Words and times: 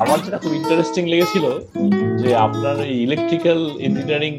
আমার 0.00 0.18
যেটা 0.24 0.38
খুব 0.38 0.52
ইন্টারেস্টিং 0.54 1.06
লেগেছিল 1.06 1.44
যে 2.18 2.34
আপনার 2.36 2.76
এই 2.84 3.02
ইলেকট্রিক্যাল 3.02 3.70
ইঞ্জিনিয়ারিং 3.80 4.32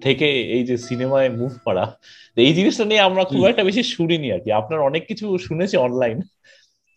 থেকে 0.00 0.26
এই 0.42 0.64
যে 0.64 0.76
সিনেমায় 0.76 1.30
মুভ 1.30 1.52
করা 1.64 1.84
এই 2.36 2.52
জিনিসটা 2.54 2.84
নিয়ে 2.84 3.00
আমরা 3.00 3.24
খুব 3.24 3.44
একটা 3.46 3.64
বেশি 3.64 3.82
শুনিনি 3.82 4.32
আর 4.32 4.40
কি। 4.40 4.52
আপনার 4.52 4.80
অনেক 4.80 5.06
কিছু 5.06 5.38
শুনেছি 5.38 5.76
অনলাইন 5.76 6.18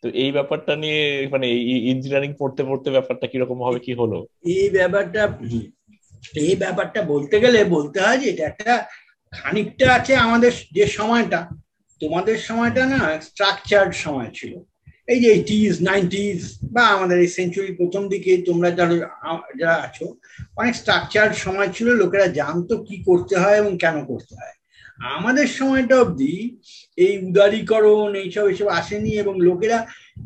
তো 0.02 0.10
এই 0.10 0.32
ব্যাপারটা 0.32 0.76
নিয়ে 0.76 1.28
মানে 1.32 1.48
ইঞ্জিনিয়ারিং 1.92 2.34
পড়তে 2.40 2.64
পড়তে 2.64 2.92
ব্যাপারটা 2.92 3.28
কীরকম 3.28 3.60
ভাবে 3.60 3.80
কি 3.80 3.94
হলো? 3.94 4.26
এই 4.46 4.70
ব্যাপারটা 4.70 5.38
এই 6.36 6.56
ব্যাপারটা 6.56 7.02
বলতে 7.02 7.40
গেলে 7.40 7.64
বলতে 7.64 8.00
হয় 8.00 8.18
যে 8.18 8.30
এটা 8.30 8.46
একটা 8.46 8.86
খানিকটা 9.32 9.94
আছে 9.94 10.16
আমাদের 10.16 10.52
যে 10.72 10.86
সময়টা। 10.88 11.50
তোমাদের 12.00 12.38
সময়টা 12.38 12.86
না 12.86 13.22
স্ট্রাকচার্ড 13.22 13.94
সময় 13.94 14.30
ছিল। 14.36 14.54
এই 15.08 15.20
যে 15.20 15.28
এইটিস 15.28 15.82
নাইনটিস 15.82 16.60
বা 16.64 16.84
আমাদের 16.88 17.20
এই 17.20 17.28
সেঞ্চুরির 17.28 17.76
প্রথম 17.76 18.10
দিকে 18.10 18.38
তোমরা 18.46 18.72
যারা 18.72 18.96
যারা 19.60 19.76
আছো, 19.76 20.16
অনেক 20.58 20.76
স্ট্রাকচার্ড 20.76 21.34
সময় 21.36 21.68
ছিল, 21.68 21.88
লোকেরা 21.94 22.28
জানতো 22.28 22.84
কি 22.84 23.04
করতে 23.04 23.36
হয় 23.38 23.58
এবং 23.58 23.78
কেন 23.78 24.06
করতে 24.06 24.36
হয়। 24.36 24.56
আমাদের 25.00 25.48
সময়টা 25.48 25.96
অবধি 26.00 26.58
এই 27.06 27.14
উদারীকরণ 27.30 28.10
এইসব 28.24 28.46
এসব 28.54 28.68
আসেনি 28.80 29.12
এবং 29.24 29.34
লোকেরা 29.48 29.78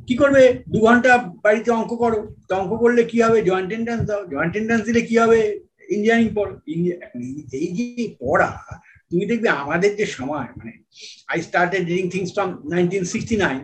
কি 0.08 0.14
করবে? 0.22 0.44
দু 0.72 0.78
ঘণ্টা 0.88 1.12
বাড়িতে 1.44 1.70
অঙ্ক 1.80 1.92
করো। 2.04 2.20
তো 2.48 2.52
অঙ্ক 2.62 2.72
করলে 2.84 3.02
কি 3.12 3.18
হবে? 3.26 3.40
জয়েন্ট 3.50 3.72
এন্ট্রান্স 3.78 4.04
দাও। 4.10 4.22
জয়েন্ট 4.34 4.54
এন্ট্রান্স 4.60 4.84
দিলে 4.88 5.02
কি 5.10 5.16
হবে? 5.24 5.40
ইঞ্জিনিয়ারিং 5.94 6.30
পড়ো। 6.38 6.54
এই 7.58 7.68
যে 7.78 7.86
পড়া 8.24 8.50
তুমি 9.10 9.24
দেখবে 9.32 9.50
আমাদের 9.64 9.92
যে 10.00 10.06
সময় 10.18 10.48
মানে 10.58 10.74
I 11.32 11.38
started 11.48 11.84
reading 11.90 12.06
things 12.14 12.30
from 12.36 12.50
nineteen 12.74 13.04
sixty 13.14 13.36
nine 13.46 13.60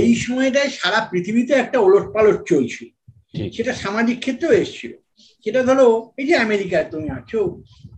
এই 0.00 0.10
সময়টায় 0.26 0.70
সারা 0.80 1.00
পৃথিবীতে 1.10 1.52
একটা 1.54 1.78
ওলট 1.86 2.06
পালট 2.14 2.38
চলছিল 2.50 2.88
সেটা 3.56 3.72
সামাজিক 3.82 4.16
ক্ষেত্রেও 4.24 4.58
এসেছিল। 4.62 4.92
সেটা 5.46 5.60
ধরো 5.68 5.86
এই 6.20 6.26
যে 6.30 6.34
আমেরিকায় 6.46 6.86
তুমি 6.92 7.08
আছো 7.18 7.40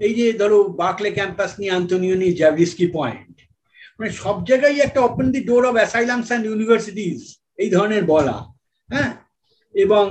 এই 0.07 0.13
যে 0.19 0.27
ধরো 0.41 0.59
বাকলে 0.83 1.11
ক্যাম্পাস 1.19 1.51
নিয়ে 1.61 1.77
আন্তনিও 1.79 2.17
নিয়ে 2.21 2.39
জাভিস্কি 2.43 2.87
পয়েন্ট 2.97 3.34
মানে 4.01 4.11
সব 4.23 4.37
জায়গায় 4.45 4.77
একটা 4.79 5.01
open 5.01 5.27
the 5.33 5.41
door 5.41 5.63
of 5.67 5.75
asylums 5.75 6.29
and 6.29 6.45
universities 6.47 7.19
এই 7.59 7.71
ধরনের 7.71 8.05
বলা 8.05 8.37
হ্যাঁ? 8.89 9.13
এবং 9.75 10.05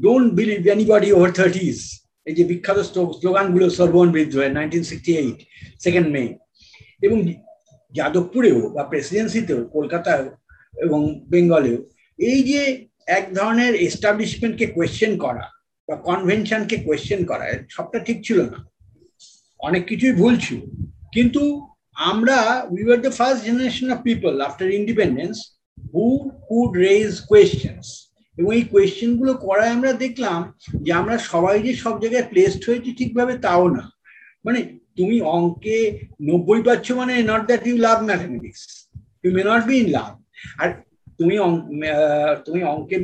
don't 0.00 0.28
believe 0.34 0.60
anybody 0.66 1.08
over 1.12 1.30
thirties 1.32 1.78
এই 2.26 2.34
যে 2.34 2.44
বিখ্যাত 2.44 2.78
স্লোগানগুলো 3.20 3.66
সর্বন 3.70 4.08
বিদ্রোহে 4.12 4.48
nineteen 4.48 4.84
sixty 4.84 5.12
eight 5.16 5.38
second 5.78 6.08
May 6.08 6.24
এবং 7.02 7.18
যাদবপুরেও 7.92 8.58
বা 8.68 8.82
প্রেসিডেন্সিতেও 8.84 9.60
কলকাতায় 9.72 10.26
এবং 10.74 11.00
বেঙ্গলেও, 11.28 11.78
এই 12.18 12.42
যে 12.42 12.60
এক 13.08 13.24
ধরনের 13.34 13.72
এস্টাবলিশমেন্টকে 13.74 14.66
কোয়েশ্চেন 14.66 15.12
করা 15.18 15.44
বা 15.88 15.94
কনভেনশনকে 15.96 16.76
কোয়েশ্চেন 16.76 17.20
করা, 17.24 17.44
সবটা 17.68 17.98
ঠিক 17.98 18.18
ছিল 18.24 18.38
না। 18.42 18.58
অনেক 19.60 19.82
কিছুই 19.86 20.12
ভুল 20.12 20.34
ছিল। 20.36 20.60
কিন্তু 21.12 21.42
আমরা 21.96 22.38
we 22.72 22.82
are 22.94 23.00
the 23.06 23.12
first 23.18 23.40
generation 23.48 23.86
of 23.94 23.98
people 24.08 24.32
after 24.48 24.68
independence 24.80 25.36
who 25.92 26.04
could 26.48 26.72
raise 26.86 27.12
questions 27.30 27.84
এবং 28.38 28.50
এই 28.58 28.64
কোয়েশ্চেনগুলো 28.72 29.32
করায় 29.46 29.74
আমরা 29.76 29.90
দেখলাম 30.04 30.40
যে 30.84 30.90
আমরা 31.00 31.14
সবাই 31.32 31.56
যে 31.66 31.72
সব 31.84 31.94
জায়গায় 32.02 32.26
প্লেসড 32.32 32.62
হয়েছি 32.68 32.90
ঠিকভাবে 32.98 33.34
তাও 33.46 33.64
না। 33.76 33.84
মানে 34.46 34.60
তুমি 34.98 35.16
অঙ্কে 35.36 35.76
নব্বই 36.28 36.60
পাচ্ছ 36.68 36.86
মানে 37.00 37.14
not 37.30 37.42
that 37.50 37.62
you 37.68 37.76
love 37.86 37.98
mathematics 38.08 38.62
you 39.22 39.30
may 39.36 39.42
not 39.50 39.62
be 39.70 39.76
in 39.82 39.88
love 39.96 40.10
আর 40.62 40.68
তুমি 41.18 41.34
তুমি 42.46 42.60
অঙ্কে 42.72 42.96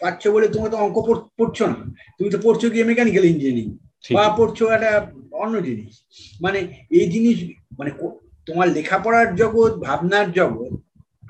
পাচ্ছ 0.00 0.22
বলে 0.34 0.46
তুমি 0.54 0.66
তো 0.72 0.76
অঙ্ক 0.84 0.96
পড়ছো 1.38 1.64
না। 1.72 1.78
তুমি 2.16 2.28
তো 2.34 2.38
পড়ছো 2.44 2.66
গিয়ে 2.72 2.88
মেকানিক্যাল 2.90 3.24
ইঞ্জিনিয়ারিং 3.32 3.68
বা 4.16 4.24
পড়ছো 4.38 4.64
একটা 4.76 4.92
অন্য 5.42 5.54
জিনিস। 5.68 5.92
মানে 6.44 6.58
এই 6.98 7.06
জিনিস 7.14 7.36
মানে 7.78 7.90
তোমার 8.46 8.68
লেখাপড়ার 8.68 9.36
জগৎ 9.36 9.72
ভাবনার 9.72 10.32
জগৎ 10.32 10.72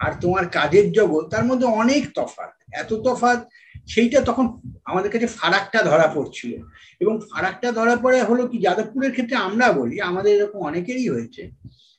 আর 0.00 0.12
তোমার 0.20 0.48
কাজের 0.48 0.92
জগৎ 0.92 1.25
তার 1.30 1.44
মধ্যে 1.44 1.66
অনেক 1.66 2.03
তফাৎ। 2.14 2.50
এত 2.72 2.91
তফাৎ 2.94 3.38
সেইটা 3.86 4.20
তখন 4.20 4.60
আমাদের 4.84 5.10
কাছে 5.10 5.26
ফারাকটা 5.26 5.82
ধরা 5.82 6.06
পড়ছিল। 6.14 6.52
এবং 7.00 7.20
ফারাকটা 7.32 7.72
ধরা 7.72 7.97
পড়ে 7.97 8.22
হলো 8.22 8.48
কি 8.48 8.58
যাদবপুরের 8.58 9.10
ক্ষেত্রে 9.10 9.36
আমরা 9.36 9.72
বলি 9.72 10.00
আমাদের 10.00 10.32
এরকম 10.36 10.60
অনেকেরই 10.60 11.08
হয়েছে। 11.08 11.50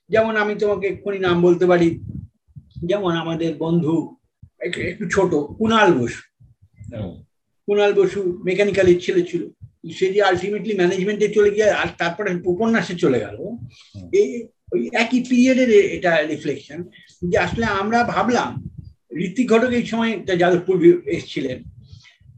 যেমন 0.10 0.38
আমি 0.38 0.56
তোমাকে 0.56 0.88
এক্ষুনি 0.88 1.20
নাম 1.20 1.42
বলতে 1.42 1.66
পারি 1.66 1.90
যেমন 2.86 3.12
আমাদের 3.12 3.56
বন্ধু 3.58 4.16
একটু 4.60 5.10
ছোট 5.10 5.32
কুণাল 5.58 5.94
বসু। 5.94 6.22
কুণাল 7.68 7.94
বসু 7.94 8.42
মেকানিক্যালের 8.46 9.00
ছেলে 9.02 9.22
ছিল। 9.24 9.50
সে 9.84 10.14
যে 10.14 10.22
আলটিমেটলি 10.22 10.76
ম্যানেজমেন্টে 10.78 11.28
চলে 11.28 11.50
গিয়ে 11.50 11.70
আর 11.72 11.88
তারপরে 11.98 12.42
উপন্যাসে 12.46 12.96
চলে 12.96 13.20
গেল 13.20 13.38
এই 14.14 14.44
ওই 14.74 14.90
একই 14.94 15.24
পিরিয়ডের 15.24 15.70
এটা 15.70 16.22
রিফ্লেকশন 16.28 16.84
যে 17.30 17.38
আসলে 17.38 17.66
আমরা 17.66 18.04
ভাবলাম 18.04 18.52
ঋত্বিক 19.18 19.52
ঘটক 19.52 19.70
এই 19.70 19.86
সময় 19.86 20.20
যাদবপুর 20.36 21.04
এসেছিলেন। 21.08 21.64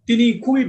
তিনি 0.07 0.33
খুবই 0.33 0.63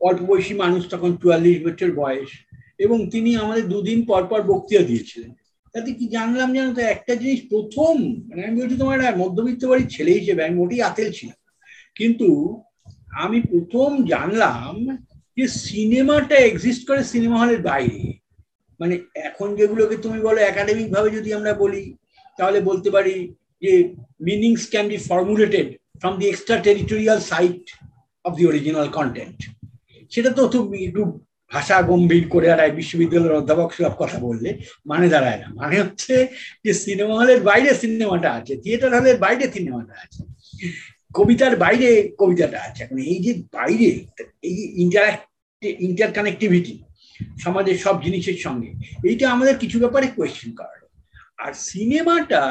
অল্প 0.00 0.20
বয়সী 0.22 0.54
মানুষ 0.54 0.88
তখন 0.90 1.16
চুয়াল্লিশ 1.16 1.62
বছর 1.62 1.92
বয়স 1.92 2.30
এবং 2.78 3.10
তিনি 3.10 3.36
আমাদের 3.36 3.68
দুদিন 3.68 4.06
পর 4.06 4.22
পর 4.24 4.42
বক্তৃতা 4.42 4.84
দিয়েছিলেন। 4.84 5.30
তাতে 5.74 5.92
কি 5.92 6.08
জানলাম 6.08 6.54
জানো 6.54 6.74
তো 6.74 6.80
একটা 6.80 7.14
জিনিস 7.14 7.40
প্রথম 7.48 7.94
মানে 8.28 8.46
আমি 8.46 8.60
বলছি 8.60 8.76
তোমার 8.78 9.16
মধ্যবিত্ত 9.16 9.64
বাড়ির 9.64 9.88
ছেলে 9.88 10.12
হিসেবে 10.12 10.44
আমি 10.44 10.56
মোটেই 10.56 10.82
আতেল 10.82 11.12
ছিলাম 11.12 11.38
কিন্তু 11.94 12.28
আমি 13.18 13.40
প্রথম 13.40 14.04
জানলাম 14.04 14.98
যে 15.38 15.46
সিনেমাটা 15.48 16.36
এক্সিস্ট 16.40 16.82
করে 16.88 17.04
সিনেমা 17.04 17.36
হলের 17.38 17.60
বাইরে। 17.62 18.00
মানে 18.80 18.94
এখন 19.28 19.48
যেগুলোকে 19.56 19.96
তুমি 19.96 20.18
বলো 20.20 20.38
একাডেমিক 20.40 20.88
ভাবে 20.94 21.10
যদি 21.10 21.30
আমরা 21.34 21.52
বলি, 21.54 21.82
তাহলে 22.38 22.60
বলতে 22.60 22.88
পারি 22.90 23.14
যে 23.62 23.72
meanings 24.20 24.62
can 24.70 24.86
be 24.88 24.96
formulated 25.10 25.66
from 26.00 26.14
the 26.18 26.26
extra 26.28 26.56
territorial 26.56 27.18
site 27.20 27.62
of 28.24 28.32
the 28.36 28.44
original 28.46 28.88
content 28.88 29.38
সেটা 30.12 30.30
তো 30.30 30.42
তুমি 30.48 30.78
একটু 30.84 31.02
ভাষা 31.52 31.76
গম্ভীর 31.82 32.24
করে 32.28 32.46
আর 32.52 32.60
বিশ্ববিদ্যালয়ের 32.70 33.38
অধ্যাপক 33.40 33.68
সব 33.72 33.94
কথা 33.98 34.18
বললে 34.18 34.50
মানে 34.86 35.06
দাঁড়ায় 35.08 35.38
না। 35.38 35.48
মানে 35.54 35.76
হচ্ছে 35.82 36.14
যে 36.64 36.72
সিনেমা 36.84 37.14
হলের 37.14 37.40
বাইরে 37.40 37.70
সিনেমাটা 37.74 38.28
আছে 38.32 38.52
থিয়েটার 38.56 38.90
হলের 38.98 39.16
বাইরে 39.18 39.44
সিনেমাটা 39.52 39.94
আছে। 40.04 40.22
কবিতার 41.10 41.54
বাইরে 41.64 41.88
কবিতাটা 42.20 42.58
আছে। 42.66 42.80
এখন 42.84 42.98
এই 43.12 43.18
যে 43.26 43.32
বাইরে, 43.56 43.90
এই 44.48 44.56
ইন্টারাক্ট 44.84 45.22
ইন্টার 45.86 46.10
কানেক্টিভিটি 46.16 46.74
সমাজের 47.44 47.76
সব 47.84 47.94
জিনিসের 48.04 48.38
সঙ্গে, 48.46 48.70
এইটা 49.08 49.24
আমাদের 49.34 49.56
কিছু 49.62 49.76
ব্যাপারে 49.82 50.06
কোয়েশ্চেন 50.16 50.50
করার 50.58 50.80
আর 51.44 51.52
সিনেমাটা 51.68 52.42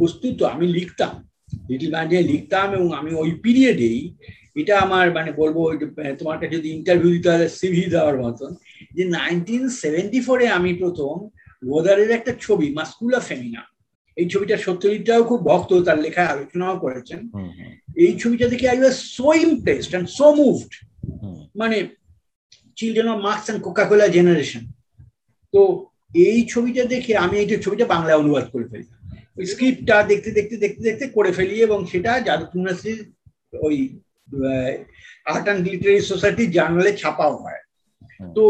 বস্তুত 0.00 0.38
আমি 0.52 0.66
লিখতাম 0.78 1.12
লিটল 1.70 1.90
ম্যান্ডে 1.94 2.18
লিখতাম 2.32 2.68
এবং 2.78 2.88
আমি 3.00 3.10
ওই 3.22 3.30
পিরিয়ডেই 3.44 4.00
এটা 4.60 4.74
আমার 4.86 5.06
মানে 5.16 5.30
বলব 5.40 5.56
তোমার 6.20 6.38
কাছে 6.40 6.54
যদি 6.56 6.68
ইন্টারভিউ 6.78 7.10
দিতে 7.16 7.28
হয় 7.32 7.50
সিভি 7.58 7.84
দেওয়ার 7.94 8.16
মতন, 8.24 8.50
যে 8.96 9.02
নাইনটিন 9.18 9.62
সেভেন্টি 9.82 10.20
ফোরে 10.26 10.46
আমি 10.58 10.70
প্রথম 10.82 11.14
গোদারের 11.70 12.10
একটা 12.18 12.32
ছবি 12.44 12.66
মাস্কুলা 12.78 13.20
ফেমিনা 13.28 13.62
এই 14.16 14.26
ছবিটা 14.32 14.56
সত্যজিৎটাও 14.66 15.22
খুব 15.30 15.40
ভক্ত 15.50 15.70
তার 15.86 15.98
লেখায় 16.04 16.30
আলোচনাও 16.34 16.82
করেছেন। 16.84 17.20
এই 18.04 18.12
ছবিটা 18.22 18.46
দেখে 18.52 18.66
I 18.72 18.78
was 18.80 18.96
so 19.16 19.28
impressed 19.46 19.90
and 19.92 20.08
so 20.18 20.26
moved 20.40 20.70
মানে 21.60 21.76
children 22.78 23.08
of 23.14 23.18
Marx 23.26 23.46
and 23.46 23.60
Coca Cola 23.66 24.06
generation 24.16 24.62
তো 25.54 25.60
এই 26.26 26.38
ছবিটা 26.52 26.82
দেখে 26.94 27.12
আমি 27.24 27.36
এই 27.42 27.46
ছবিটা 27.64 27.84
বাংলায় 27.94 28.20
অনুবাদ 28.22 28.46
করে 28.52 28.66
ফেলি। 28.70 28.86
ওই 29.38 29.44
স্ক্রিপ্টটা 29.52 29.96
দেখতে 30.10 30.30
দেখতে 30.38 30.56
দেখতে 30.64 30.82
দেখতে 30.88 31.04
করে 31.16 31.30
ফেলি 31.36 31.56
এবং 31.66 31.78
সেটা 31.92 32.10
যাদবপুর 32.26 32.58
ইউনিভার্সিটির 32.58 33.00
ওই 33.66 33.76
আর্ট 35.32 35.44
অ্যান্ড 35.46 35.62
লিটারি 35.66 36.00
সোসাইটির 36.10 36.54
জার্নালে 36.56 36.92
ছাপাও 37.00 37.34
হয়। 37.44 37.62
তো 38.36 38.44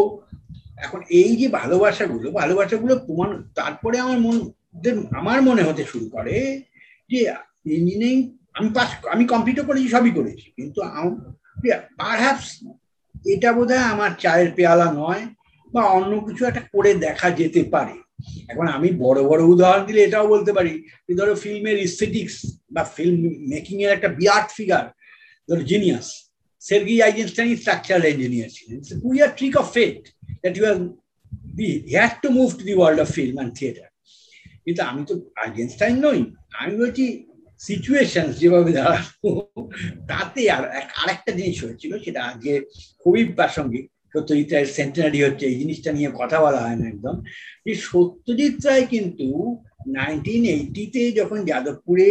এখন 0.86 1.00
এই 1.20 1.30
যে 1.40 1.46
ভালোবাসাগুলো 1.60 2.26
ভালোবাসাগুলো 2.40 2.92
প্রমাণ 3.06 3.30
তারপরে 3.58 3.96
আমার 4.04 4.18
মন 4.26 4.36
আমার 5.16 5.42
মনে 5.42 5.62
হতে 5.62 5.84
শুরু 5.84 6.08
করে 6.08 6.62
যে 7.10 7.20
ইঞ্জিনিয়ারিং 7.66 8.36
আমি 8.54 8.68
পাস 8.74 9.06
আমি 9.06 9.24
কমপ্লিটও 9.24 9.64
করেছি, 9.64 9.88
সবই 9.88 10.10
করেছি। 10.10 10.52
কিন্তু 10.56 10.80
এটা 13.34 13.52
বোধ 13.52 13.72
আমার 13.72 14.10
চায়ের 14.18 14.50
পেয়ালা 14.52 14.92
নয় 14.92 15.22
বা 15.72 15.82
অন্য 15.82 16.20
কিছু 16.20 16.44
একটা 16.44 16.60
করে 16.60 16.94
দেখা 16.94 17.30
যেতে 17.30 17.62
পারে। 17.62 17.94
এখন 18.48 18.66
আমি 18.68 18.88
বড় 18.90 19.22
বড় 19.22 19.42
উদাহরণ 19.42 19.86
দিলে 19.86 20.00
এটাও 20.04 20.26
বলতে 20.28 20.52
পারি 20.52 20.72
যে 21.08 21.14
ধরো 21.14 21.34
ফিল্মের 21.34 21.78
ইস্থেটিক্স 21.78 22.36
বা 22.70 22.84
ফিল্ম 22.84 23.20
মেকিং 23.48 23.82
এর 23.82 23.90
একটা 23.92 24.08
বিরাট 24.08 24.46
ফিগার 24.56 24.84
ধরো 25.48 25.62
genius 25.62 26.06
Sergei 26.60 27.02
Eisenstein 27.02 27.56
structural 27.56 28.04
engineer 28.04 28.50
ছিলেন। 28.52 28.80
We 29.02 29.22
are 29.22 29.28
trick 29.28 29.56
of 29.56 29.66
fate 29.72 30.08
that 30.40 30.56
you 30.58 30.64
are 30.72 30.78
we 31.58 31.68
had 31.98 32.14
to 32.22 32.28
move 32.38 32.52
to 32.58 32.64
the 32.68 32.76
world 32.80 32.98
of 33.04 33.08
film 33.18 33.36
and 33.42 33.52
theater 33.58 33.88
কিন্তু 34.66 34.82
আমি 34.90 35.02
তো 35.10 35.14
আইজেনস্টাইন 35.44 35.96
নই। 36.06 36.20
আমি 36.60 36.72
বলছি 36.82 37.04
সিচুয়েশন 37.60 38.26
যেভাবে 38.40 38.70
দাঁড়ানো 38.78 39.30
তাতে 40.10 40.40
আর 40.56 40.64
আরেকটা 41.02 41.30
জিনিস 41.38 41.56
হয়েছিল, 41.64 41.92
সেটা 42.04 42.20
আজকে 42.30 42.52
খুবই 43.02 43.22
প্রাসঙ্গিক। 43.38 43.86
সত্যজিৎ 44.12 44.48
রায়ের 44.52 44.70
সেন্টেনারি 44.78 45.18
হচ্ছে, 45.22 45.44
এই 45.50 45.56
জিনিসটা 45.62 45.90
নিয়ে 45.96 46.10
কথা 46.20 46.38
বলা 46.44 46.60
হয় 46.64 46.78
না 46.80 46.86
একদম। 46.92 47.16
যে 47.66 47.72
সত্যজিৎ 47.90 48.56
রায় 48.66 48.86
কিন্তু 48.94 49.28
নাইনটিন 49.98 50.42
এইটিতে 50.54 51.02
যখন 51.20 51.38
যাদবপুরে 51.50 52.10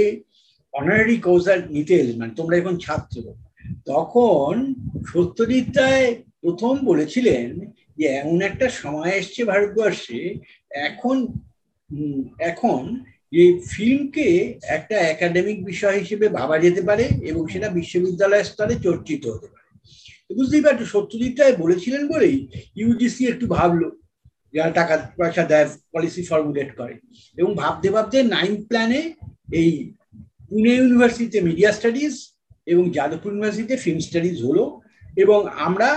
অনারারি 0.74 1.18
কৌশল 1.28 1.60
নিতে 1.76 1.94
এলেন 2.02 2.18
মানে 2.20 2.34
তোমরা 2.40 2.56
এখন 2.62 2.76
ছাত্র, 2.86 3.16
তখন 3.92 4.54
সত্যজিৎ 5.14 5.68
রায় 5.80 6.08
প্রথম 6.42 6.74
বলেছিলেন 6.90 7.48
যে, 7.98 8.06
এমন 8.22 8.38
একটা 8.50 8.68
সময় 8.82 9.14
এসছে 9.20 9.42
ভারতবর্ষে, 9.52 10.20
এখন 10.88 11.18
এখন 12.40 12.82
এই 13.32 13.50
ফিল্মকে 13.70 14.28
একটা 14.68 14.96
একাডেমিক 14.96 15.58
বিষয় 15.66 15.98
হিসেবে 16.00 16.26
ভাবা 16.30 16.56
যেতে 16.60 16.82
পারে 16.82 17.06
এবং 17.22 17.48
সেটা 17.48 17.70
বিশ্ববিদ্যালয় 17.70 18.44
স্তরে 18.44 18.76
চর্চিত 18.80 19.24
হতে 19.28 19.48
পারে। 19.48 19.70
বুঝতেই 20.30 20.62
পারছ 20.62 20.82
সত্যজিৎ 20.84 21.40
রায় 21.40 21.56
বলেছিলেন 21.58 22.08
বলেই 22.08 22.38
ইউজিসি 22.76 23.24
একটু 23.28 23.48
ভাবলো 23.48 23.88
যারা 24.54 24.72
টাকা 24.72 24.96
পয়সা 25.18 25.44
দেয় 25.44 25.68
পলিসি 25.94 26.22
ফর্মুলেট 26.24 26.70
করে। 26.78 26.96
এবং 27.38 27.52
ভাবতে 27.56 27.88
ভাবতে 27.90 28.18
নাইন 28.24 28.54
প্ল্যানে 28.64 29.02
এই 29.52 29.70
পুনে 30.50 30.72
ইউনিভার্সিটিতে 30.76 31.40
মিডিয়া 31.42 31.72
স্টাডিজ 31.72 32.14
এবং 32.68 32.84
যাদবপুর 32.92 33.32
ইউনিভার্সিটিতে 33.32 33.78
ফিল্ম 33.78 34.00
স্টাডিজ 34.00 34.38
হলো 34.44 34.64
এবং 35.18 35.40
আমরা 35.58 35.90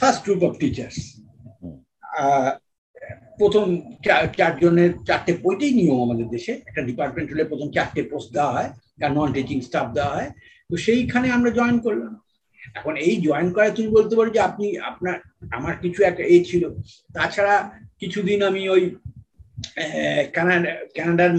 ফার্স্ট 0.00 0.20
গ্রুপ 0.24 0.40
অফ 0.42 0.52
টিচার্স 0.58 0.98
প্রথম 3.38 3.80
চারজনের 4.36 4.90
চারটে 5.06 5.32
বইটাই 5.32 5.72
নিয়ম 5.72 6.02
আমাদের 6.02 6.28
দেশে। 6.28 6.52
একটা 6.52 6.82
ডিপার্টমেন্ট 6.82 7.32
হলে 7.32 7.44
প্রথম 7.44 7.70
চারটে 7.70 8.02
পোস্ট 8.02 8.32
দেওয়া 8.32 8.52
হয় 8.52 8.70
আর 9.02 9.12
নন 9.12 9.32
টিচিং 9.32 9.60
স্টাফ 9.60 9.92
দেওয়া 9.94 10.14
হয়। 10.14 10.30
তো 10.70 10.76
সেইখানে 10.76 11.30
আমরা 11.30 11.50
জয়েন 11.50 11.78
করলাম। 11.78 12.20
এখন 12.74 12.96
এই 12.96 13.16
জয়েন 13.16 13.52
করায় 13.52 13.70
তুমি 13.70 13.88
বলতে 13.88 14.16
পারো 14.16 14.30
যে 14.30 14.40
আপনি, 14.40 14.78
আপনার, 14.78 15.14
আমার 15.50 15.76
কিছু 15.76 16.02
একটা 16.02 16.22
এ 16.24 16.44
ছিল। 16.44 16.70
তাছাড়া 17.14 17.70
কিছুদিন 18.00 18.42
আমি 18.42 18.68
ওই 18.68 18.94
কানাডা, 20.32 20.74
কানাডার 20.96 21.30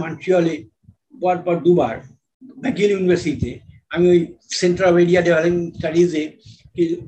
পর 1.21 1.37
পর 1.37 1.55
দুবার 1.55 1.97
ম্যাগিল 2.57 2.91
ইউনিভার্সিটিতে 2.91 3.59
আমি 3.89 4.09
ওই 4.09 4.33
centre 4.49 4.87
of 4.87 4.95
area 4.95 5.21
development 5.21 5.75
স্টাডিজে 5.75 6.31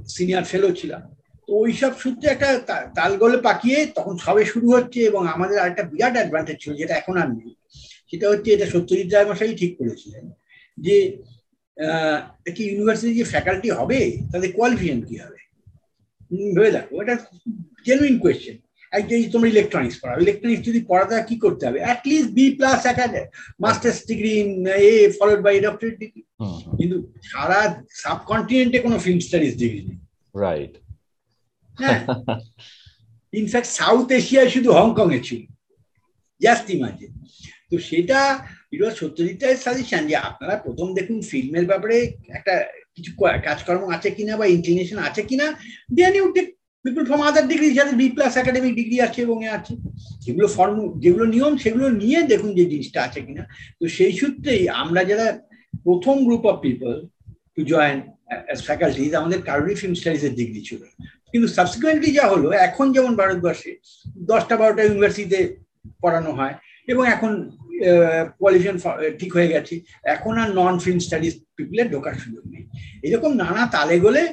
senior 0.08 0.44
fellow 0.44 0.72
ছিলাম। 0.72 1.14
ওইসব 1.50 1.92
সূত্রে 2.03 2.27
একটা 2.31 2.50
তালগোলে 2.97 3.38
পাকিয়ে 3.47 3.77
তখন 3.97 4.15
সবে 4.25 4.44
শুরু 4.51 4.68
হচ্ছে 4.75 5.00
এবং 5.09 5.21
আমাদের 5.36 5.57
আরেকটা 5.62 5.83
বিরাট 5.92 6.15
অ্যাডভান্টেজ 6.18 6.57
ছিল 6.63 6.71
যেটা 6.81 6.94
এখন 7.01 7.15
আর 7.21 7.30
নেই। 7.38 7.51
সেটা 8.09 8.25
হচ্ছে 8.31 8.50
এটা 8.56 8.68
সত্যজিৎ 8.74 9.09
রায় 9.12 9.27
মশাই 9.30 9.56
ঠিক 9.62 9.71
করেছিলেন 9.80 10.24
যে 10.77 10.95
কি 12.56 12.63
ইউনিভার্সিটি 12.69 13.13
যে 13.19 13.25
ফ্যাকাল্টি 13.33 13.69
হবে 13.80 14.00
তাদের 14.31 14.50
কোয়ালিফিকেশন 14.57 15.01
কি 15.09 15.15
হবে? 15.24 15.39
ভেবে 16.56 16.71
দেখো 16.75 16.94
এটা 17.03 17.15
জেনুইন 17.88 18.15
কোয়েশ্চেন 18.24 18.56
একজন 18.94 19.18
তোমরা 19.33 19.50
ইলেকট্রনিক্স 19.53 19.98
পড়াবে 20.01 20.19
ইলেকট্রনিক্স 20.25 20.63
যদি 20.69 20.80
পড়াতে 20.89 21.13
কি 21.30 21.36
করতে 21.45 21.63
হবে? 21.68 21.80
At least 21.86 22.30
B 22.38 22.45
plus 22.57 22.80
masters 23.63 24.00
degree 24.09 24.33
A 24.89 24.91
followed 25.18 25.41
by 25.48 25.56
doctorate 25.68 25.95
degree 26.01 26.21
কিন্তু 26.77 26.98
সারা 27.31 27.59
সাবকন্টিনেন্টে 28.03 28.80
কোনো 28.86 28.98
ফিল্ম 29.06 29.19
স্টাডিজ 29.27 29.53
ডিগ্রি 29.62 29.81
নেই। 29.88 29.98
রাইট 30.45 30.74
হ্যাঁ। 31.81 32.00
ইনফ্যাক্ট 33.33 33.69
সাউথ 33.80 34.07
এশিয়ায় 34.19 34.50
শুধু 34.56 34.69
হংকং 34.77 35.07
এ 35.18 35.19
ছিল। 35.27 35.42
জাস্ট 36.42 36.66
ইমাজিন 36.77 37.12
তো 37.69 37.75
সেটা 37.89 38.19
সত্যজিৎ 39.01 39.39
রায়ের 39.44 39.62
সাজেশন 39.66 40.04
যে 40.10 40.16
আপনারা 40.30 40.56
প্রথম 40.66 40.88
দেখুন 40.98 41.18
ফিল্মের 41.30 41.66
ব্যাপারে 41.72 41.98
একটা 42.38 42.56
কিছু 42.95 43.12
কাজকর্ম 43.48 43.83
আছে 43.95 44.10
কিনা 44.18 44.33
বা 44.39 44.45
ইনক্লিনেশন 44.56 44.98
আছে 45.07 45.22
কিনা 45.30 45.48
then 45.98 46.13
you 46.19 46.27
take 46.36 46.48
people 46.86 47.04
from 47.10 47.22
other 47.30 47.45
degree 47.51 47.68
যাদের 47.77 47.95
বি 48.01 48.07
প্লাস 48.16 48.33
একাডেমিক 48.38 48.74
ডিগ্রি 48.80 48.98
আছে 49.07 49.19
এবং 49.27 49.38
এ 49.48 49.50
আছে। 49.57 49.74
যেগুলো 50.25 50.48
ফর্ম 50.56 50.77
যেগুলো 51.04 51.25
নিয়ম, 51.36 51.54
সেগুলো 51.63 51.86
নিয়ে 52.01 52.19
দেখুন 52.31 52.51
যে 52.60 52.63
জিনিসটা 52.72 53.00
আছে 53.07 53.19
কিনা। 53.27 53.44
তো 53.80 53.86
সেই 53.98 54.13
সূত্রেই 54.19 54.63
আমরা 54.81 55.01
যারা 55.10 55.27
প্রথম 55.86 56.16
group 56.27 56.44
of 56.51 56.57
people 56.66 56.94
to 57.56 57.62
join 57.72 57.98
faculties 58.68 59.12
আমাদের 59.22 59.39
কারোরই 59.50 59.77
ফিল্ম 59.81 59.95
স্টাডিজের 60.00 60.33
ডিগ্রি 60.39 60.62
ছিল 60.69 60.81
কিন্তু 61.36 61.50
সাবসিকুয়েন্টলি 61.58 62.10
যা 62.20 62.26
হলো, 62.34 62.48
এখন 62.68 62.86
যেমন 62.96 63.12
ভারতবর্ষে 63.22 63.72
দশটা 64.32 64.56
বারোটা 64.62 64.82
ইউনিভার্সিটিতে 64.84 65.40
পড়ানো 66.04 66.32
হয় 66.40 66.56
এবং 66.92 67.04
এখন 67.16 67.32
পলিউশন 68.42 68.76
ঠিক 69.20 69.32
হয়ে 69.38 69.52
গেছে। 69.54 69.76
এখন 70.16 70.34
আর 70.42 70.50
নন 70.60 70.76
ফিল্ম 70.84 71.00
স্টাডিজ 71.06 71.34
পিপলের 71.58 71.88
ঢোকার 71.94 72.16
সুযোগ 72.24 72.44
নেই। 72.54 72.64
এরকম 73.08 73.32
নানা 73.44 73.64
তালে 73.76 73.96
গলে 74.06 74.24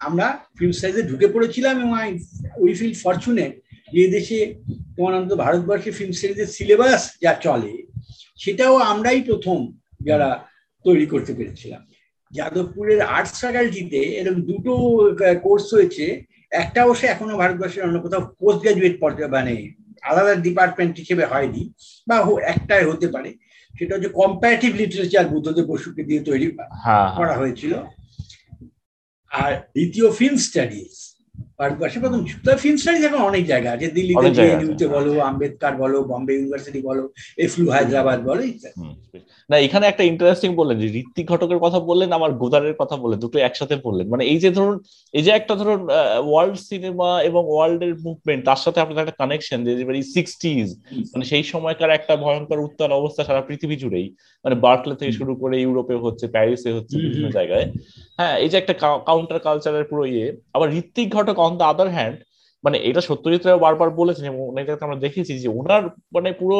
আমরা 0.00 0.26
ফিল্ম 0.58 0.72
স্টাডিজে 0.78 1.08
ঢুকে 1.10 1.26
পড়েছিলাম 1.34 1.74
এবং 1.78 1.92
আই 2.02 2.10
উই 2.62 2.72
ফিল 2.78 2.94
ফরচুনেট 3.02 3.52
যে 3.94 4.04
দেশে 4.16 4.38
তোমার 4.94 5.12
অন্তত 5.18 5.34
ভারতবর্ষে 5.44 5.90
ফিল্ম 5.98 6.12
স্টাডিজের 6.18 6.50
সিলেবাস 6.56 7.02
যা 7.22 7.32
চলে, 7.44 7.74
সেটাও 8.42 8.74
আমরাই 8.92 9.20
প্রথম 9.28 9.58
যারা 10.08 10.28
তৈরি 10.84 11.06
করতে 11.12 11.32
পেরেছিলাম। 11.38 11.82
যাদবপুরের 12.32 13.00
আর্টস 13.16 13.34
ফ্যাকাল্টিতে 13.42 14.00
এরকম 14.18 14.38
দুটো 14.50 14.72
কোর্স 15.44 15.66
হয়েছে 15.76 16.06
একটা 16.62 16.78
অবশ্যই 16.86 17.10
এখনও 17.10 17.40
ভারতবর্ষের 17.42 17.86
অন্য 17.86 17.96
কোথাও 18.02 18.22
পোস্ট 18.40 18.60
গ্রাজুয়েট 18.62 18.94
পর্যায়ে 19.00 19.34
মানে 19.36 19.54
আলাদা 20.02 20.32
ডিপার্টমেন্ট 20.46 20.94
হিসেবে 21.02 21.24
হয়নি 21.32 21.62
বা 22.08 22.16
একটাই 22.54 22.84
হতে 22.90 23.06
পারে। 23.14 23.30
সেটা 23.78 23.92
হচ্ছে 23.94 24.10
কম্পারেটিভ 24.20 24.70
লিটারেচার 24.80 25.30
বুদ্ধদেব 25.32 25.66
বসুকে 25.72 26.02
দিয়ে 26.08 26.20
তৈরি 26.28 26.46
করা 27.18 27.34
হয়েছিল। 27.40 27.72
আর 29.30 29.52
দ্বিতীয় 29.74 30.06
ফিল্ম 30.18 30.36
স্টাডিজ 30.46 30.92
ভারতবর্ষে 31.58 31.98
প্রথম 32.02 32.20
ফিল্ম 32.62 32.78
স্টাডিজ 32.80 33.02
এখন 33.08 33.20
অনেক 33.30 33.42
জায়গা 33.52 33.68
আছে। 33.74 33.86
দিল্লিতে 33.96 34.28
জেএনইউতে 34.36 34.86
বলো 34.96 35.12
আম্বেদকার 35.28 35.74
বলো 35.82 35.98
বম্বে 36.10 36.32
ইউনিভার্সিটি 36.34 36.80
বলো 36.88 37.02
এফলু 37.44 37.66
হায়দ্রাবাদ 37.74 38.18
বলো 38.28 38.42
না 39.50 39.56
এখানে 39.66 39.84
একটা 39.88 40.04
ইন্টারেস্টিং 40.10 40.50
বললেন 40.60 40.76
যে 40.82 40.88
ঋত্বিক 41.00 41.26
ঘটকের 41.32 41.60
কথা 41.64 41.78
বললেন 41.88 42.10
আমার 42.18 42.32
গোদারের 42.42 42.76
কথা 42.80 42.96
বললেন 43.02 43.18
দুটো 43.24 43.38
একসাথে 43.38 43.74
বললেন। 43.86 44.06
মানে 44.12 44.24
এই 44.32 44.38
যে 44.44 44.50
ধরুন 44.56 44.76
এই 45.18 45.22
যে 45.26 45.30
একটা 45.34 45.54
ধরুন 45.60 45.80
ওয়ার্ল্ড 46.30 46.56
সিনেমা 46.68 47.10
এবং 47.28 47.42
ওয়ার্ল্ড 47.52 47.80
এর 47.86 47.94
মুভমেন্ট 48.06 48.42
তার 48.48 48.60
সাথে 48.64 48.78
আপনার 48.80 49.02
একটা 49.02 49.18
কানেকশন 49.20 49.58
যে 49.66 49.72
সিক্সটিজ 50.14 50.66
মানে 51.12 51.24
সেই 51.30 51.44
সময়কার 51.52 51.96
একটা 51.98 52.14
ভয়ঙ্কর 52.24 52.64
উত্তাল 52.66 52.90
অবস্থা 53.00 53.22
সারা 53.28 53.42
পৃথিবী 53.48 53.76
জুড়েই। 53.82 54.06
মানে 54.44 54.56
বার্কলে 54.64 54.94
থেকে 55.00 55.12
শুরু 55.18 55.32
করে 55.42 55.56
ইউরোপে 55.64 55.94
হচ্ছে 56.04 56.26
প্যারিসে 56.34 56.70
হচ্ছে 56.76 56.94
বিভিন্ন 57.04 57.26
জায়গায়। 57.38 57.66
হ্যাঁ 58.18 58.34
এই 58.42 58.48
যে 58.52 58.56
একটা 58.58 58.74
কাউন্টার 59.08 59.38
কালচারের 59.46 59.84
পুরো 59.90 60.04
ইয়ে 60.12 60.26
আবার 60.56 60.68
Ritwik 60.80 61.08
Ghatak 61.16 61.36
on 61.46 61.52
the 61.58 61.64
other 61.64 61.88
hand 61.88 62.16
মানে 62.64 62.76
এটা 62.88 63.00
সত্যজিৎ 63.00 63.42
রায় 63.44 63.60
বারবার 63.60 63.88
বলেছেন 63.90 64.24
এবং 64.24 64.40
অনেক 64.48 64.64
জায়গাতে 64.66 64.86
আমরা 64.86 65.02
দেখেছি 65.06 65.32
যে 65.38 65.48
ওনার 65.50 65.82
মানে 66.14 66.30
পুরো 66.32 66.58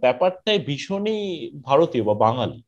ব্যাপারটাই 0.00 0.58
ভীষণই 0.58 1.20
ভারতীয় 1.68 2.04
বা 2.04 2.14
বাঙালি। 2.26 2.58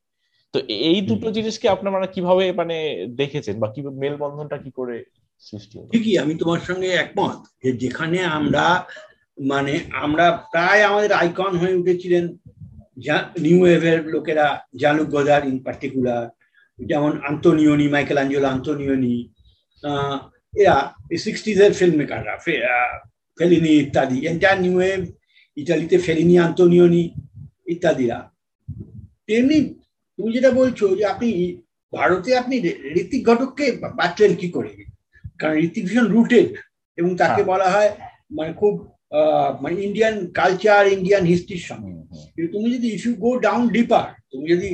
তো 0.55 0.59
এই 0.89 0.99
দুটো 1.01 1.29
জিনিসকে 1.31 1.67
আপনার 1.69 1.93
মানে 1.93 2.09
কীভাবে 2.15 2.45
মানে 2.53 2.77
দেখেছেন 3.17 3.55
বা 3.61 3.69
কি 3.73 3.81
মেলবন্ধনটা 4.03 4.57
কি 4.59 4.71
করে 4.71 4.97
সৃষ্টি 5.45 5.77
ঠিকই 5.93 6.15
আমি 6.19 6.35
তোমার 6.35 6.61
সঙ্গে 6.61 6.89
একমত 6.95 7.39
যে 7.63 7.71
যেখানে 7.83 8.19
আমরা 8.39 8.65
মানে 9.39 9.75
আমরা 10.05 10.27
প্রায় 10.53 10.83
আমাদের 10.83 11.13
আইকন 11.13 11.53
হয়ে 11.57 11.79
উঠেছিলেন 11.81 12.25
নিউ 13.41 13.59
ওয়েভের 13.63 13.99
লোকেরা 14.07 14.47
জালুক 14.77 15.09
গদার 15.09 15.43
ইন 15.47 15.57
পার্টিকুলার 15.59 16.25
যেমন 16.79 17.13
আন্তনিয়নি 17.29 17.87
মাইকেল 17.89 18.19
আঞ্জেলো 18.19 18.49
আন্তনিয়নি 18.49 19.15
এরা 20.61 20.77
এই 21.13 21.19
সিক্সটিজ 21.27 21.59
এর 21.65 21.73
ফিল্ম 21.81 21.95
মেকাররা 22.01 22.35
ফেলিনি 23.39 23.73
ইত্যাদি 23.85 24.19
এন্টার 24.31 24.57
নিউ 24.65 24.75
ওয়েভ 24.81 25.01
ইটালিতে 25.57 25.97
ফেলিনি 26.07 26.35
আন্তনিয়নি 26.47 27.03
ইত্যাদিরা। 27.75 28.19
তেমনি 29.29 29.59
তুমি 30.17 30.29
যেটা 30.37 30.51
বলছো 30.61 30.85
যে 30.99 31.05
আপনি 31.13 31.29
ভারতে 31.93 32.31
আপনি 32.41 32.55
ঋতিক 33.03 33.23
ঘটককে 33.29 33.67
বাঁচলেন 34.01 34.33
কি 34.41 34.49
করে? 34.57 34.71
কারণ 35.41 35.57
ঋতিক 35.67 35.83
ভীষণ 35.89 36.07
রুটেড 36.15 36.49
এবং 36.99 37.11
তাকে 37.23 37.43
বলা 37.51 37.69
হয় 37.75 37.91
মানে 38.37 38.53
খুব 38.61 38.75
মানে 39.63 39.77
ইন্ডিয়ান 39.87 40.15
কালচার 40.39 40.83
ইন্ডিয়ান 40.97 41.25
হিস্ট্রির 41.33 41.65
সঙ্গে। 41.71 41.93
তুমি 42.55 42.69
যদি 42.75 42.87
if 42.97 43.03
you 43.07 43.15
go 43.25 43.31
down 43.47 43.65
deeper 43.77 44.07
তুমি 44.37 44.49
যদি 44.55 44.69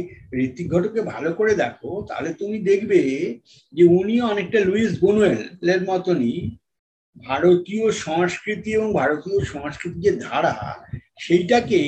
ঋত্বিক 0.44 0.66
ঘটককে 0.72 1.02
ভালো 1.12 1.30
করে 1.38 1.52
দেখো, 1.62 1.90
তাহলে 2.08 2.30
তুমি 2.40 2.56
দেখবে 2.70 3.00
যে 3.72 3.84
উনি 3.98 4.14
অনেকটা 4.32 4.58
লুইস 4.68 4.92
বোনুয়েল 5.02 5.42
এর 5.74 5.82
মতনই 5.90 6.36
ভারতীয় 7.16 7.84
সংস্কৃতি 8.06 8.70
এবং 8.78 8.88
ভারতীয় 9.00 9.38
সংস্কৃতির 9.52 10.02
যে 10.06 10.12
ধারা, 10.26 10.54
সেইটাকে 11.24 11.80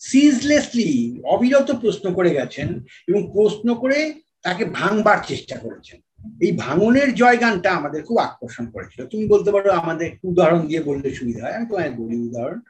সিজলেসলি 0.00 0.90
অবিরত 1.34 1.68
প্রশ্ন 1.82 2.06
করে 2.18 2.30
গেছেন 2.38 2.68
এবং 3.08 3.20
প্রশ্ন 3.34 3.68
করে 3.82 3.98
তাকে 4.46 4.64
ভাঙবার 4.78 5.18
চেষ্টা 5.30 5.56
করেছেন। 5.64 5.98
এই 6.44 6.52
ভাঙনের 6.64 7.08
জয়গানটা 7.14 7.70
আমাদের 7.78 8.00
খুব 8.08 8.18
আকর্ষণ 8.26 8.66
করেছিল। 8.74 9.00
তুমি 9.12 9.24
বলতে 9.32 9.50
পারো 9.54 9.68
আমাদের 9.82 10.06
একটু 10.08 10.24
উদাহরণ 10.32 10.62
দিয়ে 10.68 10.82
বললে 10.88 11.08
সুবিধা 11.18 11.42
হয়, 11.44 11.56
আমি 11.56 11.66
তোমায় 11.70 11.92
বলি 12.00 12.16
উদাহরণ। 12.28 12.60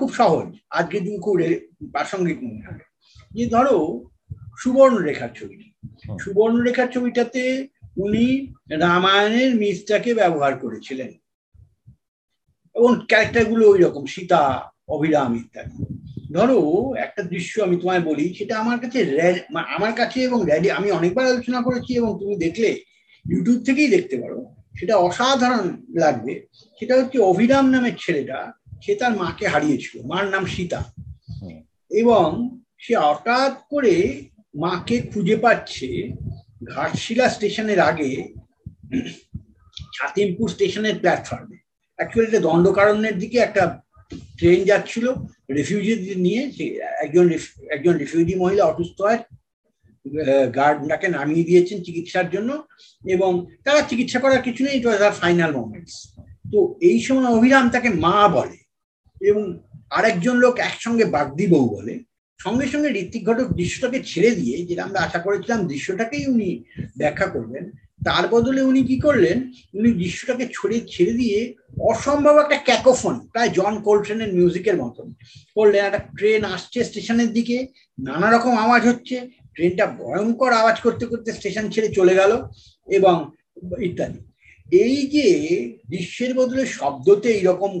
খুব 0.00 0.10
সহজ, 0.20 0.48
আজকে 0.78 0.96
তুমি 1.00 1.18
খুব 1.26 1.36
প্রাসঙ্গিক 1.94 2.38
মনে 2.46 2.62
হবে 2.66 2.82
যে 3.34 3.46
ধরো 3.46 4.04
সুবর্ণরেখার 4.58 5.28
ছবিটি। 5.34 5.72
সুবর্ণ 6.20 6.62
রেখার 6.62 6.88
ছবিটাতে 6.88 7.68
উনি 7.96 8.52
রামায়ণের 8.70 9.54
মিসটাকে 9.54 10.14
ব্যবহার 10.14 10.58
করেছিলেন। 10.58 11.08
এবং 12.74 13.00
ক্যারেক্টারগুলো 13.08 13.70
ওই 13.70 13.82
রকম 13.82 14.06
সীতা 14.06 14.72
অভিরাম 14.88 15.36
ইত্যাদি। 15.36 15.98
ধরো 16.32 16.94
একটা 16.94 17.22
দৃশ্য 17.22 17.62
আমি 17.62 17.76
তোমায় 17.76 18.00
বলি 18.00 18.34
সেটা 18.34 18.58
আমার 18.58 18.80
কাছে 18.80 19.30
আমার 19.52 19.92
কাছে 19.92 20.20
এবং 20.20 20.44
রেডি 20.46 20.70
আমি 20.70 20.90
অনেকবার 20.90 21.26
আলোচনা 21.26 21.60
করেছি 21.60 21.94
এবং 21.94 22.18
তুমি 22.20 22.36
দেখলে 22.36 22.68
ইউটিউব 23.30 23.64
থেকেই 23.64 23.88
দেখতে 23.88 24.16
পারো 24.16 24.54
সেটা 24.80 24.96
অসাধারণ 24.96 25.76
লাগবে। 25.94 26.46
সেটা 26.80 26.96
হচ্ছে 26.96 27.18
অভিরাম 27.18 27.70
নামের 27.70 27.92
ছেলেটা 28.00 28.52
সে 28.82 28.94
তার 28.94 29.16
মাকে 29.16 29.46
হারিয়েছিল। 29.46 30.02
মার 30.02 30.26
নাম 30.26 30.44
সীতা। 30.44 30.84
এবং 31.90 32.58
সে 32.82 32.94
হঠাৎ 32.96 33.54
করে 33.70 33.94
মাকে 34.54 34.96
খুঁজে 35.02 35.36
পাচ্ছে 35.36 35.88
ঘাটশিলা 36.74 37.26
স্টেশনের 37.28 37.80
আগে, 37.80 38.10
ছাতিমপুর 39.92 40.48
স্টেশনের 40.48 40.96
প্ল্যাটফর্মে 40.98 41.58
অ্যাকচুয়ালি 41.98 42.28
এটা 42.30 42.46
দণ্ডকারণ্যের 42.48 43.16
দিকে 43.18 43.38
একটা 43.38 43.62
ট্রেন 44.38 44.58
যাচ্ছিল 44.64 45.06
রেফিউজি 45.50 45.94
নিয়ে 46.16 46.42
একজন 47.02 47.26
একজন 47.70 47.94
রেফিউজি 47.96 48.34
মহিলা 48.34 48.64
অসুস্থ 48.64 48.98
হয় 49.00 49.20
গার্ডটাকে 50.56 51.08
নামিয়ে 51.08 51.44
দিয়েছেন 51.44 51.78
চিকিৎসার 51.82 52.26
জন্য 52.30 52.50
এবং 53.04 53.30
তারা 53.64 53.80
চিকিৎসা 53.82 54.18
করার 54.20 54.42
কিছু 54.42 54.60
নেই 54.64 54.78
আর 55.06 55.14
ফাইনাল 55.22 55.50
মোমেন্টস 55.52 55.94
তো 56.52 56.58
এই 56.80 56.98
সময় 57.00 57.28
অভিরাম 57.36 57.64
তাকে 57.70 57.88
মা 58.04 58.16
বলে 58.28 58.58
এবং 59.20 59.42
আরেকজন 59.90 60.36
লোক 60.36 60.54
একসঙ্গে 60.60 61.04
বাগদি 61.04 61.46
বউ 61.46 61.66
বলে। 61.76 61.94
সঙ্গে 62.44 62.66
সঙ্গে 62.72 62.88
ঋত্বিক 63.02 63.22
ঘটক 63.28 63.48
দৃশ্যটাকে 63.60 63.98
ছেড়ে 64.10 64.30
দিয়ে, 64.40 64.56
যেটা 64.68 64.82
আমরা 64.86 65.00
আশা 65.06 65.18
করেছিলাম 65.26 65.60
দৃশ্যটাকেই 65.70 66.24
উনি 66.34 66.50
ব্যাখ্যা 67.00 67.28
করবেন, 67.34 67.64
তার 68.06 68.24
বদলে 68.34 68.60
উনি 68.70 68.80
কি 68.90 68.96
করলেন? 69.06 69.38
উনি 69.78 69.90
দৃশ্যটাকে 70.02 70.44
ছড়ে 70.56 70.76
ছেড়ে 70.92 71.14
দিয়ে 71.20 71.38
অসম্ভব 71.90 72.34
একটা 72.44 72.58
ক্যাকোফোন, 72.68 73.14
প্রায় 73.32 73.50
জন 73.58 73.74
কোলট্রেনের 73.86 74.30
মিউজিকের 74.38 74.76
মতন, 74.82 75.06
করলেন। 75.56 75.82
একটা 75.86 76.02
ট্রেন 76.18 76.42
আসছে 76.54 76.78
স্টেশনের 76.88 77.30
দিকে, 77.36 77.56
নানা 77.98 78.28
রকম 78.30 78.52
আওয়াজ 78.64 78.82
হচ্ছে, 78.90 79.16
ট্রেনটা 79.54 79.84
ভয়ঙ্কর 80.00 80.52
আওয়াজ 80.60 80.76
করতে 80.86 81.04
করতে 81.10 81.28
স্টেশন 81.38 81.64
ছেড়ে 81.74 81.88
চলে 81.98 82.14
গেল, 82.20 82.32
এবং 82.88 83.16
ইত্যাদি। 83.88 84.20
এই 84.84 84.96
যে 85.14 85.26
দৃশ্যের 85.92 86.32
বদলে 86.40 86.62
শব্দতে 86.78 87.28
এইরকম 87.38 87.72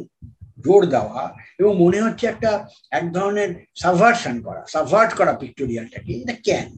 জোর 0.64 0.82
দেওয়া 0.86 1.22
এবং 1.58 1.72
মনে 1.78 1.98
হচ্ছে 2.00 2.24
একটা 2.26 2.50
এক 2.90 3.04
ধরনের 3.12 3.50
সাভার্সন 3.74 4.36
করা 4.42 4.62
সাভার্ট 4.68 5.10
করা 5.14 5.32
পিক্টোরিয়ালটাকে 5.32 6.12
এটা 6.14 6.34
কেন? 6.44 6.68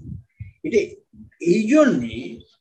এটা 0.65 0.79
এই 1.53 1.63
জন্যে 1.69 2.15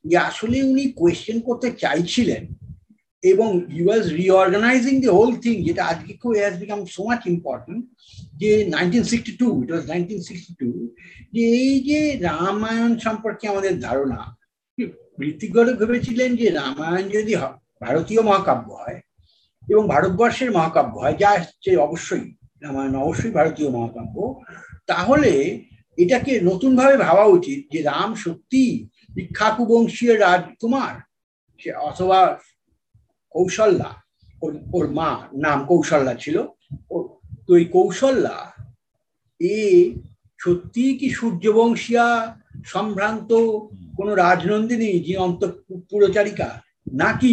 যে 0.04 0.16
আসলে 0.20 0.56
উনি 0.62 0.84
কোয়েশ্চেন 0.92 1.36
করতে 1.40 1.68
চাইছিলেন 1.82 2.42
এবং 3.22 3.50
হি 3.74 3.82
ওয়াজ 3.86 4.04
রিঅর্গানাইজিং 4.12 4.94
দি 5.00 5.08
হোল 5.08 5.30
থিং 5.36 5.54
যেটা 5.64 5.82
আজকে 5.84 6.12
খুব 6.14 6.32
has 6.32 6.54
become 6.60 6.80
so 6.86 7.02
much 7.08 7.22
important 7.26 7.82
যে 8.36 8.50
nineteen 8.66 9.04
sixty 9.10 9.32
two 9.40 9.48
it 9.62 9.68
was 9.72 9.84
nineteen 9.88 10.20
sixty 10.28 10.52
two 10.60 10.68
যে 11.32 11.42
এই 11.60 11.74
যে 11.80 11.98
রামায়ণ 12.28 12.92
সম্পর্কে 12.98 13.44
আমাদের 13.48 13.74
ধারণা 13.80 14.20
ঋতিকগড় 15.22 15.70
ভেবেছিলেন 15.80 16.30
যে 16.36 16.46
রামায়ণ 16.50 17.04
যদি 17.08 17.32
ভারতীয় 17.80 18.20
মহাকাব্য 18.22 18.68
হয় 18.74 18.98
এবং 19.72 19.82
ভারতবর্ষের 19.92 20.50
মহাকাব্য, 20.56 20.94
হয় 21.02 21.16
যা 21.22 21.30
হচ্ছে 21.42 21.70
অবশ্যই 21.86 22.26
রামায়ণ, 22.64 22.94
অবশ্যই 23.04 23.32
ভারতীয় 23.38 23.68
মহাকাব্য, 23.76 24.16
তাহলে 24.90 25.32
এটাকে 26.02 26.32
নতুনভাবে 26.40 26.96
ভাবা 27.06 27.24
উচিত 27.36 27.60
যে 27.72 27.80
রাম 27.82 28.10
সত্যি 28.24 28.64
ইক্ষাকু 29.22 29.62
বংশীয় 29.70 30.14
রাজকুমার? 30.18 30.94
সে 31.60 31.70
অথবা 31.88 32.18
কৌশল্যা, 33.34 33.90
ওর 34.42 34.52
ওর 34.76 34.86
মা, 34.98 35.10
নাম 35.44 35.58
কৌশল্যা 35.70 36.14
ছিল 36.22 36.36
তো 37.46 37.50
এই 37.60 37.66
কৌশল্যা, 37.76 38.36
এ 39.40 39.58
সত্যি 40.44 40.84
কি 40.98 41.08
সূর্যবংশিয়া 41.18 42.06
সম্ভ্রান্ত 42.74 43.30
কোন 43.96 44.08
রাজনন্দিনী 44.24 44.90
যে 45.06 45.14
অন্তঃপুরচারিকা, 45.26 46.48
নাকি 47.02 47.32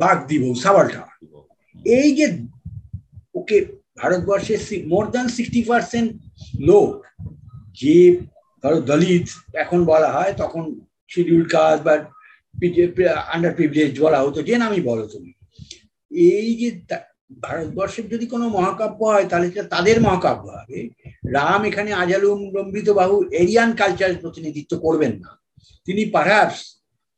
বাগদিব 0.00 0.42
সাবালটা? 0.62 1.04
এই 1.98 2.08
যে 2.18 2.26
ওকে 3.38 3.56
ভারতবর্ষের 4.00 4.60
মোর 4.92 5.04
দ্যান 5.12 5.26
সিক্সটি 5.36 5.60
পার্সেন্ট 5.70 6.10
লোক 6.68 6.90
যে 7.80 7.96
ধরো 8.64 8.78
দলিত, 8.90 9.26
এখন 9.64 9.80
বলা 9.92 10.10
হয়, 10.16 10.32
তখন 10.42 10.62
শিডিউল 11.12 11.44
কাস্ট 11.54 11.80
বা 11.86 11.94
আন্ডার 13.34 13.52
প্রিভিলেজ 13.58 13.92
বলা 14.04 14.18
হতো, 14.24 14.38
যে 14.48 14.54
নামই 14.62 14.82
বলো 14.90 15.04
তুমি। 15.12 15.30
এই 16.32 16.48
যে 16.60 16.68
ভারতবর্ষের 17.44 18.06
যদি 18.12 18.26
কোনো 18.26 18.46
মহাকাব্য 18.56 19.00
হয়, 19.12 19.26
তাহলে 19.30 19.46
সেটা 19.50 19.66
তাদের 19.74 19.96
মহাকাব্য 20.06 20.44
হবে। 20.56 20.78
রাম 21.36 21.60
এখানে 21.70 21.90
আজালুম 22.02 22.40
লম্বিত 22.54 22.88
বাহু 22.98 23.16
এরিয়ান 23.42 23.70
কালচারের 23.80 24.18
প্রতিনিধিত্ব 24.22 24.72
করবেন 24.84 25.12
না। 25.22 25.30
তিনি 25.86 26.02
perhaps 26.14 26.60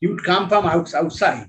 you'd 0.02 0.21
come 0.28 0.42
from 0.50 0.64
out 0.73 0.87
outside 1.00 1.49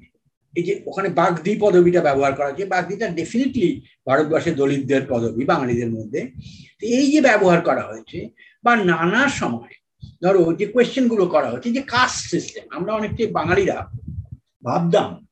এই 0.56 0.64
যে 0.64 0.84
ওখানে 0.86 1.10
বাগদি 1.10 1.58
পদবিটা 1.60 2.02
ব্যবহার 2.02 2.34
করা 2.34 2.48
হচ্ছে 2.48 2.66
বাগদিটা 2.66 3.08
ডেফিনেটলি 3.08 3.82
ভারতবর্ষের 4.08 4.56
দলিতদের 4.56 5.02
পদবি 5.10 5.44
বাঙালিদের 5.46 5.90
মধ্যে। 5.92 6.22
এই 6.82 7.12
যে 7.12 7.22
ব্যবহার 7.22 7.62
করা 7.62 7.84
হয়েছে 7.88 8.30
বা 8.64 8.76
নানা 8.76 9.30
সময় 9.30 9.76
ধরো 10.24 10.54
যে 10.54 10.66
কোয়েশ্চেনগুলো 10.66 11.26
করা 11.26 11.52
হচ্ছে 11.52 11.70
যে 11.72 11.82
কাস্ট 11.82 12.30
সিস্টেম 12.30 12.64
আমরা 12.72 12.94
অনেকটাই 12.94 13.28
বাঙালিরা 13.28 13.78
ভাবতাম 14.64 15.26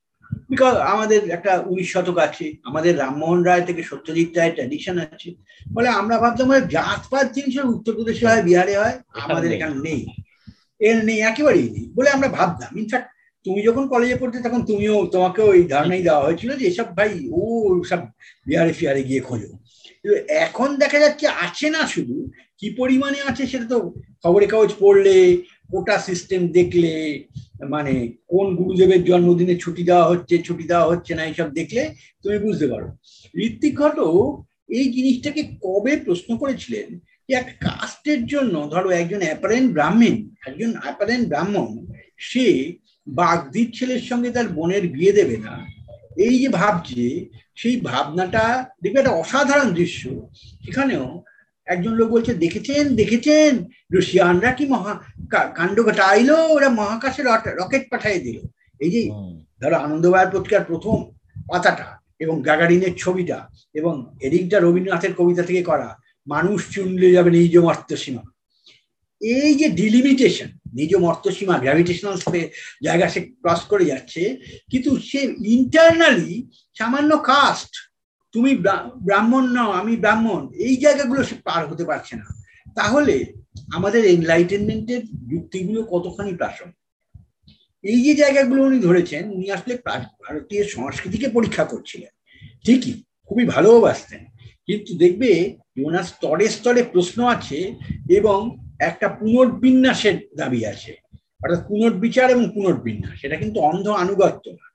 বিকজ 0.50 0.76
আমাদের 0.94 1.30
একটা 1.30 1.60
উনিশ 1.60 1.94
শতক 1.94 2.18
আছে 2.18 2.54
আমাদের 2.64 2.98
রামমোহন 2.98 3.44
রায় 3.44 3.62
থেকে 3.62 3.84
সত্যজিৎ 3.84 4.30
রায়ের 4.38 4.54
ট্র্যাডিশন 4.54 4.98
আছে। 5.00 5.30
ফলে 5.76 5.90
আমরা 5.90 6.18
ভাবতাম 6.18 6.50
জাতপাত 6.70 7.28
জিনিস 7.32 7.56
উত্তরপ্রদেশে 7.58 8.28
হয় 8.28 8.44
বিহারে 8.44 8.78
হয় 8.78 8.96
আমাদের 9.14 9.52
এখানে 9.52 9.76
নেই। 9.76 10.02
এর 10.80 11.06
নেই 11.06 11.20
একেবারেই 11.20 11.70
নেই 11.70 11.86
বলে 11.96 12.10
আমরা 12.10 12.28
ভাবতাম। 12.28 12.72
ইনফ্যাক্ট 12.78 13.10
তুমি 13.46 13.60
যখন 13.68 13.84
কলেজে 13.94 14.18
পড়তে, 14.22 14.38
তখন 14.46 14.62
তুমিও 14.70 14.96
তোমাকেও 15.14 15.50
এই 15.58 15.66
ধারণাই 15.74 16.06
দেওয়া 16.08 16.26
হয়েছিল 16.26 16.50
যে 16.60 16.66
এসব 16.72 16.88
ভাই, 16.98 17.12
ও 17.40 17.42
সব 17.90 18.02
বিহারে 18.48 18.74
ফিহারে 18.80 19.02
গিয়ে 19.10 19.22
খোঁজো। 19.28 19.52
এখন 20.46 20.70
দেখা 20.84 21.00
যাচ্ছে, 21.04 21.26
আছে 21.46 21.68
না 21.76 21.82
শুধু, 21.88 22.16
কি 22.60 22.68
পরিমাণে 22.80 23.20
আছে 23.30 23.44
সেটা 23.52 23.68
তো 23.74 23.78
খবরের 24.24 24.50
কাগজ 24.52 24.72
পড়লে, 24.84 25.16
কোটা 25.72 25.96
সিস্টেম 26.10 26.42
দেখলে 26.58 26.94
মানে 27.74 27.94
কোন 28.32 28.48
গুরুদেবের 28.60 29.02
জন্মদিনে 29.10 29.56
ছুটি 29.64 29.84
দেওয়া 29.90 30.10
হচ্ছে, 30.12 30.36
ছুটি 30.48 30.64
দেওয়া 30.72 30.90
হচ্ছে 30.92 31.12
না, 31.18 31.24
এইসব 31.30 31.48
দেখলে 31.60 31.82
তুমি 32.24 32.38
বুঝতে 32.46 32.68
পারো। 32.68 32.88
ঋত্বিক 33.48 33.74
ঘটক 33.82 34.30
এই 34.78 34.86
জিনিসটাকে 34.96 35.42
কবে 35.66 35.94
প্রশ্ন 36.06 36.30
করেছিলেন 36.42 36.88
যে 37.28 37.34
একটা 37.36 37.54
কাস্টের 37.66 38.22
জন্য, 38.26 38.56
ধরো 38.74 38.90
একজন 38.92 39.22
অ্যাপারেন্ট 39.28 39.68
ব্রাহ্মণ, 39.76 40.16
একজন 40.50 40.72
অ্যাপারেন্ট 40.84 41.26
ব্রাহ্মণ, 41.32 41.70
সে 42.30 42.46
বাগদির 43.08 43.70
ছেলের 43.72 44.02
সঙ্গে 44.10 44.30
তার 44.32 44.48
বোনের 44.48 44.88
বিয়ে 44.88 45.14
দেবে 45.14 45.38
না। 45.38 45.56
এই 46.18 46.36
যে 46.40 46.50
ভাবছে 46.50 47.04
সেই 47.56 47.76
ভাবনাটা 47.82 48.44
দেখবে 48.82 49.00
একটা 49.00 49.18
অসাধারণ 49.22 49.70
দৃশ্য। 49.74 50.04
সেখানেও 50.66 51.06
একজন 51.68 51.94
লোক 51.96 52.08
বলছে 52.12 52.34
দেখেছেন 52.34 52.84
দেখেছেন 52.96 53.52
রশিয়ানরা 53.94 54.52
কি 54.52 54.66
মহা 54.66 54.94
কাণ্ড 55.56 55.78
ঘটাইলো? 55.84 56.38
ওরা 56.56 56.70
মহাকাশে 56.70 57.22
রকেট 57.62 57.84
পাঠিয়ে 57.92 58.20
দিল। 58.20 58.38
এই 58.80 58.92
যে 58.92 59.02
ধরো 59.62 59.76
আনন্দবায়ার 59.76 60.32
পত্রিকার 60.34 60.64
প্রথম 60.66 60.98
পাতাটা 61.48 61.88
এবং 62.20 62.36
গাগারিনের 62.42 62.94
ছবিটা 62.98 63.38
এবং 63.74 63.94
এদিকটা 64.20 64.58
রবীন্দ্রনাথের 64.60 65.14
কবিতা 65.14 65.44
থেকে 65.44 65.64
করা 65.64 65.90
মানুষ 66.28 66.60
চুনলে 66.70 67.10
যাবে 67.12 67.30
নিজ 67.32 67.58
মর্তসীমা 67.58 68.24
এই 69.22 69.52
যে 69.56 69.68
ডিলিমিটেশন 69.70 70.50
নিজ 70.78 70.92
মর্তসীমা 71.06 71.56
গ্র্যাভিটেশনাল 71.64 72.16
জায়গা 72.88 73.08
সে 73.14 73.20
ক্রস 73.42 73.62
করে 73.72 73.86
যাচ্ছে, 73.92 74.22
কিন্তু 74.72 74.92
সে 75.10 75.20
ইন্টারনালি 75.58 76.34
সামান্য 76.78 77.12
কাস্ট 77.32 77.72
তুমি 78.34 78.52
ব্রাহ্মণ 79.08 79.46
নাও, 79.56 79.70
আমি 79.82 79.94
ব্রাহ্মণ, 80.04 80.42
এই 80.68 80.76
জায়গাগুলো 80.84 81.22
সে 81.30 81.36
পার 81.48 81.62
হতে 81.70 81.84
পারছে 81.90 82.14
না। 82.22 82.28
তাহলে 82.78 83.16
আমাদের 83.78 84.02
এনলাইটেনমেন্টের 84.16 85.02
যুক্তিগুলো 85.32 85.80
কতখানি 85.94 86.32
প্রাসঙ্গিক? 86.42 86.82
এই 87.84 88.00
যে 88.06 88.14
জায়গাগুলো 88.22 88.62
উনি 88.70 88.80
ধরেছেন, 88.88 89.24
উনি 89.36 89.48
আসলে 89.56 89.74
ভারতীয় 90.24 90.64
সংস্কৃতিকে 90.76 91.28
পরীক্ষা 91.36 91.66
করছিলেন। 91.72 92.12
ঠিকই, 92.66 92.94
খুবই 93.28 93.46
ভালোবাসতেন 93.56 94.22
কিন্তু 94.68 94.92
দেখবে, 95.04 95.32
ওনার 95.88 96.06
স্তরে 96.12 96.46
স্তরে 96.56 96.82
প্রশ্ন 96.94 97.20
আছে 97.36 97.60
এবং 98.20 98.40
একটা 98.90 99.08
পুনর্বিন্যাসের 99.20 100.18
দাবি 100.40 100.62
আছে। 100.74 100.92
অর্থাৎ 101.44 101.62
পুনর্বিচার 101.70 102.28
এবং 102.36 102.46
পুনর্বিন্যাস, 102.56 103.18
এটা 103.28 103.38
কিন্তু 103.42 103.58
অন্ধ 103.70 103.86
আনুগত্য 104.04 104.46
না। 104.60 104.66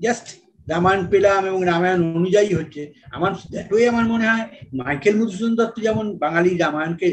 জাস্ট 0.00 0.26
রামায়ণ 0.72 1.02
পেলাম 1.12 1.40
এবং 1.50 1.60
রামায়ণ 1.72 2.00
অনুযায়ী 2.18 2.50
হচ্ছে। 2.58 2.82
আমার 3.16 3.32
দ্যাটই 3.52 3.84
আমার 3.92 4.06
মনে 4.12 4.24
হয় 4.30 4.46
মাইকেল 4.80 5.14
মধুসূদন 5.18 5.54
দত্ত 5.58 5.76
যেমন 5.86 6.06
বাঙালি 6.24 6.50
রামায়ণকে 6.54 7.08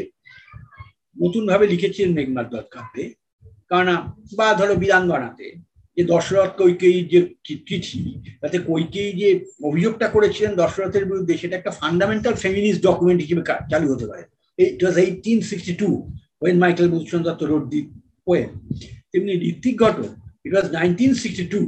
নতুন 1.16 1.42
ভাবে 1.50 1.64
লিখেছিলেন 1.72 2.10
মেঘনাথ 2.16 2.46
দত্ত 2.54 2.74
কারণ 3.70 3.88
বা 4.38 4.48
ধরো 4.60 4.74
বিরাঙ্গনাতে 4.82 5.46
যে 5.96 6.02
দশরথ 6.12 6.50
কৈকেয়ী 6.60 6.98
যে 7.12 7.18
চিঠি 7.46 7.98
তাতে 8.42 8.56
কৈকেয়ী 8.70 9.10
যে 9.20 9.28
অভিযোগটা 9.68 10.06
করেছিলেন 10.14 10.52
দশরথের 10.62 11.04
বিরুদ্ধে, 11.10 11.34
সেটা 11.42 11.54
একটা 11.56 11.72
ফান্ডামেন্টাল 11.80 12.34
ফেমিনিস্ট 12.44 12.80
ডকুমেন্ট 12.88 13.18
হিসেবে 13.24 13.42
চালু 13.72 13.86
হতে 13.92 14.06
পারে। 14.10 14.22
It 14.58 14.80
was 14.82 14.96
eighteen 15.04 15.38
sixty 15.50 15.74
two 15.82 15.88
Michael 16.62 16.86
Madhusudan 16.92 17.22
Dutt 17.22 17.42
wrote 17.42 17.64
the 17.70 17.80
poem 18.26 18.50
তেমনি 19.12 19.32
Ritwik 19.50 19.74
Ghatak 19.82 20.10
it 20.44 20.52
was 20.54 20.66
nineteen 20.72 21.12
sixty 21.14 21.46
two 21.46 21.60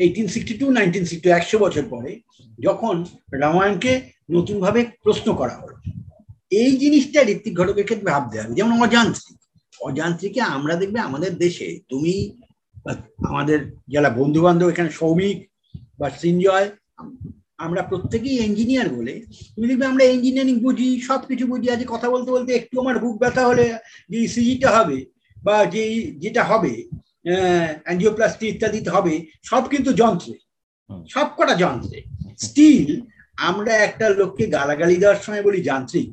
eighteen 0.00 0.26
sixty 0.26 0.54
two 0.58 0.66
nineteen 0.70 1.04
sixty 1.04 1.28
একশো 1.30 1.56
বছর 1.58 1.84
পরে 1.90 2.20
যখন 2.58 3.04
রামায়ণকে 3.32 3.92
নতুনভাবে 4.30 4.80
প্রশ্ন 5.02 5.34
করা 5.34 5.54
হলো। 5.56 5.74
এই 6.50 6.72
জিনিসটা 6.76 7.20
ঋত্বিক 7.22 7.54
ঘটকের 7.58 7.84
ক্ষেত্রে 7.84 8.10
ভাবতে 8.10 8.40
হবে। 8.40 8.54
যেমন 8.54 8.72
অযান্ত্রিক। 8.82 9.38
অযান্ত্রিকে 9.80 10.40
আমরা 10.40 10.74
দেখবে 10.76 10.98
আমাদের 11.00 11.32
দেশে 11.36 11.78
তুমি 11.88 12.14
আমাদের 13.18 13.58
যারা 13.88 14.10
বন্ধু 14.10 14.40
বান্ধব 14.42 14.68
এখানে 14.68 14.90
সৌমিক 14.90 15.38
বা 15.98 16.10
সৃঞ্জয় 16.10 16.70
আমরা 17.58 17.82
প্রত্যেকেই 17.82 18.36
ইঞ্জিনিয়ার 18.46 18.88
বলে। 18.88 19.14
তুমি 19.54 19.66
দেখবে 19.68 19.86
আমরা 19.86 20.04
ইঞ্জিনিয়ারিং 20.04 20.56
বুঝি 20.60 20.88
সব 21.00 21.20
কিছু 21.26 21.44
বুঝি 21.46 21.66
আজ 21.70 21.82
কথা 21.86 22.08
বলতে 22.10 22.30
বলতে 22.30 22.50
একটু 22.54 22.74
আমার 22.80 22.96
বুক 22.98 23.14
ব্যথা 23.18 23.42
হলে 23.46 23.66
যে 24.10 24.18
ইসিজিটা 24.20 24.68
হবে 24.76 24.98
বা 25.36 25.56
যে 25.64 25.84
যেটা 26.18 26.42
হবে 26.44 26.72
অ্যাঞ্জিওপ্লাস্টি 27.84 28.44
ইত্যাদিতে 28.48 28.90
হবে 28.90 29.14
সব 29.42 29.62
কিন্তু 29.68 29.90
যন্ত্রে। 29.92 30.34
সব 31.08 31.26
কটা 31.36 31.54
যন্ত্রে। 31.54 31.98
স্টিল 32.38 32.88
আমরা 33.48 33.72
একটা 33.76 34.06
লোককে 34.10 34.44
গালাগালি 34.46 34.96
দেওয়ার 34.96 35.22
সময় 35.22 35.42
বলি 35.42 35.60
যান্ত্রিক। 35.62 36.08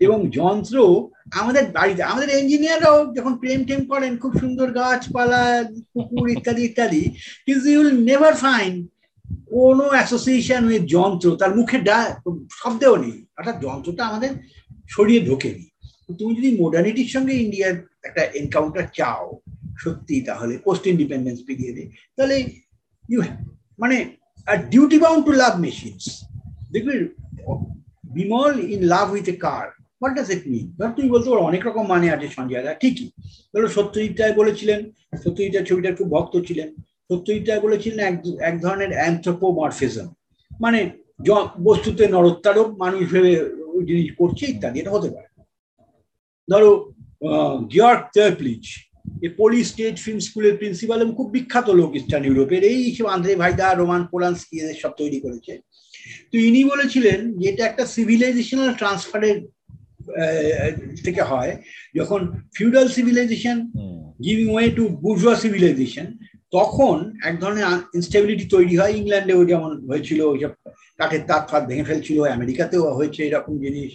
এবং 0.00 0.18
যন্ত্র 0.30 0.76
আমাদের 1.40 1.64
বাড়িতে 1.72 2.02
আমাদের 2.02 2.28
ইঞ্জিনিয়াররাও 2.38 2.98
যখন 3.14 3.32
প্রেম 3.38 3.60
টেম 3.64 3.80
করেন 3.86 4.12
খুব 4.16 4.32
সুন্দর 4.40 4.68
গাছপালা 4.70 5.42
কুকুর 5.92 6.26
ইত্যাদি 6.30 6.62
ইত্যাদি 6.64 7.02
কিন্তু 7.46 7.66
ইউল 7.70 7.90
নেভার 8.08 8.34
ফাইন 8.34 8.72
কোনো 9.54 9.84
অ্যাসোসিয়েশন 9.94 10.62
উইথ 10.68 10.84
যন্ত্র, 10.94 11.26
তার 11.40 11.52
মুখে 11.58 11.78
ডা, 11.88 11.98
শব্দেও 12.60 12.94
নেই। 13.04 13.16
অর্থাৎ 13.38 13.56
যন্ত্রটা 13.64 14.02
আমাদের 14.10 14.30
সরিয়ে 14.94 15.20
ঢোকেনি। 15.28 15.64
তুমি 16.18 16.32
যদি 16.38 16.50
মডার্নিটির 16.62 17.10
সঙ্গে 17.14 17.34
ইন্ডিয়ার 17.44 17.74
একটা 18.08 18.22
এনকাউন্টার 18.40 18.86
চাও, 18.98 19.24
সত্যি 19.82 20.16
তাহলে 20.28 20.54
পোস্ট 20.66 20.84
ইন্ডিপেন্ডেন্স 20.92 21.38
পিরিয়ডে 21.48 21.84
তাহলে 22.16 22.36
ইউ 23.12 23.18
মানে 23.82 23.96
are 24.50 24.56
duty 24.72 24.98
bound 25.04 25.22
to 25.28 25.32
love 25.42 25.52
machines 25.64 26.04
দেখবে 26.74 26.94
Bimal 28.16 28.52
in 28.74 28.80
love 28.94 29.06
with 29.14 29.26
a 29.34 29.36
car 29.46 29.66
what 30.00 30.12
does 30.18 30.28
it 30.36 30.42
mean 30.52 30.66
ধর 30.78 30.90
তুমি 30.96 31.08
বলতে 31.14 31.28
পারো, 31.30 31.42
অনেক 31.50 31.62
রকম 31.68 31.84
মানে 31.92 32.06
আছে 32.14 32.28
সঞ্জয় 32.36 32.64
দা, 32.66 32.72
ঠিকই। 32.82 33.06
ধরো 33.52 33.68
সত্যজিৎ 33.76 34.14
রায় 34.20 34.34
বলেছিলেন, 34.40 34.80
সত্যজিৎ 35.24 35.52
রায় 35.54 35.66
ছবিটার 35.68 35.96
খুব 35.98 36.08
ভক্ত 36.14 36.34
ছিলেন। 36.48 36.68
রায় 37.48 37.62
বলেছিলেন 37.66 38.00
এক 38.08 38.16
এক 38.48 38.54
ধরনের 38.64 38.90
অ্যান্থ্রোপোমরফিজম 38.98 40.08
মানে 40.62 40.80
বস্তুতে 41.68 42.04
নরত্বারও 42.14 42.64
মানুষ 42.82 43.02
ভেবে 43.12 43.32
ওই 43.74 43.82
জিনিস 43.90 44.08
করছে 44.20 44.44
ইত্যাদি 44.46 44.76
এটা 44.80 44.94
হতে 44.96 45.08
পারে। 45.14 45.28
ধরো 46.48 46.70
গিয়র্ক 47.72 48.02
Toeplitz 48.16 48.64
a 49.26 49.28
Polish 49.40 49.60
state 49.70 49.96
film 50.04 50.20
স্কুলের 50.26 50.54
প্রিন্সিপাল 50.60 50.98
এবং 51.00 51.12
খুব 51.18 51.28
বিখ্যাত 51.36 51.68
লোক 51.80 51.90
ইস্টার্ন 52.00 52.24
ইউরোপের 52.26 52.62
এই 52.70 52.78
হিসেবে 52.88 53.12
আন্দ্রে 53.14 53.40
ভাইদা 53.42 53.66
রোমান 53.72 54.02
পোলান্সকি 54.12 54.54
এদের 54.62 54.78
সব 54.82 54.92
তৈরি 55.00 55.18
করেছে। 55.24 55.52
তো 56.30 56.34
ইনি 56.48 56.62
বলেছিলেন 56.72 57.18
যে 57.38 57.44
এটা 57.50 57.62
একটা 57.66 57.84
সিভিলাইজেশনাল 57.94 58.70
ট্রান্সফারের 58.80 59.38
থেকে 61.04 61.22
হয় 61.30 61.52
যখন 61.98 62.20
feudal 62.56 62.86
civilization 62.96 63.56
giving 64.24 64.48
way 64.54 64.68
to 64.78 64.84
bourgeois 65.04 65.36
civilization 65.42 66.06
তখন 66.52 66.96
এক 67.28 67.34
ধরনের 67.40 67.64
ইনস্টেবিলিটি 67.98 68.44
তৈরি 68.54 68.74
হয়। 68.80 68.92
ইংল্যান্ডেও 69.00 69.40
যেমন 69.44 69.70
হয়েছিল 69.88 70.20
ওইসব 70.32 70.52
কাঠের 70.98 71.22
তাঁত 71.28 71.44
ফাত 71.50 71.62
ভেঙে 71.68 71.88
ফেলছিল, 71.90 72.18
আমেরিকাতেও 72.36 72.84
হয়েছে 72.98 73.20
এরকম 73.28 73.54
জিনিস। 73.64 73.92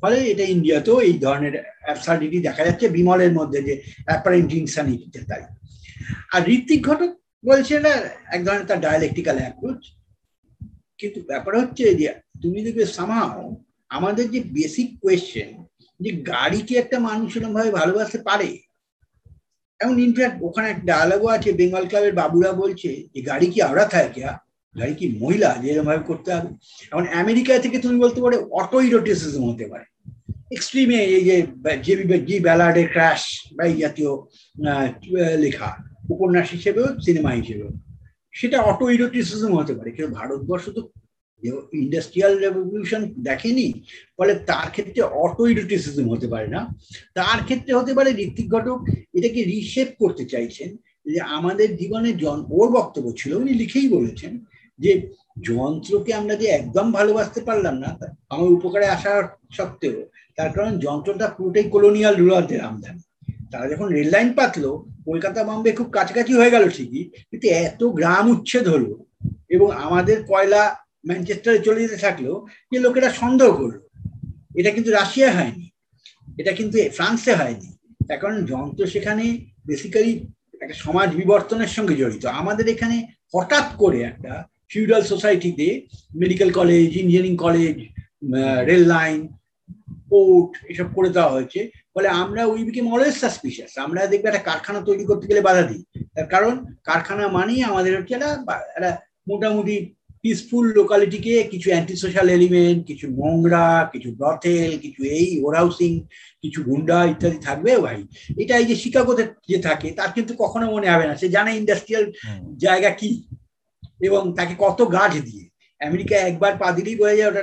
ফলে 0.00 0.16
এটা 0.32 0.44
ইন্ডিয়াতেও 0.54 0.96
এই 1.08 1.14
ধরনের 1.18 1.54
অ্যাবসার্ডিটি 1.84 2.38
দেখা 2.40 2.62
যাচ্ছে, 2.64 2.86
বিমলের 2.88 3.32
মধ্যে 3.32 3.60
যে 3.68 3.74
অ্যাপারেন্ট 4.08 4.50
ইনসানিটি 4.52 5.06
তাই। 5.30 5.42
আর 6.34 6.42
ঋত্বিক 6.56 6.80
ঘটক 6.88 7.10
বলছে 7.46 7.74
না, 7.80 7.92
এক 8.34 8.40
ধরনের 8.46 8.66
তার 8.66 8.80
ডায়ালেকটিক্যাল 8.80 9.36
অ্যাপ্রোচ 9.42 9.80
কিন্তু 10.98 11.18
ব্যাপার 11.30 11.52
হচ্ছে 11.60 11.84
যে, 11.94 12.06
তুমি 12.42 12.58
দেখবে 12.66 12.84
সামাও 12.96 13.56
আমাদের 13.96 14.30
যে 14.30 14.40
বেসিক 14.56 14.88
কোয়েশ্চেন 15.02 15.50
যে 16.00 16.10
গাড়িকে 16.32 16.74
একটা 16.74 16.98
মানুষ 17.08 17.30
এরকম 17.36 17.52
ভাবে 17.54 17.70
ভালোবাসতে 17.70 18.18
পারে 18.28 18.50
এমন 19.82 19.96
ইনফ্যাক্ট 20.06 20.36
ওখানে 20.48 20.66
একটা 20.70 20.84
ডায়ালগও 20.90 21.28
আছে 21.36 21.50
বেঙ্গল 21.60 21.84
ক্লাবের 21.90 22.14
বাবুরা 22.20 22.50
বলছে 22.62 22.90
যে, 23.12 23.20
গাড়ি 23.30 23.46
কি 23.52 23.58
আওড়া 23.68 23.84
থাকে 23.92 24.10
কেয়া? 24.14 24.32
গাড়ি 24.76 24.94
কি 25.00 25.06
মহিলা? 25.22 25.50
যে 25.62 25.66
এরকম 25.72 25.86
ভাবে 25.88 26.04
করতে 26.10 26.28
হবে। 26.34 26.48
এখন 26.92 27.04
আমেরিকা 27.22 27.52
থেকে 27.64 27.78
তুমি 27.84 27.96
বলতে 28.04 28.18
পারো 28.24 28.36
অটো 28.60 28.78
ইরোটিসিজম 28.88 29.42
হতে 29.50 29.66
পারে। 29.72 29.86
এক্সট্রিমে 30.56 30.98
এই 31.16 31.24
যে 31.28 31.36
জি 32.28 32.34
ব্যালাডে 32.46 32.84
ক্র্যাশ 32.94 33.22
বা 33.56 33.62
এই 33.70 33.76
জাতীয় 33.84 34.10
লেখা, 35.44 35.70
উপন্যাস 36.14 36.48
হিসেবেও 36.56 36.86
সিনেমা 37.06 37.30
হিসেবেও। 37.40 37.70
সেটা 38.38 38.58
অটো 38.70 38.84
ইরোটিসিজম 38.96 39.52
হতে 39.58 39.72
পারে। 39.78 39.90
কিন্তু 39.90 40.10
ভারতবর্ষ 40.18 40.64
তো 40.76 40.82
ইন্ডাস্ট্রিয়াল 41.82 42.38
রেভলিউশন 42.38 43.02
দেখেনি? 43.28 43.66
ফলে 44.16 44.34
তার 44.34 44.70
ক্ষেত্রে 44.70 45.02
অটো 45.02 45.46
ইরোটিসিজম 45.46 46.06
হতে 46.10 46.26
পারে 46.28 46.48
না। 46.48 46.60
তার 47.14 47.38
ক্ষেত্রে 47.44 47.74
হতে 47.74 47.94
পারে 47.94 48.10
ঋত্বিক 48.10 48.48
ঘটক 48.54 48.78
এটাকে 49.14 49.44
রিশেপ 49.44 49.88
করতে 49.98 50.24
চাইছেন। 50.24 50.76
যে 51.06 51.20
আমাদের 51.20 51.76
জীবনে 51.76 52.12
জন, 52.12 52.38
ওর 52.50 52.68
বক্তব্য 52.68 53.12
ছিল, 53.16 53.34
উনি 53.34 53.52
লিখেই 53.54 53.88
বলেছেন 53.88 54.32
যে 54.78 54.92
যন্ত্রকে 55.42 56.14
আমরা 56.14 56.34
যে 56.36 56.46
একদম 56.46 56.92
ভালোবাসতে 56.92 57.40
পারলাম 57.40 57.74
না 57.78 57.90
আমার 58.30 58.48
উপকারে 58.56 58.86
আসার 58.86 59.22
সত্ত্বেও, 59.52 59.96
তার 60.36 60.50
কারণ 60.52 60.78
যন্ত্রটা 60.78 61.26
পুরোটাই 61.28 61.64
কলোনিয়াল 61.64 62.16
রুলারদের 62.16 62.60
আমদানি। 62.60 63.02
তারা 63.50 63.68
যখন 63.68 63.88
রেল 63.88 64.08
লাইন 64.10 64.32
পাতলো, 64.32 64.70
কলকাতা, 65.04 65.44
বম্বে 65.44 65.72
খুব 65.72 65.88
কাছাকাছি 65.90 66.32
হয়ে 66.34 66.50
গেল 66.50 66.68
ঠিকই, 66.68 67.04
কিন্তু 67.30 67.48
এত 67.48 67.84
গ্রাম 67.84 68.24
উচ্ছেদ 68.30 68.68
হলো 68.68 69.04
এবং 69.48 69.68
আমাদের 69.72 70.24
কয়লা 70.24 70.62
ম্যানচেস্টারে 71.08 71.58
চলে 71.66 71.82
যেতে 71.84 71.98
থাকল 72.06 72.26
যে 72.70 72.78
লোকেরা 72.86 73.08
সন্দেহ 73.20 73.48
করল, 73.60 73.76
এটা 74.60 74.70
কিন্তু 74.76 74.90
রাশিয়া 74.98 75.30
হয়নি, 75.36 75.66
এটা 76.40 76.52
কিন্তু 76.58 76.76
ফ্রান্সে 76.96 77.32
হয়নি। 77.40 77.68
কারণ 78.22 78.38
যন্ত্র 78.52 78.82
সেখানে 78.94 79.24
বেসিক্যালি 79.68 80.12
একটা 80.62 80.76
সমাজ 80.84 81.08
বিবর্তনের 81.20 81.70
সঙ্গে 81.76 81.94
জড়িত। 82.00 82.24
আমাদের 82.40 82.66
এখানে 82.74 82.96
হঠাৎ 83.34 83.66
করে 83.82 83.98
একটা 84.10 84.32
ফিউডাল 84.70 85.02
সোসাইটিতে 85.12 85.66
medical 86.22 86.50
college 86.58 86.88
engineering 87.00 87.34
college 87.44 87.74
rail 88.68 88.84
line 88.94 89.18
port 90.10 90.50
এসব 90.72 90.88
করে 90.96 91.10
দেওয়া 91.16 91.34
হয়েছে। 91.34 91.60
ফলে 91.94 92.08
আমরা 92.22 92.42
উই 92.52 92.60
বিকেম 92.68 92.86
অলওয়েজ 92.94 93.16
সাসপিশিয়াস 93.22 93.72
আমরা 93.86 94.00
দেখবে 94.12 94.28
একটা 94.30 94.46
কারখানা 94.48 94.80
তৈরি 94.88 95.04
করতে 95.10 95.24
গেলে 95.30 95.42
বাধা 95.48 95.64
দিই। 95.70 95.82
তার 96.14 96.26
কারণ 96.34 96.54
কারখানা 96.88 97.24
মানেই 97.36 97.60
আমাদের 97.70 97.92
হচ্ছে 97.96 98.14
একটা 98.16 98.90
মোটামুটি 99.30 99.76
পিসফুল 100.24 100.64
লোকালিটিকে 100.78 101.34
কিছু 101.52 101.68
অ্যান্টি 101.72 101.94
সোশ্যাল 102.02 102.28
এলিমেন্ট 102.36 102.80
কিছু 102.90 103.06
নোংরা 103.18 103.66
কিছু 103.92 104.08
ব্রথেল 104.20 104.70
কিছু 104.84 105.00
এই 105.18 105.28
ওরহাউসিং 105.44 105.92
কিছু 106.42 106.58
গুন্ডা 106.68 106.98
ইত্যাদি 107.04 107.38
থাকবে 107.38 107.72
ভাই। 107.84 107.98
এটা 108.42 108.54
এই 108.60 108.66
যে 108.70 108.76
শিকাগোতে 108.82 109.24
যে 109.50 109.58
থাকে 109.58 109.88
তার 109.98 110.10
কিন্তু 110.16 110.32
কখনো 110.38 110.66
মনে 110.74 110.88
হবে 110.92 111.04
না। 111.08 111.14
সে 111.20 111.26
জানে 111.36 111.50
ইন্ডাস্ট্রিয়াল 111.60 112.04
জায়গা 112.64 112.90
কি 113.00 113.10
এবং 114.00 114.22
তাকে 114.38 114.54
কত 114.64 114.78
গাছ 114.96 115.12
দিয়ে। 115.26 115.44
আমেরিকা 115.80 116.16
একবার 116.30 116.52
পা 116.60 116.68
দিলেই 116.76 116.96
বোঝা 117.00 117.16
যায় 117.18 117.30
ওটা 117.30 117.42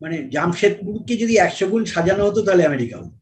মানে 0.00 0.16
জামশেদপুরকে 0.34 1.14
যদি 1.22 1.34
একশো 1.36 1.64
গুণ 1.70 1.82
সাজানো 1.84 2.22
হতো 2.28 2.40
তাহলে 2.46 2.62
আমেরিকা 2.70 2.96
হতো। 3.00 3.16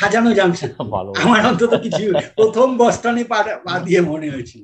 সাজানো 0.00 0.30
জামশেদ। 0.34 0.70
আমার 1.24 1.40
অন্তত 1.46 1.72
কিছু 1.76 2.04
প্রথম 2.36 2.68
বস্তানে 2.76 3.22
পা 3.24 3.38
দিয়ে 3.86 4.00
মনে 4.00 4.28
হয়েছিল। 4.30 4.62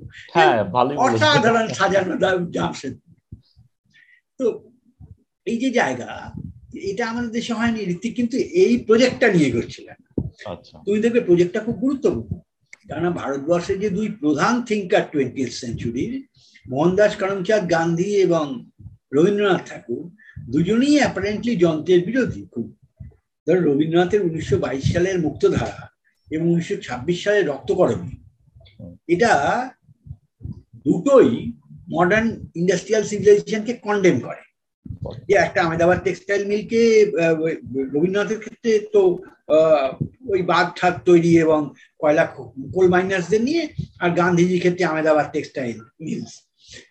অসাধারণ 0.98 1.66
সাজানো 1.68 2.14
জামশেদ। 2.54 2.94
তো 4.40 4.46
এই 5.46 5.58
যে 5.58 5.68
জায়গা 5.70 6.10
এটা 6.90 7.04
আমাদের 7.06 7.30
দেশে 7.30 7.52
হয়নি 7.54 7.80
ঋতিক 7.94 8.12
কিন্তু 8.16 8.36
এই 8.62 8.72
প্রজেক্টটা 8.88 9.28
নিয়ে 9.32 9.50
করছিলেন 9.50 9.98
তুমি 10.86 10.98
দেখবে 11.00 11.20
প্রজেক্টটা 11.20 11.60
খুব 11.60 11.76
গুরুত্বপূর্ণ। 11.80 12.30
কেননা 12.82 13.10
ভারতবর্ষের 13.10 13.78
যে 13.80 13.88
দুই 13.90 14.08
প্রধান 14.22 14.54
থিঙ্কার 14.62 15.04
টোয়েন্টি 15.12 15.42
সেঞ্চুরির 15.52 16.12
মোহনদাস 16.66 17.12
করমচাঁদ 17.16 17.64
গান্ধী 17.70 18.10
এবং 18.16 18.44
রবীন্দ্রনাথ 19.12 19.62
ঠাকুর 19.70 20.02
দুজনেই 20.48 20.96
অ্যাপারেন্টলি 20.98 21.52
যন্ত্রের 21.56 22.00
বিরোধী 22.04 22.42
খুব 22.52 22.66
ধর 23.46 23.58
রবীন্দ্রনাথের 23.68 24.22
উনিশশো 24.28 24.56
বাইশ 24.64 24.84
সালের 24.92 25.18
মুক্তধারা 25.26 25.84
এবং 26.34 26.46
উনিশশো 26.54 26.76
ছাব্বিশ 26.86 27.18
সালের 27.24 27.48
রক্তকরণী, 27.50 28.12
এটা 29.14 29.32
দুটোই 30.86 31.30
মডার্ন 31.94 32.28
ইন্ডাস্ট্রিয়াল 32.60 33.04
সিভিলাইজেশনকে 33.10 33.74
কন্ডেম 33.86 34.16
করে। 34.26 34.42
যে 35.28 35.34
একটা 35.44 35.58
আহমেদাবাদ 35.62 35.98
টেক্সটাইল 36.06 36.42
মিলকে 36.50 36.80
রবীন্দ্রনাথের 37.94 38.40
ক্ষেত্রে 38.42 38.72
তো 38.94 39.02
ওই 40.32 40.40
বাঘ 40.50 40.66
ঠাক 40.78 40.94
তৈরি 41.08 41.32
এবং 41.44 41.60
কয়লা 42.00 42.24
কোল 42.74 42.86
মাইনার্সদের 42.94 43.42
নিয়ে 43.48 43.62
আর 44.02 44.10
গান্ধীজির 44.20 44.62
ক্ষেত্রে 44.62 44.86
আহমেদাবাদ 44.88 45.26
টেক্সটাইল 45.34 45.78
মিলস 46.04 46.32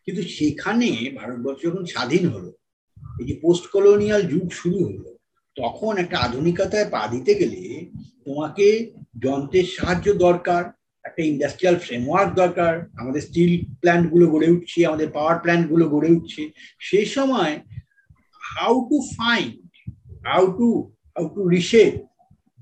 কিন্তু 0.05 0.21
সেখানে 0.37 0.89
ভারতবর্ষ 1.19 1.61
যখন 1.67 1.83
স্বাধীন 1.93 2.23
হলো, 2.33 2.51
এই 3.19 3.25
যে 3.29 3.35
পোস্ট 3.43 3.65
কলোনিয়াল 3.73 4.21
যুগ 4.31 4.45
শুরু 4.61 4.79
হলো 4.87 5.09
তখন 5.55 5.97
একটা 5.97 6.17
আধুনিকতায় 6.17 6.89
পা 6.89 7.07
দিতে 7.11 7.35
গেলে 7.35 7.61
তোমাকে 8.25 8.91
যন্ত্রের 9.23 9.63
সাহায্য 9.63 10.13
দরকার, 10.13 10.63
একটা 11.03 11.23
ইন্ডাস্ট্রিয়াল 11.23 11.79
ফ্রেমওয়ার্ক 11.79 12.33
দরকার, 12.33 12.73
আমাদের 12.97 13.21
স্টিল 13.21 13.65
প্ল্যান্টগুলো 13.81 14.27
গড়ে 14.27 14.49
উঠছে, 14.49 14.85
আমাদের 14.85 15.09
পাওয়ার 15.09 15.39
প্ল্যান্টগুলো 15.39 15.89
গড়ে 15.89 16.09
উঠছে। 16.11 16.49
সেই 16.79 17.05
সময় 17.05 17.59
how 18.55 18.87
to 18.89 18.97
find 19.17 19.55
how 20.27 20.43
to 20.57 20.91
how 21.15 21.27
to 21.27 21.49
reshape 21.49 21.93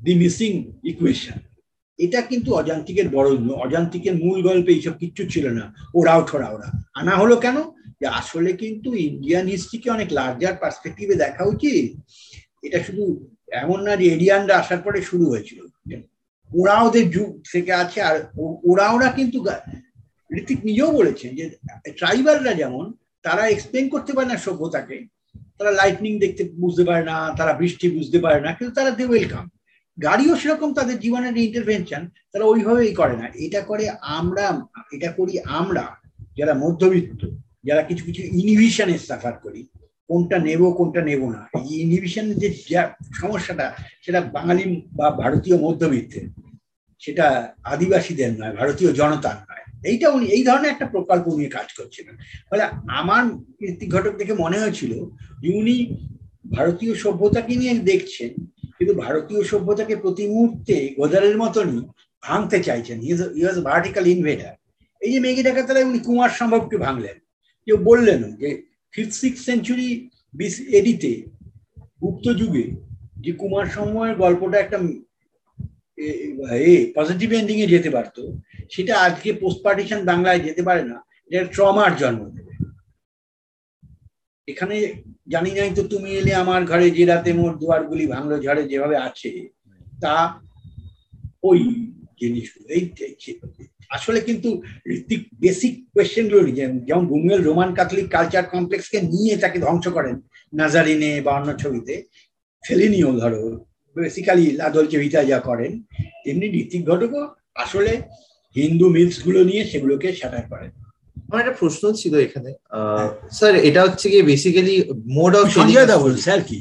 the 0.04 0.14
missing 0.16 0.72
equation 0.84 1.40
এটা 1.98 2.22
কিন্তু 2.22 2.54
অজান্তিকের 2.54 3.10
বড়, 3.10 3.30
অজান্তিকের 3.56 4.16
মূল 4.16 4.42
গল্পে 4.42 4.72
এইসব 4.72 4.92
কিচ্ছু 4.98 5.24
ছিল 5.30 5.50
না। 5.50 5.74
ওরাও 5.96 6.22
ঠোরা 6.28 6.50
ওরা 6.50 6.70
আনা 6.96 7.16
হলো 7.16 7.36
কেন? 7.36 7.58
যে 8.02 8.08
আসলে 8.08 8.54
কিন্তু 8.54 8.94
ইন্ডিয়ান 8.94 9.48
হিস্ট্রিকে 9.48 9.90
অনেক 9.90 10.08
লার্জার 10.12 10.56
পার্সপেক্টিভে 10.56 11.16
দেখা 11.16 11.44
উচিত। 11.44 11.86
এটা 12.66 12.80
শুধু 12.88 13.04
এমন 13.64 13.80
না 13.88 13.94
যে 14.00 14.06
এরিয়ানরা 14.16 14.56
আসার 14.62 14.82
পরে 14.86 15.00
শুরু 15.10 15.26
হয়েছিল। 15.32 15.60
ওরা 16.52 16.76
ওদের 16.88 17.06
যুগ 17.16 17.30
থেকে 17.54 17.72
আছে, 17.84 18.00
আর 18.10 18.16
ওরা 18.70 18.86
ওরা 18.96 19.10
কিন্তু 19.18 19.38
ঋতিক 20.40 20.60
নিজেও 20.68 20.92
বলেছেন 21.00 21.30
যে 21.40 21.46
ট্রাইবালরা 22.00 22.54
যেমন, 22.62 22.86
তারা 23.26 23.44
এক্সপ্লেন 23.48 23.86
করতে 23.94 24.12
পারে 24.16 24.28
না 24.32 24.38
সভ্যতাকে। 24.46 24.98
তারা 25.58 25.72
লাইটনিং 25.80 26.14
দেখতে 26.24 26.42
বুঝতে 26.64 26.84
পারে 26.90 27.04
না, 27.12 27.16
তারা 27.40 27.54
বৃষ্টি 27.62 27.86
বুঝতে 27.98 28.18
পারে 28.26 28.40
না, 28.46 28.50
কিন্তু 28.58 28.74
তারা 28.80 28.92
দে 28.98 29.06
ওয়েলকাম 29.10 29.46
গাড়িও 29.98 30.34
সেরকম 30.42 30.70
তাদের 30.80 30.98
জীবনের 31.04 31.36
ইন্টারভেনশন 31.48 32.04
তারা 32.32 32.46
ওইভাবেই 32.52 32.94
করে 33.00 33.16
না। 33.22 33.28
এটা 33.46 33.62
করে 33.70 33.86
আমরা, 34.20 34.46
এটা 34.96 35.10
করি 35.18 35.34
আমরা, 35.60 35.86
যারা 36.38 36.54
মধ্যবিত্ত, 36.64 37.22
যারা 37.68 37.82
কিছু 37.90 38.04
কিছু 38.08 38.22
ইনহিবিশনের 38.40 39.02
সাফার 39.10 39.36
করি 39.46 39.62
কোনটা 40.14 40.38
নেব 40.48 40.62
কোনটা 40.80 41.02
নেব 41.10 41.22
না। 41.36 41.42
এই 41.58 41.76
ইনহিবিশনের 41.84 42.38
যে 42.42 42.50
সমস্যাটা, 43.22 43.66
সেটা 44.04 44.20
বাঙালি 44.36 44.64
বা 45.00 45.08
ভারতীয় 45.22 45.56
মধ্যবিত্তের 45.66 46.26
সেটা 47.04 47.26
আদিবাসীদের 47.74 48.32
নয়, 48.40 48.54
ভারতীয় 48.60 48.90
জনতার 49.00 49.38
নয়। 49.48 49.64
এইটা 49.90 50.08
উনি, 50.16 50.26
এই 50.36 50.44
ধরনের 50.50 50.72
একটা 50.74 50.88
প্রকল্প 50.94 51.26
নিয়ে 51.38 51.56
কাজ 51.58 51.68
করছিলেন। 51.78 52.16
ফলে 52.50 52.64
আমার 53.00 53.24
কীর্তি 53.58 53.86
ঘটক 53.96 54.14
দেখে 54.20 54.36
মনে 54.44 54.58
হয়েছিল 54.62 54.92
যে 55.42 55.50
উনি 55.62 55.76
ভারতীয় 56.58 56.94
সভ্যতাকে 57.04 57.54
নিয়ে 57.62 57.74
দেখছেন, 57.92 58.32
কিন্তু 58.78 58.94
ভারতীয় 59.06 59.42
সভ্যতাকে 59.52 59.96
প্রতি 60.04 60.24
মুহূর্তে 60.34 60.76
গোদারের 60.98 61.36
মতনই 61.44 61.80
ভাঙতে 62.24 62.58
চাইছেন। 62.68 62.98
ইউজ 63.42 63.58
ভার্টিক্যাল 63.68 64.06
ইনভেডার 64.16 64.54
এই 65.02 65.10
যে 65.14 65.20
মেঘে 65.26 65.44
ডাকাতারায় 65.50 65.88
উনি 65.90 66.00
কুমার 66.08 66.32
সম্ভবকে 66.40 66.78
ভাঙলেন। 66.86 67.18
কেউ 67.68 67.78
বললেন 67.90 68.22
যে 68.42 68.50
ফিফথ 68.94 69.14
সিক্স 69.24 69.40
সেঞ্চুরি 69.48 69.90
বিস 70.40 70.56
এডিতে 70.78 71.14
গুপ্ত 72.02 72.26
যুগে 72.40 72.66
যে 73.24 73.32
কুমার 73.42 73.66
সময়ের 73.78 74.16
গল্পটা 74.24 74.58
একটা 74.62 74.78
পজিটিভ 76.98 77.30
এন্ডিং 77.40 77.58
এ 77.64 77.68
যেতে 77.74 77.90
পারতো। 77.96 78.22
সেটা 78.74 78.94
আজকে 79.08 79.30
পোস্ট 79.42 79.60
পার্টিশন 79.66 80.00
বাংলায় 80.10 80.42
যেতে 80.48 80.62
পারে 80.68 80.84
না। 80.92 80.98
এটা 81.32 81.44
ট্রমার 81.54 81.92
জন্ম 82.02 82.22
দেবে। 82.36 82.54
এখানে 84.48 84.76
জানি 85.34 85.52
নাই 85.58 85.72
তো 85.78 85.82
তুমি 85.94 86.10
এলে 86.20 86.34
আমার 86.44 86.62
ঘরে 86.72 86.88
যে 86.98 87.04
রাতে 87.06 87.32
মোর 87.40 87.52
দুয়ারগুলি 87.62 88.06
ভাঙলো 88.14 88.36
ঝড়ে 88.46 88.64
যেভাবে 88.72 88.98
আছে, 89.08 89.32
তা 90.04 90.16
ওই 91.50 91.60
জিনিসগুলো 92.20 92.68
এই 92.78 92.84
আসলে 93.90 94.20
কিন্তু 94.22 94.50
ঋত্বিক 94.96 95.22
বেসিক 95.42 95.74
কোয়েশ্চেনগুলো 95.94 96.42
যেমন 96.88 97.04
বুমুয়েল 97.12 97.42
রোমান 97.44 97.70
ক্যাথলিক 97.74 98.08
কালচার 98.16 98.46
কমপ্লেক্সকে 98.54 99.00
নিয়ে 99.14 99.34
তাকে 99.38 99.58
ধ্বংস 99.60 99.86
করেন 99.88 100.16
নাজারিনে 100.54 101.12
বা 101.26 101.32
অন্য 101.38 101.50
ছবিতে। 101.58 101.94
ফেলিনিও 102.64 103.12
ধরো 103.22 103.44
বেসিক্যালি 103.96 104.46
লাদলচে 104.60 104.98
ভিতা 105.04 105.22
যা 105.24 105.40
করেন 105.40 105.72
তেমনি 106.24 106.48
ঋত্বিক 106.62 106.84
ঘটকও 106.90 107.24
আসলে 107.56 107.92
হিন্দু 108.56 108.86
মিলসগুলো 108.90 109.40
নিয়ে 109.44 109.64
সেগুলোকে 109.72 110.08
স্যাটার 110.14 110.46
করেন। 110.52 110.72
আমার 111.30 111.42
একটা 111.42 111.56
প্রশ্ন 111.62 111.84
ছিল 111.92 112.14
এখানে। 112.18 112.52
স্যার 113.38 113.54
এটা 113.70 113.82
হচ্ছে 113.86 114.06
কি 114.10 114.20
basically 114.32 114.76
mode 115.18 115.34
of 115.36 115.46
Sanjay 115.58 115.88
da 115.92 115.98
ball 116.04 116.16
sir 116.18 116.42
কি। 116.50 116.60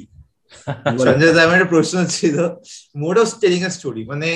সঞ্জয় 1.05 1.35
দা 1.37 1.43
একটা 1.55 1.73
প্রশ্ন 1.75 1.97
ছিল। 2.17 2.37
Mode 3.03 3.17
of 3.23 3.29
telling 3.43 3.61
a 3.69 3.71
story 3.77 4.03
মানে 4.13 4.29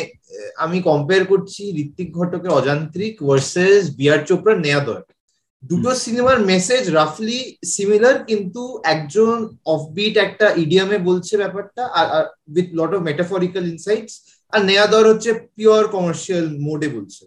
আমি 0.64 0.78
কম্পেয়ার 0.88 1.22
করছি 1.32 1.62
ঋত্বিক 1.82 2.08
ঘটকের 2.18 2.52
অযান্ত্রিক 2.58 3.14
ভার্সেস 3.28 3.82
বিআর 3.98 4.20
চোপড়ার 4.28 4.58
নেয়াদয় 4.60 5.04
দুটো 5.62 5.90
সিনেমার 6.04 6.38
মেসেজ 6.52 6.82
রাফলি 6.98 7.38
সিমিলার 7.74 8.16
কিন্তু 8.24 8.62
একজন 8.94 9.36
অফবিট 9.74 10.14
একটা 10.16 10.46
ইডিয়ামে 10.56 10.98
বলছে 10.98 11.34
ব্যাপারটা 11.36 11.82
আর 12.00 12.24
with 12.56 12.68
lot 12.78 12.90
of 12.94 13.00
metaphorical 13.08 13.64
insights 13.74 14.14
আর 14.52 14.60
নেয়াদর 14.64 15.04
হচ্ছে 15.10 15.30
পিওর 15.56 15.82
কমার্শিয়াল 15.88 16.44
মোডে 16.66 16.88
বলছে। 16.88 17.22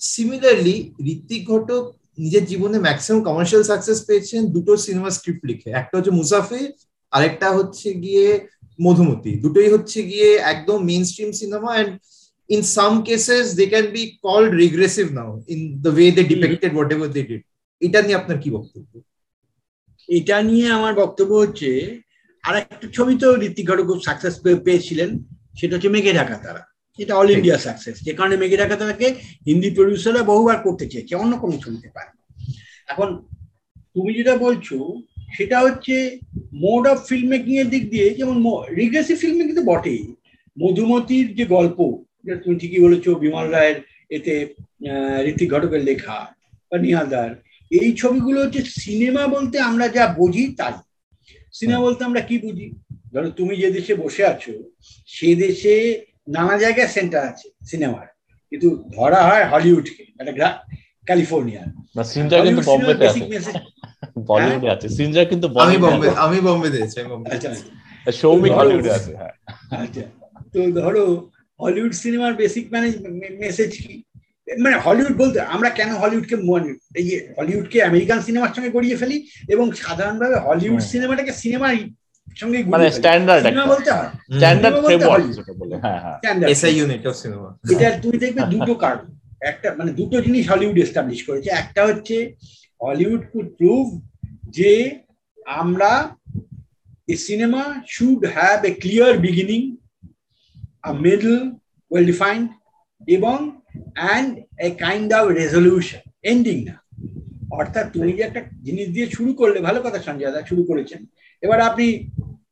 সিমিলারলি 0.00 0.76
ঋত্বিক 1.12 1.42
ঘটক 1.52 1.82
নিজের 2.18 2.44
জীবনে 2.46 2.78
ম্যাক্সিমাম 2.86 3.20
কমার্শিয়াল 3.22 3.64
সাকসেস 3.70 3.98
পেয়েছেন 4.08 4.40
দুটো 4.54 4.72
সিনেমা 4.86 5.10
স্ক্রিপ্ট 5.16 5.42
লিখে। 5.50 5.70
একটা 5.80 5.94
হচ্ছে 5.96 6.12
মুসাফির 6.20 6.70
আরেকটা 7.12 7.48
হচ্ছে 7.58 7.88
গিয়ে 8.04 8.26
মধুমতি। 8.78 9.32
দুটোই 9.44 9.68
হচ্ছে 9.74 9.98
গিয়ে 10.10 10.28
একদম 10.52 10.78
mainstream 11.10 11.30
cinema 11.40 11.70
and 11.74 11.92
in 12.50 12.62
some 12.76 12.96
cases 13.08 13.44
they 13.58 13.68
can 13.74 13.86
be 13.96 14.04
called 14.22 14.50
regressive 14.62 15.10
now 15.20 15.30
in 15.52 15.58
the 15.84 15.92
way 15.98 16.08
they 16.16 16.24
depicted 16.32 16.70
whatever 16.78 17.06
they 17.14 17.24
did 17.30 17.42
এটা 17.82 17.98
নিয়ে 18.02 18.18
আপনার 18.20 18.38
কি 18.42 18.48
বক্তব্য? 18.56 18.92
এটা 20.08 20.36
নিয়ে 20.50 20.66
আমার 20.78 20.92
বক্তব্য 21.02 21.32
হচ্ছে 21.42 21.70
আর 22.44 22.54
একটা 22.62 22.86
ছবি 22.96 23.14
তো 23.22 23.26
ঋত্বিক 23.46 23.66
ঘটক 23.70 23.86
খুব 23.90 24.00
সাকসেস 24.08 24.34
পেয়েছিলেন 24.66 25.10
সেটা 25.58 25.74
হচ্ছে 25.74 25.90
মেঘে 25.94 26.12
ঢাকা 26.20 26.36
তারা। 26.44 26.62
এটা 26.98 27.12
অল 27.20 27.28
ইন্ডিয়া 27.36 27.58
সাকসেস 27.66 27.96
যে 28.06 28.12
কারণে 28.18 28.36
মেঘে 28.42 28.60
ঢাকা 28.62 28.76
তারাকে 28.80 29.06
হিন্দি 29.48 29.68
প্রডিউসাররা 29.76 30.22
বহুবার 30.30 30.58
করতে 30.66 30.84
চেয়েছে 30.92 31.14
অন্য 31.22 31.32
কোনো 31.42 31.54
ছবিতে 31.64 31.88
পারে 31.96 32.10
এখন 32.92 33.08
তুমি 33.94 34.10
যেটা 34.18 34.34
বলছো 34.46 34.76
সেটা 35.28 35.56
হচ্ছে 35.60 35.94
মোড 36.60 36.82
অফ 36.86 36.98
ফিল্ম 37.08 37.26
মেকিং 37.28 37.52
এর 37.56 37.68
দিক 37.68 37.84
দিয়ে 37.90 38.06
যেমন 38.10 38.36
রিগ্রেসিভ 38.76 39.16
ফিল্ম 39.18 39.36
মেকিং 39.38 39.54
তো 39.56 39.64
বটেই। 39.64 40.02
মধুমতির 40.56 41.26
যে 41.34 41.44
গল্প 41.56 41.78
তুমি 42.42 42.56
ঠিকই 42.58 42.80
বলেছ 42.80 43.04
বিমল 43.18 43.46
রায়ের 43.48 43.78
এতে 44.10 44.34
ঋতিক 45.30 45.48
ঘটকের 45.52 45.82
লেখা 45.84 46.18
বা 46.72 46.76
নিহালদার 46.78 47.30
এই 47.70 47.90
ছবিগুলো 47.92 48.38
হচ্ছে 48.40 48.62
সিনেমা 48.78 49.22
বলতে 49.26 49.56
আমরা 49.60 49.86
যা 49.88 50.04
বুঝি 50.18 50.44
তাই। 50.58 50.74
সিনেমা 51.54 51.80
বলতে 51.82 52.02
আমরা 52.04 52.20
কি 52.20 52.36
বুঝি? 52.38 52.66
ধরো 53.12 53.28
তুমি 53.30 53.54
যে 53.56 53.68
দেশে 53.70 53.94
বসে 53.94 54.22
আছো 54.24 54.54
সে 55.08 55.28
দেশে 55.34 55.74
নানা 56.28 56.54
জায়গায় 56.58 56.90
সেন্টার 56.96 57.22
আছে 57.30 57.46
সিনেমার 57.64 58.06
কিন্তু 58.52 58.68
ধরা 58.96 59.20
হয় 59.28 59.44
হলিউডকে 59.52 60.02
একটা 60.22 60.48
ক্যালিফোর্নিয়া 61.06 61.62
আছে 64.18 64.28
বলিউডে 64.30 64.68
আছে। 64.74 64.86
সিনজা 64.96 65.22
কিন্তু 65.24 65.46
আমি 65.64 65.76
বম্বে 65.84 66.08
আমি 66.26 66.38
বম্বে 66.40 66.68
দিয়েছি 66.70 66.96
আমি 67.00 67.08
বম্বে 67.12 67.28
আচ্ছা। 67.34 67.50
সৌমিক 68.20 68.52
হলিউডে 68.52 68.90
আছে 68.90 69.12
হ্যাঁ। 69.20 69.34
আচ্ছা। 69.76 70.04
তো 70.52 70.58
ধরো 70.78 71.04
হলিউড 71.60 71.92
সিনেমার 72.02 72.32
বেসিক 72.34 72.64
মানে 72.72 72.86
মেসেজ 73.40 73.72
কি? 73.84 73.94
মানে 74.48 74.76
হলিউড 74.86 75.14
বলতে 75.16 75.38
আমরা 75.54 75.68
কেন 75.70 75.90
হলিউডকে 76.02 76.36
এই 76.94 77.06
হলিউডকে 77.38 77.78
আমেরিকান 77.82 78.18
সিনেমার 78.22 78.52
সঙ্গে 78.56 78.70
গড়িয়ে 78.70 78.96
ফেলি 78.96 79.16
এবং 79.48 79.66
সাধারণভাবে 79.82 80.36
হলিউড 80.46 80.80
সিনেমাটাকে 80.90 81.32
সিনেমার 81.32 81.74
সঙ্গে 82.36 82.58
মানে 82.74 82.86
স্ট্যান্ডার্ড 82.90 83.42
সিনেমা 83.44 83.66
বলতে 83.66 83.90
হয়। 83.92 84.10
স্ট্যান্ডার্ড 84.30 84.76
ফ্রেমওয়ার্ক 84.84 85.24
যেটা 85.36 85.52
বলে 85.60 85.74
হ্যাঁ 85.84 86.00
হ্যাঁ। 86.04 86.16
এসআই 86.52 86.72
ইউনিট 86.78 87.02
অফ 87.06 87.14
সিনেমা 87.22 87.48
এটা 87.72 87.86
তুমি 88.02 88.16
দেখবে 88.18 88.40
দুটো 88.54 88.74
কারণ। 88.84 89.06
একটা 89.50 89.68
মানে 89.78 89.90
দুটো 89.92 90.16
জিনিস 90.20 90.44
হলিউড 90.52 90.76
এস্টাবলিশ 90.78 91.20
করেছে। 91.28 91.48
একটা 91.62 91.80
হচ্ছে 91.86 92.16
হলিউড 92.82 93.22
কুড 93.32 93.48
প্রুভ 93.58 93.84
যে 94.56 95.00
আমরা 95.46 95.90
a 97.08 97.16
cinema 97.16 97.62
should 97.88 98.20
have 98.26 98.64
a 98.64 98.72
clear 98.82 99.18
beginning 99.18 99.60
middle 101.06 101.34
well 101.90 102.06
defined 102.06 102.48
এবং 103.16 103.38
and 103.94 104.38
a 104.66 104.70
kind 104.70 105.12
of 105.12 105.24
resolution 105.28 106.02
ending 106.22 106.64
না। 106.64 106.74
অর্থাৎ 107.50 107.92
তুমি 107.92 108.12
যে 108.12 108.22
একটা 108.22 108.40
জিনিস 108.62 108.88
দিয়ে 108.88 109.06
শুরু 109.10 109.30
করলে, 109.34 109.60
ভালো 109.60 109.82
কথা 109.82 109.98
সঞ্জয় 109.98 110.32
দা, 110.32 110.40
শুরু 110.50 110.62
করেছেন। 110.64 111.00
এবার 111.42 111.60
আপনি 111.60 111.86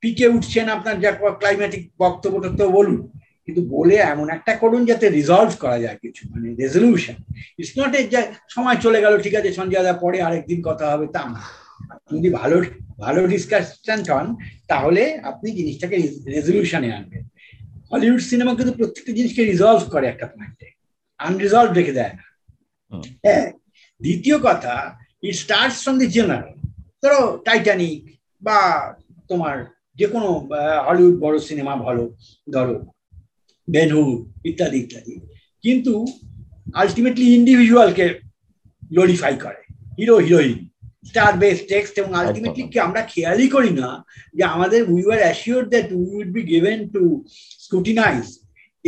পিকে 0.00 0.26
উঠছেন 0.28 0.68
আপনার 0.68 1.00
যা 1.00 1.10
ক্লাইমেটিক 1.40 1.82
বক্তব্য 1.98 2.34
টক্তব্য 2.44 2.72
বলুন। 2.78 2.98
কিন্তু 3.46 3.62
বলে 3.76 3.96
এমন 4.12 4.26
একটা 4.37 4.52
করুন 4.62 4.82
যাতে 4.90 5.06
রিজলভ 5.09 5.50
করা 5.62 5.78
যায় 5.85 5.98
কিছু 6.02 6.22
মানে 6.32 6.48
রেজলিউশন 6.62 7.16
ইটস 7.59 7.72
নট 7.78 7.92
এ 8.00 8.02
সময় 8.54 8.78
চলে 8.85 8.98
গেল 9.04 9.14
ঠিক 9.24 9.35
আছে 9.38 9.50
সঞ্জয় 9.59 9.85
দা 9.87 9.92
পরে 10.04 10.18
আরেকদিন 10.26 10.59
কথা 10.68 10.85
হবে 10.92 11.06
তা 11.16 11.22
না। 11.35 11.42
যদি 12.12 12.28
ভালো 12.40 12.56
ভালো 13.04 13.20
ডিসকাশন 13.35 14.00
হন 14.09 14.26
তাহলে 14.70 15.02
আপনি 15.30 15.48
জিনিসটাকে 15.59 15.96
রেজলিউশনে 16.35 16.88
আনবেন। 16.98 17.24
হলিউড 17.90 18.22
সিনেমা 18.30 18.52
কিন্তু 18.59 18.72
প্রত্যেকটা 18.78 19.12
জিনিসকে 19.18 19.42
রিজলভ 19.44 19.82
করে 19.94 20.06
একটা 20.09 20.26
পয়েন্টে 20.32 20.66
আনরিজলভ 21.20 21.70
রেখে 21.78 21.96
দেয় 21.98 22.14
না। 22.18 22.24
হ্যাঁ 23.24 23.46
দ্বিতীয় 24.00 24.37
কথা 24.48 24.74
it 25.26 25.35
starts 25.44 25.76
from 25.82 25.94
the 26.00 26.06
general 26.16 26.54
ধরো 27.02 27.20
টাইটানিক 27.46 28.00
বা 28.42 28.59
তোমার 29.30 29.56
যে 29.98 30.06
কোনো 30.14 30.28
হলিউড 30.87 31.16
বড় 31.24 31.37
সিনেমা 31.48 31.74
ভালো 31.87 32.04
ধরো। 32.54 32.76
বেনহুড 33.74 34.18
ইত্যাদি 34.50 34.79
ইত্যাদি। 34.85 35.14
কিন্তু 35.64 35.94
আলটিমেটলি 36.81 37.26
ইন্ডিভিজুয়ালকে 37.38 38.07
গ্লোরিফাই 38.92 39.35
করে। 39.44 39.62
Hero 39.98 40.16
heroine 40.26 40.59
star 41.09 41.33
base 41.42 41.59
text 41.72 41.94
এবং 42.00 42.12
আলটিমেটলি 42.20 42.62
কি 42.72 42.79
আমরা 42.87 43.02
খেয়ালই 43.12 43.48
করি 43.57 43.72
না 43.81 43.88
যে 44.37 44.44
আমাদের 44.55 44.81
we 44.92 45.02
are 45.14 45.20
assure 45.24 45.62
that 45.72 45.88
we 45.98 46.07
would 46.14 46.31
be 46.37 46.42
given 46.52 46.79
to 46.94 47.02
scrutinise 47.64 48.24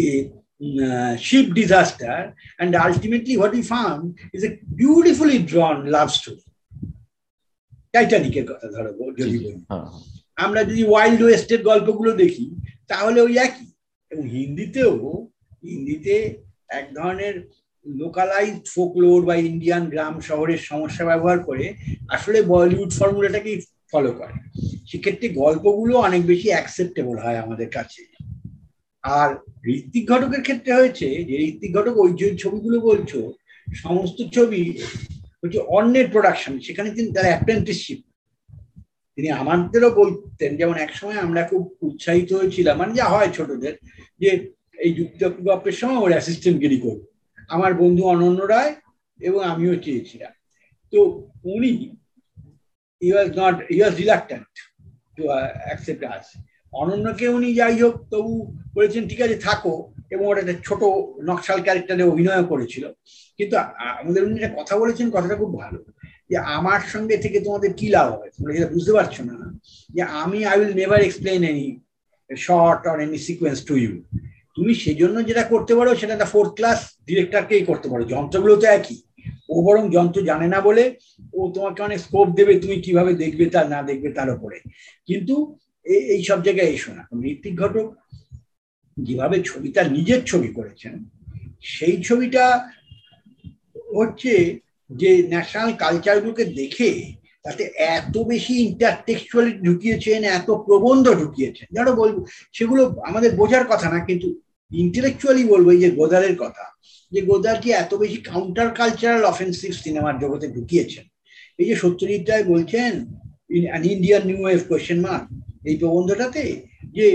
a 0.03 0.07
ship 1.27 1.47
disaster 1.61 2.17
and 2.61 2.71
ultimately 2.87 3.35
what 3.41 3.53
we 3.57 3.63
found 3.75 4.03
is 4.37 4.43
a 4.49 4.51
beautifully 4.81 5.39
drawn 5.51 5.79
love 5.95 6.11
story 6.19 6.47
টাইটানিকের 7.95 8.45
কথা 8.51 8.67
ধরো 8.75 8.91
যদি 9.21 9.37
বলি। 9.45 9.61
আমরা 10.45 10.61
যদি 10.71 10.83
ওয়াইল্ড 10.85 11.21
ওয়েস্টের 11.23 11.61
গল্পগুলো 11.69 12.11
দেখি 12.23 12.47
তাহলে 12.91 13.19
ওই 13.27 13.35
একই। 13.47 13.67
এবং 14.11 14.29
হিন্দিতেও 14.29 14.93
হিন্দিতে 15.65 16.35
এক 16.69 16.95
ধরনের 16.95 17.49
লোকালাইজ 17.87 18.69
ফোকলোর 18.75 19.25
বা 19.25 19.35
ইন্ডিয়ান 19.35 19.89
গ্রাম 19.89 20.21
শহরের 20.21 20.59
সমস্যা 20.59 21.05
ব্যবহার 21.05 21.39
করে 21.39 21.75
আসলে 22.09 22.43
বলিউড 22.43 22.91
ফর্মুলাটাকেই 22.91 23.61
ফলো 23.93 24.13
করে? 24.13 24.35
সেক্ষেত্রে 24.87 25.29
গল্পগুলো 25.29 25.99
অনেক 25.99 26.23
বেশি 26.27 26.49
অ্যাকসেপ্টেবল 26.49 27.19
হয় 27.19 27.37
আমাদের 27.37 27.71
কাছে। 27.71 28.03
আর 29.03 29.31
ঋত্বিক 29.69 30.11
ঘটকের 30.11 30.43
ক্ষেত্রে 30.43 30.73
হয়েছে 30.73 31.25
যে 31.25 31.35
ঋত্বিক 31.39 31.77
ঘটক 31.77 31.97
ওই 31.97 32.13
যে 32.13 32.37
ছবিগুলো 32.37 32.81
বলছো, 32.81 33.33
সমস্ত 33.75 34.19
ছবি 34.35 34.79
হচ্ছে 35.45 35.59
অন্যের 35.59 36.09
প্রোডাকশন 36.11 36.61
সেখানে 36.61 36.91
তিনি 36.91 37.13
তার 37.13 37.25
অ্যাপ্রেন্টিসশিপ 37.25 37.99
তিনি 39.19 39.31
আমাদেরও 39.43 39.91
বলতেন, 40.01 40.51
যেমন 40.57 40.77
একসময় 40.77 41.19
আমরা 41.27 41.41
খুব 41.51 41.63
উৎসাহিত 41.87 42.29
হয়েছিলাম 42.33 42.75
মানে 42.81 42.93
যা 42.95 43.07
হয় 43.15 43.31
ছোটদের, 43.37 43.75
যে 44.21 44.31
এই 44.85 44.91
যুক্ত 44.99 45.21
গল্পের 45.49 45.77
সময় 45.81 46.01
ওর 46.05 46.11
অ্যাসিস্ট্যান্ট 46.15 46.59
গিরি 46.61 46.79
করব 46.81 47.01
আমার 47.49 47.73
বন্ধু 47.75 48.03
অনন্য 48.13 48.41
রায় 48.55 48.73
এবং 49.21 49.41
আমিও 49.53 49.75
চেয়েছিলাম। 49.85 50.33
তো 50.93 50.99
উনি 51.55 51.73
he 53.03 53.09
not 53.41 53.57
he 53.71 53.77
was 53.81 53.95
reluctant 54.03 54.53
to 55.17 55.23
accept 55.67 56.03
us 56.15 56.27
অনন্যকে 56.73 57.27
উনি 57.29 57.49
যাই 57.55 57.77
হোক 57.83 57.95
তবু 58.13 58.33
বলেছেন, 58.75 59.03
ঠিক 59.09 59.21
আছে, 59.21 59.37
থাকো। 59.47 59.75
এবং 60.11 60.25
ওটা 60.27 60.41
একটা 60.41 60.57
ছোট 60.65 60.81
নকশাল 61.29 61.59
ক্যারেক্টারে 61.63 62.05
অভিনয় 62.13 62.45
করেছিল। 62.45 62.85
কিন্তু 63.39 63.55
আমাদের 64.01 64.23
উনি 64.27 64.39
কথা 64.57 64.75
বলেছেন, 64.79 65.07
কথাটা 65.11 65.37
খুব 65.37 65.51
ভালো। 65.63 65.79
যে 66.31 66.37
আমার 66.57 66.81
সঙ্গে 66.93 67.17
থেকে 67.25 67.39
তোমাদের 67.41 67.71
কি 67.79 67.87
লাভ 67.97 68.07
হবে? 68.13 68.29
তোমরা 68.37 68.53
যেটা 68.55 68.73
বুঝতে 68.75 68.93
পারছ 68.93 69.17
না? 69.21 69.37
যে 69.95 70.03
আমি 70.23 70.39
I 70.51 70.57
will 70.61 70.75
never 70.81 71.01
explain 71.03 71.43
any 71.51 71.67
shot 72.31 72.83
or 72.91 72.97
any 73.01 73.19
sequence 73.29 73.59
to 73.69 73.75
you 73.77 73.93
তুমি 74.57 74.73
সেজন্য 74.75 75.17
যেটা 75.29 75.43
করতে 75.43 75.73
পারো, 75.79 75.91
সেটা 76.01 76.13
একটা 76.13 76.33
ফোর্থ 76.35 76.53
ক্লাস 76.59 76.79
ডিরেক্টরকেই 77.07 77.65
করতে 77.71 77.87
পারো। 77.89 78.03
যন্ত্রগুলো 78.13 78.55
তো 78.63 78.67
একই। 78.79 78.97
ও 79.55 79.57
বরং 79.67 79.85
যন্ত্র 79.91 80.21
জানে 80.31 80.47
না 80.55 80.61
বলে 80.61 80.85
ও 81.39 81.41
তোমাকে 81.55 81.81
অনেক 81.83 81.99
স্কোপ 82.01 82.29
দেবে, 82.39 82.53
তুমি 82.61 82.77
কীভাবে 82.85 83.13
দেখবে 83.23 83.45
তা, 83.55 83.61
না 83.75 83.79
দেখবে 83.83 84.09
তার 84.13 84.29
উপরে। 84.37 84.59
কিন্তু 85.09 85.35
এই 86.15 86.23
সব 86.29 86.39
জায়গায় 86.43 86.71
এসো 86.77 86.91
না। 86.93 87.03
ঋত্বিক 87.31 87.55
ঘটক 87.63 87.89
যেভাবে 88.97 89.37
ছবিটা 89.45 89.81
নিজের 89.97 90.21
ছবি 90.25 90.49
করেছেন, 90.49 90.95
সেই 91.75 91.97
ছবিটা 92.03 92.45
হচ্ছে 93.97 94.33
যে 94.91 95.11
ন্যাশনাল 95.33 95.71
কালচারগুলোকে 95.83 96.45
দেখে 96.61 96.91
তাতে 97.45 97.65
এত 97.97 98.15
বেশি 98.33 98.55
ইন্টারটেক্সচুয়ালি 98.67 99.53
ঢুকিয়েছেন, 99.67 100.21
এত 100.39 100.49
প্রবন্ধ 100.67 101.07
ঢুকিয়েছেন। 101.21 101.67
যারা 101.77 101.93
বলব 102.01 102.17
সেগুলো 102.57 102.83
আমাদের 103.09 103.31
বোঝার 103.41 103.65
কথা 103.73 103.89
না, 103.95 103.99
কিন্তু 104.09 104.29
ইন্টেলেকচুয়ালি 104.71 105.43
বলব 105.53 105.67
এই 105.75 105.81
যে 105.85 105.89
গোদারের 105.99 106.35
কথা, 106.43 106.65
যে 107.13 107.21
গোদার 107.31 107.57
কি 107.63 107.69
এত 107.83 107.93
বেশি 108.03 108.19
কাউন্টার 108.31 108.69
কালচারাল 108.79 109.25
অফেন্সিভ 109.33 109.71
সিনেমার 109.85 110.15
জগতে 110.23 110.47
ঢুকিয়েছেন? 110.57 111.05
এই 111.61 111.67
যে 111.69 111.75
সত্যজিৎ 111.83 112.23
রায় 112.31 112.47
বলছেন 112.53 112.93
Indian 113.95 114.23
new 114.29 114.39
wave 114.45 114.61
question 114.69 114.99
mark 115.07 115.25
এই 115.69 115.77
প্রবন্ধটাতে 115.83 116.43
যে 116.97 117.07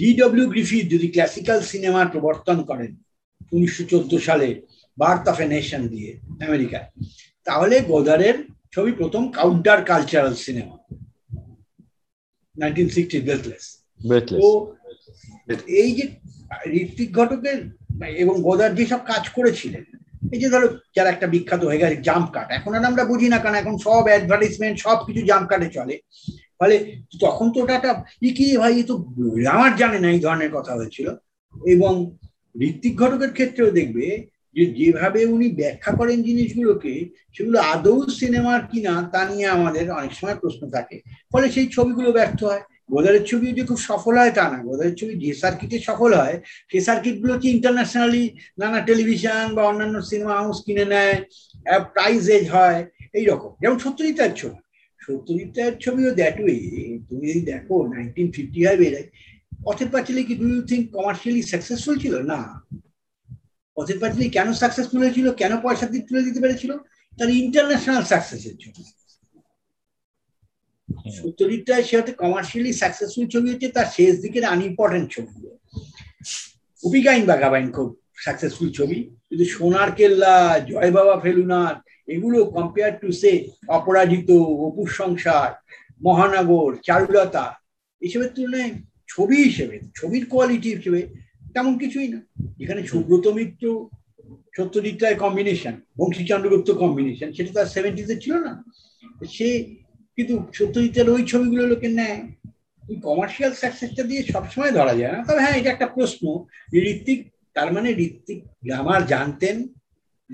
ডিডব্লিউ 0.00 0.46
গ্রিফিথ 0.52 0.84
যদি 0.94 1.06
ক্লাসিক্যাল 1.14 1.58
সিনেমার 1.72 2.06
প্রবর্তন 2.14 2.58
করেন, 2.70 2.90
উনিশশো 3.54 3.82
চোদ্দ 3.92 4.12
সালে 4.28 4.48
বার্থ 4.98 5.24
অফ 5.28 5.38
এ 5.40 5.46
নেশন 5.54 5.82
দিয়ে 5.88 6.10
আমেরিকায়। 6.46 6.86
তাহলে 7.46 7.76
গোদারের 7.80 8.36
ছবি 8.74 8.92
প্রথম 8.92 9.22
counter 9.38 9.78
cultural 9.84 10.34
cinema. 10.44 10.76
Nineteen 12.56 12.88
sixty 12.88 13.18
Breathless 13.26 13.64
তো 14.30 14.48
এই 15.82 15.90
যে 15.98 16.04
ঋত্বিক 16.82 17.10
ঘটকের 17.18 17.58
এবং 18.22 18.34
গোদার 18.42 18.70
যেসব 18.74 19.00
কাজ 19.04 19.24
করেছিলেন 19.28 19.84
এই 20.32 20.40
যে 20.42 20.48
ধরো 20.48 20.68
যারা 20.96 21.08
একটা 21.10 21.26
বিখ্যাত 21.26 21.62
হয়ে 21.64 21.80
গেছে 21.82 21.96
জাম্প 22.02 22.28
কাট 22.32 22.48
এখন 22.50 22.70
আর 22.74 22.84
আমরা 22.84 23.04
বুঝি 23.04 23.28
না 23.28 23.38
কারণ 23.38 23.56
এখন 23.62 23.74
সব 23.78 24.02
অ্যাডভার্টাইজমেন্ট 24.10 24.76
সব 24.78 24.98
কিছু 25.06 25.20
জাম্প 25.26 25.46
কাটে 25.50 25.68
চলে। 25.68 25.94
ফলে 26.58 26.76
তখন 27.20 27.46
তো 27.52 27.58
ওটা 27.62 27.74
একটা 27.76 27.92
কি 28.38 28.46
ভাই 28.56 28.82
তো 28.82 28.94
আমার 29.56 29.72
জানে 29.76 29.98
না 29.98 30.08
এই 30.10 30.20
ধরনের 30.20 30.50
কথা 30.52 30.72
হয়েছিল। 30.74 31.06
এবং 31.74 31.92
ঋত্বিক 32.60 32.94
ঘটকের 33.00 33.32
ক্ষেত্রেও 33.32 33.70
দেখবে 33.70 34.06
যে 34.56 34.64
যেভাবে 34.66 35.20
উনি 35.24 35.48
ব্যাখ্যা 35.48 35.92
করেন 35.96 36.22
জিনিসগুলোকে, 36.22 36.94
সেগুলো 37.32 37.58
আদৌ 37.60 37.96
সিনেমার 38.06 38.60
কিনা 38.72 39.08
তা 39.12 39.20
নিয়ে 39.30 39.46
আমাদের 39.46 39.90
অনেক 39.90 40.12
সময় 40.14 40.34
প্রশ্ন 40.34 40.70
থাকে। 40.70 40.96
ফলে 41.32 41.46
সেই 41.50 41.66
ছবিগুলো 41.66 42.12
ব্যর্থ 42.12 42.44
হয়। 42.44 42.62
গোদারের 42.90 43.24
ছবি 43.24 43.46
যে 43.52 43.62
খুব 43.62 43.78
সফল 43.78 44.14
হয়, 44.18 44.30
তা 44.30 44.44
না। 44.50 44.58
গোদারের 44.62 44.94
ছবি 44.94 45.14
যে 45.26 45.34
সার্কিটে 45.34 45.78
সফল 45.78 46.10
হয় 46.14 46.36
সেই 46.70 46.80
সার্কিটগুলো 46.80 47.38
কি 47.38 47.50
ইন্টারন্যাশনালি 47.50 48.24
নানা 48.58 48.80
টেলিভিশন 48.80 49.54
বা 49.54 49.62
অন্যান্য 49.62 50.02
সিনেমা 50.02 50.34
হাউস 50.34 50.58
কিনে 50.66 50.84
নেয় 50.84 51.14
প্রাইজ 51.94 52.30
এজ 52.30 52.50
হয়, 52.50 52.78
এইরকম। 53.12 53.52
যেমন 53.60 53.78
সত্যজিতার 53.78 54.30
ছবি। 54.36 54.58
সত্যজিতার 55.00 55.72
ছবিও 55.80 56.10
দ্যাট 56.14 56.40
ওয়ে 56.40 56.58
তুমি 57.08 57.24
যদি 57.30 57.40
দেখো 57.40 57.74
নাইনটিন 57.86 58.32
ফিফটি 58.32 58.60
ফাইভে 58.64 59.08
পথের 59.64 59.88
পাঁচালী 59.92 60.24
কি 60.24 60.34
do 60.34 60.46
you 60.48 60.62
think 60.62 60.84
commercially 60.92 61.42
successful 61.42 61.98
ছিল? 61.98 62.14
না। 62.22 62.40
পথের 63.76 63.98
পাঁচালী 64.02 64.26
কেন 64.36 64.48
সাকসেসফুল 64.52 64.98
হয়েছিল 65.02 65.26
কেন 65.40 65.52
পয়সা 65.64 65.86
দিয়ে 65.90 66.06
তুলে 66.08 66.26
দিতে 66.26 66.40
পেরেছিল 66.44 66.72
তার 67.18 67.28
ইন্টারন্যাশনাল 67.42 68.02
সাকসেসের 68.12 68.56
জন্য। 68.62 68.78
সত্যজিৎটায় 71.18 71.84
সে 71.88 71.94
হয়তো 71.96 72.12
কমার্শিয়ালি 72.22 72.72
সাকসেসফুল 72.82 73.26
ছবি 73.32 73.46
হচ্ছে 73.52 73.68
তার 73.76 73.88
শেষ 73.96 74.12
দিকের 74.24 74.44
আনইম্পর্টেন্ট 74.54 75.06
ছবিগুলো 75.14 75.50
উপিকাইন 76.82 77.22
বাঘাবাইন 77.30 77.66
খুব 77.76 77.88
সাকসেসফুল 78.24 78.68
ছবি। 78.78 78.98
কিন্তু 79.28 79.44
সোনার 79.54 79.90
কেল্লা 79.98 80.34
জয় 80.70 80.92
বাবা 80.98 81.14
ফেলুনাথ 81.24 81.76
এগুলো 82.08 82.38
কম্পেয়ার 82.56 82.92
টু 83.00 83.08
সে 83.20 83.32
অপরাজিত 83.68 84.30
অপুর 84.66 84.88
সংসার 85.00 85.50
মহানগর 86.00 86.70
চারুলতা 86.86 87.46
এসবের 88.02 88.30
তুলনায় 88.36 88.72
ছবি 89.08 89.36
হিসেবে 89.46 89.76
ছবির 89.94 90.24
কোয়ালিটি 90.32 90.68
হিসেবে 90.76 91.00
তেমন 91.54 91.78
কিছুই 91.78 92.08
না। 92.08 92.20
যেখানে 92.58 92.86
সুব্রত 92.86 93.26
মিত্র, 93.26 93.88
সত্যজিৎ 94.56 95.02
রায় 95.02 95.14
কম্বিনেশন 95.14 95.72
বংশী 95.98 96.26
চন্দ্রগুপ্ত 96.26 96.70
কম্বিনেশন 96.70 97.32
সেটা 97.32 97.52
তো 97.52 97.60
আর 97.60 97.66
সেভেন্টিজে 97.66 98.16
ছিল 98.16 98.34
না। 98.34 98.64
সে 99.30 99.76
কিন্তু 100.16 100.46
সত্যজিতের 100.54 101.10
ওই 101.10 101.24
ছবিগুলো 101.24 101.66
লোকে 101.66 101.88
নেয়। 101.88 102.22
ওই 102.88 102.96
কমার্শিয়াল 102.96 103.52
সাকসেসটা 103.52 104.02
দিয়ে 104.02 104.22
সবসময় 104.22 104.72
ধরা 104.72 104.94
যায় 104.94 105.12
না। 105.12 105.24
তবে 105.24 105.40
হ্যাঁ 105.40 105.58
এটা 105.58 105.70
একটা 105.70 105.86
প্রশ্ন। 105.86 106.44
যে 106.72 106.80
ঋত্বিক, 106.80 107.32
তার 107.54 107.72
মানে 107.72 107.90
ঋত্বিক 107.90 108.44
গ্রামার 108.44 109.06
জানতেন, 109.06 109.68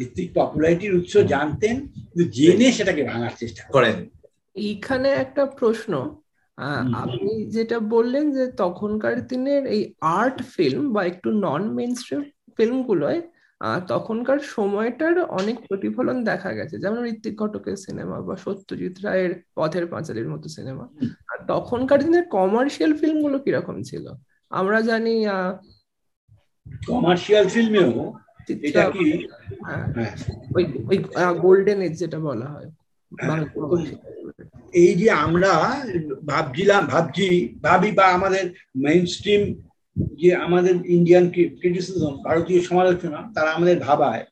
ঋত্বিক 0.01 0.31
পপুলারিটির 0.35 0.95
উৎস 0.95 1.17
জানতেন, 1.17 1.87
কিন্তু 1.87 2.25
জেনে 2.25 2.73
সেটাকে 2.73 3.05
ভাঙার 3.05 3.31
চেষ্টা 3.39 3.63
করেন। 3.63 4.09
এইখানে 4.55 5.09
একটা 5.09 5.47
প্রশ্ন। 5.47 6.21
আপনি 6.95 7.31
যেটা 7.47 7.79
বললেন 7.95 8.25
যে 8.33 8.45
তখনকার 8.57 9.17
দিনের 9.27 9.63
এই 9.67 9.83
আর্ট 10.19 10.37
ফিল্ম 10.55 10.83
বা 10.93 11.03
একটু 11.05 11.29
নন 11.45 11.63
মেন 11.75 11.93
স্ট্রিম 11.95 12.23
ফিল্মগুলোয় 12.57 13.21
তখনকার 13.89 14.39
সময়টার 14.49 15.15
অনেক 15.31 15.57
প্রতিফলন 15.69 16.17
দেখা 16.25 16.51
গেছে। 16.53 16.77
যেমন 16.79 17.01
ঋত্বিক 17.07 17.35
ঘটকের 17.37 17.77
সিনেমা 17.77 18.17
বা 18.21 18.35
সত্যজিৎ 18.37 18.95
রায়ের 19.03 19.33
পথের 19.55 19.85
পাঁচালীর 19.87 20.29
মতো 20.29 20.47
সিনেমা 20.49 20.85
আর 21.29 21.39
তখনকার 21.49 21.99
দিনের 22.05 22.25
কমার্শিয়াল 22.29 22.93
ফিল্মগুলো 22.95 23.37
কীরকম 23.39 23.77
ছিল? 23.83 24.05
আমরা 24.51 24.79
জানি 24.81 25.15
কমার্শিয়াল 26.89 27.45
ফিল্মেও 27.49 27.91
এটা 28.65 28.83
কি? 28.91 29.05
হ্যাঁ, 29.67 29.85
হ্যাঁ। 29.97 30.13
ওই 30.57 30.65
ওই 30.91 30.99
গোল্ডেন 31.41 31.81
এজ 31.83 31.95
যেটা 31.99 32.19
বলা 32.21 32.47
হয় 32.47 32.69
হ্যাঁ, 33.13 33.45
এই 34.73 34.95
যে 34.95 35.11
আমরা 35.11 35.83
ভাবছিলাম, 36.27 36.87
ভাবছি, 36.87 37.55
ভাবি 37.63 37.91
বা 37.91 38.05
আমাদের 38.05 38.51
মেইন 38.77 39.07
স্ট্রিম 39.07 39.43
যে 40.15 40.35
আমাদের 40.35 40.75
ইন্ডিয়ান 40.87 41.31
ক্রিটিসিজম 41.31 42.23
ভারতীয় 42.25 42.61
সমালোচনা, 42.61 43.33
তারা 43.35 43.51
আমাদের 43.51 43.79
ভাবায় 43.81 44.25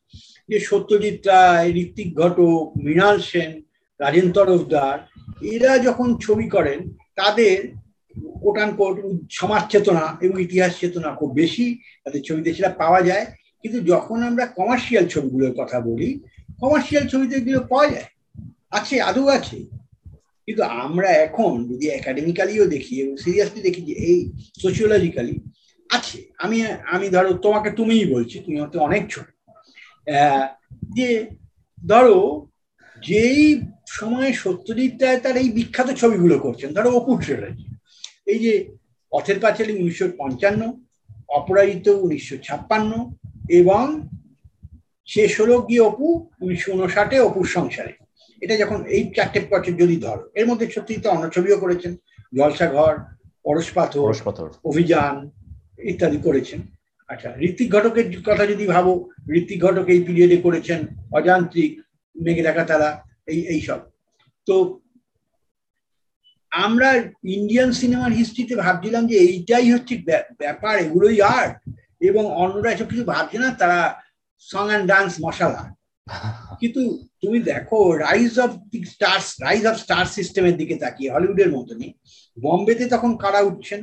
যে 0.49 0.61
সত্যজিৎ 0.61 1.27
রায়, 1.27 1.73
ঋত্বিক 1.73 2.17
ঘটক, 2.17 2.73
মৃণাল 2.83 3.21
সেন 3.21 3.63
রাজেন 4.01 4.33
তরফদার 4.33 4.99
এরা 5.41 5.79
যখন 5.79 6.19
ছবি 6.19 6.49
করেন, 6.49 6.79
তাদের 7.15 7.69
কোটান 8.41 8.77
কোট 8.77 8.97
সমাজ 9.31 9.63
চেতনা 9.71 10.19
এবং 10.21 10.43
ইতিহাস 10.43 10.79
চেতনা 10.79 11.11
খুব 11.11 11.35
বেশি, 11.35 11.79
তাদের 12.05 12.23
ছবিতে 12.23 12.55
সেটা 12.55 12.69
পাওয়া 12.69 13.03
যায়। 13.03 13.27
কিন্তু 13.63 13.81
যখন 13.81 14.23
আমরা 14.23 14.47
কমার্শিয়াল 14.47 15.07
ছবিগুলোর 15.07 15.53
কথা 15.53 15.81
বলি 15.81 16.21
কমার্শিয়াল 16.61 17.09
ছবিতে 17.09 17.37
এগুলো 17.37 17.61
পাওয়া 17.61 17.87
যায়। 17.87 18.05
আছে, 18.71 19.01
আদৌ 19.01 19.27
আছে। 19.29 19.67
কিন্তু 20.47 20.63
আমরা 20.85 21.11
এখন 21.27 21.53
যদি 21.71 21.87
একাডেমিক্যালিও 21.89 22.67
দেখি 22.75 22.95
এবং 23.03 23.15
সিরিয়াসলি 23.25 23.61
দেখি 23.69 23.83
যে 23.89 23.95
এই 24.09 24.19
সোশিওলজিক্যালি 24.63 25.37
আছে, 25.91 26.19
আমি 26.45 26.57
আমি 26.95 27.07
ধরো 27.17 27.31
তোমাকে 27.45 27.71
তুমিই 27.79 28.07
বলছি, 28.15 28.37
তুমি 28.45 28.57
হয়তো 28.61 28.79
অনেক 28.89 29.03
ছোট। 29.13 29.27
যে 30.97 31.09
ধরো 31.79 32.19
যেই 33.03 33.43
সময়ে 33.99 34.31
সত্যজিৎ 34.43 34.95
রায় 35.03 35.21
তার 35.25 35.37
এই 35.43 35.49
বিখ্যাত 35.57 35.89
ছবিগুলো 36.01 36.37
করছেন, 36.45 36.69
ধরো 36.77 36.91
অপু 36.99 37.13
ট্রেলার্জি 37.23 37.67
এই 38.33 38.39
যে 38.45 38.53
পথের 39.13 39.39
পাঁচালি 39.45 39.73
উনিশশো 39.81 40.07
পঞ্চান্ন, 40.21 40.63
অপরাজিত 41.39 41.87
উনিশশো 42.05 42.37
ছাপ্পান্ন 42.47 42.91
এবং 43.61 43.85
শেষ 45.09 45.31
হলো 45.41 45.55
গিয়ে 45.69 45.83
অপু 45.91 46.07
উনিশশো 46.45 46.69
উনষাটে 46.77 47.17
অপুর 47.29 47.45
সংসারে। 47.57 47.93
এটা 48.43 48.57
যখন 48.57 48.85
এই 48.87 49.11
চারটে 49.17 49.41
বছর 49.51 49.73
যদি 49.73 49.97
ধরো 49.97 50.31
এর 50.35 50.47
মধ্যে 50.47 50.71
সত্যি 50.71 50.97
তো 50.97 51.11
অন্য 51.11 51.31
ছবিও 51.31 51.59
করেছেন 51.59 51.97
জলসা 52.33 52.67
ঘর 52.67 52.99
পরশ 53.45 53.73
পাথর 53.73 54.01
অভিযান 54.65 55.31
ইত্যাদি 55.79 56.17
করেছেন। 56.17 56.61
আচ্ছা 57.09 57.35
ঋত্বিক 57.41 57.73
ঘটকের 57.73 58.23
কথা 58.23 58.47
যদি 58.47 58.67
ভাবো 58.67 59.11
ঋত্বিক 59.31 59.65
ঘটক 59.65 59.89
এই 59.89 60.01
পিরিয়ডে 60.01 60.37
করেছেন 60.37 60.87
অযান্ত্রিক 61.13 61.81
মেঘে 62.17 62.43
দেখা 62.43 62.65
তারা 62.65 63.03
এই 63.27 63.41
এই 63.47 63.61
সব। 63.61 63.81
তো 64.47 64.81
আমরা 66.51 66.95
ইন্ডিয়ান 67.25 67.73
সিনেমার 67.73 68.13
হিস্ট্রিতে 68.13 68.57
ভাবছিলাম 68.57 69.07
যে 69.07 69.17
এইটাই 69.17 69.73
হচ্ছে 69.73 69.97
ব্যা- 69.97 70.35
ব্যাপার 70.39 70.79
এগুলোই 70.79 71.21
আর্ট 71.21 71.55
এবং 72.01 72.27
অন্যরা 72.27 72.73
এসব 72.73 72.89
কিছু 72.89 73.05
ভাবছে 73.05 73.39
না 73.39 73.51
তারা 73.51 74.03
সং 74.41 74.69
অ্যান্ড 74.69 74.87
ডান্স 74.87 75.13
মশালা 75.21 75.76
কিন্তু 76.61 76.83
তুমি 77.21 77.39
দেখো 77.43 77.79
rise 77.97 78.35
of 78.39 78.51
the 78.73 78.85
stars 78.85 79.27
rise 79.43 79.67
of 79.67 79.77
star 79.77 80.05
সিস্টেমের 80.07 80.57
দিকে 80.57 80.75
তাকিয়ে 80.75 81.13
হলিউডের 81.13 81.51
মতনই 81.53 81.91
বম্বেতে 82.43 82.85
তখন 82.87 83.17
কারা 83.17 83.41
উঠছেন? 83.41 83.81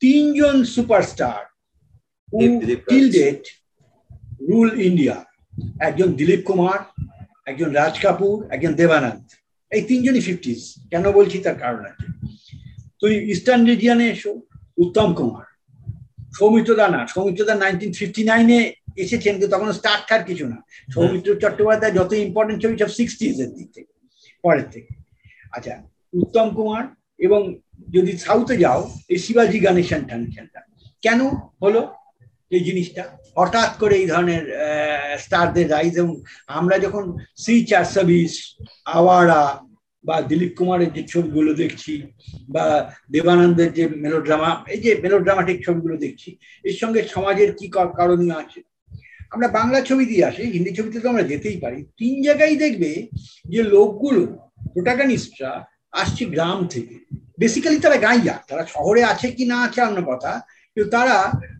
তিনজন 0.00 0.64
superstar 0.64 1.38
till 2.88 3.06
date 3.10 3.42
rule 4.48 4.70
India 4.80 5.24
একজন 5.80 6.08
দিলীপ 6.12 6.42
কুমার 6.46 6.78
একজন 7.46 7.68
রাজ 7.70 7.94
কাপুর 8.00 8.36
একজন 8.50 8.72
দেবানন্দ। 8.74 9.26
এই 9.70 9.82
তিনজনই 9.82 10.20
ফিফটিস 10.20 10.60
কেন 10.90 11.04
বলছি 11.12 11.38
তার 11.38 11.54
কারণ 11.54 11.82
আছে? 11.84 12.06
তুই 13.00 13.12
ইস্টার্ন 13.30 13.62
রিজিয়ানে 13.64 14.06
এসো 14.08 14.32
উত্তম 14.78 15.08
কুমার। 15.14 15.46
সৌমিত্র 16.38 16.74
দানা 16.74 17.00
সৌমিত্র 17.06 17.44
দা 17.44 17.54
নাইনটিন 17.54 17.92
ফিফটি 17.92 18.24
নাইনে 18.24 18.58
এসেছেন, 18.96 19.32
কিন্তু 19.32 19.56
তখন 19.56 19.72
স্টার্ট 19.72 20.08
থার 20.08 20.24
কিছু 20.24 20.48
না। 20.48 20.56
সৌমিত্র 20.94 21.34
চট্টোপাধ্যায় 21.34 21.92
যত 21.92 22.12
ইম্পর্টেন্ট 22.12 22.62
ছবি, 22.62 22.78
সব 22.78 22.88
সিক্সটিজ 22.88 23.40
এর 23.40 23.50
দিক 23.50 23.72
থেকে, 23.74 24.08
পরের 24.42 24.64
থেকে। 24.72 24.94
আচ্ছা 25.52 25.82
উত্তম 26.12 26.54
কুমার 26.54 26.84
এবং 27.18 27.58
যদি 27.90 28.18
সাউথে 28.18 28.56
যাও, 28.56 28.94
এই 29.08 29.18
শিবাজি 29.18 29.60
গণেশন 29.60 30.04
টানছেনটা 30.04 30.60
কেন 31.02 31.20
হলো 31.62 31.94
এই 32.50 32.60
জিনিসটা? 32.60 33.18
হঠাৎ 33.38 33.78
করে 33.78 33.96
এই 33.96 34.06
ধরনের 34.06 34.58
স্টারদের 35.18 35.70
রাইজ 35.70 35.98
এবং 35.98 36.22
আমরা 36.46 36.78
যখন 36.78 37.16
শ্রী 37.36 37.64
চারশো 37.64 38.02
বিশ 38.02 38.56
আওয়ারা 38.84 39.58
বা 40.04 40.22
দিলীপ 40.22 40.58
কুমারের 40.58 40.92
যে 40.92 41.02
ছবিগুলো 41.08 41.54
দেখছি 41.54 42.02
বা 42.48 42.94
দেবানন্দের 43.10 43.72
যে 43.72 43.88
মেলোড্রামা 43.88 44.64
এই 44.68 44.80
যে 44.80 44.94
মেলোড্রামাটিক 45.02 45.66
ছবিগুলো 45.66 45.96
দেখছি, 45.96 46.36
এর 46.64 46.72
সঙ্গে 46.72 47.02
সমাজের 47.02 47.52
কা- 47.72 47.88
কারণীয় 47.88 48.34
আছে? 48.34 48.62
আমরা 49.32 49.48
বাংলা 49.48 49.80
ছবি 49.80 50.04
দিয়ে 50.06 50.24
আসি 50.24 50.42
হিন্দি 50.42 50.70
ছবিতে 50.76 51.00
তো 51.00 51.08
আমরা 51.08 51.22
যেতেই 51.22 51.58
পারি 51.60 51.84
তিন 51.96 52.22
জায়গায় 52.22 52.56
দেখবে 52.56 53.08
যে 53.48 53.62
লোকগুলো 53.62 54.22
প্রোটাগানিস্টরা 54.72 55.66
আসছে 55.92 56.24
গ্রাম 56.24 56.66
থেকে। 56.68 56.96
বেসিক্যালি 57.38 57.78
তারা 57.78 57.96
গাইয়া 57.96 58.34
তারা 58.48 58.66
শহরে 58.66 59.04
আছে 59.04 59.30
কি 59.30 59.44
না 59.44 59.62
আছে 59.62 59.82
অন্য 59.82 60.00
কথা 60.06 60.32
কিন্তু 60.76 60.90
তারা 60.90 61.16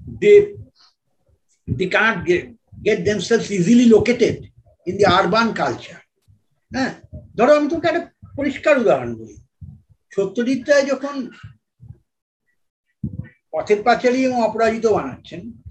দে 0.08 0.32
cannot 1.92 2.18
get, 2.26 2.42
get 2.82 2.98
themselves 3.04 3.50
easily 3.52 3.86
located 3.88 4.36
in 4.86 4.94
the 4.98 5.06
urban 5.18 5.48
culture. 5.54 6.00
হ্যাঁ? 6.70 6.92
ধরো 7.36 7.52
আমি 7.56 7.68
তোমাকে 7.68 7.88
একটা 7.88 8.02
পরিষ্কার 8.36 8.78
উদাহরণ 8.78 9.14
বলি। 9.14 9.36
সত্যজিৎ 10.12 10.68
রায় 10.68 10.86
যখন 10.86 11.30
পথের 13.52 13.82
পাঁচালী 13.82 14.24
এবং 14.24 14.42
অপরাজিত 14.42 14.86
বানাচ্ছেন 14.86 15.61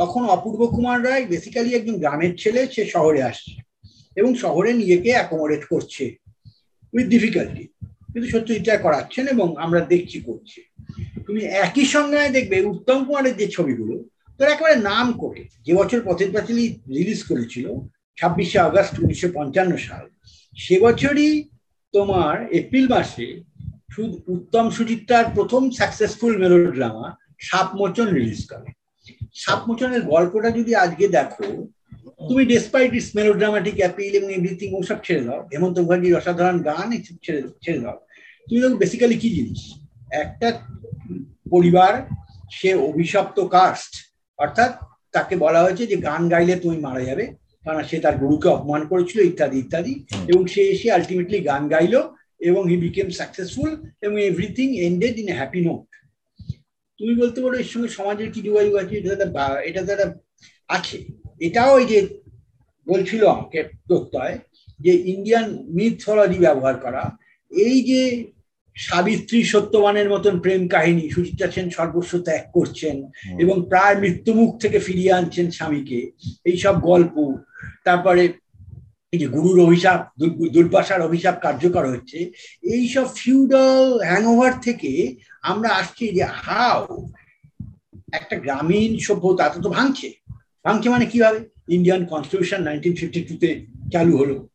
তখন 0.00 0.22
অপূর্ব 0.36 0.60
কুমার 0.74 0.98
রায় 1.04 1.24
বেসিক্যালি 1.32 1.70
একজন 1.74 1.96
গ্রামের 2.02 2.32
ছেলে, 2.36 2.60
সে 2.74 2.82
শহরে 2.94 3.20
আসছে 3.22 3.54
এবং 4.16 4.30
শহরে 4.34 4.70
নিজেকে 4.80 5.10
অ্যাকোমোডেট 5.16 5.62
করছে 5.72 6.04
উইথ 6.94 7.06
ডিফিকাল্টি 7.14 7.64
কিন্তু 8.12 8.26
সত্যজিৎ 8.32 8.64
রায় 8.68 8.82
করাচ্ছেন 8.84 9.24
এবং 9.34 9.48
আমরা 9.64 9.80
দেখছি 9.92 10.18
করছে। 10.20 10.60
তুমি 11.26 11.40
একই 11.66 11.86
সঙ্গে 11.94 12.20
দেখবে 12.36 12.56
উত্তম 12.74 12.98
কুমারের 13.04 13.34
যে 13.36 13.46
ছবিগুলো, 13.56 13.94
তোর 14.38 14.48
একেবারে 14.48 14.76
নাম 14.90 15.06
করে, 15.22 15.40
যে 15.66 15.72
বছর 15.74 16.00
পথের 16.06 16.30
পাঁচালী 16.34 16.64
রিলিজ 16.96 17.20
করেছিল, 17.30 17.66
ছাব্বিশে 18.18 18.58
আগস্ট 18.58 18.94
উনিশশো 19.02 19.28
পঞ্চান্ন 19.34 19.72
সাল, 19.76 20.04
সে 20.56 20.76
বছরই 20.80 21.30
তোমার 21.94 22.34
এপ্রিল 22.60 22.86
মাসে 22.94 23.26
উত্তম 24.34 24.64
সুচিত্রার 24.76 25.24
প্রথম 25.36 25.62
সাকসেসফুল 25.70 26.32
মেলোড্রামা 26.38 27.06
সাপমোচন 27.48 28.08
রিলিজ 28.18 28.40
করে। 28.52 28.68
সাপমোচনের 29.34 30.02
গল্পটা 30.02 30.50
যদি 30.50 30.74
আজকে 30.74 31.08
দেখো 31.08 31.66
তুমি 32.28 32.44
ডেসপাইট 32.46 32.94
ইস 32.94 33.16
মেলোড্রামাটিক 33.16 33.74
অ্যাপিল 33.76 34.12
এবং 34.14 34.32
এভরিথিং 34.32 34.74
ওসব 34.74 34.96
ছেড়ে 35.04 35.24
দাও। 35.24 35.48
হেমন্ত 35.52 35.78
মুখার্জির 35.78 36.16
অসাধারণ 36.16 36.62
গান 36.62 36.92
এসব 36.92 37.14
ছেড়ে 37.24 37.42
ছেড়ে 37.62 37.78
দাও। 37.78 37.98
তুমি 38.48 38.60
দেখো 38.60 38.76
বেসিক্যালি 38.76 39.16
কি 39.18 39.30
জিনিস? 39.30 39.60
একটা 40.10 40.60
পরিবার 41.50 42.02
সে 42.50 42.74
অভিশপ্ত 42.74 43.40
কাস্ট 43.40 43.92
অর্থাৎ 44.38 44.84
তাকে 45.12 45.36
বলা 45.36 45.62
হয়েছে 45.62 45.86
যে 45.86 45.96
গান 45.96 46.28
গাইলে 46.28 46.56
তুমি 46.56 46.76
মারা 46.76 47.00
যাবে 47.00 47.34
কারণ 47.64 47.82
সে 47.82 47.98
তার 47.98 48.16
গুরুকে 48.18 48.48
অপমান 48.48 48.86
করেছিল 48.86 49.20
ইত্যাদি 49.20 49.58
ইত্যাদি। 49.58 50.04
এবং 50.28 50.46
সে 50.46 50.62
এসে 50.62 50.90
আলটিমেটলি 50.92 51.40
গান 51.40 51.68
গাইলো 51.68 52.14
এবং 52.40 52.68
হি 52.68 52.76
বিকেম 52.76 53.10
সাকসেসফুল 53.10 53.82
এবং 54.02 54.22
everything 54.22 54.76
ended 54.76 55.18
in 55.18 55.32
happy 55.32 55.60
note 55.64 55.87
তুমি 56.98 57.14
বলতে 57.14 57.40
পারো 57.40 57.58
এর 57.58 57.64
সঙ্গে 57.64 57.88
সমাজের 57.88 58.32
কি 58.32 58.42
যোগাযোগ 58.42 58.74
আছে? 58.74 58.98
এটা 58.98 59.24
বা- 59.24 59.54
এটা 59.54 59.82
তো 59.82 59.92
একটা 59.92 60.14
আছে। 60.68 61.04
এটাও 61.40 61.78
এই 61.78 61.86
যে 61.86 62.20
বলছিল 62.88 63.26
আমাকে 63.26 63.62
প্রত্যয় 63.62 64.38
যে 64.80 64.92
ইন্ডিয়ান 64.94 65.66
মিথোলজি 65.68 66.38
ব্যবহার 66.38 66.76
করা 66.76 67.16
এই 67.50 67.82
যে 67.82 68.32
সাবিত্রী 68.76 69.42
সত্যবানের 69.42 70.10
মতন 70.10 70.40
প্রেম 70.40 70.68
কাহিনী 70.68 71.10
সুচিত্রা 71.10 71.50
সেন 71.50 71.70
সর্বস্ব 71.70 72.18
ত্যাগ 72.18 72.40
করছেন 72.52 73.08
এবং 73.38 73.64
প্রায় 73.68 73.96
মৃত্যুমুখ 73.96 74.60
থেকে 74.60 74.78
ফিরিয়ে 74.78 75.12
আনছেন 75.12 75.50
স্বামীকে 75.50 76.10
এইসব 76.44 76.80
গল্প। 76.80 77.36
তারপরে 77.84 78.32
এই 79.12 79.18
যে 79.18 79.26
গুরুর 79.26 79.66
অভিশাপ 79.66 80.20
দুর- 80.20 80.50
দুর্বাসার 80.50 81.02
অভিশাপ 81.02 81.38
কার্যকর 81.42 81.88
হচ্ছে। 81.88 82.18
এইসব 82.62 83.06
ফিউডাল 83.14 84.00
হ্যাংওভার 84.04 84.52
থেকে 84.60 85.16
আমরা 85.42 85.68
আসছি 85.70 86.08
যে 86.08 86.24
হাও 86.24 87.10
একটা 88.12 88.36
গ্রামীণ 88.36 88.98
সভ্যতা, 88.98 89.48
তো 89.48 89.60
তো 89.62 89.68
ভাঙছে। 89.68 90.12
ভাঙছে 90.64 90.88
মানে 90.88 91.06
কীভাবে? 91.06 91.40
ইন্ডিয়ান 91.68 92.04
কনস্টিটিউশন 92.04 92.62
নাইনটিন 92.62 92.94
ফিফটি 92.94 93.20
টুতে 93.20 93.66
চালু 93.92 94.16
হলো। 94.16 94.48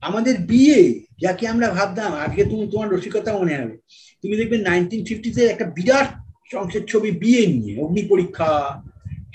আমাদের 0.00 0.38
বিয়ে, 0.38 1.04
যাকে 1.20 1.48
আমরা 1.48 1.70
ভাবতাম, 1.70 2.12
আজকে 2.14 2.44
তুমি 2.44 2.66
তোমার 2.70 2.90
রসিকতা 2.90 3.38
মনে 3.38 3.58
হবে। 3.58 3.78
তুমি 4.22 4.36
দেখবে 4.36 4.58
নাইনটিন 4.58 5.04
ফিফটিতে 5.04 5.46
একটা 5.46 5.64
বিরাট 5.64 6.08
অংশের 6.56 6.86
ছবি 6.86 7.10
বিয়ে 7.10 7.46
নিয়ে, 7.46 7.82
অগ্নি 7.82 8.02
পরীক্ষা, 8.02 8.82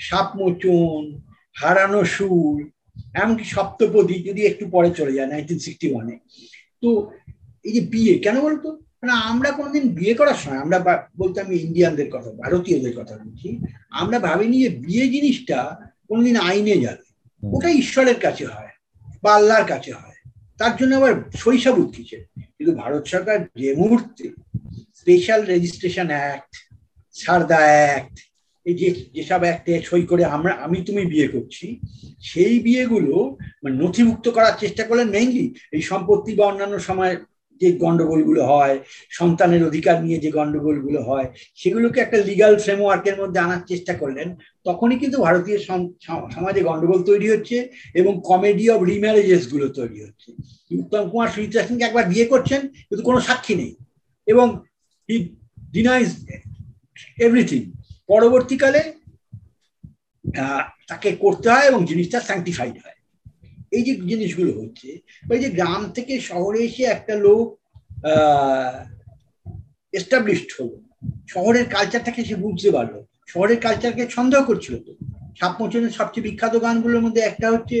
সাপ 0.00 0.36
মোচন, 0.36 1.20
হারানো 1.56 2.04
সুর, 2.04 2.70
এমনকি 3.14 3.44
সপ্তপদী 3.44 4.22
যদি 4.22 4.46
একটু 4.46 4.68
পরে 4.70 4.90
চলে 4.90 5.12
যায় 5.12 5.26
নাইনটিন 5.26 5.58
সিক্সটি 5.58 5.92
ওয়ানে 5.92 6.18
তো 6.82 7.10
এই 7.64 7.72
যে 7.72 7.80
বিয়ে, 7.80 8.18
কেন 8.18 8.40
বলতো? 8.40 8.83
মানে 9.04 9.20
আমরা 9.22 9.50
কোনোদিন 9.50 9.88
বিয়ে 9.88 10.14
করার 10.14 10.34
সময় 10.34 10.58
আমরা 10.58 11.08
বলতে 11.16 11.40
আমি 11.40 11.56
ইন্ডিয়ানদের 11.56 12.10
কথা 12.10 12.30
ভারতীয়দের 12.30 12.96
কথা 12.96 13.18
বলছি 13.24 13.60
আমরা 13.90 14.18
ভাবিনি 14.18 14.62
যে 14.62 14.68
বিয়ে 14.68 15.08
জিনিসটা 15.08 15.76
কোনোদিন 16.08 16.36
আইনে 16.36 16.76
যাবে। 16.76 17.04
ওটা 17.42 17.68
ঈশ্বরের 17.68 18.14
কাছে 18.14 18.44
হয় 18.46 18.68
বা 19.22 19.34
আল্লাহর 19.34 19.64
কাছে 19.64 19.92
হয়। 19.92 20.30
তার 20.58 20.76
জন্য 20.76 20.96
আবার 20.96 21.14
শৈশব 21.36 21.78
উঠছে 21.78 22.24
কিন্তু 22.58 22.76
ভারত 22.76 23.06
সরকার 23.06 23.46
যে 23.56 23.74
মুহূর্তে 23.74 24.30
special 24.94 25.44
registration 25.44 26.06
act 26.06 26.78
Sarda 27.12 27.56
act 27.56 28.18
এই 28.64 28.74
যে 28.74 28.94
যেসব 29.14 29.40
অ্যাক্টে 29.40 29.82
সই 29.82 30.02
করে 30.02 30.24
আমরা 30.24 30.54
আমি 30.54 30.82
তুমি 30.82 31.06
বিয়ে 31.06 31.28
করছি 31.28 31.80
সেই 32.20 32.60
বিয়েগুলো 32.60 33.36
মানে 33.64 33.76
নথিভুক্ত 33.76 34.28
করার 34.28 34.52
চেষ্টা 34.60 34.84
করলেন 34.84 35.08
মেইনলি 35.08 35.54
এই 35.72 35.82
সম্পত্তি 35.82 36.34
বা 36.34 36.46
অন্যান্য 36.46 36.80
সময় 36.80 37.16
যে 37.60 37.68
গন্ডগোলগুলো 37.72 38.42
হয়, 38.46 38.76
সন্তানের 39.10 39.62
অধিকার 39.64 39.96
নিয়ে 40.04 40.18
যে 40.18 40.30
গন্ডগোলগুলো 40.30 41.00
হয়, 41.02 41.26
সেগুলোকে 41.54 41.98
একটা 42.00 42.18
লিগাল 42.18 42.52
ফ্রেমওয়ার্কের 42.58 43.16
মধ্যে 43.20 43.38
আনার 43.40 43.62
চেষ্টা 43.66 43.94
করলেন। 43.94 44.28
তখনই 44.64 44.98
কিন্তু 44.98 45.16
ভারতীয় 45.22 45.58
সমাজে 46.34 46.60
গন্ডগোল 46.62 47.00
তৈরি 47.02 47.28
হচ্ছে 47.30 47.56
এবং 47.94 48.22
কমেডি 48.24 48.70
অফ 48.70 48.82
রিম্যারেজেসগুলো 48.82 49.68
তৈরি 49.68 49.98
হচ্ছে। 50.04 50.28
উত্তম 50.78 51.08
কুমার 51.10 51.28
সুচিত্রা 51.28 51.66
সিংকে 51.66 51.84
একবার 51.84 52.04
বিয়ে 52.04 52.26
করছেন, 52.26 52.60
কিন্তু 52.88 53.02
কোনো 53.02 53.20
সাক্ষী 53.20 53.54
নেই। 53.54 53.72
এবং 54.26 54.46
হি 55.08 55.16
ডিনাইজ 55.72 56.08
এভরিথিং 57.18 57.62
পরবর্তীকালে 58.06 58.82
তাকে 60.88 61.08
করতে 61.16 61.46
হয় 61.50 61.66
এবং 61.66 61.80
জিনিসটা 61.86 62.18
স্যাংটিফাইড 62.20 62.76
হয়। 62.84 62.98
এই 63.76 63.82
যে 63.86 63.92
জিনিসগুলো 64.10 64.50
হচ্ছে, 64.60 64.88
ওই 65.30 65.38
যে 65.38 65.48
গ্রাম 65.50 65.82
থেকে 65.96 66.20
শহরে 66.20 66.58
এসে 66.58 66.84
একটা 66.84 67.14
লোক 67.26 67.46
এস্টাবলিশড 69.92 70.50
হলো। 70.58 70.76
শহরের 71.28 71.66
কালচারটাকে 71.74 72.24
সে 72.24 72.34
বুঝতে 72.34 72.70
পারল। 72.70 72.94
শহরের 73.32 73.58
কালচারকে 73.60 74.02
সন্দেহ 74.16 74.40
করছিল 74.44 74.74
তো। 74.86 74.92
সাপমোচনের 75.40 75.90
সবচেয়ে 75.90 76.26
বিখ্যাত 76.26 76.54
গানগুলোর 76.62 77.04
মধ্যে 77.04 77.20
একটা 77.20 77.46
হচ্ছে 77.52 77.78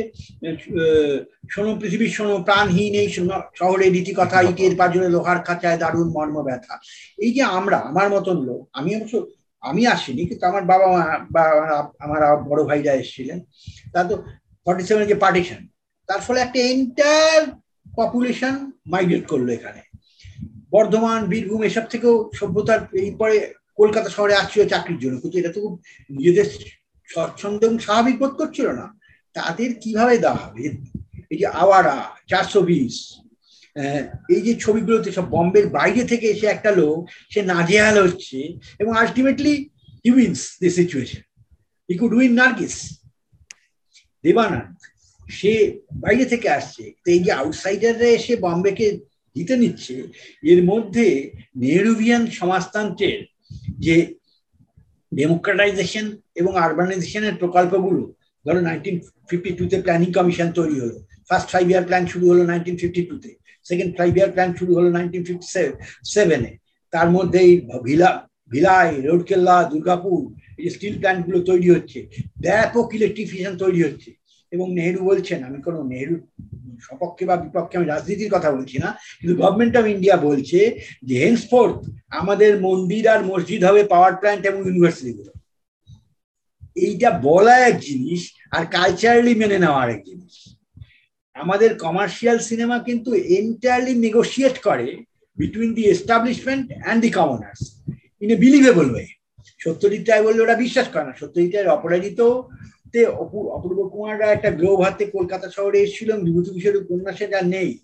শোনো 1.50 1.70
পৃথিবীর 1.80 2.12
শোনো, 2.16 2.34
প্রাণহীন 2.48 2.92
এই 3.02 3.08
শোনো, 3.16 3.36
শহরে 3.58 3.86
রীতি 3.90 4.12
কথা 4.16 4.38
ইটের 4.42 4.74
পাজরে 4.76 5.08
লোহার 5.14 5.38
খাঁচায় 5.46 5.78
দারুণ 5.78 6.08
মর্ম 6.16 6.36
ব্যথা। 6.42 6.74
এই 7.18 7.30
যে 7.36 7.42
আমরা, 7.58 7.78
আমার 7.90 8.06
মতন 8.10 8.36
লোক, 8.48 8.60
আমি 8.72 8.90
অবশ্য, 8.96 9.16
আমি 9.60 9.82
আসিনি, 9.86 10.22
কিন্তু 10.28 10.44
আমার 10.46 10.62
বাবা 10.62 10.86
মা 10.94 11.02
বা 11.34 11.44
আমার 12.04 12.20
বড় 12.50 12.60
ভাইরা 12.64 12.92
এসেছিলেন। 12.92 13.38
তা 13.92 14.00
তো 14.04 14.14
ফর্টি 14.64 14.82
সেভেন 14.88 15.04
যে 15.12 15.16
পার্টিশন 15.24 15.60
তার 16.08 16.20
ফলে 16.26 16.38
একটা 16.42 16.60
এন্টায়ার 16.72 17.42
পপুলেশন 17.96 18.54
মাইগ্রেট 18.92 19.24
করল 19.32 19.48
এখানে। 19.58 19.80
বর্ধমান, 20.74 21.20
বীরভূম 21.32 21.62
এসব 21.62 21.84
থেকেও 21.92 22.14
সভ্যতার 22.38 22.80
এই 23.02 23.10
পরে 23.20 23.36
কলকাতা 23.80 24.08
শহরে 24.16 24.34
আসছিল 24.40 24.62
চাকরির 24.72 25.02
জন্য। 25.02 25.16
কিন্তু 25.22 25.36
এটা 25.38 25.50
তো 25.54 25.58
খুব 25.64 25.74
নিজেদের 26.10 26.46
স্বচ্ছন্দ 27.08 27.60
এবং 27.64 27.78
স্বাভাবিক 27.86 28.16
বোধ 28.20 28.32
করছিল 28.40 28.68
না। 28.80 28.86
তাদের 29.36 29.70
কীভাবে 29.82 30.14
দেওয়া 30.18 30.40
হবে? 30.44 30.64
এই 31.32 31.38
যে 31.40 31.46
আওয়ারা, 31.62 31.96
চারশো 32.30 32.60
বিশ 32.68 32.96
এই 34.34 34.42
যে 34.46 34.52
ছবিগুলোতে 34.54 35.08
সব 35.12 35.26
বম্বের 35.34 35.66
বাইরে 35.68 36.02
থেকে 36.12 36.26
এসে 36.34 36.46
একটা 36.46 36.70
লোক, 36.80 36.98
সে 37.32 37.40
নাজেহাল 37.52 37.96
হচ্ছে 38.06 38.38
এবং 38.80 38.92
ultimately 39.02 39.54
he 40.04 40.10
wins 40.16 40.40
the 40.60 40.68
situation 40.78 41.22
he 41.88 41.94
could 42.00 42.12
win 42.18 42.32
Nargis 42.40 42.76
Dev Anand 44.24 44.78
সে 45.38 45.52
বাইরে 46.02 46.24
থেকে 46.32 46.48
আসছে। 46.58 46.84
তো 47.02 47.06
এই 47.14 47.20
যে 47.26 47.30
আউটসাইডাররা 47.40 48.08
এসে 48.18 48.34
বম্বেকে 48.44 48.86
জিতে 49.36 49.54
নিচ্ছে, 49.62 49.94
এর 50.52 50.60
মধ্যে 50.70 51.06
নেহরুভিয়ান 51.62 52.22
সমাজতন্ত্রের 52.38 53.20
যে 53.84 53.96
ডেমোক্রেটাইজেশন 55.12 56.06
এবং 56.40 56.52
আরবানাইজেশনের 56.64 57.34
প্রকল্পগুলো, 57.42 58.02
ধরো 58.44 58.60
নাইনটিন 58.68 58.96
ফিফটি 59.28 59.50
টুতে 59.58 59.76
প্ল্যানিং 59.84 60.08
কমিশন 60.18 60.48
তৈরি 60.58 60.76
হলো 60.84 60.98
ফার্স্ট 61.28 61.48
ফাইভ 61.52 61.64
ইয়ার 61.72 61.84
প্ল্যান 61.88 62.04
শুরু 62.12 62.24
হলো 62.30 62.42
নাইনটিন 62.50 62.76
ফিফটি 62.80 63.02
টুতে 63.08 63.30
সেকেন্ড 63.66 63.90
ফাইভ 63.98 64.10
ইয়ার 64.18 64.30
প্ল্যান 64.34 64.50
শুরু 64.58 64.72
হলো 64.78 64.88
নাইনটিন 64.96 65.22
ফিফটি 65.28 65.46
সেভেনে 66.14 66.52
তার 66.92 67.08
মধ্যে 67.16 67.38
এই 67.46 67.52
ভিলা, 67.86 68.10
ভিলাই, 68.52 68.90
রোডকেল্লা, 69.08 69.56
দুর্গাপুর, 69.72 70.20
এই 70.58 70.68
স্টিল 70.74 70.94
প্ল্যান্টগুলো 71.00 71.38
তৈরি 71.50 71.68
হচ্ছে, 71.74 71.98
ব্যাপক 72.44 72.86
ইলেকট্রিফিকেশন 72.98 73.54
তৈরি 73.62 73.80
হচ্ছে। 73.86 74.10
এবং 74.54 74.66
নেহেরু 74.78 75.00
বলছেন, 75.10 75.38
আমি 75.48 75.58
কোনো 75.66 75.78
নেহেরু 75.90 76.16
সপক্ষে 76.86 77.24
বা 77.30 77.36
বিপক্ষে 77.44 77.78
আমি 77.78 77.86
রাজনীতির 77.88 78.34
কথা 78.34 78.50
বলছি 78.56 78.76
না, 78.84 78.88
কিন্তু 79.18 79.34
গভর্নমেন্ট 79.40 79.74
অফ 79.80 79.84
ইন্ডিয়া 79.94 80.16
বলছে 80.28 80.60
যে 81.08 81.14
হেন্সফোর্থ 81.24 81.78
আমাদের 82.20 82.52
মন্দির 82.66 83.04
আর 83.14 83.20
মসজিদ 83.30 83.60
হবে 83.68 83.82
পাওয়ার 83.92 84.12
প্ল্যান্ট 84.20 84.42
এবং 84.50 84.60
ইউনিভার্সিটিগুলো 84.66 85.32
এইটা 86.86 87.08
বলা 87.28 87.54
এক 87.68 87.76
জিনিস 87.88 88.20
আর 88.56 88.64
কালচারালি 88.76 89.32
মেনে 89.42 89.58
নেওয়া 89.62 89.80
আরেক 89.82 90.00
জিনিস। 90.08 90.34
আমাদের 91.36 91.70
কমার্শিয়াল 91.84 92.38
সিনেমা 92.48 92.76
কিন্তু 92.88 93.10
এন্টায়ারলি 93.38 93.94
নেগোসিয়েট 94.04 94.56
করে 94.68 94.88
between 95.38 95.70
the 95.76 95.84
establishment 95.94 96.66
and 96.82 97.00
the 97.04 97.10
commoners 97.18 97.60
in 98.22 98.28
a 98.34 98.36
believable 98.44 98.86
way 98.92 99.06
Satyajit 99.64 100.04
Ray 100.06 100.24
বললে 100.26 100.40
ওরা 100.42 100.56
বিশ্বাস 100.64 100.86
করে 100.92 101.04
না। 101.08 101.14
সত্যজিৎ 101.20 101.50
রায়ের 101.52 101.74
অপরাজিত 101.76 102.20
তে 102.94 103.06
অপূর্ব 103.06 103.88
কুমাররা 103.88 104.26
একটা 104.26 104.50
গ্লোব 104.50 104.80
হাতে 104.80 105.04
কলকাতা 105.04 105.50
শহরে 105.50 105.78
এসেছিল 105.80 106.16
বিভূতিভূষণ 106.16 106.76
উপন্যাসে 106.76 107.26
যা 107.26 107.42
নেই। 107.42 107.78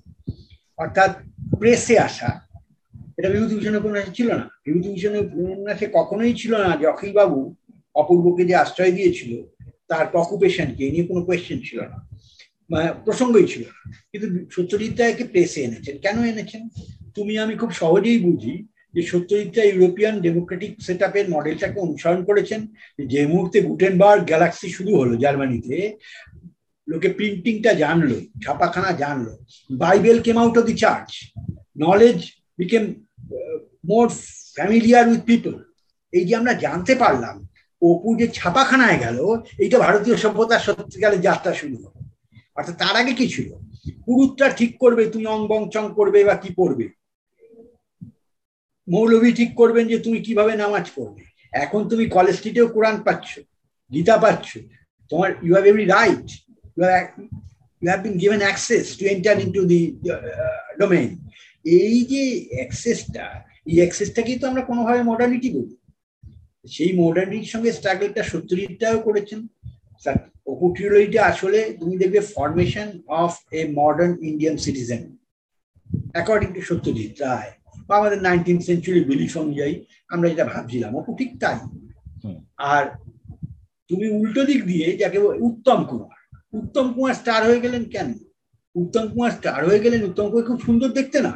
অর্থাৎ 0.76 1.10
প্রেসে 1.58 1.98
আসা। 1.98 2.40
এটা 3.18 3.30
বিভূতিভূষণ 3.30 3.76
উপন্যাসে 3.76 4.10
ছিল 4.14 4.28
না। 4.34 4.50
বিভূতিভূষণের 4.64 5.20
উপন্যাসে 5.20 5.88
কখনোই 5.92 6.34
ছিল 6.34 6.56
না 6.56 6.76
যে 6.76 6.86
অখিলবাবু 6.86 7.54
অপূর্বকে 7.94 8.44
যে 8.44 8.54
আশ্রয় 8.54 8.92
দিয়েছিল, 8.92 9.42
তার 9.88 10.16
অকুপেশনকে 10.16 10.90
নিয়ে 10.90 11.06
কোনো 11.06 11.24
কোয়েশ্চেন 11.24 11.58
ছিল 11.58 11.80
না। 11.80 12.08
প্রসঙ্গই 13.04 13.46
ছিল 13.46 13.62
না। 13.62 13.92
কিন্তু 14.12 14.44
সত্যজিৎ 14.50 14.98
রায়কে 14.98 15.24
প্রেসে 15.24 15.62
এনেছেন। 15.62 15.98
কেন 15.98 16.24
এনেছেন? 16.24 16.68
তুমি 17.14 17.38
আমি 17.38 17.54
খুব 17.54 17.70
সহজেই 17.70 18.18
বুঝি 18.18 18.66
যে 18.94 19.02
সত্যজিৎটা 19.10 19.62
ইউরোপিয়ান 19.64 20.14
ডেমোক্রেটিক 20.26 20.72
সেট 20.86 21.00
আপের 21.08 21.26
মডেলটাকে 21.34 21.78
অনুসরণ 21.80 22.20
করেছেন, 22.24 22.60
যে 23.12 23.20
মুহূর্তে 23.32 23.58
গুটেনবার্গ 23.68 24.20
গ্যালাক্সি 24.30 24.68
শুরু 24.76 24.90
হলো 25.00 25.14
জার্মানিতে, 25.16 25.76
লোকে 26.88 27.08
প্রিন্টিংটা 27.08 27.72
জানলো, 27.82 28.16
ছাপাখানা 28.44 28.90
জানলো, 29.02 29.32
Bible 29.70 30.18
came 30.24 30.36
out 30.42 30.58
of 30.58 30.64
the 30.64 30.74
church 30.82 31.10
knowledge 31.84 32.18
became 32.58 32.84
more 33.90 34.06
familiar 34.56 35.08
with 35.08 35.22
people 35.30 35.54
এই 36.12 36.24
যে 36.28 36.34
আমরা 36.36 36.54
জানতে 36.64 36.94
পারলাম, 36.94 37.36
অপু 37.82 38.08
যে 38.20 38.26
ছাপাখানায় 38.38 38.98
গেল, 38.98 39.18
এইটা 39.62 39.76
ভারতীয় 39.78 40.16
সভ্যতার 40.16 40.64
সত্যিকারের 40.66 41.20
যাত্রা 41.20 41.52
শুরু 41.54 41.76
হলো। 41.76 42.00
অর্থাৎ 42.56 42.76
তার 42.82 42.94
আগে 42.96 43.12
কি 43.18 43.26
ছিল? 43.34 43.48
পুরুতটা 44.06 44.46
ঠিক 44.58 44.72
করবে, 44.78 45.02
তুমি 45.12 45.26
অং 45.26 45.40
বং 45.48 45.60
চং 45.74 45.84
করবে 45.98 46.18
বা 46.24 46.34
কি 46.34 46.50
পড়বে? 46.56 46.86
মৌলভী 48.94 49.30
ঠিক 49.38 49.50
করবেন 49.60 49.84
যে 49.92 49.98
তুমি 50.04 50.18
কীভাবে 50.26 50.52
নামাজ 50.62 50.84
পড়বে। 50.96 51.22
এখন 51.52 51.80
তুমি 51.90 52.04
কলেজ 52.16 52.34
স্ট্রিটেও 52.38 52.66
কোরআন 52.74 52.96
পাচ্ছ, 53.06 53.30
গীতা 53.90 54.16
পাচ্ছ, 54.24 54.48
তোমার 55.12 55.30
you 55.44 55.52
have 55.56 55.66
every 55.70 55.86
right 55.96 56.26
you 56.76 57.86
have 57.90 58.00
been 58.06 58.14
given 58.22 58.40
access 58.46 58.84
to 58.98 59.04
enter 59.14 59.34
into 59.56 59.62
the 59.72 59.82
domain 60.80 61.10
এই 61.64 61.98
যে 62.12 62.22
অ্যাক্সেসটা 62.54 63.26
এই 63.70 63.76
অ্যাক্সেসটাকেই 63.80 64.38
তো 64.40 64.44
আমরা 64.50 64.62
কোনোভাবে 64.70 65.00
মডার্নিটি 65.10 65.48
বলি। 65.56 65.74
সেই 66.74 66.92
মডার্নিটির 67.02 67.52
সঙ্গে 67.54 67.70
স্ট্রাগলটা 67.78 68.22
সত্যজিৎটাও 68.32 68.98
করেছেন। 69.06 69.40
অপুট্রিওলজিটা 70.52 71.20
আসলে 71.32 71.58
তুমি 71.80 71.94
দেখবে 72.02 72.20
formation 72.34 72.88
of 73.22 73.32
a 73.60 73.62
modern 73.80 74.12
Indian 74.30 74.56
citizen 74.64 75.02
according 76.14 76.48
to 76.56 76.60
Satyajit 76.70 77.12
Ray 77.24 77.50
বা 77.90 77.94
আমাদের 77.96 78.18
নাইনটিন 78.22 78.58
সেঞ্চুরি 78.68 79.00
বিলিফ 79.10 79.32
অনুযায়ী 79.42 79.74
আমরা 80.10 80.26
যেটা 80.28 80.44
ভাবছিলাম 80.52 80.92
অপু 80.96 81.10
ঠিক 81.18 81.30
তাই। 81.42 81.58
আর 82.72 82.84
তুমি 83.90 84.06
উল্টো 84.10 84.42
দিক 84.44 84.60
দিয়ে 84.64 84.86
যাকে 84.96 85.18
উত্তম 85.48 85.78
কুমার 85.84 86.18
উত্তম 86.52 86.86
কুমার 86.94 87.14
স্টার 87.14 87.40
হয়ে 87.48 87.60
গেলেন 87.60 87.82
কেন? 87.84 88.08
উত্তম 88.74 89.04
কুমার 89.12 89.30
স্টার 89.30 89.60
হয়ে 89.68 89.82
গেলেন 89.84 90.00
উত্তম 90.08 90.26
কুমার 90.30 90.48
খুব 90.48 90.58
সুন্দর 90.60 90.88
দেখতে 90.98 91.18
না? 91.26 91.32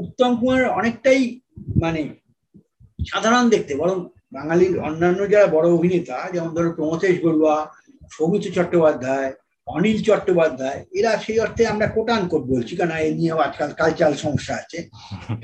উত্তম 0.00 0.30
কুমার 0.40 0.62
অনেকটাই 0.78 1.20
মানে 1.82 2.00
সাধারণ 3.10 3.44
দেখতে 3.48 3.72
বরং 3.74 3.96
বাঙালির 4.32 4.74
অন্যান্য 4.78 5.20
যারা 5.32 5.46
বড় 5.46 5.66
অভিনেতা 5.76 6.16
যেমন 6.34 6.50
ধরো 6.56 6.70
প্রমথেশ 6.72 7.14
বড়ুয়া 7.24 7.56
সৌমিত্র 8.10 8.48
চট্টোপাধ্যায় 8.56 9.30
অনিল 9.66 9.98
চট্টোপাধ্যায়, 10.06 10.80
এরা 10.98 11.10
সেই 11.24 11.38
অর্থে 11.44 11.62
আমরা 11.72 11.86
কোটান 11.96 12.22
কোট 12.30 12.42
বলছি, 12.52 12.72
কারণ 12.78 12.92
এ 13.06 13.08
নিয়েও 13.18 13.38
আজকাল 13.46 13.70
কালচারাল 13.80 14.14
সমস্যা 14.24 14.54
আছে। 14.62 14.78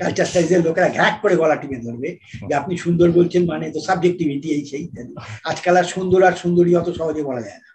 কালচার 0.01 0.27
সাইজের 0.33 0.61
লোকেরা 0.67 0.89
ঘ্যাক 0.97 1.15
করে 1.23 1.35
গলা 1.41 1.55
টিপে 1.61 1.77
ধরবে, 1.85 2.09
যে 2.47 2.53
আপনি 2.61 2.73
সুন্দর 2.85 3.07
বলছেন 3.19 3.41
মানে 3.51 3.65
তো 3.75 3.79
সাবজেক্টিভিটি 3.87 4.47
এই 4.55 4.63
সেই 4.69 4.83
ইত্যাদি 4.87 5.13
আজকাল 5.51 5.75
আর 5.81 5.87
সুন্দর 5.95 6.19
আর 6.29 6.35
সুন্দরী 6.43 6.71
অত 6.79 6.89
সহজে 6.99 7.23
বলা 7.29 7.41
যায় 7.47 7.59
না। 7.63 7.69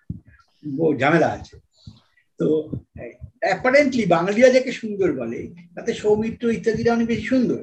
ঝামেলা 1.00 1.28
আছে। 1.36 1.54
তো 2.40 2.46
অ্যাপারেন্টলি 3.46 4.04
বাঙালিরা 4.14 4.48
যাকে 4.56 4.70
সুন্দর 4.80 5.08
বলে, 5.20 5.40
তাতে 5.74 5.90
সৌমিত্র 6.02 6.44
ইত্যাদিরা 6.58 6.94
অনেক 6.96 7.06
বেশি 7.12 7.26
সুন্দর। 7.32 7.60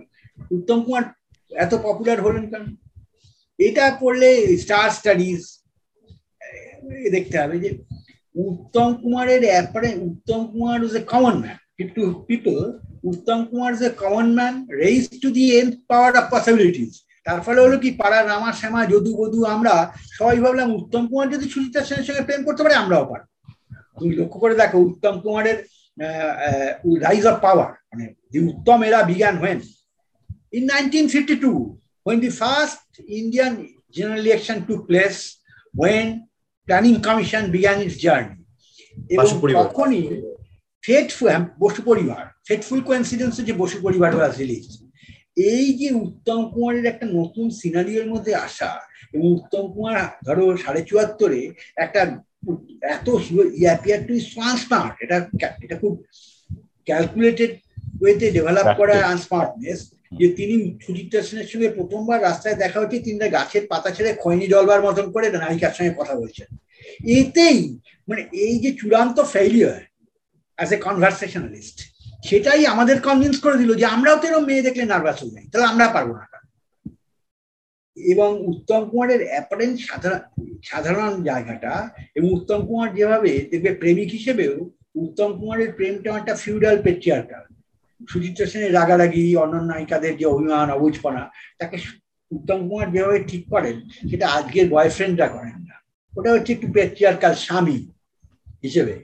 উত্তম 0.55 0.77
কুমার 0.85 1.03
এত 1.51 1.73
পপুলার 1.85 2.19
হলেন 2.25 2.45
কেন? 2.51 2.65
এটা 3.59 3.85
পড়লে 4.01 4.29
স্টার 4.63 4.87
স্টাডিজ 4.97 5.41
দেখতে 7.15 7.35
হবে 7.41 7.55
যে 7.63 7.69
উত্তম 8.35 8.89
কুমারের 9.01 9.39
ব্যাপারে 9.45 9.89
Uttam 10.09 10.41
Kumar 10.51 10.77
is 10.87 10.93
a 11.01 11.03
common 11.13 11.35
man 11.43 11.57
to 11.95 12.03
people 12.29 12.57
Uttam 13.11 13.39
Kumar 13.49 13.71
is 13.77 13.83
a 13.89 13.91
common 14.03 14.27
man 14.37 14.53
raise 14.83 15.03
to 15.23 15.27
the 15.37 15.45
end 15.59 15.71
power 15.89 16.11
of 16.21 16.25
possibilities 16.35 16.91
তার 17.25 17.39
ফলে 17.45 17.59
হলো 17.65 17.77
কি 17.83 17.89
পাড়ার 18.01 18.23
রামা, 18.31 18.49
শ্যামা, 18.59 18.81
যদু, 18.93 19.11
বধু, 19.21 19.39
আমরা 19.55 19.73
সবাই 20.17 20.39
ভাবলাম 20.43 20.69
উত্তম 20.79 21.03
কুমার 21.09 21.27
যদি 21.33 21.45
সুচিত্রা 21.53 21.81
সেনের 21.87 22.07
সঙ্গে 22.07 22.27
প্রেম 22.27 22.41
করতে 22.47 22.61
পারে, 22.63 22.75
আমরাও 22.83 23.09
পারব। 23.11 23.25
তুমি 23.99 24.11
লক্ষ্য 24.19 24.37
করে 24.43 24.55
দেখো, 24.61 24.77
উত্তম 24.89 25.15
কুমারের 25.23 25.57
রাইজ 27.05 27.25
অফ 27.31 27.37
পাওয়ার 27.45 27.71
মানে 27.89 28.05
the 28.31 28.37
Uttam 28.51 28.77
era 28.87 28.99
began 29.11 29.35
when 29.43 29.59
in 30.57 30.63
1952 30.67 31.79
when 32.05 32.17
the 32.25 32.31
first 32.43 32.81
indian 33.21 33.53
general 33.95 34.19
election 34.25 34.57
took 34.67 34.81
place, 34.91 35.19
when 35.73 36.05
planning 36.07 36.21
commission 36.21 36.32
began 36.67 37.01
commission 37.01 37.43
journey 38.03 38.37
এবং 39.09 39.25
বসু 39.25 39.35
পরিবার। 39.39 39.63
তখনই 39.63 40.03
ফেটফুল 40.83 41.27
বসু 41.59 41.81
পরিবার 41.81 42.23
ফেটফুল 42.47 42.81
কোইন্সিডেন্স 42.81 43.41
যে 43.41 43.53
বসু 43.53 43.77
পরিবার 43.81 44.15
ওয়াজ 44.15 44.37
রিলিজ 44.37 44.65
এই 45.37 45.73
যে 45.73 45.89
উত্তম 45.93 46.39
কুমারের 46.49 46.85
একটা 46.85 47.05
নতুন 47.05 47.49
সিনারিওর 47.49 48.07
মধ্যে 48.07 48.35
আসা 48.35 48.71
এবং 49.13 49.27
উত্তম 49.31 49.63
কুমার 49.73 49.97
ধরো 50.25 50.57
সাড়ে 50.57 50.81
চুয়াত্তরে 50.83 51.53
একটা 51.75 52.01
এত 52.95 53.09
অ্যাপিয়ার 53.63 54.01
টু 54.07 54.19
স্মার্ট 54.19 54.93
এটা 55.01 55.17
এটা 55.63 55.75
খুব 55.79 56.03
ক্যালকুলেটেড 56.85 57.51
ওয়েতে 58.01 58.31
ডেভেলপ 58.31 58.67
করা. 58.77 58.95
আনস্মার্টনেস 59.07 59.79
যে 60.19 60.27
তিনি 60.29 60.55
সুচিত্রা 60.85 61.21
সেনের 61.21 61.49
সঙ্গে 61.51 61.69
প্রথমবার 61.69 62.21
রাস্তায় 62.21 62.55
দেখা 62.55 62.79
হচ্ছে 62.79 62.99
তিনি 62.99 63.17
গাছের 63.29 63.67
পাতা 63.67 63.89
ছেড়ে 63.91 64.11
খৈনি 64.13 64.47
ডলবার 64.47 64.81
মতন 64.81 65.11
করে 65.11 65.27
নায়িকার 65.29 65.75
সঙ্গে 65.77 65.93
কথা 65.97 66.15
বলছেন। 66.15 66.47
এতেই 67.19 67.59
মানে 68.07 68.21
এই 68.45 68.59
যে 68.59 68.73
চূড়ান্ত 68.73 69.17
ফেইলিয়ার 69.33 69.81
অ্যাজ 70.57 70.69
এ 70.73 70.77
কনভারসেশনালিস্ট 70.77 71.77
সেটাই 72.25 72.65
আমাদের 72.65 73.01
কনভিন্স 73.01 73.37
করে 73.39 73.57
দিল 73.57 73.71
যে 73.75 73.85
আমরাও 73.85 74.19
তো 74.19 74.25
এরকম 74.27 74.45
মেয়ে 74.45 74.61
দেখলে 74.61 74.83
নার্ভাস 74.85 75.17
হয়ে 75.21 75.33
যাই, 75.35 75.45
তাহলে 75.51 75.67
আমরা 75.67 75.85
পারব 75.87 76.09
না 76.11 76.25
এবং 77.97 78.29
উত্তম 78.51 78.81
কুমারের 78.89 79.21
অ্যাপারেন্ট 79.27 79.79
সাধারণ 79.79 80.21
সাধারণ 80.63 81.23
জায়গাটা 81.23 81.73
এবং 82.15 82.27
উত্তম 82.33 82.59
কুমার 82.67 82.89
যেভাবে 82.95 83.31
দেখবে 83.51 83.71
প্রেমিক 83.75 84.09
হিসেবেও 84.11 84.55
উত্তম 84.95 85.29
কুমারের 85.39 85.69
প্রেমটা 85.73 86.09
একটা 86.17 86.35
ফিউডাল 86.35 86.75
পেট্রিয়ার্কাল 86.81 87.43
সুচিত্রা 88.09 88.45
সেনের 88.45 88.73
রাগারাগি, 88.73 89.35
অন্যান্য 89.35 89.69
নায়িকাদের 89.71 90.13
যে 90.17 90.25
অভিমান, 90.25 90.67
অবুঝপনা, 90.71 91.23
তাকে 91.59 91.77
উত্তম 92.31 92.59
কুমার 92.69 92.87
যেভাবে 92.91 93.19
ঠিক 93.23 93.43
করেন, 93.49 93.75
সেটা 94.09 94.25
আজকের 94.27 94.69
বয়ফ্রেন্ডরা 94.69 95.27
করেন 95.27 95.57
না। 95.69 95.75
ওটা 96.17 96.29
হচ্ছে 96.31 96.51
একটু 96.53 96.67
পেট্রিয়ার্কাল 96.73 97.33
স্বামী 97.45 97.77
হিসেবে। 98.63 98.95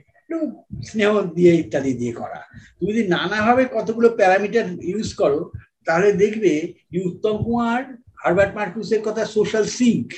স্নেহ 0.84 1.10
দিয়ে 1.36 1.52
ইত্যাদি 1.54 1.92
দিয়ে 1.92 2.12
করা। 2.12 2.40
তুমি 2.78 2.90
যদি 2.92 3.08
নানাভাবে 3.08 3.64
কতগুলো 3.72 4.08
প্যারামিটার 4.08 4.66
ইউজ 4.82 5.08
করো, 5.14 5.40
তাহলে 5.86 6.08
দেখবে 6.12 6.52
যে 6.92 6.98
উত্তম 7.06 7.36
কুমার, 7.44 7.82
হারবার্ট 8.22 8.52
মার্কুসের 8.54 9.00
কথা 9.04 9.22
সোশ্যাল 9.26 9.64
সিঙ্ক, 9.78 10.08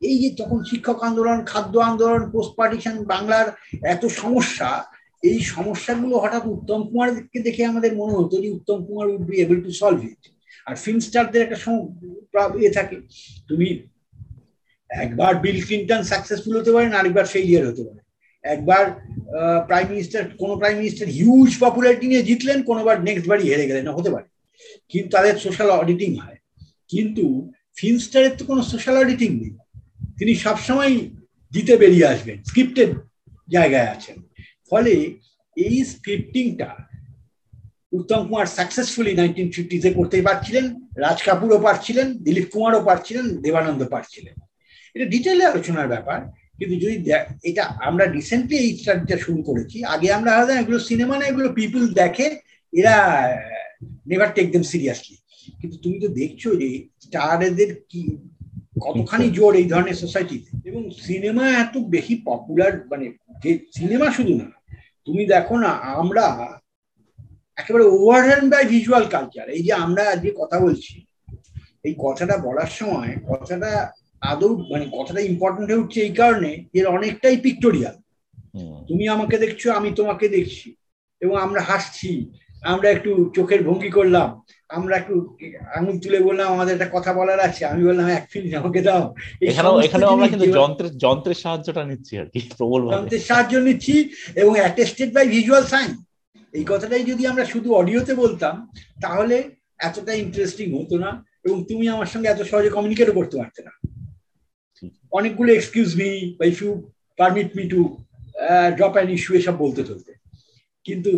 এই 0.00 0.16
যে 0.22 0.28
তখন 0.42 0.58
শিক্ষক 0.64 0.98
আন্দোলন, 1.02 1.44
খাদ্য 1.44 1.78
আন্দোলন, 1.78 2.22
পোস্ট 2.30 2.52
পার্টিশন, 2.56 3.04
বাংলার 3.04 3.46
এত 3.94 4.06
সমস্যা 4.06 4.70
এই 5.30 5.38
সমস্যাগুলো 5.40 6.14
হঠাৎ 6.18 6.42
উত্তম 6.46 6.80
কুমারকে 6.88 7.38
দেখে 7.46 7.62
আমাদের 7.64 7.96
মনে 7.96 8.14
হতো 8.18 8.42
যে 8.42 8.48
Uttam 8.50 8.78
Kumar 8.86 9.06
would 9.08 9.24
be 9.28 9.36
able 9.42 9.60
to 9.60 9.70
solve 9.70 10.04
it 10.04 10.22
R 10.66 10.74
film 10.76 11.00
স্টারদের 11.00 11.42
একটা 11.42 11.58
ইয়ে 12.60 12.70
থাকে। 12.70 12.96
তুমি 13.48 13.68
একবার 14.90 15.32
বিল 15.34 15.58
ক্লিন্টন 15.66 16.02
সাকসেসফুল 16.02 16.54
হতে 16.60 16.72
পারেন 16.72 16.92
আরেকবার 16.92 17.26
ফেইলিয়ার 17.26 17.68
হতে 17.68 17.82
পারে। 17.86 18.00
একবার 18.44 18.84
প্রাইম 19.66 19.86
মিনিস্টার 19.88 20.22
কোন 20.40 20.50
প্রাইম 20.60 20.76
মিনিস্টার 20.76 21.06
হিউজ 21.08 21.50
পপুলারিটি 21.60 22.06
নিয়ে 22.06 22.26
জিতলেন, 22.28 22.58
কোনোবার 22.62 22.96
নেক্সট 23.02 23.26
বারই 23.28 23.46
হেরে 23.50 23.68
গেলেন, 23.70 23.86
হতে 23.88 24.10
পারে। 24.10 24.26
কিন্তু 24.90 25.08
তাদের 25.16 25.34
সোশ্যাল 25.44 25.70
অডিটিং 25.70 26.10
হয়। 26.14 26.38
কিন্তু 26.88 27.24
ফিল্ম 27.76 27.98
স্টারের 27.98 28.32
তো 28.38 28.42
কোনো 28.50 28.62
সোশ্যাল 28.72 28.96
অডিটিং 29.02 29.30
নেই। 29.42 29.52
তিনি 30.18 30.32
সবসময় 30.44 30.92
জিতে 31.52 31.74
বেরিয়ে 31.82 32.06
আসবেন 32.12 32.36
স্ক্রিপ্টেড 32.42 32.90
জায়গায় 33.50 33.88
আছেন। 33.94 34.16
ফলে 34.74 34.94
এই 35.56 35.76
স্ক্রিপ্টিংটা 35.92 36.70
উত্তম 37.98 38.20
কুমার 38.26 38.46
সাকসেসফুলি 38.56 39.12
নাইনটিন 39.14 39.48
ফিফটিতে 39.54 39.88
করতেই 39.98 40.24
পারছিলেন 40.28 40.64
রাজ 40.96 41.18
কাপুরও 41.22 41.58
পারছিলেন 41.66 42.06
দিলীপ 42.24 42.46
কুমারও 42.52 42.80
পারছিলেন 42.88 43.24
দেবানন্দ 43.44 43.82
পারছিলেন 43.94 44.34
এটা 44.96 45.06
ডিটেলে 45.12 45.44
আলোচনার 45.46 45.88
ব্যাপার 45.88 46.18
কিন্তু 46.58 46.74
যদি 46.82 46.96
এটা 47.44 47.62
আমরা 47.80 48.04
রিসেন্টলি 48.08 48.56
এই 48.58 48.70
স্টাডিটা 48.72 49.16
শুরু 49.16 49.40
করেছি 49.42 49.76
আগে 49.94 50.08
আমরা 50.12 50.30
ভাবতাম 50.32 50.56
এগুলো 50.58 50.78
সিনেমা 50.88 51.14
না 51.16 51.24
এগুলো 51.26 51.48
পিপল 51.58 51.82
দেখে 52.00 52.26
এরা 52.72 52.96
নেভার 54.06 54.30
টেক 54.34 54.46
দেম 54.52 54.64
সিরিয়াসলি 54.72 55.16
কিন্তু 55.58 55.76
তুমি 55.78 55.96
তো 56.00 56.08
দেখছ 56.20 56.42
যে 56.60 56.68
স্টারদের 57.00 57.70
কি 57.90 58.02
কতখানি 58.80 59.26
জোর 59.30 59.52
এই 59.54 59.66
ধরনের 59.72 59.96
সোসাইটিতে 59.96 60.50
এবং 60.68 60.82
সিনেমা 61.00 61.44
এত 61.56 61.74
বেশি 61.94 62.14
পপুলার 62.24 62.72
মানে 62.90 63.06
যে 63.42 63.50
সিনেমা 63.72 64.08
শুধু 64.10 64.34
না 64.40 64.46
তুমি 65.06 65.22
দেখো 65.26 65.54
না 65.58 65.72
আমরা 65.94 66.24
একেবারে 67.58 67.84
ওভারহ্যান্ড 67.94 68.46
বাই 68.52 68.64
ভিজুয়াল 68.66 69.04
কালচার 69.08 69.46
এই 69.48 69.62
যে 69.66 69.72
আমরা 69.84 70.02
আজকে 70.10 70.30
কথা 70.40 70.56
বলছি 70.60 70.94
এই 71.84 71.94
কথাটা 71.98 72.36
বলার 72.38 72.70
সময় 72.70 73.12
কথাটা 73.28 73.70
আদৌ 74.22 74.50
মানে 74.70 74.84
কথাটা 74.96 75.20
ইম্পর্টেন্ট 75.22 75.68
হয়ে 75.68 75.82
উঠছে 75.82 75.98
এই 76.02 76.14
কারণে 76.20 76.50
এর 76.74 76.86
অনেকটাই 76.86 77.36
পিক্টোরিয়াল 77.36 77.96
তুমি 78.88 79.04
আমাকে 79.08 79.36
দেখছ 79.38 79.62
আমি 79.78 79.90
তোমাকে 79.90 80.26
দেখছি 80.28 80.68
এবং 81.22 81.34
আমরা 81.36 81.60
হাসছি 81.60 82.10
আমরা 82.64 82.88
একটু 82.90 83.10
চোখের 83.36 83.60
ভঙ্গি 83.62 83.90
করলাম 83.90 84.28
আমরা 84.70 84.94
একটু 84.96 85.14
আঙুল 85.78 85.96
তুলে 86.02 86.18
বললাম 86.28 86.46
আমাদের 86.54 86.74
একটা 86.76 86.88
কথা 86.96 87.12
বলার 87.18 87.40
আছে। 87.48 87.62
আমি 87.72 87.82
বললাম 87.88 88.06
এক 88.08 88.24
মিনিট 88.32 88.52
আমাকে 88.60 88.80
দাও। 88.88 89.04
এখানেও 89.50 89.74
এখানেও 89.86 90.12
আমরা 90.14 90.28
কিন্তু 90.32 90.48
যন্ত্রের 90.58 90.92
যন্ত্রের 91.04 91.38
সাহায্যটা 91.42 91.82
নিচ্ছি 91.90 92.12
আর 92.20 92.26
কি 92.32 92.40
প্রবল 92.58 92.80
যন্ত্রের 92.94 93.24
সাহায্য 93.28 93.54
নিচ্ছি 93.68 93.94
এবং 94.42 94.52
অ্যাটেস্টেড 94.60 95.10
বাই 95.16 95.26
ভিজুয়াল 95.34 95.64
সাইন 95.72 95.90
এই 96.54 96.64
কথাটাই 96.72 97.04
যদি 97.10 97.22
আমরা 97.26 97.44
শুধু 97.52 97.68
অডিওতে 97.80 98.12
বলতাম 98.14 98.54
তাহলে 99.02 99.36
এতটা 99.88 100.12
ইন্টারেস্টিং 100.24 100.66
হতো 100.78 100.96
না 101.04 101.10
এবং 101.46 101.56
তুমি 101.70 101.84
আমার 101.94 102.08
সঙ্গে 102.12 102.28
এত 102.30 102.40
সহজে 102.50 102.70
কমিউনিকেটও 102.76 103.18
করতে 103.18 103.34
পারতে 103.40 103.60
না। 103.66 103.72
অনেকগুলো 105.12 105.50
এক্সকিউজ 105.54 105.90
মি 106.00 106.10
বা 106.38 106.44
if 106.52 106.58
you 106.62 106.72
permit 107.18 107.48
me 107.58 107.64
to 107.68 107.80
drop 108.76 108.94
an 108.96 109.08
issue 109.16 109.30
এসব 109.40 109.54
বলতে 109.64 109.82
চলতে 109.84 110.12
কিন্তু 110.86 111.10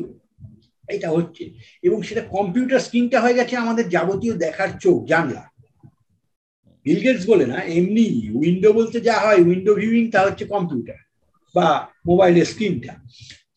এটা 0.89 1.09
হচ্ছে। 1.11 1.45
এবং 1.83 2.03
সেটা 2.03 2.23
কম্পিউটার 2.35 2.81
স্ক্রিনটা 2.81 3.19
হয়ে 3.21 3.35
গেছে 3.35 3.57
আমাদের 3.57 3.89
যাবতীয় 3.89 4.35
দেখার 4.35 4.71
চোখ, 4.79 4.99
জানলা। 5.07 5.43
বিলগেটস 6.87 7.25
বলে 7.27 7.47
না, 7.47 7.59
এমনি 7.79 8.07
উইন্ডো 8.35 8.73
বলতে 8.73 8.99
যা 9.01 9.17
হয় 9.21 9.41
উইন্ডো 9.41 9.75
ভিউইং 9.75 10.05
তা 10.11 10.21
হচ্ছে 10.27 10.45
কম্পিউটার 10.45 10.99
বা 11.55 11.69
মোবাইলের 12.07 12.45
স্ক্রিনটা 12.45 12.93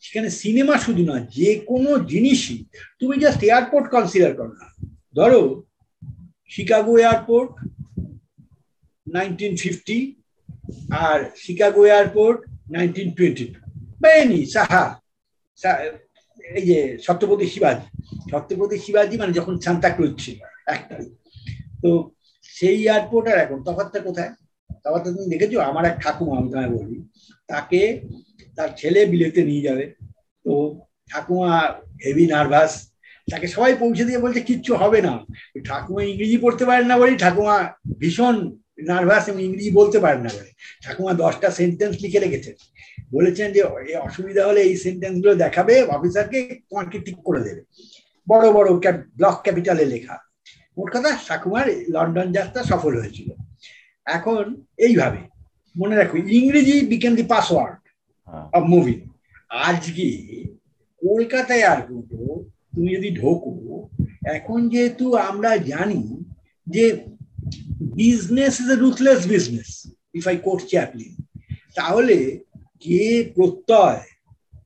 সেখানে 0.01 0.29
সিনেমা 0.29 0.75
শুধু 0.77 1.03
না 1.05 1.15
যে 1.37 1.49
কোনো 1.65 1.91
জিনিসই 2.05 2.59
তুমি 2.99 3.15
জাস্ট 3.17 3.41
এয়ারপোর্ট 3.43 3.85
কনসিডার 3.91 4.31
করো 4.35 4.53
না। 4.53 4.65
ধরো 5.15 5.41
শিকাগো 6.49 6.93
এয়ারপোর্ট 6.97 7.51
নাইনটিন 9.07 9.53
ফিফটি 9.55 9.97
আর 10.89 11.19
Chicago 11.35 11.85
airport 11.85 12.39
nineteen 12.71 13.09
twenty 13.11 13.45
two 13.45 13.59
বা 14.01 14.09
এনি 14.13 14.39
সাহা 14.45 14.83
এই 16.49 16.63
যে 16.69 16.77
ছত্রপতি 17.05 17.45
শিবাজি 17.53 17.87
ছত্রপতি 18.31 18.75
শিবাজি 18.85 19.15
মানে 19.21 19.33
যখন 19.39 19.53
সান্তা 19.65 19.89
ক্রুজ 19.95 20.13
ছিল 20.23 20.37
একটাই 20.75 21.05
তো 21.83 21.89
সেই 22.57 22.77
এয়ারপোর্ট 22.85 23.25
আর 23.31 23.37
এখন 23.45 23.59
তফাৎটা 23.67 23.99
কোথায়? 24.07 24.31
তফাৎটা 24.85 25.09
তুমি 25.13 25.27
দেখেছ? 25.33 25.53
আমার 25.69 25.83
এক 25.85 25.95
ঠাকুমা, 26.03 26.33
আমি 26.39 26.47
তোমায় 26.51 26.71
বলি, 26.75 26.97
তাকে 27.47 27.81
তার 28.57 28.69
ছেলে 28.77 29.01
বিলেতে 29.05 29.41
নিয়ে 29.43 29.65
যাবে। 29.67 29.85
তো 30.45 30.53
ঠাকুমা 31.11 31.53
হেভি 32.03 32.25
নার্ভাস 32.33 32.71
তাকে 33.27 33.47
সবাই 33.47 33.73
পৌঁছে 33.75 34.07
দিয়ে 34.07 34.23
বলছে, 34.23 34.41
কিচ্ছু 34.41 34.71
হবে 34.81 34.99
না। 35.07 35.13
ঠাকুমা 35.69 36.01
ইংরেজি 36.03 36.37
পড়তে 36.37 36.63
পারেন 36.65 36.85
না 36.91 36.95
বলি 36.97 37.13
ঠাকুমা 37.17 37.55
ভীষণ 37.99 38.35
নার্ভাস 38.87 39.23
এবং 39.29 39.41
ইংরেজি 39.47 39.71
বলতে 39.71 39.97
পারেন 39.99 40.21
না 40.25 40.31
বলে 40.35 40.51
ঠাকুমা 40.83 41.13
দশটা 41.13 41.47
সেন্টেন্স 41.51 41.93
লিখে 42.03 42.19
রেখেছেন। 42.19 42.55
বলেছেন 43.11 43.47
যে 43.55 43.61
অসুবিধা 44.07 44.41
হলে 44.47 44.61
এই 44.61 44.75
সেন্টেন্সগুলো 44.77 45.33
দেখাবে 45.35 45.73
অফিসারকে 45.95 46.39
তোমাকে 46.69 46.97
ঠিক 46.99 47.17
করে 47.27 47.41
দেবে। 47.47 47.61
বড় 48.27 48.45
বড় 48.51 48.69
ব্লক 49.17 49.35
ক্যাপিটালে 49.43 49.85
লেখা। 49.85 50.15
মোট 50.77 50.87
কথা 50.93 51.11
ঠাকুমার 51.27 51.65
লন্ডন 51.93 52.27
যাত্রা 52.31 52.61
সফল 52.63 52.93
হয়েছিল। 52.99 53.29
এখন 54.05 54.43
এইভাবে 54.77 55.21
মনে 55.75 55.95
রাখো 55.95 56.15
ইংরেজি 56.39 56.75
became 56.91 57.13
the 57.15 57.23
password 57.23 57.81
of 58.53 58.63
movie 58.63 58.95
আজকে 59.67 60.07
কলকাতায় 61.01 61.65
আর 61.71 61.79
তুমি 62.75 62.89
যদি 62.95 63.09
ঢোকো 63.11 63.51
এখন 64.37 64.59
যেহেতু 64.69 65.05
আমরা 65.29 65.51
জানি 65.71 66.01
যে 66.67 66.83
business 67.99 68.53
is 68.61 68.69
a 68.71 68.77
ruthless 68.85 69.19
business 69.33 69.69
if 70.13 70.23
I 70.27 70.35
quote 70.37 70.59
Chaplin 70.71 71.13
তাহলে 71.77 72.17
কে 72.79 73.01
প্রত্যয় 73.35 74.01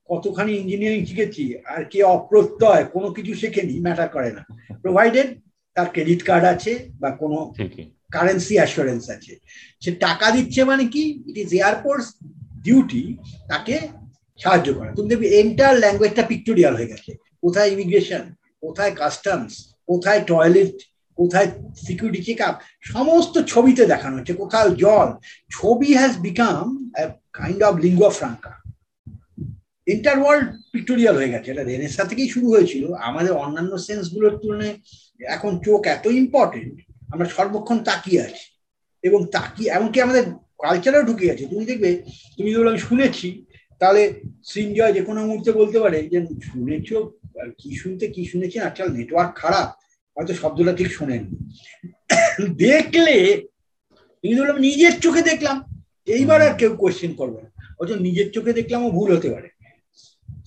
কতখানি 0.09 0.51
ইঞ্জিনিয়ারিং 0.53 1.01
শিখেছি 1.05 1.43
আর 1.73 1.81
কে 1.91 1.99
অপ্রত্যয় 2.15 2.83
কোনো 2.93 3.07
কিছু 3.15 3.33
শেখেনি 3.33 3.75
ম্যাটার 3.79 4.09
করে 4.09 4.29
না। 4.31 4.41
প্রোভাইডেড 4.81 5.27
তার 5.75 5.87
ক্রেডিট 5.93 6.21
কার্ড 6.23 6.45
আছে 6.53 6.71
বা 7.01 7.09
কোনো 7.21 7.37
কারেন্সি 8.11 8.55
অ্যাসুরেন্স 8.59 9.03
আছে। 9.15 9.33
সে 9.83 9.91
টাকা 10.05 10.27
দিচ্ছে 10.35 10.61
মানে 10.63 10.83
কি? 10.93 11.03
ইট 11.29 11.37
ইজ 11.43 11.49
এয়ারপোর্টস 11.53 12.07
ডিউটি 12.65 13.03
তাকে 13.47 13.75
সাহায্য 14.39 14.67
করা। 14.73 14.89
তুমি 14.95 15.07
দেখবি 15.09 15.27
এন্টার 15.41 15.73
ল্যাঙ্গুয়েজটা 15.83 16.23
পিক্টোরিয়াল 16.31 16.73
হয়ে 16.75 16.91
গেছে। 16.93 17.11
কোথায় 17.43 17.69
ইমিগ্রেশন 17.73 18.23
কোথায় 18.61 18.93
কাস্টমস 19.01 19.53
কোথায় 19.89 20.21
টয়লেট 20.31 20.75
কোথায় 21.17 21.49
সিকিউরিটি 21.85 22.21
চেক 22.27 22.39
আপ 22.47 22.55
সমস্ত 22.93 23.35
ছবিতে 23.51 23.85
দেখানো 23.85 24.15
হচ্ছে 24.17 24.33
কোথাও 24.33 24.67
জল। 24.83 25.09
ছবি 25.51 25.89
has 25.99 26.13
become 26.27 26.63
kind 27.39 27.61
of 27.63 27.73
lingua 27.83 28.11
franca 28.17 28.53
inter 29.87 30.17
world 30.19 30.45
pictorial 30.73 31.15
হয়ে 31.19 31.33
গেছে, 31.33 31.51
এটা 31.51 31.63
রেনেসা 31.63 32.03
থেকেই 32.03 32.29
শুরু 32.29 32.47
হয়েছিল। 32.49 32.83
আমাদের 33.09 33.33
অন্যান্য 33.43 33.73
সেন্সগুলোর 33.77 34.33
তুলনায় 34.41 34.75
এখন 35.35 35.51
চোখ 35.65 35.81
এত 35.95 36.05
ইম্পর্টেন্ট 36.05 36.75
আমরা 37.13 37.27
সর্বক্ষণ 37.35 37.77
তাকিয়ে 37.89 38.21
আছি। 38.21 38.45
এবং 39.03 39.19
তাকিয়ে, 39.35 39.69
এমনকি 39.71 40.01
আমাদের 40.01 40.23
কালচারেও 40.63 41.03
ঢুকে 41.03 41.27
গেছে। 41.29 41.45
তুমি 41.45 41.63
দেখবে, 41.65 41.89
তুমি 42.35 42.47
যেগুলো 42.51 42.69
আমি 42.69 42.81
শুনেছি, 42.89 43.45
তাহলে 43.79 44.01
সৃঞ্জয় 44.43 44.93
যে 44.93 45.01
কোনো 45.01 45.19
মুহূর্তে 45.27 45.51
বলতে 45.51 45.77
পারে 45.79 45.99
যে, 46.11 46.19
শুনেছ? 46.49 46.89
কি 47.59 47.69
শুনতে, 47.81 48.05
কি 48.15 48.21
শুনেছি 48.25 48.57
আজকাল 48.59 48.87
নেটওয়ার্ক 48.97 49.31
খারাপ। 49.35 49.67
হয়তো 50.17 50.33
শব্দটা 50.41 50.73
ঠিক 50.79 50.89
শোনেন 50.97 51.23
দেখলে 52.63 53.15
নিজের 54.67 54.93
চোখে 55.03 55.21
দেখলাম। 55.31 55.57
এইবার 56.15 56.39
আর 56.47 56.53
কেউ 56.59 56.71
কোয়েশ্চেন 56.81 57.11
করবে 57.19 57.39
না। 57.43 57.49
অথচ 57.79 57.91
নিজের 58.07 58.27
চোখে 58.35 58.51
দেখলামও 58.59 58.95
ভুল 58.97 59.09
হতে 59.15 59.29
পারে। 59.33 59.47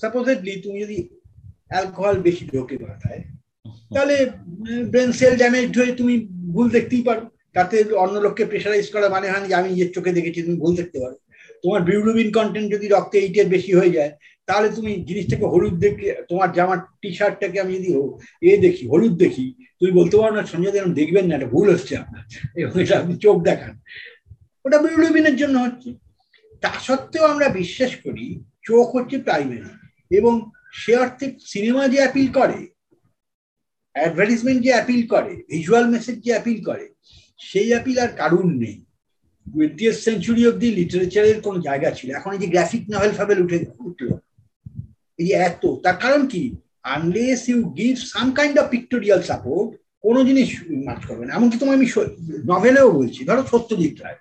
সাপোজেডলি 0.02 0.52
তুমি 0.64 0.78
যদি 0.84 0.96
অ্যালকোহল 1.70 2.16
বেশি 2.26 2.42
ঢোকে 2.52 2.76
মাথায় 2.84 3.22
তাহলে 3.94 4.16
ব্রেন 4.92 5.10
সেল 5.18 5.34
ড্যামেজ 5.40 5.68
হয়ে 5.78 5.92
তুমি 6.00 6.14
ভুল 6.54 6.66
দেখতেই 6.76 7.04
পারো। 7.08 7.22
তাতে 7.56 7.76
অন্য 8.04 8.14
লোককে 8.24 8.44
প্রেশারাইজ 8.50 8.86
করা 8.94 9.06
মানে 9.14 9.26
হয় 9.30 9.42
না 9.42 9.48
যে, 9.50 9.54
আমি 9.60 9.68
নিজের 9.72 9.90
চোখে 9.96 10.16
দেখেছি, 10.18 10.38
তুমি 10.46 10.56
ভুল 10.62 10.72
দেখতে 10.80 10.98
পারো। 11.02 11.16
তোমার 11.62 11.80
বিউলুবিন 11.88 12.28
কন্টেন্ট 12.38 12.68
যদি 12.74 12.86
রক্তে 12.94 13.16
এইটের 13.24 13.48
বেশি 13.54 13.72
হয়ে 13.78 13.94
যায় 13.96 14.12
তাহলে 14.48 14.68
তুমি 14.76 14.92
জিনিসটাকে 15.08 15.46
হলুদ 15.52 15.74
দেখে, 15.84 16.06
তোমার 16.30 16.48
জামার 16.56 16.80
টি 17.00 17.08
শার্টটাকে 17.18 17.58
আমি 17.64 17.72
যদি 17.78 17.90
এ 18.50 18.52
দেখি, 18.64 18.84
হলুদ 18.92 19.14
দেখি, 19.24 19.46
তুমি 19.78 19.92
বলতে 19.98 20.14
পারো 20.20 20.32
না, 20.36 20.42
সঞ্জয় 20.52 20.74
দেব 20.74 20.86
দেখবেন 21.00 21.24
না, 21.28 21.34
এটা 21.38 21.48
ভুল 21.54 21.66
হচ্ছে 21.74 21.94
আপনার 22.02 22.22
এবং 22.60 22.74
এটা 22.82 22.94
আপনি 23.00 23.14
চোখ 23.24 23.36
দেখান। 23.48 23.72
ওটা 24.64 24.78
বিউলুবিনের 24.84 25.36
জন্য 25.42 25.56
হচ্ছে। 25.64 25.90
তা 26.62 26.70
সত্ত্বেও 26.86 27.24
আমরা 27.32 27.46
বিশ্বাস 27.60 27.92
করি, 28.04 28.26
চোখ 28.68 28.86
হচ্ছে 28.96 29.16
প্রাইমারি 29.26 29.70
এবং 30.18 30.32
সে 30.80 30.92
অর্থে 31.02 31.26
সিনেমা 31.52 31.82
যে 31.92 31.98
অ্যাপিল 32.02 32.26
করে 32.38 32.58
অ্যাডভার্টিসমেন্ট 33.94 34.60
যে 34.66 34.70
অ্যাপিল 34.76 35.02
করে 35.12 35.32
ভিজুয়াল 35.50 35.84
মেসেজ 35.94 36.16
যে 36.26 36.30
অ্যাপিল 36.34 36.58
করে, 36.68 36.86
সেই 37.48 37.68
অ্যাপিল 37.72 37.96
আর 38.04 38.10
কারুর 38.20 38.48
নেই। 38.62 38.76
টোয়েন্টিয়েথ 39.46 39.96
সেঞ্চুরি 40.06 40.42
অব্দি 40.50 40.68
লিটারেচারের 40.78 41.38
কোন 41.46 41.54
জায়গা 41.68 41.90
ছিল 41.98 42.08
এখন 42.18 42.30
এই 42.34 42.40
যে 42.42 42.48
গ্রাফিক 42.54 42.82
নভেল 42.92 43.12
ফাভেল 43.18 43.38
উঠে 43.44 43.58
উঠল 43.88 44.10
এত। 45.18 45.66
তার 45.82 45.96
কারণ 45.96 46.26
কি? 46.26 46.56
Unless 46.82 47.48
you 47.48 47.70
give 47.70 47.96
some 47.98 48.32
kind 48.32 48.58
of 48.58 48.70
pictorial 48.70 49.22
support 49.22 49.80
কোনো 50.02 50.24
জিনিস 50.24 50.62
মাছ 50.70 51.06
করবে 51.06 51.26
না। 51.26 51.34
এমনকি 51.34 51.58
তোমার 51.58 51.76
আমি 51.76 51.86
নভেলেও 52.44 52.90
বলছি। 52.90 53.24
ধরো 53.24 53.44
সত্যজিৎ 53.50 54.00
রায়। 54.00 54.16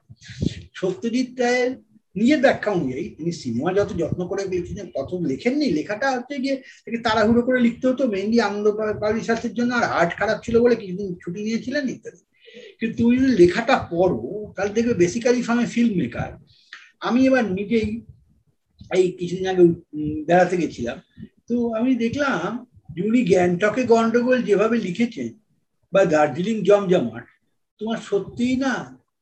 সত্যজিৎ 0.74 1.40
রায়ের 1.40 1.72
নিজের 2.16 2.40
ব্যাখ্যা 2.42 2.72
অনুযায়ী 2.72 3.10
তিনি 3.10 3.32
সিনেমা 3.32 3.74
যত 3.74 3.94
যত্ন 3.98 4.28
করে 4.28 4.46
লিখেছেন, 4.46 4.86
তত 4.86 5.14
লেখেননি। 5.14 5.72
লেখাটা 5.72 6.12
হচ্ছে 6.12 6.38
গিয়ে 6.38 6.56
তাকে 6.56 6.98
তাড়াহুড়ো 6.98 7.42
করে 7.42 7.60
লিখতে 7.60 7.88
হতো। 7.88 8.08
মেনলি 8.08 8.42
আনন্দ 8.42 8.72
পাবলিশার্সের 8.72 9.54
জন্য 9.54 9.74
আর 9.74 9.84
হার্ট 9.84 10.16
খারাপ 10.16 10.40
ছিল 10.44 10.60
বলে 10.60 10.76
কিছুদিন 10.76 11.16
ছুটি 11.16 11.44
নিয়েছিলেন 11.44 11.90
ইত্যাদি। 11.90 12.26
কিন্তু 12.80 13.04
তুমি 13.04 13.18
যদি 13.18 13.32
লেখাটা 13.32 13.88
পড়ো, 13.92 14.54
তাহলে 14.56 14.74
দেখবে 14.74 14.94
বেসিক্যালি 14.94 15.42
ফ্রম 15.42 15.66
ফিল্ম 15.66 15.98
মেকার 15.98 16.32
আমি 17.00 17.26
এবার 17.26 17.52
নিজেই 17.52 18.06
এই 18.98 19.06
কিছুদিন 19.18 19.48
আগে 19.52 19.64
বেড়াতে 20.28 20.56
গেছিলাম। 20.62 20.98
তো 21.48 21.56
আমি 21.80 21.92
দেখলাম 22.04 22.50
যে 22.94 23.00
উনি 23.10 23.22
গ্যাংটকে 23.32 23.84
গন্ডগোল 23.94 24.40
যেভাবে 24.50 24.78
লিখেছেন 24.88 25.30
বা 25.94 26.02
দার্জিলিং 26.14 26.58
জমজমাট, 26.68 27.26
তোমার 27.80 28.00
সত্যিই 28.10 28.56
না 28.66 28.74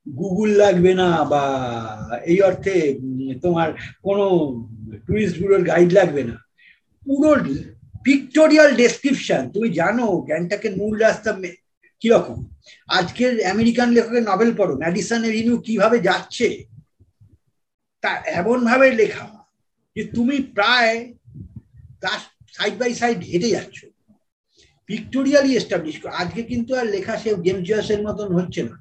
গুগল 0.06 0.50
লাগবে 0.62 0.92
না, 1.00 1.08
বা 1.32 1.44
এই 2.30 2.38
অর্থে 2.48 2.74
তোমার 3.44 3.68
কোনো 4.06 4.24
টুরিস্ট 5.06 5.36
ব্যুরোর 5.38 5.62
গাইড 5.70 5.90
লাগবে 5.98 6.22
না। 6.30 6.36
পুরো 7.06 7.30
পিক্টোরিয়াল 8.06 8.70
ডেসক্রিপশন, 8.82 9.42
তুমি 9.54 9.68
জানো 9.80 10.06
গ্যাংটকের 10.28 10.72
মূল 10.80 10.94
রাস্তা 11.06 11.30
কীরকম? 12.02 12.38
আজকের 12.98 13.32
আমেরিকান 13.52 13.88
লেখকের 13.96 14.24
নভেল 14.30 14.50
পড়ো 14.58 14.74
ম্যাডিসন 14.82 15.20
এভিনিউ 15.30 15.56
কীভাবে 15.66 15.96
যাচ্ছে? 16.08 16.48
তা 18.02 18.10
এমন 18.40 18.58
ভাবে 18.70 18.88
লেখা। 19.00 19.26
যে 19.96 20.02
তুমি 20.16 20.36
প্রায় 20.56 20.94
তার 22.02 22.20
সাইড 22.56 22.74
বাই 22.80 22.90
সাইড 23.00 23.18
হেঁটে 23.30 23.50
যাচ্ছ। 23.56 23.78
পিক্টোরিয়ালি 24.88 25.50
এস্টাবলিশ 25.54 25.96
করো। 26.00 26.12
আজকে 26.22 26.40
কিন্তু 26.50 26.70
আর 26.80 26.86
লেখা 26.94 27.14
সে 27.22 27.30
গেম 27.46 27.58
জয়াসের 27.68 28.00
মতন 28.06 28.28
হচ্ছে 28.38 28.60
না। 28.68 28.76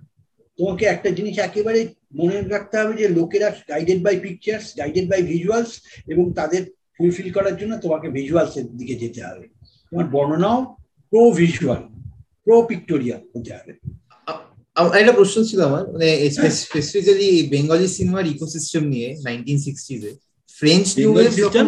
তোমাকে 0.59 0.83
একটা 0.85 1.09
জিনিস 1.17 1.35
একেবারে 1.47 1.79
মনে 2.19 2.37
রাখতে 2.53 2.75
হবে 2.79 2.93
যে 3.01 3.07
লোকেরা 3.17 3.47
guided 3.71 3.99
by 4.05 4.15
pictures 4.25 4.65
guided 4.79 5.05
by 5.11 5.21
visuals 5.31 5.71
এবং 6.13 6.25
তাদের 6.39 6.61
ফুলফিল 6.95 7.29
করার 7.35 7.55
জন্য 7.61 7.73
তোমাকে 7.83 8.07
ভিজুয়ালস 8.17 8.53
এর 8.59 8.65
দিকে 8.79 8.95
যেতে 9.03 9.21
হবে। 9.27 9.45
তোমার 9.89 10.07
বর্ণনাও 10.15 10.57
প্রো 11.11 11.21
ভিজুয়াল 11.39 11.81
প্রো 12.43 12.55
পিক্টোরিয়াল 12.69 13.21
হতে 13.33 13.51
হবে 13.57 13.73
একটা 15.01 15.13
প্রশ্ন 15.19 15.37
ছিল 15.49 15.59
আমার 15.69 15.83
মানে 15.93 16.07
স্পেসিফিক্যালি 16.61 17.29
বেঙ্গলি 17.53 17.87
সিনেমার 17.97 18.25
ইকোসিস্টেম 18.33 18.83
নিয়ে 18.93 19.09
নাইনটিন 19.25 19.59
সিক্সটিজে 19.65 20.11
ফ্রেঞ্চ 20.59 20.85
নিউ 20.99 21.09
ওয়েভ 21.13 21.31
যখন 21.43 21.65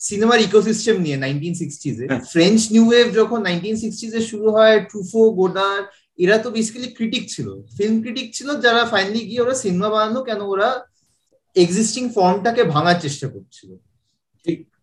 সিনেমার 0.00 0.40
ইকোসিস্টেম 0.40 0.96
নিয়ে 1.04 1.16
নাইনটিন 1.16 1.54
সিক্সটিজে 1.54 2.04
ফ্রেঞ্চ 2.32 2.72
নিউ 2.72 2.84
ওয়েভ 2.88 3.06
যখন 3.14 3.42
নাইনটিন 3.42 3.76
সিক্সটিজে 3.76 4.20
শুরু 4.20 4.50
হয় 4.50 4.76
ট্রুফো 4.80 5.30
গোডার 5.30 5.78
এরা 6.18 6.38
তো 6.38 6.50
বেসিক্যালি 6.50 6.90
ক্রিটিক 6.92 7.24
ছিল। 7.28 7.48
ফিল্ম 7.76 8.02
ক্রিটিক 8.02 8.34
ছিল 8.34 8.48
যারা 8.60 8.84
ফাইনালি 8.86 9.20
গিয়ে 9.26 9.40
ওরা 9.40 9.54
সিনেমা 9.54 9.88
বানানো 9.88 10.20
কেন 10.24 10.40
ওরা 10.40 10.68
এক্সিস্টিং 11.56 12.08
ফর্মটাকে 12.14 12.64
ভাঙার 12.64 13.00
চেষ্টা 13.00 13.28
করছিল। 13.28 13.70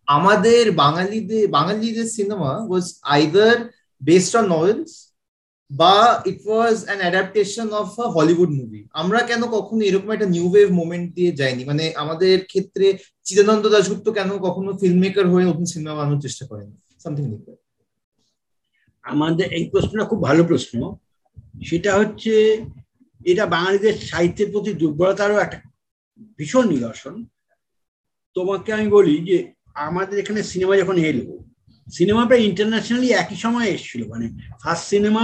আমাদের 0.08 0.72
বাঙালিদের 0.72 1.48
বাঙালিদের 1.48 2.06
cinema 2.06 2.52
was 2.70 2.86
either 3.16 3.58
based 4.02 4.34
on 4.36 4.46
novels 4.54 4.94
বা 5.72 6.24
it 6.26 6.40
was 6.46 6.86
an 6.86 7.00
adaptation 7.00 7.70
of 7.70 8.00
a 8.00 8.08
Hollywood 8.08 8.50
movie 8.50 8.88
আমরা 8.92 9.22
কেন 9.22 9.42
কখনো 9.42 9.82
এরকম 9.82 10.12
একটা 10.12 10.26
নিউ 10.26 10.52
ওয়েভ 10.52 10.72
মোমেন্ট 10.72 11.14
দিয়ে 11.16 11.32
যাইনি? 11.32 11.66
মানে 11.66 11.94
আমাদের 11.96 12.46
ক্ষেত্রে 12.46 12.98
চিদানন্দ 13.24 13.70
দাশগুপ্ত 13.70 14.10
কেন 14.10 14.38
কখনো 14.38 14.78
ফিল্ম 14.78 15.00
মেকার 15.00 15.28
হয়ে 15.28 15.46
নতুন 15.46 15.66
সিনেমা 15.66 15.96
বানানোর 15.96 16.22
চেষ্টা 16.22 16.48
করেন? 16.48 16.76
সামথিং 17.04 17.26
লাইক 17.26 17.60
আমাদের 19.04 19.54
এই 19.54 19.70
প্রশ্নটা 19.70 20.06
খুব 20.06 20.24
ভালো 20.24 20.44
প্রশ্ন। 20.44 20.96
সেটা 21.66 21.98
হচ্ছে, 21.98 22.66
এটা 23.26 23.46
বাঙালিদের 23.46 23.94
সাহিত্যের 23.94 24.52
প্রতি 24.52 24.74
দুর্বলতারও 24.74 25.38
একটা 25.38 25.62
ভীষণ 26.38 26.70
নিদর্শন। 26.70 27.26
তোমাকে 28.34 28.74
আমি 28.74 28.88
বলি 28.88 29.18
যে, 29.18 29.54
আমাদের 29.74 30.20
এখানে 30.20 30.44
সিনেমা 30.44 30.78
যখন 30.78 30.98
এলো 30.98 31.47
সিনেমা 31.96 32.24
প্রায় 32.28 32.44
ইন্টারন্যাশনালি 32.50 33.10
একই 33.22 33.38
সময় 33.46 33.68
এসেছিল। 33.76 34.02
মানে 34.14 34.28
ফার্স্ট 34.62 34.86
সিনেমা 34.94 35.24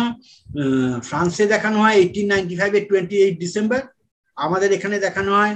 ফ্রান্সে 1.10 1.46
দেখানো 1.54 1.78
হয় 1.84 1.96
এইটিন 2.02 2.28
নাইনটি 2.34 2.56
ফাইভের 2.62 2.84
টোয়েন্টি 2.90 3.16
এইট 3.24 3.36
ডিসেম্বর 3.44 3.82
আমাদের 4.38 4.70
এখানে 4.78 4.96
দেখানো 5.06 5.32
হয় 5.40 5.56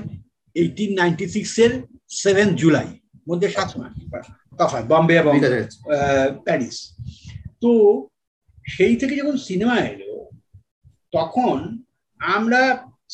এইটিন 0.55 0.91
নাইনটি 0.99 1.25
সিক্সের 1.35 1.71
সেভেন 2.23 2.47
জুলাই 2.61 2.89
মধ্যে 3.29 3.47
সাত 3.55 3.69
মাস। 3.79 3.93
তফাৎ 4.59 4.83
বম্বে 4.91 5.15
এবং 5.21 5.33
প্যারিস 6.45 6.77
তো 7.63 7.71
সেই 8.75 8.95
থেকে 9.01 9.13
যখন 9.19 9.35
সিনেমা 9.47 9.75
এলো 9.91 10.11
তখন 11.17 11.57
আমরা 12.19 12.61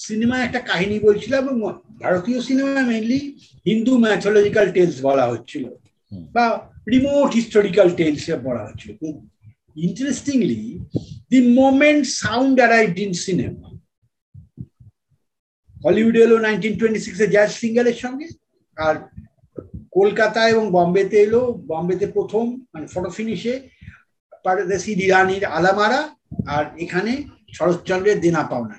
সিনেমা 0.05 0.35
একটা 0.41 0.59
কাহিনী 0.69 0.95
বলছিলাম 1.07 1.43
এবং 1.43 1.55
ভারতীয় 2.03 2.39
cinema 2.47 2.81
mainly 2.91 3.19
Hindu 3.69 3.93
mythological 4.03 4.65
tales 4.75 4.97
বলা 5.07 5.25
হচ্ছিল। 5.31 5.63
বা 6.35 6.45
রিমোট 6.91 7.29
হিস্টোরিক্যাল 7.39 7.87
টেলস 7.99 8.25
বলা 8.47 8.63
হচ্ছিল 8.67 8.91
interestingly 9.87 10.61
the 11.31 11.39
moment 11.61 12.03
sound 12.21 12.55
arrived 12.61 12.97
in 13.05 13.11
cinema 13.25 13.67
Hollywood 15.85 16.15
এলো 16.25 16.35
নাইনটিন 16.47 16.73
টোয়েন্টি 16.79 17.01
সিক্সে 17.05 17.25
জ্যাজ 17.35 17.49
সিঙ্গারের 17.61 17.97
সঙ্গে, 18.03 18.27
আর 18.77 18.95
কলকাতা 19.97 20.41
এবং 20.53 20.63
বম্বেতে 20.77 21.17
এলো, 21.25 21.41
বম্বেতে 21.71 22.05
প্রথম 22.15 22.43
মানে 22.73 22.85
ফটো 22.93 23.09
ফিনিশে 23.17 23.53
পারদেশি 24.45 24.91
রানীর 25.13 25.43
আলামারা, 25.57 26.01
আর 26.55 26.63
এখানে 26.83 27.11
শরৎচন্দ্রের 27.57 28.17
দেনা 28.25 28.43
পাওনা। 28.51 28.77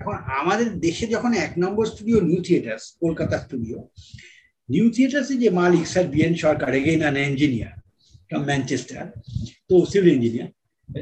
এখন 0.00 0.16
আমাদের 0.40 0.68
দেশে 0.86 1.04
যখন 1.14 1.32
এক 1.44 1.52
নম্বর 1.62 1.84
studio 1.92 2.18
new 2.28 2.40
theatres 2.46 2.84
Kolkata 3.02 3.36
studio 3.44 3.78
new 4.68 4.86
থিয়েটার্সে 4.94 5.34
যে 5.42 5.48
মালিক 5.60 5.84
sir 5.92 6.06
BN 6.14 6.34
Sarkar 6.44 6.70
again 6.80 7.00
an 7.04 7.16
engineer 7.30 7.74
from 8.28 8.42
Manchester 8.50 9.02
তো 9.68 9.74
সিভিল 9.92 10.12
ইঞ্জিনিয়ার 10.16 10.50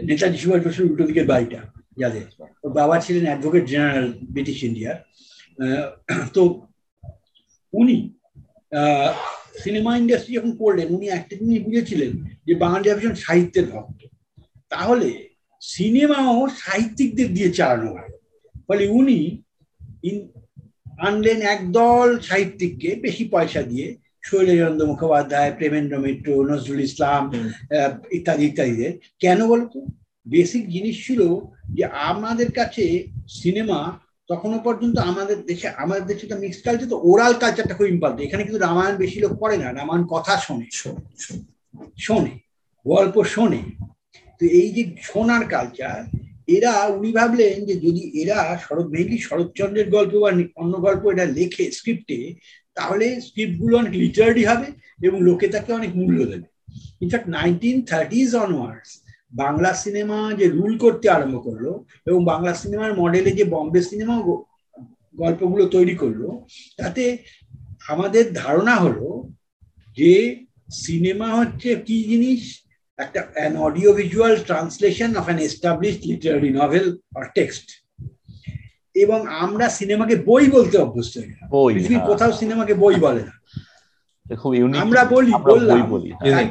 নেতাজি 0.09 0.39
সুভাষ 0.43 0.61
বসুর 0.67 0.87
উল্টো 0.89 1.05
দিকের 1.09 1.27
বাড়িটা 1.33 1.61
যাদের 2.01 2.27
ওর 2.65 2.71
বাবা 2.81 2.97
ছিলেন 3.05 3.25
অ্যাডভোকেট 3.29 3.65
জেনারেল 3.73 4.09
ব্রিটিশ 4.35 4.59
ইন্ডিয়ার 4.69 4.97
তো 6.35 6.43
উনি 7.73 7.97
সিনেমা 9.65 9.93
ইন্ডাস্ট্রি 10.03 10.33
যখন 10.39 10.53
করলেন, 10.63 10.87
উনি 10.97 11.07
একটা 11.09 11.35
জিনিস 11.41 11.59
বুঝেছিলেন 11.67 12.11
যে 12.47 12.53
বাঙালি 12.63 12.87
ভীষণ 12.99 13.15
সাহিত্যের 13.25 13.67
ভক্ত। 13.73 14.01
তাহলে 14.73 15.09
সিনেমাও 15.63 16.41
সাহিত্যিকদের 16.63 17.29
দিয়ে 17.37 17.51
চালানো 17.59 17.89
হয়। 17.97 18.13
ফলে 18.67 18.85
উনি 18.99 19.19
আনলেন 20.99 21.43
একদল 21.43 22.19
সাহিত্যিককে 22.21 22.95
বেশি 22.95 23.25
পয়সা 23.25 23.63
দিয়ে 23.63 23.97
শৈলচন্দ্র 24.25 24.87
মুখোপাধ্যায় 24.87 25.53
প্রেমেন্দ্র 25.53 25.99
মিত্র 25.99 26.51
নজরুল 26.51 26.81
ইসলাম 26.81 27.51
ইত্যাদি 28.11 28.45
ইত্যাদিদের 28.47 28.93
কেন 29.19 29.49
বলতো? 29.49 29.87
বেসিক 30.29 30.69
জিনিস 30.69 31.07
ছিল 31.07 31.35
যে 31.75 31.85
আমাদের 31.85 32.53
কাছে 32.53 33.05
সিনেমা 33.29 33.99
তখনও 34.29 34.59
পর্যন্ত 34.59 34.99
আমাদের 34.99 35.47
দেশে 35.47 35.69
আমাদের 35.69 36.07
দেশে 36.07 36.27
তো 36.27 36.39
মিক্সড 36.39 36.65
কালচার 36.65 36.89
তো 36.89 37.01
ওরাল 37.03 37.35
কালচারটা 37.35 37.75
খুব 37.75 37.87
ইম্পর্টেন্ট 37.87 38.23
এখানে 38.23 38.43
কিন্তু 38.43 38.59
রামায়ণ 38.59 38.97
বেশি 38.97 39.21
লোক 39.21 39.33
পড়ে 39.33 39.57
না 39.57 39.73
রামায়ণ 39.73 40.05
কথা 40.07 40.37
শোনে। 40.37 40.67
শোনে 41.99 42.39
গল্প 42.87 43.25
শোনে। 43.25 43.59
তো 44.41 44.47
এই 44.47 44.73
যে 44.73 44.93
শোনার 45.03 45.45
কালচার 45.45 46.19
এরা, 46.49 46.73
উনি 46.87 47.13
ভাবলেন 47.13 47.65
যে 47.65 47.75
যদি 47.75 48.23
এরা 48.23 48.59
শরৎ, 48.65 48.87
মেনলি 48.87 49.19
শরৎচন্দ্রের 49.19 49.91
গল্প 49.91 50.13
বা 50.15 50.31
অন্য 50.57 50.75
গল্প 50.81 51.07
এটা 51.07 51.25
লেখে 51.25 51.71
স্ক্রিপ্টে 51.71 52.35
তাহলে 52.75 53.21
স্ক্রিপ্টগুলো 53.21 53.77
অনেক 53.79 53.93
লিটারারি 53.93 54.45
হবে 54.45 54.67
এবং 55.03 55.23
লোকে 55.23 55.49
তাকে 55.49 55.73
অনেক 55.73 55.97
মূল্য 55.97 56.25
দেবে। 56.25 56.49
In fact 57.01 57.29
nineteen 57.29 57.83
thirties 57.83 58.37
onwards 58.37 58.91
Bangla 59.33 59.75
cinema 59.75 60.35
যে 60.39 60.47
রুল 60.49 60.79
করতে 60.79 61.09
আরম্ভ 61.09 61.45
করল 61.45 61.67
এবং 62.07 62.25
বাংলা 62.25 62.55
সিনেমার 62.55 62.95
মডেলে 62.95 63.31
যে 63.31 63.45
বম্বে 63.45 63.83
সিনেমা 63.83 64.23
গল্পগুলো 65.19 65.67
তৈরি 65.67 65.95
করল, 65.95 66.23
তাতে 66.77 67.19
আমাদের 67.89 68.33
ধারণা 68.33 68.77
হলো 68.77 69.09
যে 69.97 70.45
সিনেমা 70.71 71.29
হচ্ছে 71.35 71.77
কি 71.87 72.05
জিনিস? 72.05 72.64
একটা 72.99 73.21
an 73.37 73.55
audio 73.57 73.91
visual 74.01 74.35
translation 74.51 75.11
of 75.17 75.27
an 75.33 75.39
established 75.49 76.03
literary 76.11 76.51
novel 76.61 76.87
or 77.17 77.25
text. 77.41 77.67
এবং 78.95 79.27
আমরা 79.27 79.69
সিনেমাকে 79.69 80.17
বই 80.17 80.51
বলতে 80.51 80.79
অভ্যস্ত 80.79 81.19
হয়ে 81.19 81.35
বই 81.49 81.85
হ্যাঁ। 81.85 82.07
কোথাও 82.07 82.33
সিনেমাকে 82.33 82.75
বই 82.75 82.95
বলে 82.95 83.23
না। 83.25 83.35
খুব 84.37 84.55
ইউনিক 84.55 84.81
আমরা 84.81 85.05
বলি 85.05 85.33
বললাম। 85.43 85.91
বলি 85.91 86.13
হ্যাঁ। 86.13 86.49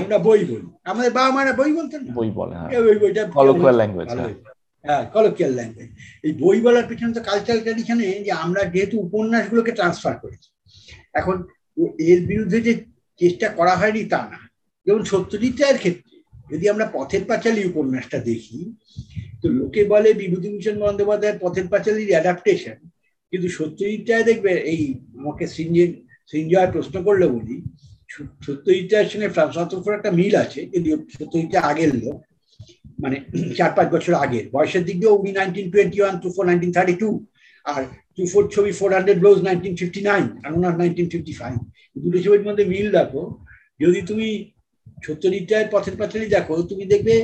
আমরা 0.00 0.18
বই 0.18 0.44
বলি। 0.44 0.68
আমাদের 0.84 1.10
বাবা 1.10 1.30
মারা 1.30 1.52
বই 1.52 1.72
বলতেন 1.72 2.12
বই 2.12 2.30
বলে 2.30 2.54
হ্যাঁ। 2.56 2.78
ওই 2.78 2.98
বইটা 2.98 3.22
Colloquial 3.22 3.76
language, 3.76 4.08
ভালো 4.08 4.22
হ্যাঁ। 4.22 4.24
হয়েছে। 4.24 4.40
হ্যাঁ 4.84 5.10
কলোকিয়াল 5.10 5.52
ল্যাঙ্গুয়েজ 5.52 5.90
এই 6.22 6.32
বই 6.32 6.60
বলার 6.60 6.86
পিছনে 6.88 7.12
তো 7.14 7.22
কালচারাল 7.22 7.60
ট্র্যাডিশনে 7.60 8.24
যে 8.24 8.32
আমরা 8.32 8.64
যেহেতু 8.64 9.00
উপন্যাসগুলোকে 9.00 9.72
ট্রান্সফার 9.72 10.18
করেছি। 10.18 10.48
এখন 11.14 11.44
এর 11.98 12.26
বিরুদ্ধে 12.26 12.60
যে 12.60 12.84
চেষ্টা 13.18 13.48
করা 13.48 13.76
হয়নি 13.76 14.04
তা 14.04 14.28
না। 14.30 14.47
যেমন 14.88 15.02
সত্যজিৎ 15.12 15.56
রায়ের 15.60 15.80
ক্ষেত্রে, 15.82 16.14
যদি 16.50 16.64
আমরা 16.72 16.86
পথের 16.96 17.22
পাঁচালী 17.30 17.60
উপন্যাসটা 17.70 18.18
দেখি, 18.30 18.58
তো 19.40 19.46
লোকে 19.58 19.82
বলে 19.92 20.10
বিভূতিভূষণ 20.20 20.76
বন্দ্যোপাধ্যায়ের 20.84 21.40
পথের 21.42 21.66
পাঁচালীর 21.72 22.14
অ্যাডাপ্টেশন 22.14 22.76
কিন্তু 23.32 23.48
সত্যজিৎ 23.58 24.02
রায় 24.10 24.26
দেখবে, 24.30 24.52
এই 24.72 24.80
আমাকে 25.20 25.44
সিঞ্জয় 25.56 25.90
সিঞ্জয় 26.32 26.70
প্রশ্ন 26.74 26.96
করলে 27.06 27.26
বলি, 27.34 27.56
সত্যজিৎ 28.46 28.88
রায়ের 28.92 29.10
সঙ্গে 29.12 29.28
ফ্রান্সোর 29.34 29.98
একটা 29.98 30.12
মিল 30.18 30.34
আছে 30.44 30.60
কিন্তু 30.72 30.88
সত্যজিৎ 31.16 31.52
আগের 31.70 31.92
লোক 32.02 32.16
মানে 33.02 33.16
চার 33.58 33.70
পাঁচ 33.76 33.88
বছর 33.94 34.14
আগের, 34.24 34.44
বয়সের 34.54 34.82
দিক 34.88 34.96
দিয়ে 35.00 35.16
উনি 35.20 35.30
nineteen 35.38 35.66
twenty 35.72 35.98
one 36.02 36.14
two 36.22 36.28
four 36.34 36.44
nineteen 36.50 36.72
thirty 36.76 36.94
two 37.02 37.08
আর 37.66 37.82
টু 38.16 38.22
ফোর 38.32 38.42
ছবি 38.54 38.72
four 38.78 38.90
hundred 38.96 39.18
blows 39.22 39.38
nineteen 39.48 39.74
fifty 39.80 40.00
nine 40.10 40.24
আর 40.44 40.50
ওনার 40.58 40.74
নাইনটিন 40.80 41.06
ফিফটি 41.12 41.34
ফাইভ 41.40 41.56
দুটো 42.02 42.18
ছবির 42.24 42.44
মধ্যে 42.46 42.64
মিল 42.72 42.86
দেখো, 42.96 43.22
যদি 43.80 44.00
তুমি 44.10 44.28
সত্যজিৎ 45.02 45.50
পথের 45.70 45.94
পাঁচালী 45.96 46.26
দেখো 46.26 46.54
তুমি 46.62 46.84
দেখবে 46.84 47.14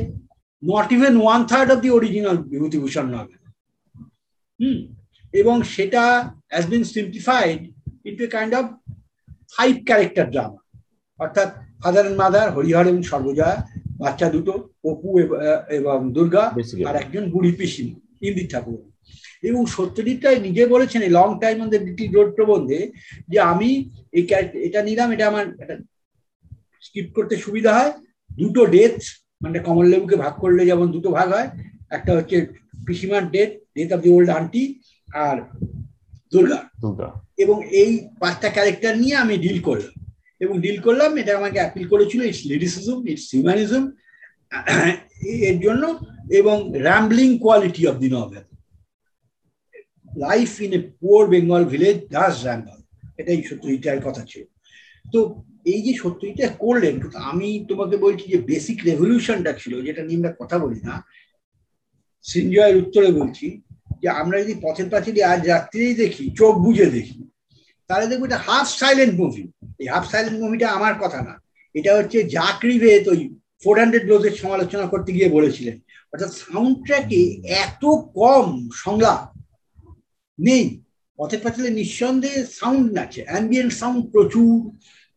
not 0.63 0.89
even 0.93 1.15
one 1.17 1.41
third 1.47 1.69
of 1.71 1.79
the 1.81 1.91
original 1.91 2.37
Bibhutibhushan 2.45 3.07
novel 3.07 3.41
hmm? 4.61 4.79
এবং 5.35 5.57
সেটা 5.75 6.03
has 6.51 6.65
been 6.67 6.85
simplified 6.95 7.61
into 8.05 8.23
a 8.25 8.31
kind 8.31 8.53
of 8.55 8.65
five 9.51 9.73
character 9.85 10.27
drama 10.31 10.61
অর্থাৎ 11.21 11.49
ফাদার 11.83 12.05
অ্যান্ড 12.05 12.21
মাদার 12.21 12.49
হরিহর 12.51 12.87
এবং 12.87 13.03
সর্বজয়া 13.03 13.51
বাচ্চা 13.99 14.27
দুটো 14.31 14.53
অপু 14.85 15.09
এব- 15.19 16.13
দুর্গা 16.13 16.45
আর 16.87 16.97
একজন 16.97 17.25
বুড়ি 17.31 17.53
পিসিম 17.53 17.89
ইন্দির 18.21 18.49
ঠাকুর। 18.53 18.79
এবং 19.43 19.63
সত্যজিৎ 19.67 20.19
রায় 20.25 20.41
নিজে 20.41 20.63
বলেছেন 20.67 21.03
long 21.11 21.29
time 21.41 21.57
on 21.61 21.69
the 21.69 21.79
British 21.79 22.09
road 22.13 22.31
প্রবন্ধে 22.35 22.79
যে 23.29 23.39
আমি 23.53 23.71
এই 24.13 24.23
এটা 24.63 24.81
নিলাম 24.83 25.09
এটা 25.13 25.25
আমার 25.29 25.47
স্কিপ 26.87 27.07
করতে 27.17 27.35
সুবিধা 27.45 27.71
হয়। 27.79 27.93
দুটো 28.31 28.63
ডেথ 28.75 28.97
মানে 29.45 29.59
কমল 29.67 29.87
লেবুকে 29.93 30.17
ভাগ 30.25 30.35
করলে 30.43 30.63
যেমন 30.71 30.87
দুটো 30.95 31.09
ভাগ 31.19 31.29
হয় 31.37 31.49
একটা 31.97 32.11
হচ্ছে 32.17 32.37
পিসিমার 32.87 33.23
death 33.35 33.51
death 33.77 33.89
of 33.95 34.01
the 34.05 34.11
old 34.17 34.31
aunty 34.39 34.65
আর 35.25 35.37
দুর্গা। 36.33 36.61
এবং 37.43 37.57
এই 37.83 37.91
পাঁচটা 38.21 38.49
ক্যারেক্টার 38.57 38.93
নিয়ে 39.03 39.17
আমি 39.23 39.35
ডিল 39.45 39.59
করলাম। 39.69 39.95
এবং 40.41 40.55
ডিল 40.65 40.79
করলাম 40.87 41.11
এটা 41.21 41.33
আমাকে 41.41 41.59
অ্যাপিল 41.63 41.85
করেছিল 41.93 42.21
ইটস 42.29 42.43
লিডিসিজম 42.53 42.99
ইটস 43.11 43.27
হিউম্যানিজম 43.35 43.83
এর 45.49 45.57
জন্য 45.65 45.83
এবং 46.41 46.57
rambling 46.87 47.29
quality 47.45 47.83
of 47.91 47.97
the 48.03 48.09
novel 48.17 48.45
life 50.27 50.51
in 50.67 50.73
a 50.79 50.81
poor 51.01 51.23
Bengal 51.33 51.63
village 51.73 51.97
does 52.15 52.35
ramble 52.47 52.79
এটাই 53.21 53.39
সত্যজিৎ 53.49 53.83
কথা 54.07 54.23
ছিল। 54.31 54.45
তো 55.05 55.19
এই 55.73 55.81
যে 55.87 55.93
সত্যিটা 56.03 56.47
করলেন 56.65 56.97
আমি 57.31 57.49
তোমাকে 57.71 57.97
বলছি 58.05 58.25
যে 58.33 58.39
বেসিক 58.51 58.79
রেভলিউশনটা 58.89 59.53
ছিল, 59.61 59.73
যেটা 59.87 60.03
নিয়ে 60.07 60.21
আমরা 60.21 60.33
কথা 60.41 60.57
বলি 60.65 60.81
না, 60.89 60.95
সিনজয়ের 62.25 62.81
উত্তরে 62.83 63.11
বলছি 63.21 63.47
যে 64.03 64.09
আমরা 64.21 64.37
যদি 64.43 64.55
পথের 64.65 64.89
পাঁচালী 64.93 65.21
আজ 65.33 65.41
রাত্রেই 65.53 65.95
দেখি, 66.03 66.25
চোখ 66.41 66.53
বুঝে 66.65 66.87
দেখি, 66.97 67.21
তাহলে 67.89 68.07
দেখব 68.11 68.23
এটা 68.29 68.41
হাফ 68.47 68.67
সাইলেন্ট 68.81 69.15
মুভি 69.21 69.45
এই 69.81 69.87
হাফ 69.93 70.05
সাইলেন্ট 70.13 70.39
মুভিটা 70.43 70.67
আমার 70.77 70.95
কথা 71.03 71.21
না। 71.29 71.35
এটা 71.75 71.91
হচ্ছে 71.99 72.19
জাকরি 72.37 72.77
ভেদ 72.85 73.05
ওই 73.13 73.21
ফোর 73.63 73.75
হান্ড্রেড 73.81 74.05
ব্লোজের 74.07 74.35
সমালোচনা 74.43 74.87
করতে 74.93 75.11
গিয়ে 75.17 75.35
বলেছিলেন। 75.37 75.77
অর্থাৎ 76.13 76.31
সাউন্ড 76.43 76.75
ট্র্যাকে 76.87 77.21
এত 77.65 77.83
কম 78.19 78.47
সংলাপ 78.85 79.21
নেই। 80.39 80.65
পথের 81.19 81.41
পাঁচালে 81.45 81.71
নিঃসন্দেহে 81.79 82.41
সাউন্ড 82.59 82.93
আছে 83.05 83.21
অ্যাম্বিয়েন্ট 83.29 83.73
সাউন্ড 83.81 84.03
প্রচুর। 84.15 84.55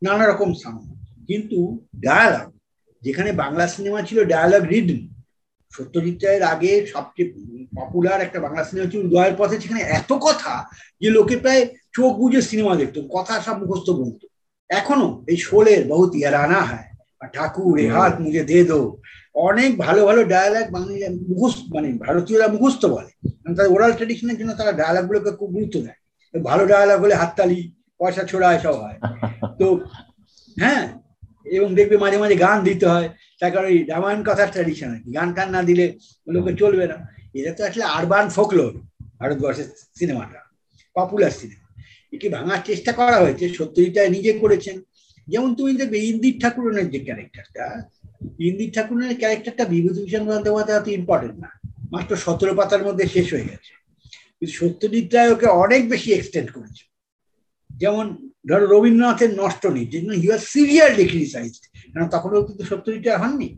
নানা 0.02 0.26
রকম 0.26 0.54
সাউন্ড 0.54 0.88
কিন্তু 1.28 1.80
ডায়ালগ 1.96 2.52
যেখানে 3.02 3.32
বাংলা 3.32 3.68
সিনেমা 3.68 4.02
ছিল 4.02 4.24
ডায়ালগ 4.24 4.64
রিডন 4.64 5.08
সত্যজিৎ 5.72 6.24
রায়ের 6.24 6.44
আগে 6.44 6.86
সবচেয়ে 6.86 7.34
পপুলার 7.76 8.22
একটা 8.22 8.40
বাংলা 8.40 8.64
সিনেমা 8.64 8.92
ছিল 8.92 9.06
উদয়ের 9.06 9.36
পথে 9.38 9.62
সেখানে 9.62 9.82
এত 9.82 10.14
কথা 10.14 10.66
যে 11.02 11.10
লোকে 11.10 11.38
প্রায় 11.38 11.68
চোখ 11.94 12.18
বুঝে 12.18 12.42
সিনেমা 12.42 12.76
দেখতো 12.76 13.02
কথা 13.02 13.42
সব 13.42 13.56
মুখস্থ 13.62 13.90
বলতো 13.90 14.28
এখনও 14.70 15.24
এই 15.28 15.38
শোলের 15.38 15.88
বহুত 15.88 16.16
ইয়ারানা 16.16 16.62
হয় 16.62 16.88
আর 17.22 17.28
ঠাকুর 17.34 17.80
এ 17.80 17.88
হাত 17.90 18.20
মুঝে 18.20 18.44
দে 18.44 18.64
দো। 18.64 18.98
অনেক 19.34 19.78
ভালো 19.78 20.06
ভালো 20.06 20.24
ডায়ালগ 20.24 20.72
বাংলা 20.72 21.08
মুখস্থ 21.30 21.60
মানে 21.74 21.94
ভারতীয়রা 21.94 22.48
মুখস্থ 22.48 22.86
বলে। 22.86 23.12
তাদের 23.44 23.72
ওরাল 23.72 23.94
ট্রেডিশনের 23.94 24.38
জন্য 24.38 24.54
তারা 24.54 24.72
ডায়ালগ 24.72 25.04
গুলোকে 25.06 25.32
খুব 25.32 25.50
গুরুত্ব 25.54 25.76
দেয়। 25.82 26.00
ভালো 26.44 26.68
ডায়ালগ 26.68 27.00
হলে 27.02 27.16
হাততালি 27.16 27.60
পয়সা 28.00 28.24
ছোড়া 28.32 28.48
এসব 28.58 28.76
হয় 28.84 28.98
তো 29.60 29.66
হ্যাঁ 30.58 30.86
এবং 31.58 31.70
দেখবে 31.80 31.96
মাঝে 32.04 32.18
মাঝে 32.24 32.36
গান 32.46 32.58
দিতে 32.70 32.86
হয়, 32.94 33.08
তার 33.40 33.52
কারণ 33.54 33.68
এই 33.74 33.80
রামায়ণ 33.94 34.22
কথার 34.30 34.50
ট্র্যাডিশন 34.54 34.90
আর 34.96 35.00
কি। 35.04 35.10
গান 35.18 35.30
টান 35.36 35.48
না 35.56 35.62
দিলে 35.70 35.86
লোকে 36.36 36.52
চলবে 36.62 36.86
না। 36.92 36.98
এটা 37.40 37.52
তো 37.58 37.62
আসলে 37.70 37.86
আরবান 37.98 38.26
ফোকলোর 38.38 38.74
ভারতবর্ষের 39.20 39.68
সিনেমাটা 40.00 40.40
পপুলার 40.96 41.34
সিনেমা 41.40 41.68
একে 42.16 42.28
ভাঙার 42.36 42.62
চেষ্টা 42.70 42.92
করা 43.00 43.18
হয়েছে, 43.24 43.46
সত্যজিৎ 43.60 43.96
নিজে 44.16 44.32
করেছেন। 44.44 44.76
যেমন 45.28 45.50
তুমি 45.58 45.72
দেখবে 45.80 45.98
ইন্দির 46.12 46.36
ঠাকুরনের 46.42 46.88
যে 46.94 47.00
ক্যারেক্টারটা 47.08 47.66
ইন্দির 48.50 48.70
ঠাকুরনের 48.76 49.16
ক্যারেক্টারটা 49.22 49.64
বিভূতিভূষণ 49.74 50.24
বন্দ্যোপাধ্যায় 50.30 50.80
অত 50.80 50.88
ইম্পর্টেন্ট 51.00 51.38
না। 51.44 51.50
মাত্র 51.94 52.12
সতেরো 52.26 52.54
পাতার 52.60 52.82
মধ্যে 52.88 53.06
শেষ 53.16 53.28
হয়ে 53.34 53.50
গেছে। 53.52 53.72
কিন্তু 54.38 54.54
সত্যজিৎ 54.60 55.08
রায় 55.16 55.32
ওকে 55.34 55.48
অনেক 55.64 55.82
বেশি 55.94 56.10
এক্সটেন্ড 56.14 56.50
করেছে। 56.56 56.84
যেমন 57.82 58.06
ধরো 58.50 58.66
রবীন্দ্রনাথের 58.66 59.32
নষ্ট 59.42 59.64
নেই 59.76 59.86
যেজন্য 59.92 60.14
হি 60.22 60.28
ওয়াজ 60.30 60.44
সিরিয়ারলি 60.56 61.06
ক্রিটিসাইজড 61.12 61.64
কারণ 61.94 62.08
তখনও 62.16 62.46
কিন্তু 62.48 62.64
সত্যজিৎ 62.66 63.06
হননি? 63.22 63.50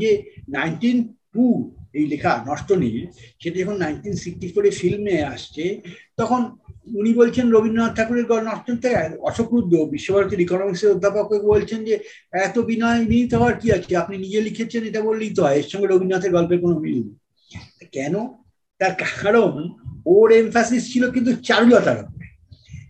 যে 0.00 0.08
নাইনটিন 0.48 0.98
টু 1.34 1.46
এই 1.98 2.06
লেখা 2.12 2.32
নষ্ট 2.50 2.68
নেই 2.82 2.94
সেটা 3.40 3.56
যখন 3.62 3.76
নাইনটিন 3.84 4.14
সিক্সটি 4.22 4.46
ফোরে 4.54 4.70
ফিল্মে 4.70 5.16
আসছে, 5.22 5.64
তখন 6.16 6.40
উনি 7.00 7.10
বলছেন 7.14 7.46
রবীন্দ্রনাথ 7.50 7.92
ঠাকুরের 7.96 8.26
নষ্ট 8.50 8.66
থেকে 8.82 8.96
অশোক 9.28 9.48
রুদ্র 9.54 9.76
বিশ্বভারতীর 9.94 10.44
ইকোনমিক্সের 10.46 10.94
অধ্যাপক 10.94 11.28
বলছেন 11.52 11.80
যে 11.84 11.94
এত 12.46 12.58
বিনয় 12.58 13.00
বিনীত 13.10 13.32
হওয়ার 13.34 13.56
কি 13.60 13.68
আছে? 13.72 13.92
আপনি 13.96 14.14
নিজে 14.18 14.40
লিখেছেন, 14.40 14.82
এটা 14.84 15.00
বললেই 15.00 15.32
তো 15.36 15.40
হয়, 15.42 15.56
এর 15.60 15.68
সঙ্গে 15.70 15.86
রবীন্দ্রনাথের 15.86 16.34
গল্পের 16.36 16.60
কোনো 16.60 16.76
মিল 16.80 16.98
নেই। 17.06 17.16
কেন? 17.96 18.14
তার 18.80 18.94
কারণ 19.02 19.52
ওর 20.06 20.28
এমফাসিস 20.32 20.82
ছিল 20.92 21.10
কিন্তু 21.10 21.30
চারুলতার 21.48 21.98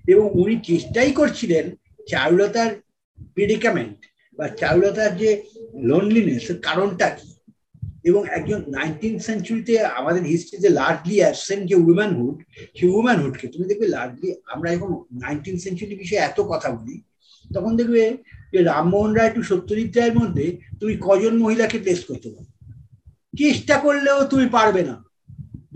এবং 0.06 0.30
উনি 0.32 0.60
চেষ্টাই 0.64 1.12
করছিলেন 1.12 1.70
চারুলতার 2.08 2.70
প্রিডিকামেন্ট 3.34 3.96
বা 4.38 4.48
চারুলতার 4.48 5.16
যে 5.16 5.42
লোনলিনেস 5.74 6.52
কারণটা 6.62 7.10
কি? 7.10 7.28
এবং 8.04 8.26
একজন 8.26 8.62
নাইনটিন 8.68 9.18
সেঞ্চুরিতে 9.18 9.84
আমাদের 9.84 10.22
হিস্ট্রিতে 10.22 10.68
লার্জলি 10.68 11.16
অ্যাবসেন্ট 11.18 11.68
যে 11.68 11.74
উইম্যানহুড 11.74 12.42
সেই 12.80 12.88
উইম্যানহুডকে 12.88 13.48
তুমি 13.48 13.68
দেখবে 13.68 13.88
লার্জলি 13.88 14.34
আমরা 14.46 14.72
এখন 14.72 14.90
নাইনটিন 15.12 15.58
সেঞ্চুরি 15.58 15.94
বিষয়ে 15.94 16.20
এত 16.20 16.40
কথা 16.40 16.70
বলি, 16.70 17.02
তখন 17.54 17.76
দেখবে 17.76 18.16
যে 18.52 18.62
রামমোহন 18.62 19.12
রায় 19.12 19.30
টু 19.30 19.42
সত্যজিৎ 19.42 19.96
রায়ের 19.96 20.18
মধ্যে 20.18 20.56
তুমি 20.80 20.96
কজন 21.00 21.38
মহিলাকে 21.38 21.78
টেস্ট 21.78 22.06
করতে 22.06 22.28
পারো? 22.28 22.70
চেষ্টা 23.38 23.78
করলেও 23.78 24.24
তুমি 24.24 24.48
পারবে 24.48 24.82
না। 24.82 25.04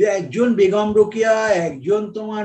একজন 0.05 0.55
বেগম 0.55 0.89
রোকিয়া 0.95 1.35
একজন 1.69 2.13
তোমার 2.13 2.45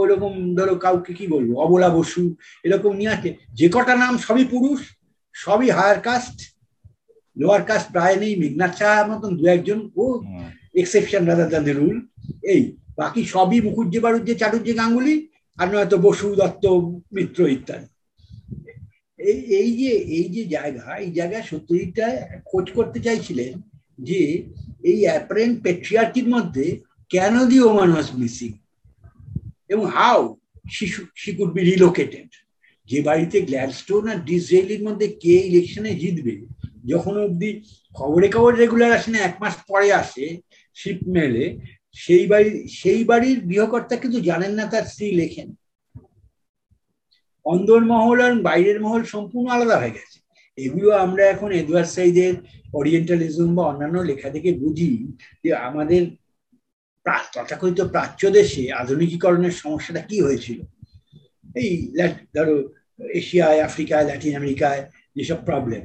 ওরকম 0.00 0.32
ধরো 0.54 0.74
কাউকে 0.76 1.12
কি 1.14 1.26
বলব 1.26 1.50
অবলা 1.58 1.88
বসু 1.88 2.22
এরকম 2.64 2.92
নিয়ে 2.96 3.14
আছে। 3.16 3.28
যে 3.58 3.68
কটা 3.68 3.94
নাম 3.96 4.18
সবই 4.18 4.44
পুরুষ 4.44 4.80
সবই 5.34 5.68
হায়ার 5.70 6.00
কাস্ট 6.00 6.36
লোয়ার 7.36 7.62
কাস্ট 7.62 7.86
প্রায় 7.92 8.16
নেই 8.16 8.36
মেঘনাথ 8.36 8.72
সাহার 8.78 9.06
মতন 9.10 9.30
দু 9.36 9.44
একজন। 9.46 9.90
ও 9.96 10.04
এক্সেপশন 10.74 11.22
রাদার 11.26 11.48
দ্যান 11.52 11.66
রুল 11.78 11.96
এই 12.52 12.62
বাকি 12.96 13.24
সবই 13.24 13.60
মুখুজ্জে 13.60 14.00
বারুজ্জে 14.00 14.34
চাটুর্যে 14.34 14.72
গাঙ্গুলি 14.80 15.14
আর 15.58 15.66
নয়তো 15.72 15.96
বসু 15.98 16.26
দত্ত 16.40 16.64
মিত্র 17.12 17.48
ইত্যাদি। 17.48 17.88
এই 19.20 19.38
এই 19.60 19.70
যে 19.80 19.90
এই 20.18 20.26
যে 20.34 20.42
জায়গা 20.44 20.84
এই 21.04 21.10
জায়গায় 21.12 21.42
সত্যজিৎটা 21.42 22.06
খোঁজ 22.50 22.66
করতে 22.76 22.98
চাইছিলেন 23.00 23.52
যে 23.98 24.20
এই 24.90 25.00
অ্যাপারেন্ট 25.06 25.62
পেট্রিয়ার্কির 25.64 26.28
মধ্যে 26.28 26.66
কেন 27.10 27.34
দি 27.50 27.58
ওমান 27.60 27.90
ওয়াজ 27.92 28.08
মিসিং 28.20 28.52
এবং 29.72 29.84
how 29.96 30.20
she 31.20 31.30
could 31.36 31.50
be 31.56 31.62
relocated 31.72 32.28
যে 32.88 32.98
বাড়িতে 33.08 33.36
গ্ল্যাডস্টোন 33.40 34.04
আর 34.12 34.18
ডিসরেলির 34.28 34.82
মধ্যে 34.86 35.06
কে 35.22 35.34
ইলেকশনে 35.50 35.92
জিতবে? 35.94 36.34
যখন 36.86 37.14
অব্দি 37.24 37.50
খবরে 37.94 38.28
খবর 38.28 38.52
রেগুলার 38.54 38.92
আসে 38.92 39.10
না, 39.10 39.18
এক 39.18 39.34
মাস 39.42 39.54
পরে 39.68 39.88
আসে 39.92 40.26
শিপ 40.74 40.98
মেলে 41.16 41.44
সেই 41.94 42.24
বাড়ি, 42.26 42.50
সেই 42.68 43.04
বাড়ির 43.04 43.38
গৃহকর্তা 43.40 43.94
কিন্তু 43.96 44.18
জানেন 44.20 44.52
না 44.58 44.64
তার 44.72 44.84
স্ত্রী 44.84 45.06
লেখেন। 45.12 45.48
অন্দর 47.46 47.80
মহল 47.92 48.18
আর 48.26 48.34
বাইরের 48.48 48.78
মহল 48.80 49.02
সম্পূর্ণ 49.04 49.46
আলাদা 49.50 49.76
হয়ে 49.78 49.96
গেছে। 49.96 50.18
এগুলো 50.58 50.88
আমরা 51.04 51.22
এখন 51.34 51.48
এডওয়ার্ড 51.52 51.90
সাইদের 51.96 52.32
ওরিয়েন্টালিজম 52.78 53.48
বা 53.56 53.62
অন্যান্য 53.62 53.96
লেখা 54.10 54.28
থেকে 54.30 54.50
বুঝি 54.62 54.90
যে 55.44 55.50
আমাদের 55.68 56.02
তথাকথিত 57.06 57.80
প্রাচ্য 57.94 58.22
দেশে 58.38 58.62
আধুনিকীকরণের 58.80 59.54
সমস্যাটা 59.62 60.02
কি 60.10 60.16
হয়েছিল? 60.26 60.58
এই 61.62 61.70
ধরো, 62.36 62.56
এশিয়ায়, 63.20 63.60
আফ্রিকায়, 63.68 64.04
ল্যাটিন 64.08 64.34
আমেরিকায় 64.40 64.82
যেসব 65.16 65.38
প্রবলেম 65.48 65.82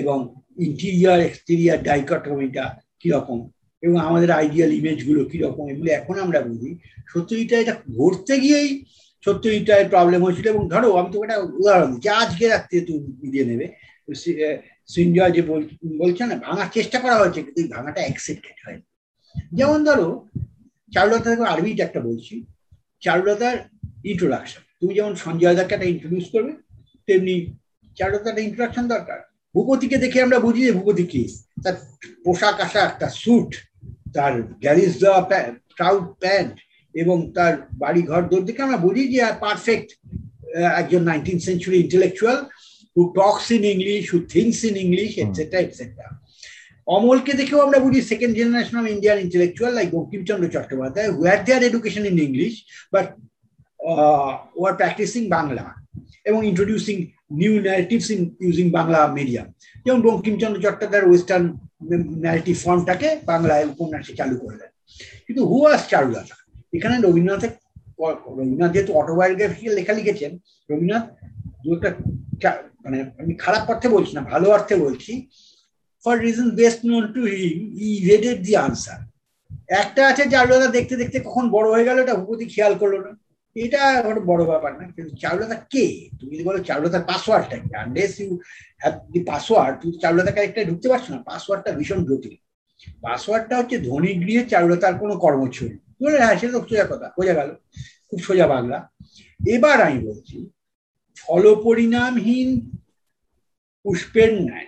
এবং 0.00 0.18
ইন্টিরিয়ার 0.66 1.20
এক্সটেরিয়ার 1.28 1.78
ডাইকটমিটা 1.88 2.64
কীরকম 3.00 3.38
এবং 3.82 3.96
আমাদের 4.08 4.30
আইডিয়াল 4.40 4.70
ইমেজগুলো 4.78 5.20
কীরকম 5.30 5.64
এগুলো 5.72 5.88
এখন 6.00 6.16
আমরা 6.24 6.40
বুঝি। 6.48 6.70
সত্যজিটা 7.12 7.56
এটা 7.62 7.74
ঘুরতে 7.96 8.34
গিয়েই 8.44 8.70
সত্যজিটায় 9.24 9.86
প্রবলেম 9.92 10.20
হয়েছিল 10.24 10.46
এবং 10.54 10.62
ধরো, 10.72 10.88
আমি 11.00 11.08
তোকে 11.12 11.24
একটা 11.26 11.38
উদাহরণ 11.60 11.88
দিচ্ছি 11.92 12.08
আজকে 12.22 12.44
রাত্রে 12.52 12.78
তুমি 12.88 13.28
দিয়ে 13.32 13.48
নেবে 13.50 13.66
সিনজয় 14.94 15.32
যে 15.36 15.42
বলছে 16.00 16.22
না, 16.30 16.36
ভাঙার 16.46 16.68
চেষ্টা 16.76 16.98
করা 17.04 17.16
হয়েছে, 17.20 17.40
কিন্তু 17.46 17.60
ভাঙাটা 17.74 18.00
অ্যাকসেপ্টেড 18.06 18.56
হয় 18.64 18.78
যেমন 19.58 19.78
ধরো 19.88 20.08
চারুলতা 20.92 21.28
থেকে 21.30 21.44
আরবিটা 21.52 21.82
একটা 21.84 22.00
বলছি। 22.08 22.34
চারুলতার 23.02 23.56
ইন্ট্রোডাকশন 24.12 24.62
তুমি 24.80 24.92
যেমন 24.98 25.14
সঞ্জয় 25.24 25.56
দাকে 25.58 25.72
একটা 25.74 25.90
ইন্ট্রোডিউস 25.92 26.26
করবে, 26.34 26.52
তেমনি 27.08 27.34
চারুলতার 27.96 28.32
একটা 28.32 28.46
ইন্ট্রোডাকশন 28.48 28.84
দরকার। 28.94 29.18
ভূপতিকে 29.54 29.96
দেখে 30.04 30.18
আমরা 30.26 30.38
বুঝি 30.46 30.62
যে 30.66 30.72
ভূপতি 30.78 31.04
কি। 31.12 31.22
তার 31.64 31.76
পোশাক 32.24 32.56
আশাক, 32.66 32.90
তার 33.00 33.12
স্যুট 33.22 33.50
তার 34.16 34.34
গ্যারিজ 34.62 34.92
দেওয়া 35.02 35.20
ট্রাউট 35.76 36.06
প্যান্ট 36.22 36.54
এবং 36.94 37.16
তার 37.36 37.54
বাড়ি 37.82 38.02
ঘর 38.10 38.22
দৌড় 38.30 38.44
দেখে 38.48 38.64
আমরা 38.66 38.78
বুঝি 38.86 39.04
যে 39.14 39.20
পারফেক্ট 39.44 39.88
একজন 40.80 41.02
nineteen 41.10 41.38
century 41.46 41.78
intellectual 41.84 42.38
who 42.96 43.02
talks 43.18 43.46
in 43.56 43.62
English 43.74 44.02
who 44.12 44.18
thinks 44.34 44.58
in 44.68 44.74
English 44.84 45.10
et cetera 45.22 45.58
et cetera 45.62 46.06
অমলকে 46.96 47.32
দেখেও 47.40 47.64
আমরা 47.66 47.78
বুঝি 47.84 48.00
second 48.10 48.32
generation 48.38 48.76
of 48.80 48.86
Indian 48.94 49.18
intellectual 49.24 49.72
like 49.78 49.88
Bankimchandra 49.96 50.52
Chattopadhyay 50.54 51.08
who 51.14 51.20
had 51.28 51.42
their 51.46 51.62
education 51.68 52.02
in 52.10 52.16
English 52.28 52.54
but 52.94 53.06
who 54.54 54.62
are 54.68 54.76
practicing 54.80 55.26
Bangla 55.36 55.64
এবং 56.28 56.40
introducing 56.50 56.96
new 57.40 57.52
narratives 57.66 58.08
in 58.14 58.20
using 58.44 58.66
Bangla 58.78 59.00
medium 59.18 59.46
যেমন 59.84 60.00
বঙ্কিমচন্দ্র 60.06 60.62
চট্টোপাধ্যায়ের 60.64 61.08
western 61.08 61.44
narrative 62.24 62.56
ফর্মটাকে 62.64 63.08
বাংলায় 63.30 63.64
উপন্যাসে 63.72 64.12
চালু 64.18 64.36
করলেন। 64.44 64.70
কিন্তু 65.26 65.42
হু 65.50 65.58
আস 65.72 65.82
চারুলতা 65.92 66.36
এখানে 66.76 66.94
রবীন্দ্রনাথের 67.06 67.52
রবীন্দ্রনাথ 68.38 68.72
যেহেতু 68.74 68.92
অটোবায়োগ্রাফিক্যাল 69.00 69.74
লেখা 69.78 69.94
লিখেছেন, 69.98 70.32
রবীন্দ্রনাথ 70.70 71.04
দু 71.64 71.68
একটা 71.76 71.90
মানে 72.84 72.98
আমি 73.20 73.32
খারাপ 73.44 73.64
অর্থে 73.72 73.88
বলছি 73.96 74.12
না, 74.16 74.22
ভালো 74.32 74.46
অর্থে 74.56 74.74
বলছি 74.84 75.12
for 76.04 76.14
reason 76.26 76.48
best 76.60 76.80
known 76.90 77.04
to 77.16 77.22
him 77.36 77.58
evaded 78.10 78.38
the 78.46 78.52
answer 78.66 79.00
একটা 79.82 80.00
আছে 80.10 80.22
চারুলতা 80.34 80.68
দেখতে 80.76 80.94
দেখতে 81.00 81.16
কখন 81.28 81.44
বড় 81.56 81.66
হয়ে 81.74 81.86
গেল, 81.88 81.96
এটা 82.04 82.14
ভূপতি 82.20 82.44
খেয়াল 82.54 82.74
করল 82.82 82.94
না। 83.06 83.12
এটা 83.56 83.82
একটা 83.98 84.22
বড় 84.30 84.42
ব্যাপার 84.50 84.72
না, 84.78 84.84
কিন্তু 84.96 85.12
চারুলতা 85.22 85.56
কে? 85.72 85.86
তুমি 86.18 86.32
যদি 86.34 86.44
বলো 86.48 86.58
চারুলতার 86.68 87.04
পাসওয়ার্ডটা 87.10 87.56
কি? 87.62 87.70
Unless 87.82 88.12
you 88.20 88.30
have 88.82 88.94
the 89.12 89.20
password 89.30 89.74
তুমি 89.80 89.92
চারুলতা 90.02 90.32
ক্যারেক্টারে 90.36 90.68
ঢুকতে 90.70 90.86
পারছ 90.92 91.06
না 91.12 91.18
পাসওয়ার্ডটা 91.30 91.70
ভীষণ 91.78 92.00
জটিল। 92.08 92.36
পাসওয়ার্ডটা 93.06 93.54
হচ্ছে 93.60 93.76
ধনী 93.88 94.12
গৃহে 94.22 94.42
চারুলতার 94.52 94.94
কোনো 95.02 95.14
কর্মছড়ি 95.24 95.74
বলে 96.02 96.18
হ্যাঁ 96.22 96.36
সেটা 96.40 96.52
তো 96.54 96.60
সোজা 96.68 96.86
কথা 96.92 97.06
বোঝা 97.16 97.34
গেল, 97.38 97.50
খুব 98.08 98.18
সোজা 98.26 98.46
বাংলা। 98.54 98.78
এবার 99.54 99.78
আমি 99.86 99.98
বলছি, 100.08 100.36
ফলপরিণামহীন 101.22 102.48
পুষ্পের 103.84 104.30
ন্যায়। 104.46 104.67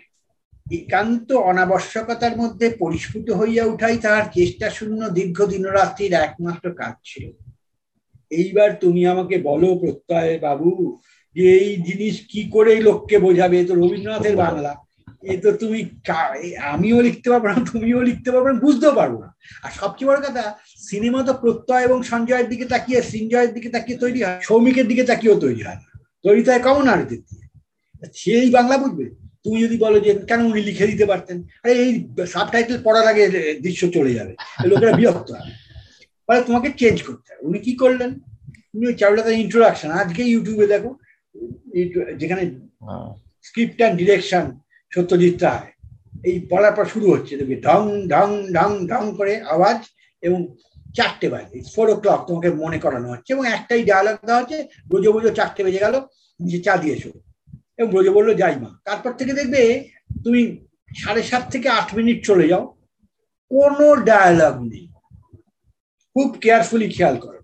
একান্ত 0.70 1.32
অনাবশ্যকতার 1.32 2.36
মধ্যে 2.36 2.70
পরিস্ফুট 2.78 3.30
হইয়া 3.30 3.64
উঠাই 3.64 3.96
তাহার 3.96 4.22
চেষ্টা 4.34 4.70
শূন্য 4.70 5.08
দীর্ঘ 5.08 5.44
দিনরাত্রির 5.44 6.12
একমাত্র 6.12 6.74
কাজ 6.74 6.94
ছিল। 7.04 7.32
এইবার 8.30 8.70
তুমি 8.80 9.06
আমাকে 9.06 9.38
বলো 9.38 9.78
প্রত্যয় 9.78 10.38
বাবু, 10.38 10.98
যে 11.36 11.58
এই 11.58 11.76
জিনিস 11.76 12.26
কি 12.28 12.50
করে 12.50 12.80
লোককে 12.80 13.18
বোঝাবে? 13.18 13.64
তো 13.64 13.74
রবীন্দ্রনাথের 13.74 14.36
বাংলা। 14.36 14.76
এ 15.22 15.36
তো 15.36 15.52
তুমি 15.52 15.88
আমিও 16.60 17.00
লিখতে 17.02 17.30
পারব 17.30 17.44
না, 17.46 17.54
তুমিও 17.72 18.02
লিখতে 18.02 18.30
পারব 18.32 18.46
না, 18.46 18.60
বুঝতেও 18.60 18.92
পারব 18.92 19.18
না। 19.18 19.34
আর 19.62 19.70
সবচেয়ে 19.70 20.08
বড় 20.10 20.20
কথা, 20.20 20.58
সিনেমা 20.76 21.22
তো 21.22 21.34
প্রত্যয় 21.34 21.84
এবং 21.84 22.02
সঞ্জয়ের 22.02 22.48
দিকে 22.48 22.64
তাকিয়ে, 22.64 23.02
সিঞ্জয়ের 23.02 23.54
দিকে 23.54 23.68
তাকিয়ে 23.68 23.98
তৈরি 23.98 24.22
হয়, 24.22 24.40
সৌমিকের 24.42 24.88
দিকে 24.88 25.04
তাকিয়েও 25.04 25.40
তৈরি 25.40 25.62
হয় 25.62 25.76
না। 25.76 26.00
তৈরি 26.22 26.42
হয় 26.42 26.58
কমন 26.58 26.86
দিয়ে। 27.04 27.22
সেই 28.14 28.50
বাংলা 28.50 28.78
বুঝবে? 28.78 29.19
তুমি 29.44 29.56
যদি 29.64 29.76
বলো 29.84 29.98
যে 30.06 30.10
কেন 30.30 30.40
উনি 30.50 30.60
লিখে 30.68 30.90
দিতে 30.92 31.04
পারতেন? 31.10 31.36
আরে 31.62 31.72
এই 31.84 31.90
সাবটাইটেল 32.34 32.76
পড়ার 32.86 33.06
আগে 33.12 33.24
দৃশ্য 33.64 33.82
চলে 33.96 34.12
যাবে। 34.18 34.32
লোকেরা 34.70 34.92
বিরক্ত 34.98 35.30
ফলে 36.26 36.40
তোমাকে 36.48 36.68
চেঞ্জ 36.80 36.98
করতে 37.08 37.28
হবে। 37.30 37.42
উনি 37.48 37.58
কি 37.66 37.72
করলেন? 37.82 38.10
উনি 38.76 38.84
চারুলতার 39.00 39.40
ইন্ট্রোডাকশন 39.44 39.90
আজকে 40.02 40.22
ইউটিউবে 40.32 40.66
দেখো 40.74 40.90
যেখানে 42.20 42.42
script 43.48 43.78
and 43.80 43.96
direction 44.00 44.44
Satyajit 44.92 45.36
Ray 45.46 45.68
এই 46.28 46.36
পড়ার 46.50 46.74
পর 46.76 46.84
শুরু 46.94 47.06
হচ্ছে। 47.12 47.32
দেখবে 47.40 47.56
ঢং 47.66 47.82
ঢং 48.12 48.28
ঢং 48.56 48.70
ঢং 48.90 49.02
করে 49.18 49.34
আওয়াজ 49.54 49.78
এবং 50.22 50.40
চারটে 50.96 51.26
বাজে। 51.34 51.58
ফোর 51.74 51.86
ও 51.92 51.94
ক্লক 52.02 52.20
তোমাকে 52.28 52.48
মনে 52.62 52.78
করানো 52.84 53.08
হচ্ছে 53.12 53.30
এবং 53.34 53.44
একটাই 53.56 53.82
ডায়ালগ 53.88 54.16
দেওয়া 54.28 54.40
হচ্ছে 54.42 54.58
ব্রজ 54.88 55.04
ব্রজ 55.14 55.26
চারটে 55.38 55.60
বেজে 55.66 55.84
গেল 55.84 55.94
নিচে 56.40 56.58
চা 56.66 56.74
দিয়ে 56.82 56.96
দিয়েছ 56.98 57.04
এবং 57.80 57.88
ব্রজ 57.92 58.06
বলল, 58.18 58.30
যাই 58.40 58.56
মা। 58.62 58.70
তারপর 58.88 59.10
থেকে 59.18 59.32
দেখবে 59.40 59.60
তুমি 60.24 60.40
সাড়ে 61.00 61.22
সাত 61.30 61.44
থেকে 61.52 61.68
আট 61.78 61.88
মিনিট 61.98 62.18
চলে 62.28 62.46
যাও, 62.52 62.64
কোনো 63.50 63.86
ডায়ালগ 64.08 64.54
নেই। 64.70 64.86
খুব 66.16 66.28
কেয়ারফুলি 66.42 66.88
খেয়াল 66.96 67.16
করো। 67.24 67.40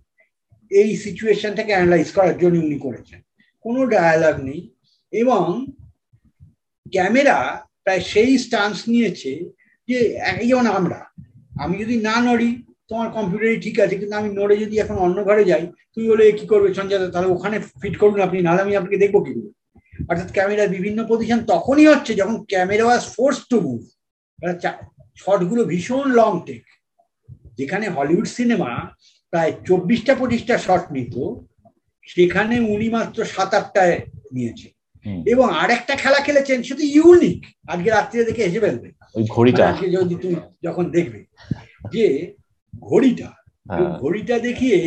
এই 0.71 0.91
সিচুয়েশনটাকে 1.05 1.73
অ্যানালাইজ 1.77 2.09
করার 2.17 2.37
জন্য 2.43 2.57
উনি 2.67 2.79
করেছেন। 2.87 3.21
কোনো 3.65 3.81
ডায়ালগ 3.95 4.37
নেই 4.49 4.61
এবং 5.13 5.45
ক্যামেরা 6.95 7.37
প্রায় 7.85 8.03
সেই 8.13 8.33
স্টান্স 8.45 8.77
নিয়েছে 8.93 9.33
যে 9.89 9.99
যেমন 10.49 10.67
আমরা, 10.79 11.01
আমি 11.63 11.75
যদি 11.83 11.95
না 12.09 12.17
নড়ি, 12.27 12.51
তোমার 12.91 13.09
কম্পিউটারই 13.17 13.59
ঠিক 13.65 13.77
আছে, 13.85 13.95
কিন্তু 14.01 14.15
আমি 14.21 14.29
নড়ে 14.39 14.55
যদি 14.65 14.75
এখন 14.83 14.97
অন্য 15.07 15.19
ঘরে 15.29 15.45
যাই, 15.51 15.65
তুমি 15.93 16.07
বলে 16.13 16.25
কি 16.39 16.45
করবে 16.53 16.69
সঞ্জয় 16.79 17.01
তাহলে 17.15 17.29
ওখানে 17.37 17.57
ফিট 17.81 17.95
করুন 18.03 18.19
আপনি, 18.27 18.39
নাহলে 18.47 18.65
আমি 18.65 18.75
আপনাকে 18.81 19.03
দেখব 19.05 19.17
কি 19.27 19.33
করে 19.37 19.51
অর্থাৎ 20.09 20.33
ক্যামেরার 20.33 20.69
বিভিন্ন 20.69 21.07
পজিশন 21.09 21.45
তখনই 21.45 21.87
হচ্ছে 21.87 22.15
যখন 22.15 22.45
camera 22.45 22.85
was 22.85 23.03
force 23.07 23.39
to 23.51 23.61
move 23.61 23.81
শটগুলো 25.17 25.65
ভীষণ 25.65 26.13
লং 26.13 26.41
টেক 26.47 26.65
যেখানে 27.55 27.89
হলিউড 27.89 28.27
সিনেমা 28.27 28.71
প্রায় 29.31 29.53
চব্বিশটা 29.69 30.15
পঁচিশটা 30.15 30.59
শট 30.59 30.93
নিত 30.93 31.15
সেখানে 32.09 32.61
উনি 32.61 32.89
মাত্র 32.89 33.25
সাত 33.25 33.55
আটটায় 33.55 33.99
নিয়েছে। 34.33 34.69
এবং 35.27 35.51
আরেকটা 35.51 35.95
খেলা 35.97 36.21
খেলেছেন 36.21 36.63
সেটা 36.63 36.83
ইউনিক 36.83 37.47
আজকে 37.69 37.91
রাত্রে 37.91 38.25
দেখে 38.25 38.45
হেসে 38.45 38.61
ফেলবে। 38.61 38.89
ওই 39.15 39.25
ঘড়িটা। 39.29 39.65
মানে 39.65 39.73
আজকে 39.73 39.87
যদি 39.91 40.15
তুমি 40.15 40.37
যখন 40.63 40.91
দেখবে 40.91 41.21
যে 41.93 42.35
ঘড়িটা 42.81 43.33
হ্যাঁ। 43.67 43.99
ঘড়িটা 43.99 44.39
দেখিয়ে 44.39 44.79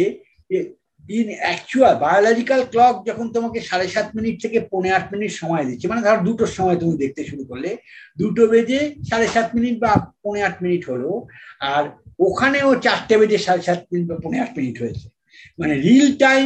ইন 1.09 1.27
অ্যাকচুয়াল 1.43 1.93
বায়োলজিক্যাল 2.03 2.61
ক্লক 2.73 2.95
যখন 3.09 3.25
তোমাকে 3.35 3.59
সাড়ে 3.69 3.87
সাত 3.95 4.07
মিনিট 4.17 4.35
থেকে 4.43 4.57
পৌনে 4.71 4.89
আট 4.97 5.05
মিনিট 5.13 5.31
সময় 5.41 5.65
দিচ্ছে 5.67 5.85
মানে 5.91 6.01
ধর 6.07 6.19
দুটোর 6.27 6.51
সময় 6.57 6.77
তুমি 6.81 6.93
দেখতে 7.03 7.21
শুরু 7.29 7.43
করলে, 7.49 7.69
দুটো 8.21 8.43
বেজে 8.51 8.79
সাড়ে 9.09 9.27
সাত 9.35 9.47
মিনিট 9.57 9.75
বা 9.83 9.91
পৌনে 10.23 10.41
আট 10.47 10.57
মিনিট 10.63 10.81
হলো, 10.91 11.11
আর 11.73 11.83
ওখানেও 12.27 12.69
চারটে 12.85 13.15
বেজে 13.21 13.37
সাড়ে 13.45 13.61
সাত 13.67 13.81
মিনিট 13.91 14.05
বা 14.09 14.15
পৌনে 14.23 14.37
আট 14.43 14.51
মিনিট 14.57 14.75
হয়েছে। 14.83 15.07
মানে 15.59 15.73
reel 15.85 16.09
time 16.25 16.45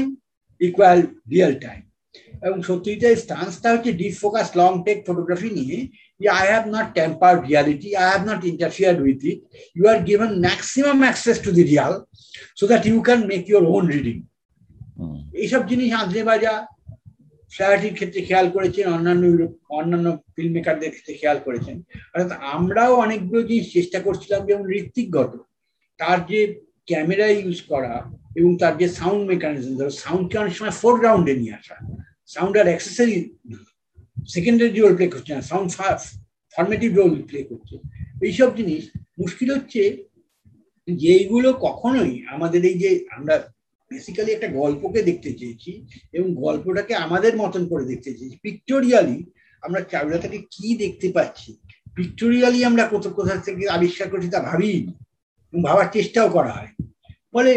equal 0.61 0.99
real 1.33 1.53
time 1.65 1.81
এবং 2.45 2.57
সত্যিটাই 2.69 3.15
স্টান্সটা 3.23 3.67
হচ্ছে 3.73 3.91
deep 3.99 4.15
focus 4.21 4.47
long 4.59 4.71
take 4.85 4.97
photography 5.07 5.49
নিয়ে, 5.59 5.77
যে 6.21 6.27
I 6.39 6.45
have 6.53 6.65
not 6.75 6.87
tamper 6.97 7.33
reality 7.47 7.89
I 8.01 8.07
have 8.11 8.21
not 8.29 8.41
interfere 8.51 8.95
with 9.05 9.19
it 9.31 9.39
you 9.75 9.83
are 9.93 9.99
given 10.09 10.31
maximum 10.45 10.97
access 11.05 11.37
to 11.45 11.49
the 11.57 11.63
real 11.71 11.93
so 12.59 12.63
that 12.71 12.83
you 12.89 12.97
can 13.07 13.19
make 13.31 13.43
your 13.51 13.63
own 13.75 13.85
reading 13.95 14.17
এইসব 15.41 15.61
জিনিস 15.71 15.89
আঁচড়ে 16.01 16.23
বাজা 16.29 16.53
ফ্ল্যাটির 17.51 17.95
ক্ষেত্রে 17.97 18.21
খেয়াল 18.27 18.47
করেছেন, 18.55 18.85
অন্যান্য 18.95 19.23
অন্যান্য 19.79 20.07
ফিল্ম 20.35 20.51
মেকারদের 20.57 20.91
ক্ষেত্রে 20.93 21.13
খেয়াল 21.21 21.37
করেছেন। 21.45 21.75
অর্থাৎ 22.11 22.31
আমরাও 22.55 22.93
অনেকগুলো 23.05 23.41
জিনিস 23.49 23.65
চেষ্টা 23.77 23.99
করছিলাম, 24.05 24.41
যেমন 24.49 24.65
ঋত্বিক 24.65 24.81
ঋত্বিকগত 24.81 25.33
তার 25.99 26.19
যে 26.31 26.39
ক্যামেরা 26.89 27.27
ইউজ 27.39 27.59
করা 27.71 27.93
এবং 28.39 28.51
তার 28.61 28.73
যে 28.81 28.87
সাউন্ড 28.99 29.23
মেকানিজম, 29.31 29.73
ধরো 29.79 29.91
সাউন্ডকে 30.03 30.35
অনেক 30.43 30.53
সময় 30.59 30.75
ফোরগ্রাউন্ডে 30.81 31.33
নিয়ে 31.41 31.57
আসা। 31.59 31.75
সাউন্ড 32.35 32.53
আর 32.61 32.67
অ্যাক্সেসরি 32.71 33.15
সেকেন্ডারি 34.35 34.71
রোল 34.79 34.93
প্লে 34.97 35.07
করছে 35.13 35.31
না, 35.35 35.41
সাউন্ড 35.51 35.67
ফর্মেটিভ 36.55 36.89
রোল 36.99 37.11
প্লে 37.29 37.39
করছে। 37.49 37.75
এইসব 38.27 38.49
জিনিস, 38.59 38.83
মুশকিল 39.21 39.49
হচ্ছে 39.55 39.81
যেইগুলো 40.87 41.49
কখনোই 41.65 42.13
আমাদের 42.35 42.61
এই 42.69 42.77
যে 42.83 42.89
আমরা 43.17 43.35
বেসিক্যালি 43.93 44.31
একটা 44.31 44.47
গল্পকে 44.47 45.01
দেখতে 45.03 45.33
চেয়েছি 45.33 45.71
এবং 46.13 46.35
গল্পটাকে 46.35 46.93
আমাদের 46.95 47.37
মতন 47.37 47.67
করে 47.67 47.83
দেখতে 47.85 48.09
চেয়েছি। 48.13 48.37
পিক্টোরিয়ালি 48.41 49.17
আমরা 49.61 49.81
চারুলতাকে 49.81 50.39
কি 50.51 50.67
দেখতে 50.77 51.07
পাচ্ছি? 51.11 51.49
পিক্টোরিয়ালি 51.95 52.59
আমরা 52.65 52.83
কোথা 52.87 53.09
কোথা 53.09 53.33
থেকে 53.37 53.63
আবিষ্কার 53.69 54.07
করছি 54.09 54.29
তা 54.29 54.39
ভাবি 54.39 54.73
এবং 55.53 55.63
ভাবার 55.63 55.87
চেষ্টাও 55.93 56.29
করা 56.29 56.51
হয় 56.51 56.71
ফলে 57.33 57.51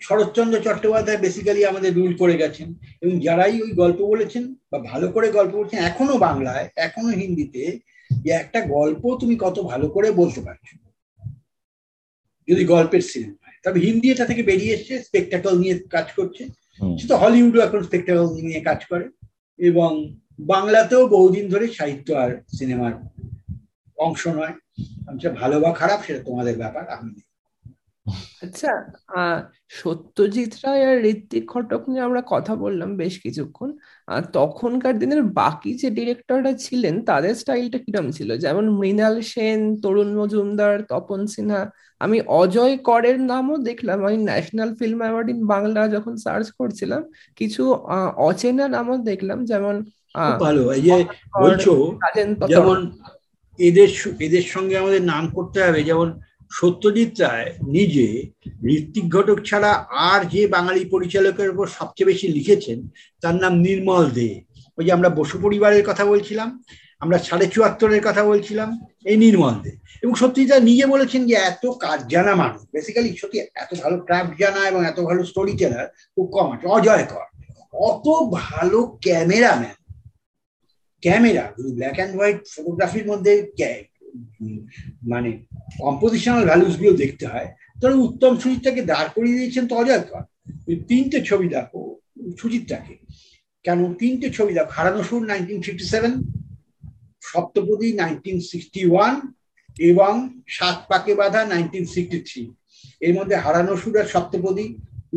শরৎচন্দ্র 0.00 0.56
চট্টোপাধ্যায় 0.58 1.18
বেসিক্যালি 1.18 1.60
আমাদের 1.64 1.90
রুল 1.94 2.12
করে 2.16 2.34
গেছেন 2.36 2.68
এবং 3.00 3.14
যারাই 3.20 3.62
ওই 3.62 3.72
গল্প 3.72 4.00
বলেছেন 4.06 4.54
বা 4.72 4.78
ভালো 4.78 5.06
করে 5.08 5.28
গল্প 5.30 5.52
বলছেন, 5.54 5.78
এখনও 5.80 6.16
বাংলায়, 6.18 6.66
এখনও 6.76 7.12
হিন্দিতে 7.20 7.62
যে 8.22 8.30
একটা 8.30 8.60
গল্প 8.66 9.02
তুমি 9.20 9.34
কত 9.40 9.56
ভালো 9.60 9.86
করে 9.88 10.08
বলতে 10.10 10.40
পারছ। 10.40 10.66
যদি 12.48 12.62
গল্পের 12.64 13.00
সিনেমা 13.00 13.47
তবে 13.68 13.80
হিন্দি 13.80 14.10
এটা 14.10 14.24
থেকে 14.24 14.42
বেরিয়ে 14.42 14.74
এসছে 14.74 14.98
স্পেকটাকল 14.98 15.58
নিয়ে 15.58 15.78
কাজ 15.78 16.04
করছে। 16.16 16.48
সেটা 16.98 17.16
হলিউডও 17.16 17.60
এখন 17.60 17.82
স্পেকটাকল 17.82 18.26
নিয়ে 18.42 18.60
কাজ 18.60 18.84
করে। 18.84 19.08
এবং 19.58 20.14
বাংলাতেও 20.40 21.08
বহুদিন 21.08 21.48
ধরে 21.48 21.68
সাহিত্য 21.68 22.12
আর 22.12 22.30
সিনেমার 22.58 22.92
অংশ 23.96 24.28
নয়। 24.28 24.52
সেটা 25.20 25.34
ভালো 25.34 25.60
বা 25.60 25.72
খারাপ 25.72 26.00
সেটা 26.06 26.18
তোমাদের 26.24 26.56
ব্যাপার 26.56 26.88
আমি 26.88 27.20
আচ্ছা 28.42 28.72
আহ 29.08 29.42
সত্যজিৎ 29.68 30.54
রায় 30.64 30.84
আর 30.86 31.04
ঋত্বিক 31.04 31.46
ঘটক 31.46 31.88
নিয়ে 31.88 32.00
আমরা 32.00 32.22
কথা 32.26 32.54
বললাম 32.54 32.96
বেশ 32.96 33.20
কিছুক্ষণ। 33.20 33.76
আর 34.06 34.22
তখনকার 34.22 34.98
দিনের 34.98 35.22
বাকি 35.22 35.74
যে 35.74 35.90
ডিরেক্টররা 35.90 36.52
ছিলেন 36.52 37.02
তাদের 37.04 37.34
স্টাইলটা 37.34 37.78
কিরম 37.78 38.10
ছিল? 38.10 38.36
যেমন 38.38 38.78
মৃণাল 38.78 39.20
সেন 39.20 39.80
তরুণ 39.80 40.18
মজুমদার 40.18 40.82
তপন 40.82 41.26
সিনহা 41.26 41.70
আমি 42.00 42.18
অজয় 42.40 42.74
করের 42.88 43.18
নামও 43.30 43.56
দেখলাম। 43.68 43.98
আমি 44.06 44.18
national 44.28 44.70
film 44.78 45.00
award 45.02 45.28
in 45.32 45.40
Bangla 45.54 45.82
যখন 45.94 46.14
সার্চ 46.24 46.46
করছিলাম 46.58 47.02
কিছু 47.36 47.62
অচেনা 48.28 48.66
নামও 48.74 48.96
দেখলাম 49.10 49.38
যেমন 49.50 49.76
ভালো। 50.44 50.62
এই 50.76 50.82
যে 50.88 50.96
বলছো 51.42 51.72
যেমন 52.52 52.78
এদের 53.58 53.88
এদের 54.26 54.44
সঙ্গে 54.54 54.74
আমাদের 54.82 55.02
নাম 55.12 55.24
করতে 55.36 55.58
হবে 55.64 55.80
যেমন 55.90 56.08
সত্যজিৎ 56.50 57.12
রায় 57.20 57.48
নিজে 57.76 58.06
ঋত্বিক 58.74 59.06
ঘটক 59.14 59.38
ছাড়া 59.44 59.72
আর 60.10 60.20
যে 60.34 60.42
বাঙালি 60.46 60.82
পরিচালকের 60.94 61.48
উপর 61.50 61.66
সবচেয়ে 61.78 62.10
বেশি 62.10 62.26
লিখেছেন 62.28 62.78
তার 63.22 63.34
নাম 63.34 63.54
নির্মল 63.66 64.04
দে। 64.10 64.30
ওই 64.78 64.84
যে 64.86 64.90
আমরা 64.92 65.10
বসু 65.10 65.36
পরিবারের 65.44 65.84
কথা 65.86 66.04
বলছিলাম 66.04 66.48
আমরা 67.00 67.18
সাড়ে 67.28 67.46
চুয়াত্তরের 67.54 68.02
কথা 68.08 68.22
বলছিলাম, 68.30 68.68
এই 69.10 69.16
নির্মল 69.24 69.54
দে 69.64 69.72
এবং 70.02 70.12
সত্যজিৎ 70.20 70.48
রায় 70.50 70.64
নিজে 70.70 70.84
বলেছেন 70.94 71.22
যে 71.30 71.34
এত 71.50 71.64
কাজ 71.84 71.98
জানা 72.12 72.32
মানুষ 72.42 72.60
বেসিক্যালি 72.74 73.10
সত্যি 73.20 73.38
এত 73.62 73.70
ভালো 73.82 73.96
ক্রাফট 74.06 74.32
জানা 74.42 74.60
এবং 74.70 74.80
এত 74.90 74.98
ভালো 75.08 75.20
স্টোরি 75.30 75.54
টেলার 75.60 75.86
খুব 76.14 76.26
কম 76.36 76.46
আছে 76.54 76.66
অজয় 76.76 77.06
কর 77.12 77.26
অত 77.88 78.06
ভালো 78.40 78.78
cameraman 79.06 79.78
camera 81.02 81.44
black 81.76 81.96
and 81.98 82.12
white 82.16 82.38
ফটোগ্রাফির 82.54 83.06
মধ্যে 83.10 83.32
মানে 85.12 85.30
কম্পোজিশনাল 85.82 86.42
ভ্যালুসগুলো 86.50 86.92
দেখতে 87.02 87.24
হয়, 87.32 87.48
তাহলে 87.80 87.96
উত্তম 88.06 88.32
সুজিতটাকে 88.42 88.82
দাঁড় 88.92 89.08
করিয়ে 89.16 89.38
দিয়েছেন 89.38 89.64
তো 89.70 89.74
অজয় 89.80 90.02
কর 90.10 90.22
তিনটে 90.90 91.18
ছবি 91.28 91.46
দেখো 91.56 91.80
সুজিতটাকে 92.40 92.94
কেন 93.64 93.80
তিনটে 94.00 94.28
ছবি 94.36 94.52
দেখো, 94.56 94.70
Harano 94.76 95.00
Sur 95.08 95.22
nineteen 95.30 95.58
fifty 95.64 95.86
seven 95.94 96.12
Saptapadi 97.30 97.88
nineteen 98.00 98.38
sixty 98.50 98.82
one 98.90 99.14
এবং 99.90 100.12
সাত 100.58 100.76
পাকে 100.90 101.12
বাঁধা 101.20 101.40
নাইনটিন 101.44 101.84
সিক্সটি 101.94 102.18
থ্রি 102.28 102.42
এর 103.06 103.12
মধ্যে 103.18 103.36
হারানো 103.44 103.72
সুর 103.82 103.94
আর 104.02 104.08
সপ্তপদী 104.14 104.66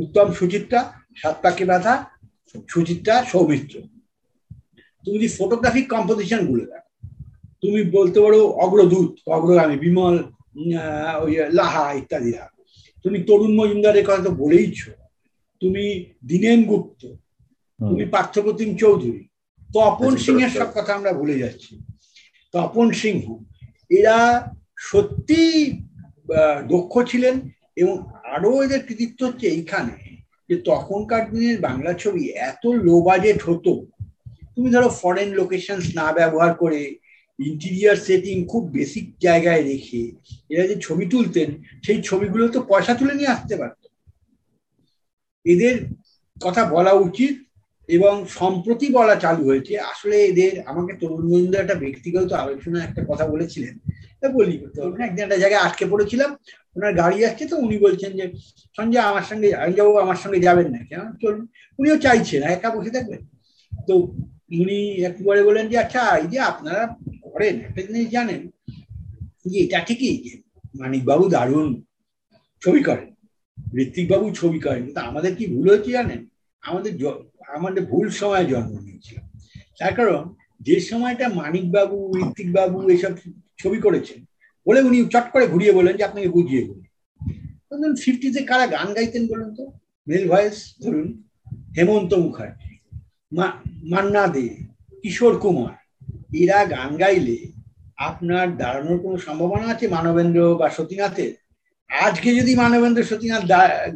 উত্তম 0.02 0.28
সুচিত্রা 0.40 0.82
সাত 1.22 1.36
পাকে 1.44 1.64
বাঁধা 1.72 1.94
সুচিত্রা 2.74 3.16
সৌমিত্র। 3.32 3.76
তুমি 5.04 5.16
যদি 5.18 5.30
ফটোগ্রাফিক 5.38 5.86
কম্পোজিশনগুলো 5.94 6.64
দেখো 6.72 6.90
তুমি 7.62 7.80
বলতে 7.98 8.20
পারো 8.24 8.40
অগ্রদূত 8.66 9.12
অগ্রগামী 9.38 9.78
বিমল 9.84 10.16
ওই 11.24 11.34
লাহা 11.60 11.84
ইত্যাদিরা 12.00 12.44
তুমি 13.04 13.18
তরুণ 13.28 13.52
মজুমদারের 13.60 14.06
কথা 14.08 14.24
তো 14.28 14.32
বলেইছ। 14.44 14.80
তুমি 15.62 15.84
দীনেন 16.30 16.60
গুপ্ত 16.70 17.02
তুমি 17.80 18.06
পার্থপ্রতিম 18.16 18.70
চৌধুরী। 18.82 19.24
তপন 19.70 20.12
আচ্ছা, 20.14 20.24
সিং 20.26 20.36
এর। 20.46 20.52
সব 20.60 20.70
কথা 20.78 20.92
আমরা 20.98 21.12
ভুলে 21.20 21.36
যাচ্ছি। 21.44 21.72
তপন 22.54 22.88
সিংহ। 23.02 23.26
এরা 23.92 24.18
সত্যি 24.90 25.42
দক্ষ 26.74 26.94
ছিলেন 27.12 27.36
এবং 27.78 27.96
আরও 28.36 28.52
এদের 28.64 28.82
কৃতিত্ব 28.88 29.20
হচ্ছে 29.28 29.46
এইখানে 29.48 29.96
যে 30.50 30.56
তখনকার 30.66 31.24
দিনের 31.32 31.58
বাংলা 31.62 31.92
ছবি 31.94 32.24
এত 32.50 32.64
লো 32.86 32.96
বাজেট 33.08 33.40
হতো। 33.50 33.72
তুমি 34.56 34.70
ধরো 34.74 34.90
ফরেন 35.02 35.30
লোকেশন 35.40 35.80
না 36.00 36.08
ব্যবহার 36.18 36.52
করে 36.54 36.82
ইন্টিরিয়ার 37.40 37.98
সেটিং 38.08 38.36
খুব 38.46 38.64
বেসিক 38.72 39.06
জায়গায় 39.20 39.64
রেখে 39.64 40.02
এরা 40.50 40.64
যে 40.68 40.76
ছবি 40.82 41.06
তুলতেন, 41.06 41.50
সেই 41.86 42.00
ছবিগুলো 42.04 42.46
তো 42.48 42.60
পয়সা 42.72 42.94
তুলে 42.94 43.14
নিয়ে 43.16 43.34
আসতে 43.36 43.56
পারত। 43.62 43.82
এদের 45.46 45.76
কথা 46.42 46.64
বলা 46.66 46.94
উচিত 47.08 47.34
এবং 47.90 48.14
সম্প্রতি 48.40 48.88
বলা 48.98 49.16
চালু 49.24 49.44
হয়েছে, 49.50 49.74
আসলে 49.92 50.16
এদের, 50.30 50.54
আমাকে 50.72 50.94
তরুণ 51.02 51.24
মজুমদার 51.32 51.64
একটা 51.64 51.78
ব্যক্তিগত 51.84 52.30
আলোচনা 52.44 52.80
একটা 52.84 53.02
কথা 53.10 53.26
বলেছিলেন, 53.34 53.74
তা 54.20 54.28
বলি। 54.38 54.56
তরুণ 54.76 55.00
একদিন 55.02 55.24
একটা 55.26 55.42
জায়গায় 55.44 55.64
আটকে 55.68 55.86
পড়েছিলাম, 55.92 56.30
ওনার 56.76 56.94
গাড়ি 57.02 57.18
আসছে, 57.28 57.44
তো 57.52 57.56
উনি 57.66 57.78
বলছেন 57.86 58.12
যে, 58.20 58.26
সঞ্জয়, 58.78 59.06
আমার 59.12 59.26
সঙ্গে 59.30 59.48
যাব 59.78 59.88
আমার 60.06 60.20
সঙ্গে 60.24 60.40
যাবেন 60.48 60.68
না 60.76 60.80
কেন? 60.90 61.02
চলুন 61.22 61.42
উনিও 61.80 61.98
চাইছেন 62.06 62.42
একা 62.56 62.70
বসে 62.76 62.92
থাকবেন 62.96 63.22
তো 63.88 63.94
উনি 64.62 64.80
একবারে 65.10 65.42
বলেন 65.50 65.66
যে 65.72 65.76
আচ্ছা 65.84 66.02
এই 66.22 66.28
যে 66.34 66.40
আপনারা 66.52 66.82
করেন, 67.34 67.56
একটা 67.68 67.82
জিনিস 67.88 68.08
জানেন, 68.16 68.42
যে 69.52 69.58
এটা 69.66 69.80
ঠিকই 69.88 70.16
যে 70.26 70.34
মানিকবাবু 70.82 71.26
দারুণ 71.36 71.68
ছবি 72.62 72.82
করেন 72.90 73.08
ঋত্বিক 73.84 74.06
বাবু 74.12 74.26
ছবি 74.40 74.60
করেন, 74.66 74.82
কিন্তু 74.86 75.02
আমাদের 75.10 75.32
কি 75.38 75.44
ভুল 75.54 75.66
হয়েছে 75.72 75.92
জানেন? 75.98 76.20
আমাদের 76.64 76.92
আমাদের 77.58 77.84
ভুল 77.92 78.08
সময় 78.20 78.46
জন্ম 78.52 78.74
নিয়েছিলাম 78.86 79.26
তার 79.80 79.94
কারণ, 80.00 80.22
যে 80.68 80.76
সময়টা 80.90 81.26
মানিক 81.40 81.66
বাবু 81.76 81.98
ঋত্বিক 82.24 82.50
বাবু 82.58 82.78
এসব 82.96 83.14
ছবি 83.62 83.80
করেছেন, 83.86 84.20
বলে 84.68 84.80
উনি 84.88 84.98
চট 85.14 85.26
করে 85.34 85.46
ঘুরিয়ে 85.54 85.74
বলেন 85.78 85.94
যে 86.00 86.04
আপনাকে 86.10 86.30
বুঝিয়ে 86.36 86.64
বলি। 86.70 86.88
ধরুন 87.68 87.94
ফিফটিতে 88.04 88.42
কারা 88.50 88.66
গান 88.76 88.88
গাইতেন 88.98 89.24
বলুন 89.32 89.50
তো? 89.58 89.64
মেল 90.10 90.24
ভয়েস 90.32 90.58
ধরুন, 90.84 91.08
হেমন্ত 91.76 92.12
মুখার্জি 92.24 92.72
মান্না 93.92 94.24
দে, 94.36 94.48
কিশোর 95.02 95.34
কুমার, 95.44 95.76
এরা 96.42 96.60
গান 96.76 96.90
গাইলে 97.02 97.38
আপনার 98.10 98.48
দাঁড়ানোর 98.62 99.00
কোনো 99.04 99.18
সম্ভাবনা 99.26 99.66
আছে? 99.74 99.86
মানবেন্দ্র 99.96 100.40
বা 100.60 100.68
সতীনাথের? 100.78 101.34
আজকে 101.90 102.30
যদি 102.40 102.52
মানবেন্দ্র 102.64 103.10
সতীনাথ 103.10 103.44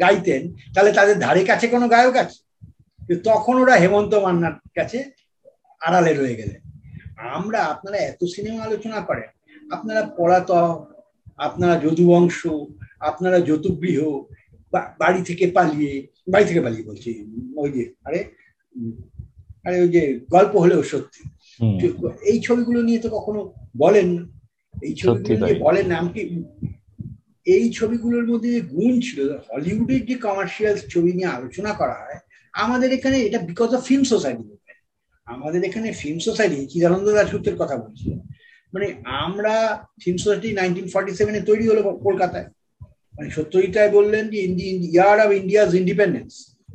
গাইতেন, 0.03 0.41
তাহলে 0.73 0.91
তাদের 0.97 1.17
ধারে 1.25 1.41
কাছে 1.49 1.65
কোনো 1.73 1.85
গায়ক 1.93 2.15
আছে? 2.23 2.39
তখন 3.23 3.55
ওরা 3.57 3.75
হেমন্ত 3.75 4.13
মান্নার 4.15 4.55
কাছে 4.75 4.99
আড়ালে 5.81 6.13
রয়ে 6.13 6.35
গেলেন। 6.35 6.61
আমরা 7.17 7.59
আপনারা 7.63 7.97
এত 7.97 8.23
সিনেমা 8.23 8.61
আলোচনা 8.63 9.01
করেন 9.01 9.29
আপনারা 9.71 10.01
পলাত 10.17 10.51
আপনারা 11.37 11.75
যদুবংশ 11.79 12.47
আপনারা 12.99 13.39
যতুগৃহ 13.39 13.99
বাড়ি 14.99 15.21
থেকে 15.23 15.47
পালিয়ে 15.47 16.07
বাড়ি 16.29 16.45
থেকে 16.45 16.61
পালিয়ে 16.61 16.87
বলছি 16.89 17.09
ওই 17.57 17.69
যে 17.71 17.83
আরে 18.03 18.19
আরে 19.65 19.81
ওই 19.81 19.89
যে 19.89 20.19
গল্প 20.29 20.55
হলেও 20.55 20.83
সত্যি। 20.83 21.21
এই 22.23 22.39
ছবিগুলো 22.41 22.81
নিয়ে 22.83 22.99
তো 22.99 23.09
কখনো 23.09 23.53
বলেন 23.77 24.07
না। 24.13 24.23
এই 24.73 24.93
ছবিগুলো 24.95 25.45
নিয়ে 25.45 25.59
বলেন 25.59 25.85
না 25.87 25.97
এমনকি 25.97 26.21
এই 27.47 27.71
ছবিগুলোর 27.71 28.25
মধ্যে 28.27 28.49
যে 28.51 28.61
গুণ 28.61 28.99
ছিল 28.99 29.19
হলিউডের 29.53 30.05
যে 30.05 30.15
কমার্শিয়াল 30.15 30.75
ছবি 30.89 31.13
নিয়ে 31.13 31.27
আলোচনা 31.27 31.73
করা 31.73 31.93
হয় 31.93 32.19
আমাদের 32.63 32.89
এখানে 32.97 33.17
এটা 33.27 33.39
বিকজ 33.49 33.69
অফ 33.77 33.81
ফিল্ম 33.89 34.03
সোসাইটি 34.13 34.45
আমাদের 35.27 35.61
এখানে 35.69 35.87
ফিল্ম 36.01 36.19
সোসাইটি 36.27 36.59
চিদানন্দ 36.71 37.07
দাসগুপ্তের 37.17 37.55
কথা 37.61 37.75
বলছি। 37.83 38.07
মানে 38.73 38.87
আমরা 39.25 39.55
ফিল্ম 40.03 40.17
সোসাইটি 40.23 40.49
নাইনটিন 40.59 40.87
ফর্টি 40.93 41.11
সেভেনে 41.19 41.41
তৈরি 41.49 41.65
হলো 41.71 41.81
কলকাতায়। 42.07 42.47
মানে 43.15 43.29
সত্যজিটায় 43.37 43.91
বললেন 43.97 44.23
যে 44.33 44.39
the 44.57 44.67
year 44.95 45.17
of 45.25 45.29
India's 45.41 45.69
independence 45.81 46.31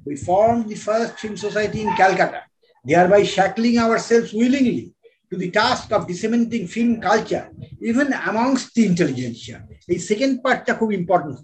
we 0.08 0.14
form 0.28 0.56
the 0.70 0.76
first 0.86 1.14
film 1.22 1.36
society 1.44 1.78
in 1.84 1.90
Calcutta 2.00 2.40
thereby 3.12 3.22
shackling 3.34 3.72
shackling 3.72 3.76
ourselves 3.84 4.30
willingly 4.40 4.86
to 5.30 5.36
the 5.42 5.50
task 5.60 5.86
of 5.96 6.00
disseminating 6.10 6.64
film 6.74 6.92
culture 7.08 7.46
even 7.90 8.08
amongst 8.30 8.66
the 8.76 8.82
intelligentsia. 8.90 9.56
এই 9.92 9.98
second 10.08 10.34
পার্টটা 10.44 10.72
খুব 10.80 10.90
important 11.00 11.38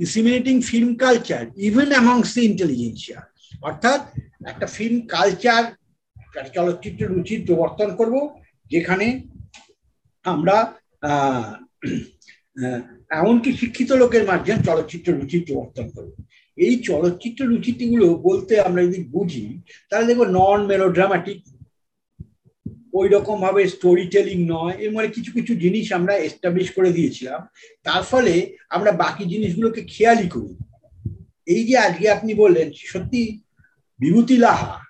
disseminating 0.00 0.58
film 0.70 0.90
culture 1.02 1.44
even 1.68 1.88
amongst 2.00 2.32
the 2.36 2.42
intelligentsia. 2.50 3.18
অর্থাৎ 3.68 4.00
একটা 4.50 4.66
film 4.76 4.98
culture 5.14 5.62
চলচ্চিত্র 6.56 7.02
রুচির 7.12 7.40
প্রবর্তন 7.48 7.88
করব, 7.98 8.14
যেখানে 8.72 9.06
আমরা 10.24 10.56
এমনকি 13.20 13.50
শিক্ষিত 13.60 13.90
লোকের 14.02 14.24
মাধ্যমে 14.30 14.66
চলচ্চিত্র 14.68 15.08
রুচির 15.18 15.42
প্রবর্তন 15.48 15.86
করব 15.96 16.12
এই 16.58 16.74
চলচ্চিত্র 16.88 17.40
রুচিটিগুলো 17.52 18.06
বলতে 18.28 18.54
আমরা 18.68 18.80
যদি 18.88 19.00
বুঝি, 19.14 19.46
তাহলে 19.88 20.08
দেখব 20.08 20.22
নন 20.38 20.60
মেলোড্রামাটিক 20.70 21.38
ওই 22.92 23.08
রকম 23.08 23.40
ভাবে 23.40 23.68
স্টোরি 23.68 24.08
টেলিং 24.08 24.38
নয়, 24.54 24.74
এর 24.78 24.92
মানে 24.92 25.08
কিছু 25.08 25.32
কিছু 25.32 25.54
জিনিস 25.54 25.92
আমরা 25.92 26.16
এস্টাবলিশ 26.16 26.70
করে 26.70 26.90
দিয়েছিলাম। 26.92 27.48
তার 27.84 28.02
ফলে 28.02 28.56
আমরা 28.70 28.92
বাকি 28.92 29.24
জিনিসগুলোকে 29.24 29.84
খেয়ালই 29.84 30.28
করি। 30.28 30.52
এই 31.46 31.64
যে 31.66 31.78
আজকে 31.78 32.10
আপনি 32.10 32.34
বললেন, 32.34 32.72
সত্যি 32.72 33.42
বিভূতি 33.98 34.36
লাহা 34.36 34.80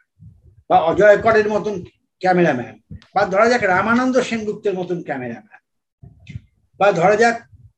বা 0.70 0.80
অজয় 0.80 1.18
করের 1.18 1.48
মতন 1.48 1.84
ক্যামেরাম্যান 2.20 2.80
বা 3.14 3.26
ধরা 3.26 3.48
যাক 3.48 3.62
রামানন্দ 3.62 4.20
সেনগুপ্তের 4.20 4.74
মতন 4.74 5.02
ক্যামেরাম্যান 5.02 5.60
বা 6.78 6.92
ধরা 6.92 7.16
যাক 7.16 7.36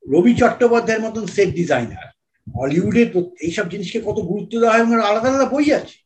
রবি 0.08 0.34
চট্টোপাধ্যায়ের 0.34 1.02
মতন 1.02 1.26
সেট 1.26 1.48
ডিজাইনার 1.48 2.06
হলিউডের 2.58 3.08
এইসব 3.40 3.68
জিনিসকে 3.68 4.00
কত 4.00 4.18
গুরুত্ব 4.20 4.60
দেওয়া 4.60 4.74
হয় 4.74 5.02
আলাদা 5.02 5.28
আলাদা 5.28 5.44
বই 5.44 5.72
আছে। 5.72 5.96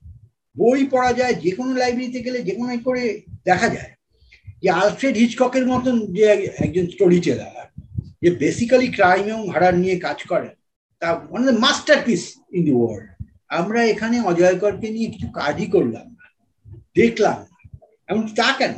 বই 0.57 0.87
পড়া 0.87 1.12
যায় 1.12 1.35
যে 1.35 1.51
কোনো 1.51 1.75
লাইব্রেরিতে 1.75 2.21
গেলে 2.23 2.43
যে 2.43 2.55
কোনো 2.55 2.79
করে 2.85 3.23
দেখা 3.45 3.69
যায়। 3.69 3.95
যে 4.63 4.69
আলফ্রেড 4.83 5.15
হিচককের 5.23 5.65
মতন 5.73 5.95
যে 6.17 6.25
একজন 6.65 6.85
স্টোরি 6.95 7.19
টেলার, 7.25 7.67
যে 8.23 8.29
বেসিক্যালি 8.43 8.89
ক্রাইম 8.97 9.25
এবং 9.33 9.45
হারার 9.55 9.75
নিয়ে 9.83 9.97
কাজ 10.07 10.19
করেন, 10.31 10.55
তা 11.03 11.09
one 11.31 11.43
of 11.51 11.57
masterpiece 12.07 12.23
in 12.57 12.63
the 12.69 12.75
world 12.79 13.07
আমরা 13.59 13.81
এখানে 13.93 14.17
অজয়করকে 14.31 14.89
নিয়ে 14.97 15.09
কিছু 15.15 15.29
কাজই 15.39 15.69
করলাম 15.75 16.07
না, 16.19 16.27
দেখলাম 17.01 17.39
এমনকি 18.11 18.33
তা 18.41 18.49
কেন? 18.59 18.75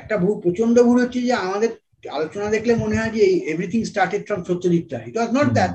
একটা 0.00 0.14
ভুল 0.22 0.36
প্রচণ্ড 0.44 0.76
ভুল 0.86 0.96
হচ্ছে 1.02 1.20
যে 1.28 1.34
আমাদের 1.46 1.70
আলোচনা 2.16 2.46
দেখলে 2.56 2.72
মনে 2.82 2.98
হয় 2.98 3.12
যে 3.18 3.24
everything 3.52 3.80
started 3.90 4.22
from 4.28 4.40
Satyajit 4.48 4.86
Ray 4.92 5.06
it 5.08 5.16
was 5.18 5.30
not 5.38 5.48
that 5.58 5.72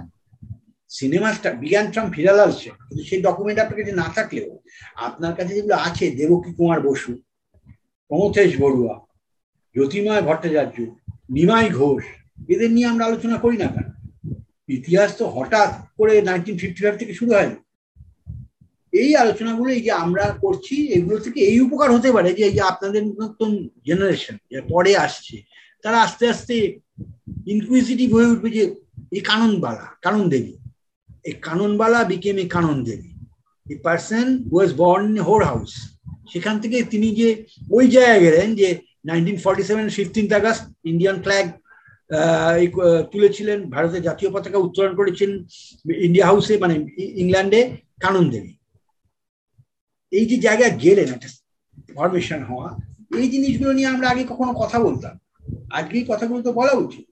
cinema 0.91 1.29
বিজ্ঞান 1.63 1.87
ফ্রম 1.93 2.07
ফিরালাল 2.15 2.51
সে 2.59 2.69
কিন্তু 2.87 3.03
সেই 3.09 3.19
ডকুমেন্ট 3.27 3.57
আপনার 3.63 3.77
কাছে 3.79 3.93
না 4.01 4.07
থাকলেও 4.17 4.49
আপনার 5.07 5.33
কাছে 5.37 5.51
যেগুলো 5.57 5.75
আছে, 5.87 6.05
দেবকী 6.19 6.51
কুমার 6.57 6.79
বসু, 6.87 7.11
প্রমথেশ 8.11 8.51
বড়ুয়া 8.63 8.95
জ্যোতিময় 9.75 10.23
ভট্টাচার্য, 10.27 10.77
নিমাই 11.37 11.67
ঘোষ, 11.79 12.03
এদের 12.53 12.69
নিয়ে 12.75 12.91
আমরা 12.91 13.03
আলোচনা 13.09 13.37
করি 13.43 13.57
না 13.63 13.67
কেন? 13.73 13.87
ইতিহাস 14.77 15.09
তো 15.19 15.25
হঠাৎ 15.35 15.71
করে 15.97 16.13
নাইনটিন 16.27 16.55
ফিফটি 16.61 16.79
ফাইভ 16.83 16.95
থেকে 17.01 17.13
শুরু 17.19 17.31
হয়নি। 17.37 17.57
এই 18.93 19.11
আলোচনাগুলো 19.23 19.69
এই 19.77 19.83
যে 19.87 19.91
আমরা 20.03 20.25
করছি, 20.43 20.75
এগুলো 20.95 21.17
থেকে 21.25 21.39
এই 21.51 21.57
উপকার 21.65 21.89
হতে 21.95 22.09
পারে 22.15 22.29
যে 22.37 22.43
এই 22.49 22.55
যে 22.57 22.61
আপনাদের 22.71 23.03
নতুন 23.21 23.51
জেনারেশন 23.87 24.35
পরে 24.71 24.91
আসছে, 25.05 25.35
তারা 25.83 25.97
আস্তে 26.05 26.23
আস্তে 26.33 26.55
ইনকুইজিটিভ 27.53 28.07
হয়ে 28.15 28.31
উঠবে 28.33 28.49
যে 28.57 28.63
এই 29.15 29.21
কাননবালা 29.29 29.85
কানন 30.05 30.25
দেবী 30.33 30.53
Kanonbala 31.41 32.07
became 32.07 32.39
a 32.39 32.47
Kanon 32.47 32.85
Devi. 32.85 33.13
A 33.65 33.75
person 33.75 34.45
who 34.49 34.57
was 34.57 34.73
born 34.73 35.17
in 35.17 35.17
a 35.19 35.65
সেখান 36.31 36.55
থেকে 36.63 36.77
তিনি 36.83 37.07
যে 37.19 37.29
ওই 37.71 37.85
জায়গায় 37.87 38.21
গেলেন 38.25 38.47
যে 38.55 38.67
nineteen 39.05 39.37
fifteenth 39.97 40.31
August 40.39 40.63
Indian 40.91 41.17
flag 41.25 41.45
তুলেছিলেন 43.11 43.59
ভারতের 43.73 44.05
জাতীয় 44.07 44.29
পতাকা 44.31 44.59
উত্তোলন 44.65 44.93
করেছেন 44.99 45.29
ইন্ডিয়া 46.07 46.25
হাউসে 46.29 46.53
মানে 46.63 46.75
ইংল্যান্ডে 47.21 47.61
কানন 48.03 48.25
দেবী 48.33 48.53
এই 50.11 50.25
যে 50.29 50.37
জায়গায় 50.45 50.73
গেলেন, 50.83 51.07
একটা 51.15 51.29
ফরমেশন 51.95 52.41
হওয়া, 52.49 52.69
এই 53.21 53.27
জিনিসগুলো 53.33 53.71
নিয়ে 53.77 53.91
আমরা 53.93 54.07
আগে 54.09 54.23
কখনো 54.31 54.51
কথা 54.61 54.77
বলতাম। 54.87 55.13
আজকে 55.77 55.93
এই 55.99 56.05
কথাগুলো 56.11 56.39
তো 56.47 56.51
বলা 56.59 56.73
উচিত। 56.85 57.07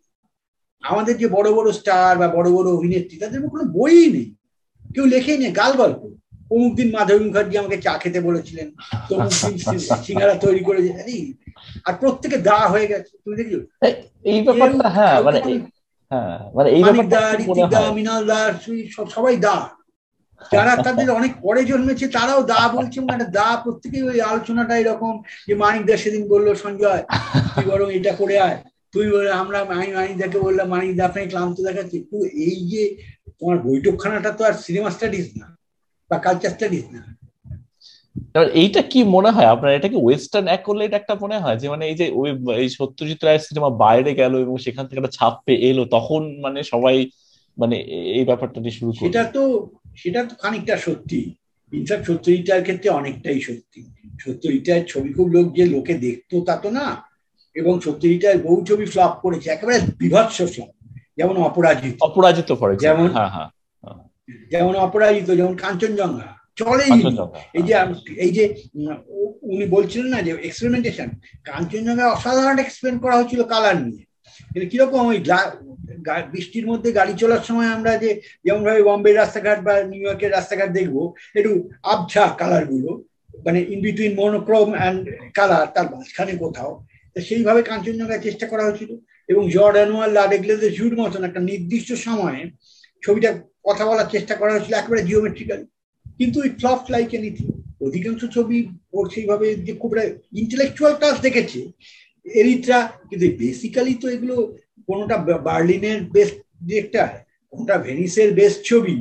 আমাদের 0.83 1.15
যে 1.21 1.27
বড় 1.37 1.49
বড় 1.57 1.67
স্টার 1.79 2.13
বা 2.21 2.27
বড় 2.37 2.47
বড় 2.55 2.67
অভিনেত্রী, 2.77 3.15
তাদের 3.23 3.39
কোনো 3.53 3.65
বইই 3.77 4.07
নেই। 4.15 4.27
কেউ 4.93 5.05
লেখেই 5.13 5.37
নেই, 5.41 5.51
গাল 5.61 5.71
গল্প। 5.81 6.01
অমুক 6.51 6.71
দিন 6.75 6.89
মাধবী 6.95 7.21
মুখার্জি 7.25 7.55
আমাকে 7.57 7.77
চা 7.77 7.93
খেতে 7.97 8.19
বলেছিলেন 8.19 8.67
তমুক 9.07 9.31
দিন 9.41 9.55
সিঙ্গারা 10.05 10.35
তৈরি 10.35 10.59
করে 10.59 10.79
আর 11.85 11.93
প্রত্যেকে 11.93 12.37
দা 12.37 12.59
হয়ে 12.67 12.87
গেছে 12.87 13.13
তুমি 13.23 13.35
দেখছ 13.35 13.53
এই 14.25 14.39
ব্যাপারটা 14.45 14.87
হ্যাঁ 14.89 15.17
মানে 15.23 15.39
হ্যাঁ 16.11 16.37
মানে 16.55 16.69
এই 16.69 16.81
ব্যাপারটা 16.83 17.19
ঋতিক 17.43 17.67
দা 17.73 17.81
মৃণাল 17.95 18.21
দা 18.25 18.39
সবাই 19.09 19.37
দা। 19.37 19.57
যারা 20.51 20.73
তাদের 20.77 21.07
অনেক 21.09 21.31
পরে 21.41 21.61
জন্মেছে 21.65 22.07
তারাও 22.07 22.41
দা 22.43 22.61
বলছে 22.67 22.99
মানে 23.01 23.25
দা 23.31 23.47
প্রত্যেকে 23.63 23.99
ওই 24.03 24.19
আলোচনাটা 24.21 24.73
এরকম 24.77 25.13
যে 25.47 25.53
মানিক 25.55 25.83
দা 25.85 25.95
সেদিন 25.97 26.23
বলল 26.27 26.47
সঞ্জয় 26.55 27.03
তুই 27.53 27.65
বরং 27.65 27.87
এটা 27.93 28.11
করে 28.11 28.35
আয় 28.39 28.57
তুই 28.93 29.05
বলে 29.11 29.31
আমরা 29.31 29.57
আমি 29.73 29.87
মানিকদাকে 29.93 30.37
বললাম 30.39 30.67
মানিকদা 30.67 31.03
আপনাকে 31.05 31.27
ক্লান্ত 31.27 31.57
দেখাচ্ছে 31.61 31.95
একটু 31.97 32.17
এই 32.47 32.57
যে 32.71 32.81
তোমার 33.39 33.57
বৈঠকখানাটা 33.57 34.31
তো 34.31 34.41
আর 34.43 34.53
সিনেমা 34.65 34.89
স্টাডিজ 34.91 35.27
না। 35.35 35.47
বা 36.09 36.17
কালচার 36.17 36.49
স্টাডিজ 36.49 36.85
না। 36.91 37.17
এইটা 38.53 38.81
কি 38.81 39.03
মনে 39.03 39.29
হয়? 39.31 39.45
আপনার 39.45 39.71
এটা 39.73 39.87
কি 39.87 39.95
ওয়েস্টার্ন 39.95 40.47
অ্যাকোলেট 40.47 40.93
একটা 40.93 41.15
মনে 41.21 41.37
হয়? 41.39 41.57
যে 41.57 41.69
মানে 41.69 41.87
এই 41.87 41.95
যে 41.95 42.11
ওই 42.13 42.29
এই 42.55 42.69
সত্যজিৎ 42.69 43.23
রায়ের 43.23 43.39
সিনেমা 43.39 43.69
বাইরে 43.69 44.13
গেল 44.13 44.37
এবং 44.37 44.57
সেখান 44.57 44.87
থেকে 44.87 44.97
একটা 44.97 45.11
ছাপ 45.11 45.33
পেয়ে 45.45 45.59
এলো 45.59 45.85
তখন 45.85 46.39
মানে 46.41 46.63
সবাই 46.63 47.09
মানে 47.57 47.75
এই 48.19 48.25
ব্যাপারটা 48.25 48.61
নিয়ে 48.61 48.71
শুরু 48.71 48.93
সেটা 48.93 49.23
তো 49.23 49.69
সেটা 49.97 50.23
তো 50.23 50.35
খানিকটা 50.35 50.77
সত্যি। 50.77 51.35
ইনফ্যাক্ট 51.73 52.05
সত্যজিৎটার 52.07 52.61
ক্ষেত্রে 52.61 52.89
অনেকটাই 52.89 53.41
সত্যি। 53.41 53.83
সত্যজিৎটার 54.19 54.81
ছবি 54.87 55.13
খুব 55.13 55.27
লোক 55.27 55.55
যে 55.55 55.65
লোকে 55.65 55.93
দেখতো 55.93 56.41
তা 56.41 56.55
তো 56.55 56.69
না। 56.69 57.03
এবং 57.55 57.79
সত্যজিৎটার 57.79 58.37
বহু 58.37 58.65
ছবি 58.65 58.85
ফ্লপ 58.85 59.13
করেছে। 59.21 59.49
একেবারে 59.49 59.79
বিভৎস 59.97 60.37
ফ্লপ 60.41 60.69
যেমন 61.17 61.37
অপরাজিত। 61.37 61.95
অপরাজিত 62.01 62.55
যেমন 62.79 63.07
হ্যাঁ 63.07 63.29
হ্যাঁ। 63.29 63.49
যেমন 64.51 64.73
অপরাজিত 64.75 65.29
যেমন 65.31 65.55
কাঞ্চনজঙ্ঘা 65.55 66.29
চলেই 66.55 66.91
এই 67.53 67.63
যে 67.63 67.75
এই 68.17 68.31
যে 68.31 68.43
উনি 69.41 69.65
বলছিলেন 69.65 70.07
না 70.07 70.19
যে 70.21 70.31
এক্সপেরিমেন্টেশন 70.43 71.09
কাঞ্চনজঙ্ঘা 71.43 72.07
অসাধারণ 72.11 72.57
এক্সপেরিমেন্ট 72.59 73.03
করা 73.03 73.15
হয়েছিল 73.15 73.41
কালার 73.43 73.77
নিয়ে। 73.81 74.03
কিন্তু 74.51 74.67
কীরকম 74.69 75.03
ওই 75.07 75.19
বৃষ্টির 76.31 76.65
মধ্যে 76.67 76.89
গাড়ি 76.91 77.13
চলার 77.17 77.43
সময় 77.43 77.67
আমরা 77.67 77.91
যে 77.97 78.09
যেমন 78.45 78.61
ভাবে 78.63 78.81
বম্বে 78.83 79.11
রাস্তাঘাট 79.13 79.59
বা 79.63 79.73
নিউ 79.83 80.01
ইয়র্কের 80.01 80.31
রাস্তাঘাট 80.31 80.69
দেখব 80.71 80.95
একটু 81.35 81.51
আবছা 81.83 82.23
কালারগুলো 82.37 82.91
মানে 83.45 83.59
in 83.69 83.79
between 83.81 84.13
monochrome 84.15 84.69
and 84.73 85.01
colour 85.33 85.67
তার 85.73 85.87
মাঝখানে 85.91 86.33
কোথাও 86.37 86.71
সেইভাবে 87.15 87.61
কাঞ্চনজঙ্ঘায় 87.63 88.23
চেষ্টা 88.23 88.45
করা 88.47 88.63
হয়েছিল 88.65 88.91
এবং 89.29 89.43
জর্ডানুয়াল 89.51 90.11
লা 90.11 90.23
ডেগ্লেজের 90.27 90.73
জুট 90.73 90.93
মতন 90.99 91.23
একটা 91.23 91.39
নির্দিষ্ট 91.39 91.89
সময়ে 91.93 92.41
ছবিটা 93.03 93.29
কথা 93.67 93.83
বলার 93.89 94.11
চেষ্টা 94.13 94.33
করা 94.39 94.53
হয়েছিল 94.53 94.73
একেবারে 94.77 95.01
জিওমেট্রিক্যালি 95.09 95.65
কিন্তু 96.19 96.37
ইট 96.47 96.55
ফ্লপ 96.61 96.81
লাইক 96.93 97.09
এনিথিং 97.17 97.47
অধিকাংশ 97.87 98.21
ছবি 98.35 98.57
ওর 98.95 99.05
সেইভাবে 99.13 99.47
যে 99.65 99.73
খুব 99.81 99.91
ইন্টেলেকচুয়াল 100.41 100.93
টাচ 101.01 101.15
দেখেছে 101.25 101.59
এরিত্রা 102.25 102.77
কিন্তু 103.09 103.25
বেসিক্যালি 103.41 103.93
তো 104.03 104.07
এগুলো 104.15 104.35
কোনোটা 104.87 105.15
বার্লিনের 105.47 105.99
বেস্ট 106.15 106.37
ডিরেক্টর 106.67 107.09
কোনটা 107.53 107.75
ভেনিসের 107.87 108.29
বেস্ট 108.39 108.59
ছবি। 108.69 108.95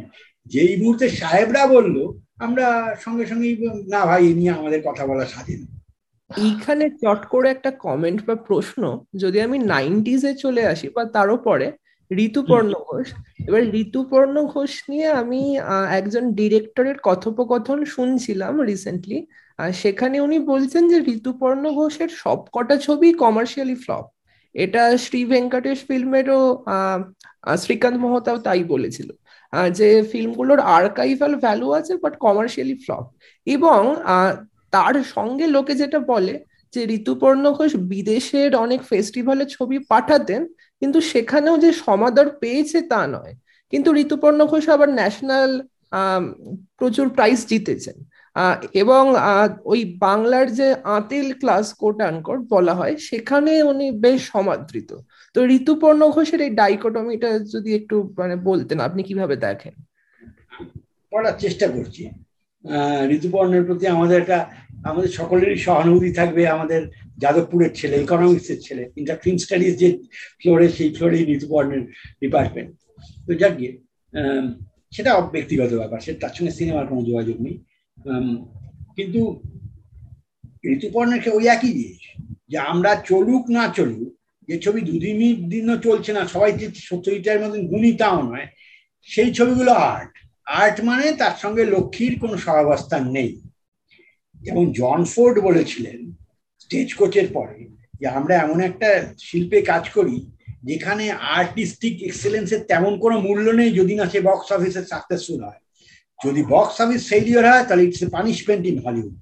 যেই 0.52 0.74
মুহূর্তে 0.82 1.06
সাহেবরা 1.20 1.62
বলল, 1.66 1.96
আমরা 2.46 2.66
সঙ্গে 3.04 3.24
সঙ্গেই 3.26 3.54
না 3.94 4.00
ভাই, 4.08 4.22
এ 4.30 4.32
নিয়ে 4.38 4.52
আমাদের 4.58 4.80
কথা 4.88 5.04
বলা 5.10 5.24
স্বাধীন 5.32 5.60
এইখানে 6.30 6.84
চট 7.02 7.20
করে 7.32 7.48
একটা 7.50 7.70
কমেন্ট 7.86 8.20
বা 8.28 8.34
প্রশ্ন, 8.48 8.82
যদি 9.22 9.38
আমি 9.46 9.58
নাইনটিজে 9.72 10.32
চলে 10.44 10.62
আসি 10.72 10.86
বা 10.96 11.02
তারও 11.14 11.36
পরে 11.48 11.66
ঋতুপর্ণ 12.10 12.72
ঘোষ। 12.88 13.06
এবার 13.48 13.62
ঋতুপর্ণ 13.82 14.34
ঘোষ 14.46 14.72
নিয়ে 14.88 15.06
আমি 15.06 15.42
একজন 15.90 16.24
ডিরেক্টরের 16.32 16.98
কথোপকথন 17.02 17.78
শুনছিলাম 17.84 18.54
রিসেন্টলি 18.62 19.18
সেখানে 19.74 20.16
উনি 20.20 20.38
বলছেন 20.38 20.82
যে 20.88 20.98
ঋতুপর্ণ 21.14 21.64
ঘোষের 21.74 22.08
সবকটা 22.08 22.74
ছবি 22.76 23.08
কমার্শিয়ালি 23.14 23.74
ফ্লপ 23.74 24.04
এটা 24.54 24.82
শ্রী 24.98 25.20
ভেঙ্কটেশ 25.24 25.78
ফিল্মেরও 25.88 26.40
শ্রীকান্ত 27.56 27.96
মহতাও 28.00 28.38
তাই 28.38 28.64
বলেছিল। 28.64 29.08
যে 29.72 29.88
ফিল্মগুলোর 30.12 30.60
আর্কাইভাল 30.78 31.32
ভ্যালু 31.34 31.68
আছে 31.72 31.92
বাট 31.96 32.14
কমার্শিয়ালি 32.16 32.74
ফ্লপ 32.74 33.04
এবং 33.46 33.80
তার 34.70 34.94
সঙ্গে 35.14 35.46
লোকে 35.46 35.74
যেটা 35.74 35.98
বলে 36.12 36.34
যে 36.76 36.82
ঋতুপর্ণ 36.98 37.44
ঘোষ 37.58 37.72
বিদেশের 37.92 38.50
অনেক 38.64 38.80
ফেস্টিভ্যালে 38.90 39.44
ছবি 39.56 39.78
পাঠাতেন, 39.90 40.42
কিন্তু 40.80 40.98
সেখানেও 41.12 41.56
যে 41.64 41.70
সমাদর 41.84 42.26
পেয়েছে 42.42 42.78
তা 42.92 43.00
নয়। 43.14 43.34
কিন্তু 43.72 43.88
ঋতুপর্ণ 44.04 44.40
ঘোষ 44.50 44.64
আবার 44.74 44.88
ন্যাশনাল 45.00 45.50
প্রচুর 46.78 47.06
প্রাইজ 47.16 47.38
জিতেছেন। 47.50 47.96
এবং 48.82 49.02
ওই 49.72 49.80
বাংলার 50.06 50.46
যে 50.58 50.68
আতিল 50.98 51.28
ক্লাস 51.40 51.66
কোট 51.80 51.98
আনকোট 52.08 52.40
বলা 52.54 52.74
হয়, 52.80 52.94
সেখানে 53.08 53.52
উনি 53.70 53.86
বেশ 54.04 54.20
সমাদৃত। 54.34 54.90
তো 55.34 55.38
ঋতুপর্ণ 55.58 56.00
ঘোষের 56.16 56.40
এই 56.46 56.52
ডাইকোটমিটা 56.60 57.30
যদি 57.54 57.70
একটু 57.78 57.96
মানে 58.18 58.34
বলতেন, 58.48 58.78
আপনি 58.88 59.00
কীভাবে 59.08 59.34
দেখেন? 59.46 59.74
পড়ার 61.12 61.34
চেষ্টা 61.44 61.66
করছি। 61.74 62.02
ঋতুপর্ণের 63.16 63.64
প্রতি 63.68 63.84
আমাদের 63.96 64.16
একটা, 64.22 64.38
আমাদের 64.90 65.10
সকলেরই 65.18 65.58
সহানুভূতি 65.66 66.10
থাকবে, 66.18 66.42
আমাদের 66.56 66.80
যাদবপুরের 67.22 67.72
ছেলে 67.78 67.96
ইকোনমিক্সের 68.04 68.60
ছেলে 68.66 68.82
ইন্টার 69.00 69.18
ফিল্ম 69.22 69.38
স্টাডিজ 69.44 69.74
যে 69.82 69.88
ফ্লোরে 70.40 70.66
সেই 70.76 70.90
ফ্লোরেই 70.96 71.24
ঋতুপর্ণের 71.36 71.82
ডিপার্টমেন্ট 72.22 72.70
তো 73.26 73.30
যাক 73.40 73.52
গিয়ে 73.58 73.72
সেটা 74.96 75.10
ব্যক্তিগত 75.34 75.70
ব্যাপার, 75.80 75.98
সে 76.04 76.12
তার 76.22 76.32
সঙ্গে 76.36 76.52
সিনেমার 76.58 76.88
কোনো 76.90 77.02
যোগাযোগ 77.10 77.36
নেই। 77.46 77.56
কিন্তু 78.96 79.20
ঋতুপর্ণের 80.74 81.20
ওই 81.38 81.44
একই 81.54 81.72
জিনিস, 81.78 82.02
যে 82.50 82.58
আমরা 82.72 82.90
চলুক 83.10 83.44
না 83.56 83.64
চলুক, 83.78 84.08
যে 84.48 84.54
ছবি 84.64 84.80
দুদিন 84.88 85.16
দিনও 85.52 85.76
চলছে 85.86 86.10
না, 86.16 86.22
সবাই 86.34 86.52
যে 86.60 86.66
সত্যিটার 86.88 87.42
মতন 87.42 87.60
গুণী 87.70 87.92
তাও 88.00 88.18
নয়, 88.30 88.48
সেই 89.08 89.30
ছবিগুলো 89.38 89.72
আর্ট 89.92 90.12
আর্ট 90.46 90.80
মানে 90.80 91.12
তার 91.12 91.34
সঙ্গে 91.38 91.64
লক্ষ্মীর 91.64 92.18
কোনো 92.20 92.36
সহাবস্থান 92.36 93.10
নেই। 93.10 93.40
যেমন 94.40 94.72
জন 94.72 95.04
ফোর্ড 95.04 95.38
বলেছিলেন 95.38 96.12
স্টেজ 96.60 96.94
কোচের 96.94 97.28
পরে 97.32 97.68
যে 98.00 98.06
আমরা 98.08 98.34
এমন 98.36 98.60
একটা 98.60 99.12
শিল্পে 99.18 99.62
কাজ 99.62 99.90
করি 99.90 100.26
যেখানে 100.62 101.10
আর্টিস্টিক 101.10 102.02
এক্সেলেন্সের 102.02 102.62
তেমন 102.64 102.98
কোনো 102.98 103.20
মূল্য 103.20 103.50
নেই 103.50 103.70
যদি 103.72 103.94
না 103.94 104.06
সে 104.06 104.20
বক্স 104.20 104.52
অফিসে 104.52 104.82
সাকসেসফুল 104.84 105.40
হয়। 105.44 105.60
যদি 106.24 106.42
বক্স 106.42 106.80
অফিস 106.80 107.08
ফেলিওর 107.08 107.44
হয়, 107.50 107.64
তাহলে 107.64 107.84
it's 107.84 108.02
a 108.02 108.08
punishment 108.08 108.66
in 108.66 108.78
Hollywood 108.86 109.20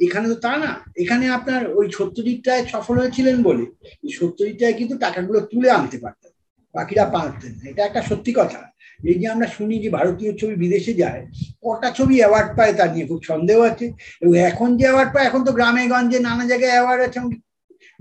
এখানে 0.00 0.28
তো 0.28 0.34
তা 0.34 0.56
না। 0.56 0.84
এখানে 0.96 1.28
আপনার 1.28 1.76
ওই 1.76 1.90
সত্যজিৎটায় 1.92 2.66
সফল 2.66 2.98
হয়েছিলেন 2.98 3.42
বলে 3.42 3.64
সত্যজিৎটায় 4.10 4.72
কিন্তু 4.72 4.98
টাকাগুলো 4.98 5.40
তুলে 5.40 5.70
আনতে 5.70 5.98
পারতেন। 5.98 6.32
বাকিরা 6.74 7.04
পারতেন 7.04 7.52
এটা 7.70 7.84
একটা 7.84 8.02
সত্যি 8.02 8.32
কথা। 8.36 8.72
এই 9.00 9.16
যে 9.20 9.26
আমরা 9.34 9.46
শুনি 9.56 9.74
যে 9.84 9.88
ভারতীয় 9.98 10.30
ছবি 10.40 10.54
বিদেশে 10.64 10.92
যায়, 11.02 11.22
কটা 11.64 11.88
ছবি 11.98 12.16
অ্যাওয়ার্ড 12.20 12.50
পায় 12.58 12.74
তা 12.78 12.84
নিয়ে 12.92 13.06
খুব 13.10 13.20
সন্দেহ 13.30 13.58
আছে। 13.70 13.86
এবং 14.22 14.34
এখন 14.50 14.68
যে 14.78 14.84
অ্যাওয়ার্ড 14.88 15.10
পায়, 15.14 15.26
এখন 15.28 15.40
তো 15.46 15.50
গ্রামে 15.56 15.82
গঞ্জে 15.92 16.18
নানা 16.26 16.44
জায়গায় 16.50 16.74
অ্যাওয়ার্ড 16.74 17.02
আছে। 17.06 17.18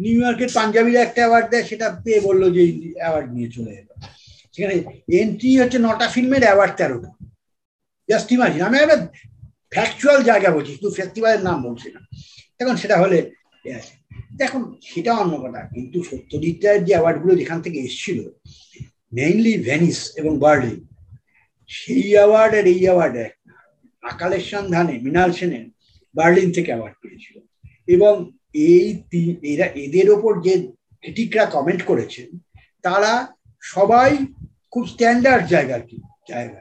নিউ 0.03 0.17
ইয়র্কের 0.21 0.51
পাঞ্জাবিরা 0.57 0.99
একটা 1.03 1.21
অ্যাওয়ার্ড 1.23 1.47
দেয়, 1.51 1.65
সেটা 1.69 1.87
পেয়ে 2.03 2.19
বলল 2.27 2.43
যে 2.55 2.63
অ্যাওয়ার্ড 3.01 3.27
নিয়ে 3.35 3.49
চলে 3.55 3.71
এলো। 3.79 3.93
সেখানে 4.53 4.75
এন্ট্রি 5.21 5.49
হচ্ছে 5.61 5.77
নটা 5.85 6.07
ফিল্মের 6.15 6.43
অ্যাওয়ার্ড 6.47 6.73
তেরোটা। 6.79 7.09
জাস্ট 8.09 8.27
ইমাজিন 8.35 8.61
আমি 8.67 8.77
একটা 8.83 8.97
ফ্যাকচুয়াল 9.75 10.19
জায়গা 10.29 10.49
বলছি, 10.55 10.71
শুধু 10.77 10.89
ফেস্টিভ্যালের 10.97 11.43
নাম 11.47 11.57
বলছি 11.67 11.87
না। 11.95 12.01
এখন 12.61 12.75
সেটা 12.81 12.95
হলে 13.03 13.17
দেখুন, 14.41 14.63
সেটা 14.91 15.11
অন্য 15.21 15.33
কথা, 15.43 15.61
কিন্তু 15.75 15.97
সত্যজিৎ 16.09 16.57
রায়ের 16.65 16.83
যে 16.87 16.93
অ্যাওয়ার্ডগুলো 16.95 17.33
যেখান 17.41 17.59
থেকে 17.65 17.77
এসেছিল 17.87 18.19
মেইনলি 19.15 19.53
ভেনিস 19.57 19.99
এবং 20.15 20.39
বার্লিন 20.39 20.87
সেই 21.67 22.13
অ্যাওয়ার্ড 22.13 22.55
আর 22.55 22.65
এই 22.65 22.81
অ্যাওয়ার্ড 22.81 23.15
এক 23.15 23.33
আকালের 24.03 24.39
সন্ধানে 24.39 24.99
মৃণাল 24.99 25.31
সেনের 25.31 25.65
বার্লিন 26.15 26.51
থেকে 26.51 26.71
অ্যাওয়ার্ড 26.71 26.95
পেয়েছিল। 27.01 27.35
এবং 27.87 28.31
এই 28.53 29.03
এরা, 29.53 29.65
এদের 29.65 30.09
ওপর 30.09 30.41
যে 30.41 30.53
ক্রিটিকরা 31.01 31.45
কমেন্ট 31.45 31.81
করেছেন, 31.81 32.27
তারা 32.81 33.27
সবাই 33.61 34.17
খুব 34.71 34.87
স্ট্যান্ডার্ড 34.87 35.45
জায়গার 35.47 35.81
কি, 35.81 35.97
জায়গা। 36.29 36.59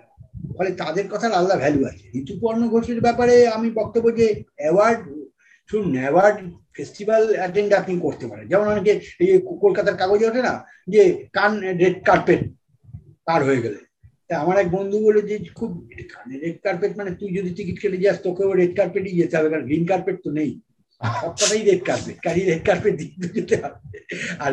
ফলে 0.59 0.71
তাদের 0.71 1.05
কথার 1.09 1.33
আলাদা 1.33 1.57
ভ্যালু 1.57 1.81
আছে। 1.87 2.05
ঋতুপর্ণ 2.19 2.69
ঘোষের 2.69 3.01
ব্যাপারে 3.01 3.49
আমি 3.49 3.71
বক্তব্য 3.71 4.17
যে 4.17 4.43
অ্যাওয়ার্ড 4.57 5.24
শুনুন 5.71 5.95
অ্যাওয়ার্ড 6.03 6.39
ফেস্টিভ্যাল 6.77 7.25
অ্যাটেন্ড 7.39 7.71
আপনি 7.81 7.93
করতে 8.07 8.25
পারেন। 8.31 8.45
যেমন 8.51 8.67
অনেকে 8.75 8.93
এই 9.23 9.29
কলকাতার 9.65 9.97
কাগজে 10.01 10.29
ওঠে 10.29 10.43
না, 10.49 10.55
যে 10.95 11.03
কান 11.37 11.53
রেড 11.83 11.97
কার্পেট 12.09 12.41
পার 13.27 13.41
হয়ে 13.49 13.65
গেলে। 13.65 13.81
তা 14.29 14.35
আমার 14.45 14.57
এক 14.63 14.69
বন্ধু 14.77 14.97
বলে 15.07 15.21
যে, 15.31 15.37
খুব 15.59 15.71
কানে 16.15 16.35
রেড 16.45 16.59
কার্পেট 16.65 16.93
মানে 16.99 17.11
তুই 17.21 17.31
যদি 17.39 17.51
টিকিট 17.59 17.77
কেটে 17.83 17.99
যাস, 18.05 18.17
তোকেও 18.27 18.51
রেড 18.61 18.73
কার্পেটই 18.79 19.19
যেতে 19.21 19.35
হবে, 19.37 19.49
কারণ 19.53 19.65
গ্রিন 19.69 19.85
কার্পেট 19.91 20.17
তো 20.25 20.31
নেই। 20.39 20.51
সবকটাই 21.01 21.63
রেড 21.69 21.83
কার্পেট 21.89 22.17
কারি 22.27 22.43
রেড 22.51 22.63
কার্পেট 22.69 22.95
দিয়ে 23.01 23.13
যেতে 23.37 23.55
হবে। 23.63 23.79
আর 24.45 24.53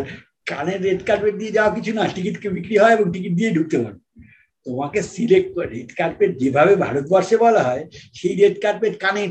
কানের 0.52 0.80
রেড 0.88 1.02
কার্পেট 1.10 1.36
দিয়ে 1.42 1.56
যাওয়া 1.58 1.72
কিছু 1.78 1.92
না 1.98 2.04
টিকিট 2.16 2.36
বিক্রি 2.58 2.76
হয় 2.82 2.94
এবং 2.98 3.06
টিকিট 3.16 3.34
দিয়ে 3.40 3.52
ঢুকতে 3.58 3.78
পারবে 3.84 4.02
তোমাকে 4.66 5.00
সিলেক্ট 5.14 5.50
করে 5.56 5.68
রেড 5.76 5.92
কার্পেট 6.00 6.32
যেভাবে 6.42 6.74
ভারতবর্ষে 6.84 7.36
বলা 7.46 7.62
হয়, 7.68 7.84
সেই 8.18 8.34
রেড 8.42 8.56
কার্পেট 8.64 8.94
কানে 9.04 9.24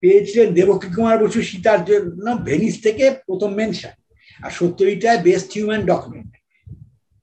পেয়েছিলেন 0.00 0.54
দেবকী 0.54 0.88
কুমার 0.94 1.24
বসু 1.24 1.42
সীতার 1.42 1.84
জন্য 1.84 2.26
ভেনিস 2.44 2.82
থেকে 2.82 3.10
প্রথম 3.26 3.50
মেনশন 3.54 3.94
আর 4.42 4.50
সত্যিটায় 4.50 5.22
বেস্ট 5.22 5.52
হিউম্যান 5.52 5.86
ডকুমেন্ট 5.86 6.30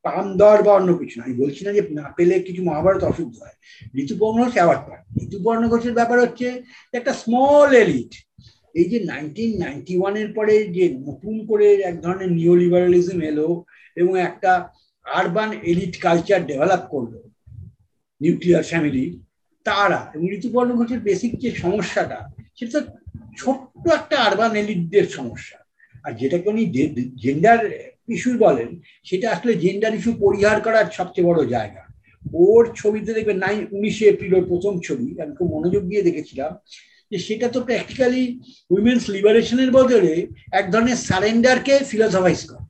পান 0.05 0.37
দর 0.37 0.63
বা 0.63 0.73
অন্য 0.73 0.97
কিছু 0.97 1.19
না। 1.19 1.25
আমি 1.25 1.35
বলছি 1.37 1.65
না 1.65 1.73
যে 1.73 1.81
না 1.89 2.05
পেলে 2.17 2.39
কিছু 2.39 2.63
মহাভারত 2.63 3.03
অশুদ্ধ 3.03 3.35
হয়। 3.41 3.55
ঋতুপর্ণ 4.03 4.43
ঘোষ 4.43 4.53
অ্যাওয়ার্ড 4.53 4.89
পায় 4.89 5.03
ঋতুপর্ণ 5.23 5.67
ঘোষের 5.67 5.93
ব্যাপার 5.93 6.19
হচ্ছে 6.19 6.47
একটা 6.93 7.13
স্মল 7.13 7.69
এলিট 7.73 8.11
এই 8.75 8.83
যে 8.83 9.03
নাইনটিন 9.03 9.59
নাইনটি 9.59 9.97
ওয়ানের 9.97 10.33
পরে 10.33 10.67
যে 10.67 10.89
নতুন 10.89 11.45
করে 11.45 11.67
এক 11.81 12.01
ধরনের 12.01 12.31
নিও 12.31 12.55
লিবারালিজম 12.55 13.21
এলো 13.21 13.63
এবং 13.95 14.19
একটা 14.19 14.69
আরবান 15.05 15.53
এলিট 15.63 16.01
কালচার 16.01 16.45
ডেভেলপ 16.45 16.83
করল 16.89 17.13
নিউক্লিয়ার 18.21 18.63
ফ্যামিলি 18.63 19.05
তারা 19.63 20.11
এবং 20.15 20.25
ঋতুপর্ণ 20.31 20.69
ঘোষের 20.75 20.99
বেসিক 20.99 21.31
যে 21.39 21.51
সমস্যাটা 21.51 22.19
সেটা 22.57 22.79
ছোট্ট 23.37 23.83
একটা 23.99 24.15
আরবান 24.27 24.51
এলিটদের 24.61 25.05
সমস্যা। 25.17 25.57
আর 26.05 26.11
যেটাকে 26.19 26.47
উনি 26.49 26.63
জেন্ডার 27.23 27.59
ইস্যু 28.15 28.31
বলেন, 28.45 28.69
সেটা 29.03 29.27
আসলে 29.31 29.51
জেন্ডার 29.63 29.93
ইস্যু 29.95 30.11
পরিহার 30.19 30.57
করার 30.61 30.85
সবচেয়ে 30.97 31.27
বড় 31.27 31.39
জায়গা। 31.55 31.83
ওর 32.43 32.63
ছবিতে 32.75 33.11
দেখবেন 33.13 33.37
নাইন 33.37 33.59
উনিশে 33.71 34.05
এপ্রিল 34.07 34.33
ওর 34.35 34.45
প্রথম 34.51 34.73
ছবি। 34.87 35.07
আমি 35.21 35.33
খুব 35.35 35.47
মনোযোগ 35.55 35.83
দিয়ে 35.89 36.05
দেখেছিলাম 36.07 36.51
যে 37.11 37.17
সেটা 37.17 37.47
তো 37.47 37.59
প্র্যাকটিক্যালি 37.67 38.23
উইমেন্স 38.69 39.03
লিবারেশনের 39.15 39.71
বদলে 39.71 40.13
এক 40.59 40.65
ধরনের 40.71 40.97
সারেন্ডারকে 41.07 41.75
ফিলোসফাইজ 41.89 42.41
করে। 42.49 42.63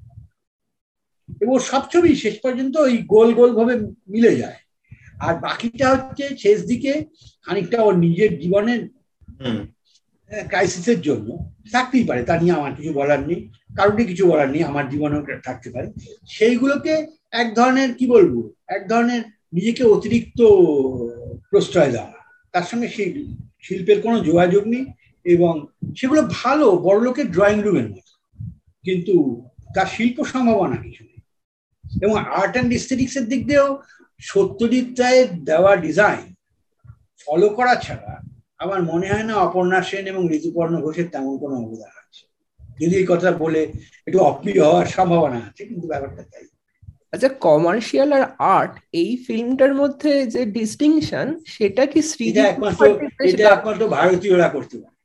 এবং 1.44 1.56
সব 1.70 1.84
ছবি 1.94 2.12
শেষ 2.24 2.36
পর্যন্ত 2.44 2.74
ওই 2.78 2.96
গোল 3.14 3.30
গোল 3.40 3.52
ভাবে 3.58 3.76
মিলে 4.14 4.32
যায়। 4.42 4.60
আর 5.28 5.34
বাকিটা 5.46 5.88
হচ্ছে 5.94 6.26
শেষ 6.44 6.58
দিকে 6.72 6.92
খানিকটা 7.46 7.78
ওর 7.88 7.96
নিজের 8.06 8.32
জীবনের 8.42 8.82
ক্রাইসিসের 10.48 11.02
জন্য। 11.02 11.54
থাকতেই 11.72 12.04
পারে, 12.04 12.24
তা 12.24 12.40
নিয়ে 12.40 12.54
আমার 12.54 12.76
কিছু 12.76 12.94
বলার 12.94 13.28
নেই। 13.28 13.50
কারোরই 13.76 14.06
কিছু 14.06 14.28
বলার 14.28 14.50
নেই, 14.50 14.64
আমার 14.64 14.90
জীবনেও 14.90 15.26
থাকতে 15.44 15.70
পারে। 15.70 15.92
সেইগুলোকে 16.28 17.08
এক 17.32 17.54
ধরনের, 17.54 17.94
কি 17.94 18.08
বলব, 18.08 18.52
এক 18.68 18.90
ধরনের 18.90 19.22
নিজেকে 19.54 19.84
অতিরিক্ত 19.84 20.42
প্রশ্রয় 21.50 21.92
দেওয়া। 21.92 22.14
তার 22.52 22.64
সঙ্গে 22.64 22.88
সেই 22.88 23.36
শিল্পের 23.62 24.02
কোনো 24.02 24.20
যোগাযোগ 24.20 24.68
নেই 24.68 24.86
এবং 25.24 25.66
সেগুলো 25.98 26.22
ভালো, 26.32 26.72
বড় 26.72 27.02
লোকের 27.02 27.32
ড্রয়িং 27.32 27.62
রুমের 27.62 27.90
মতো। 27.90 28.16
কিন্তু 28.84 29.46
তার 29.76 29.86
শিল্প 29.86 30.24
সম্ভাবনা 30.24 30.76
কিছু 30.76 31.04
নেই। 31.04 31.18
এবং 32.02 32.18
আর্ট 32.18 32.52
অ্যান্ড 32.52 32.92
এর 33.18 33.26
দিক 33.26 33.48
দিয়েও 33.48 33.78
সত্যজিৎ 34.20 35.00
রায়ের 35.00 35.46
দেওয়া 35.46 35.76
ডিজাইন 35.76 36.34
ফলো 37.26 37.50
করা 37.50 37.76
ছাড়া 37.76 38.27
আমার 38.60 38.80
মনে 38.84 39.08
হয় 39.14 39.26
না 39.30 39.36
অপর্ণা 39.38 39.80
সেন 39.90 40.06
এবং 40.08 40.24
ঋতুপর্ণ 40.38 40.74
ঘোষের 40.82 41.08
তেমন 41.14 41.34
কোনো 41.38 41.56
অবদান 41.64 41.94
আছে। 42.04 42.24
যদি 42.80 42.94
এই 42.96 43.08
কথা 43.12 43.30
বলে 43.44 43.62
একটু 44.08 44.20
অপ্রিয় 44.20 44.62
হওয়ার 44.64 44.88
সম্ভাবনা 44.98 45.40
আছে 45.48 45.62
কিন্তু 45.66 45.86
ব্যাপারটা 45.88 46.24
তাই। 46.32 46.46
আচ্ছা 47.14 47.30
কমার্শিয়াল 47.48 48.10
আর 48.14 48.24
আর্ট 48.58 48.74
এই 49.02 49.12
ফিল্মটার 49.26 49.74
মধ্যে 49.74 50.12
যে 50.26 50.42
ডিস্টিংশন 50.58 51.28
সেটা 51.56 51.84
কি 51.86 52.00
সৃজিত 52.12 52.46
একমাত্র 52.46 52.82
এটা 53.30 53.44
একমাত্র 53.50 53.82
ভারতীয়রা 53.98 54.50
করতে 54.50 54.76
পারে। 54.82 54.96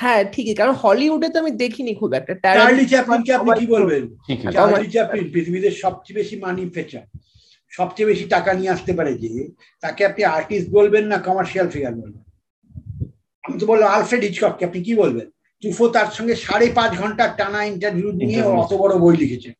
হ্যাঁ 0.00 0.20
ঠিকই 0.32 0.54
কারণ 0.54 0.74
হলিউডে 0.82 1.28
তো 1.32 1.36
আমি 1.38 1.52
দেখিনি 1.62 1.92
খুব 1.94 2.10
একটা। 2.14 2.32
চার্লি 2.58 2.84
চ্যাপলিনকে 2.92 3.32
আপনি 3.34 3.50
কি 3.60 3.66
বলবেন? 3.66 4.02
চার্লি 4.54 4.88
চ্যাপলিন 4.94 5.26
পৃথিবীতে 5.34 5.70
সবচেয়ে 5.82 6.18
বেশি 6.20 6.34
মানি 6.36 6.62
ফেচার 6.76 7.04
সবচেয়ে 7.72 8.08
বেশি 8.12 8.24
টাকা 8.28 8.50
নিয়ে 8.54 8.72
আসতে 8.76 8.92
পারে 8.98 9.12
যে 9.22 9.30
তাকে 9.82 10.02
আপনি 10.08 10.22
আর্টিস্ট 10.36 10.68
বলবেন 10.78 11.04
না 11.10 11.16
কমার্শিয়াল 11.26 11.68
ফিগার 11.74 11.94
বলবেন? 11.94 12.24
আমি 13.50 13.60
তো 13.60 13.66
বললাম 13.66 13.88
আলফ্রেড 13.90 14.22
হিচকককে 14.22 14.64
আপনি 14.64 14.82
কি 14.82 14.94
বলবেন? 14.94 15.26
টুফো 15.62 15.88
তার 15.88 16.06
সঙ্গে 16.12 16.36
সাড়ে 16.36 16.72
পাঁচ 16.74 16.98
ঘণ্টার 16.98 17.30
টানা 17.36 17.64
ইন্টারভিউ 17.64 18.12
নিয়ে 18.12 18.42
অত 18.42 18.74
বড় 18.74 18.98
বই 18.98 19.16
লিখেছে। 19.16 19.50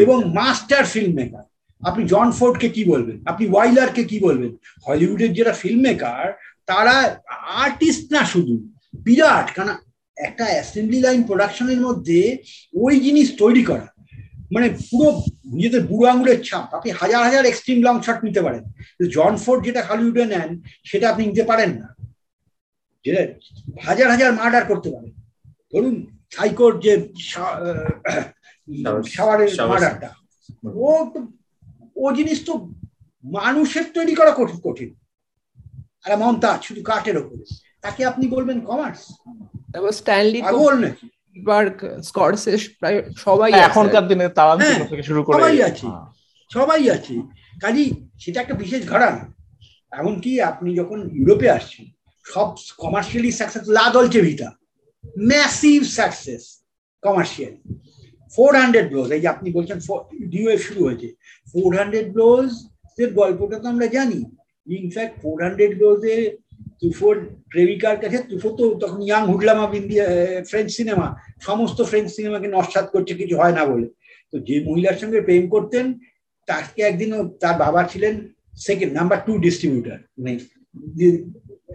এবং 0.00 0.34
মাস্টার 0.34 0.84
ফিল্ম 0.84 1.14
মেকার 1.14 1.42
আপনি 1.88 2.04
জন 2.04 2.30
ফোর্ডকে 2.30 2.68
কি 2.68 2.84
বলবেন? 2.84 3.22
আপনি 3.26 3.46
ওয়াইলারকে 3.46 4.04
কি 4.04 4.20
বলবেন? 4.20 4.56
হলিউডের 4.88 5.32
যারা 5.32 5.52
ফিল্ম 5.52 5.80
মেকার 5.80 6.32
তারা 6.66 7.20
আর্টিস্ট 7.64 8.12
না 8.12 8.24
শুধু 8.24 8.54
বিরাট। 8.94 9.54
কারণ 9.54 9.70
একটা 10.16 10.44
অ্যাসেম্বলি 10.44 11.00
লাইন 11.00 11.22
প্রোডাকশনের 11.22 11.80
মধ্যে 11.80 12.38
ওই 12.74 13.00
জিনিস 13.00 13.32
তৈরি 13.38 13.64
করা। 13.64 13.86
মানে 14.54 14.68
পুরো 14.68 15.22
নিজেদের 15.44 15.82
বুড়ো 15.82 16.10
আঙুলের 16.10 16.42
ছাপ। 16.42 16.74
আপনি 16.74 16.90
হাজার 16.90 17.24
হাজার 17.24 17.44
এক্সট্রিম 17.44 17.82
লং 17.82 18.02
শট 18.02 18.24
নিতে 18.24 18.40
পারেন। 18.40 18.64
জন 19.08 19.36
ফোর্ড 19.36 19.64
যেটা 19.64 19.82
হলিউডে 19.88 20.24
নেন 20.24 20.62
সেটা 20.84 21.10
আপনি 21.10 21.26
নিতে 21.26 21.42
পারেন 21.42 21.70
না। 21.70 21.88
যেটা 23.04 23.22
হাজার 23.84 24.10
হাজার 24.10 24.32
মার্ডার 24.32 24.64
করতে 24.64 24.90
পারে। 24.90 25.10
ধরুন 25.74 26.06
সাইকোর 26.30 26.80
যে 26.80 27.08
সা- 27.18 27.44
আহ, 27.44 29.02
শাওয়ারের 29.02 29.48
শাওয়ার। 29.48 29.80
মার্ডারটা 29.80 30.14
ও 30.64 31.10
তো 31.14 31.26
ও 31.96 32.12
জিনিস 32.12 32.46
তো 32.46 32.54
মানুষের 33.24 33.84
তৈরি 33.94 34.14
করা 34.14 34.34
কঠিন 34.36 34.60
কঠিন। 34.64 34.94
আর 36.04 36.16
মমতা 36.16 36.58
শুধু 36.62 36.82
কাঠের 36.82 37.16
ওপরে। 37.18 37.44
তাকে 37.82 38.04
আপনি 38.04 38.28
বলবেন 38.28 38.60
কমার্স 38.60 39.12
তারপর 39.72 39.92
স্ট্যানলি 39.92 40.42
পাগল 40.42 40.78
নাকি? 40.78 41.08
প্রায় 42.80 43.12
সবাই 43.16 43.52
হ্যাঁ, 43.52 43.64
এখনকার 43.64 44.08
দিনে 44.08 44.28
তারান্তিনো 44.28 44.74
হ্যাঁ, 44.74 44.88
থেকে 44.88 45.02
শুরু 45.02 45.24
করে। 45.24 45.38
সবাই 45.38 45.62
আছে। 45.62 45.86
হ্যাঁ। 45.86 46.06
সবাই 46.52 46.90
আছে। 46.90 47.14
কাজী 47.60 47.94
সেটা 48.20 48.40
একটা 48.40 48.54
বিশেষ 48.54 48.88
ঘরানা। 48.88 49.34
এমনকি 49.90 50.40
আপনি 50.40 50.76
যখন 50.76 51.08
ইউরোপে 51.12 51.50
আসছেন 51.50 51.86
সব 52.24 52.48
commercially 52.82 53.30
success 53.40 53.64
La 53.76 53.84
Dolce 53.94 54.20
Vita 54.26 54.48
massive 55.30 55.80
success 55.98 56.42
commercial 57.02 57.54
four 58.32 58.52
hundred 58.60 58.86
blows 58.92 59.08
এই 59.16 59.22
যে 59.24 59.28
আপনি 59.34 59.48
বলছেন 59.56 59.78
ডিওএফ 60.32 60.60
শুরু 60.68 60.80
হয়েছে। 60.86 61.08
ফোর 61.52 61.70
হান্ড্রেড 61.80 62.06
ব্লোজ 62.14 62.48
এর 63.02 63.10
গল্পটা 63.20 63.56
তো 63.62 63.66
আমরা 63.72 63.86
জানি। 63.96 64.20
ইনফ্যাক্ট 64.66 65.14
ফোর 65.22 65.36
হান্ড্রেড 65.44 65.72
ব্লোজে 65.78 66.16
তুফোর 66.80 67.14
প্রেমিকার 67.52 67.96
কাছে 68.02 68.18
তুফো 68.30 68.48
তো 68.58 68.64
তখন 68.82 69.00
young 69.08 69.22
hoodlum 69.32 69.58
of 69.64 69.70
India 69.80 70.06
French 70.50 70.68
cinema 70.78 71.06
সমস্ত 71.48 71.78
ফ্রেঞ্চ 71.90 72.08
সিনেমাকে 72.16 72.48
নস্বাত 72.56 72.86
করছে, 72.94 73.12
কিছু 73.20 73.34
হয় 73.40 73.54
না 73.58 73.62
বলে। 73.70 73.86
তো 74.32 74.36
যে 74.48 74.56
মহিলার 74.68 75.00
সঙ্গে 75.02 75.18
প্রেম 75.26 75.44
করতেন, 75.54 75.84
তাকে 76.48 76.80
একদিন 76.90 77.10
তার 77.42 77.56
বাবা 77.64 77.80
ছিলেন 77.92 78.14
সেকেন্ড 78.66 78.92
নাম্বার 78.98 79.18
টু 79.26 79.32
ডিস্ট্রিবিউটার 79.44 79.98
মানে 80.18 80.32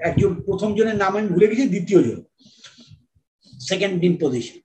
একজন 0.10 0.32
প্রথম 0.48 0.70
জনের 0.78 0.98
নাম 1.04 1.12
আমি 1.18 1.28
ভুলে 1.34 1.50
গেছি, 1.50 1.66
দ্বিতীয় 1.74 2.00
জন। 2.08 2.20
সেকেন্ড 3.70 3.96
ইন 4.08 4.16
পজিশন 4.24 4.58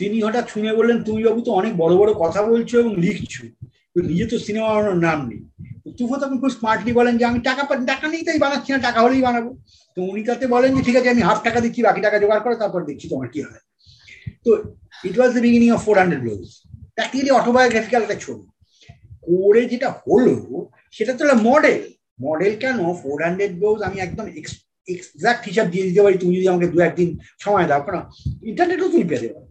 তিনি 0.00 0.16
হঠাৎ 0.26 0.44
শুনে 0.52 0.70
বললেন, 0.78 0.98
তুমি 1.08 1.20
বাবু 1.26 1.40
তো 1.46 1.50
অনেক 1.60 1.72
বড় 1.82 1.94
বড় 2.00 2.10
কথা 2.22 2.40
বলছো 2.50 2.74
এবং 2.82 2.92
লিখছো। 3.04 3.42
নিজে 4.10 4.26
তো 4.32 4.36
সিনেমা 4.46 4.68
বানানোর 4.74 4.98
নাম 5.06 5.18
নেই। 5.30 5.42
তুফো 5.98 6.14
তখন 6.22 6.36
খুব 6.42 6.52
স্মার্টলি 6.58 6.92
বলেন 6.98 7.14
যে, 7.18 7.24
আমি 7.30 7.38
টাকা 7.48 7.62
টাকা 7.92 8.06
নেই 8.12 8.22
তাই 8.26 8.38
বানাচ্ছি 8.44 8.70
না, 8.72 8.78
টাকা 8.78 8.98
হলেই 9.04 9.22
বানাবো। 9.28 9.50
তো 9.96 9.98
উনি 10.10 10.22
তাতে 10.28 10.44
বলেন 10.54 10.70
যে, 10.76 10.82
ঠিক 10.86 10.96
আছে, 10.98 11.08
আমি 11.14 11.22
হাফ 11.28 11.38
টাকা 11.46 11.58
দিচ্ছি, 11.64 11.80
বাকি 11.88 12.00
টাকা 12.06 12.16
জোগাড় 12.22 12.42
করে, 12.44 12.56
তারপর 12.62 12.80
দেখছি 12.88 13.06
তোমার 13.12 13.28
কি 13.32 13.38
হয়। 13.46 13.62
তো 14.44 14.50
it 15.08 15.16
was 15.18 15.30
the 15.36 15.42
beginning 15.46 15.68
of 15.76 15.80
four 15.86 15.96
hundred 16.00 16.22
blows 16.24 16.44
practically 16.96 17.32
autobiographical 17.40 18.02
একটা 18.02 18.18
ছবি। 18.24 18.44
করে 19.28 19.62
যেটা 19.72 19.88
হলো, 20.04 20.36
সেটা 20.96 21.12
তো 21.18 21.22
মডেল 21.48 21.80
মডেল 22.26 22.52
কেন? 22.62 22.78
ফোর 23.02 23.16
হান্ড্রেড 23.26 23.52
ব্লোজ 23.58 23.78
আমি 23.88 23.96
একদম 24.06 24.26
এক্সাক্ট 24.88 25.46
হিসাব 25.46 25.66
দিয়ে 25.66 25.88
দিতে 25.88 26.02
পারি, 26.02 26.18
তুমি 26.18 26.36
যদি 26.36 26.48
আমাকে 26.48 26.66
দু 26.66 26.80
একদিন 26.80 27.18
সময় 27.38 27.66
দাও 27.66 27.82
কারণ 27.82 28.02
ইন্টারনেটও 28.42 28.88
তুমি 28.88 29.04
পেতে 29.04 29.28
পারো 29.28 29.46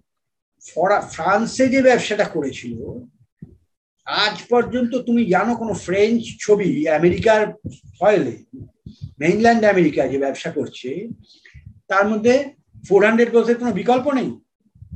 ফরা- 0.74 1.02
ফ্রান্সে 1.02 1.68
যে 1.68 1.82
ব্যবসাটা 1.82 2.24
করেছিল, 2.24 2.84
আজ 4.06 4.42
পর্যন্ত 4.50 4.96
তুমি 4.96 5.26
জানো 5.26 5.56
কোনো 5.56 5.74
ফ্রেঞ্চ 5.74 6.24
ছবি 6.40 6.90
আমেরিকার 6.90 7.48
ফয়েলে 8.00 8.44
মেইনল্যান্ড 9.20 9.64
আমেরিকা 9.64 10.08
যে 10.08 10.18
ব্যবসা 10.18 10.52
করছে, 10.52 11.08
তার 11.88 12.10
মধ্যে 12.10 12.50
ফোর 12.90 13.06
হান্ড্রেড 13.06 13.30
ব্লোজের 13.30 13.58
কোনো 13.58 13.72
বিকল্প 13.72 14.12
নেই। 14.12 14.40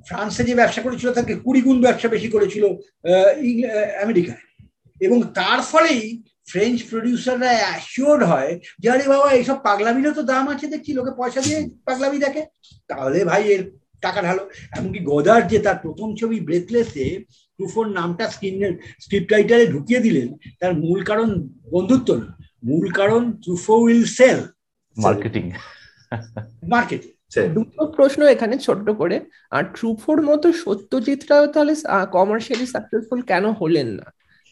ফ্রান্সে 0.08 0.44
যে 0.44 0.56
ব্যবসা 0.56 0.82
করেছিল, 0.82 1.14
তাকে 1.14 1.36
কুড়ি 1.36 1.62
গুণ 1.62 1.82
ব্যবসা 1.82 2.08
বেশি 2.08 2.28
করেছিল 2.28 2.66
আমেরিকায়। 4.04 4.66
এবং 5.00 5.24
তার 5.24 5.62
ফলেই 5.62 6.24
ফ্রেঞ্চ 6.48 6.78
প্রডিউসাররা 6.92 7.52
অ্যাসিওর 7.62 8.20
হয় 8.32 8.52
যে 8.82 8.88
আরে 8.94 9.06
বাবা 9.14 9.28
এইসব 9.38 9.58
পাগলামিরও 9.68 10.18
তো 10.20 10.24
দাম 10.32 10.46
আছে 10.54 10.66
দেখছি 10.74 10.92
লোকে 10.98 11.12
পয়সা 11.20 11.42
দিয়ে 11.46 11.60
পাগলামি 11.88 12.18
দেখে। 12.26 12.42
তাহলে 12.90 13.20
ভাই 13.32 13.44
এর 13.54 13.62
টাকা 14.06 14.20
ঢালো। 14.28 14.44
এমনকি 14.78 15.00
গোদার 15.10 15.42
যে 15.52 15.58
তার 15.66 15.78
প্রথম 15.86 16.10
ছবি 16.20 16.38
ব্রেথলেসে 16.48 17.06
টুফোর 17.60 17.86
নামটা 17.98 18.26
স্ক্রিনের 18.34 18.74
স্ক্রিপ্ট 19.04 19.30
রাইটারে 19.32 19.66
ঢুকিয়ে 19.74 20.04
দিলেন 20.06 20.28
তার 20.60 20.74
মূল 20.84 21.00
কারণ 21.10 21.30
বন্ধুত্ব 21.74 22.10
না। 22.22 22.28
মূল 22.70 22.86
কারণ 23.00 23.22
Truffaut 23.44 23.76
will 23.84 24.04
sell 24.18 24.40
marketing 24.98 25.46
marketing 26.74 27.12
দুটো 27.58 27.82
প্রশ্ন 27.98 28.22
এখানে 28.36 28.56
ছোট্ট 28.66 28.88
করে। 29.02 29.18
আর 29.56 29.64
ট্রুফোর 29.76 30.18
মতো 30.30 30.48
সত্যজিৎরাও 30.64 31.46
তাহলে 31.54 31.74
কমার্শিয়ালি 32.16 32.68
সাকসেসফুল 32.74 33.20
কেন 33.32 33.46
হলেন 33.60 33.88
না? 34.00 34.06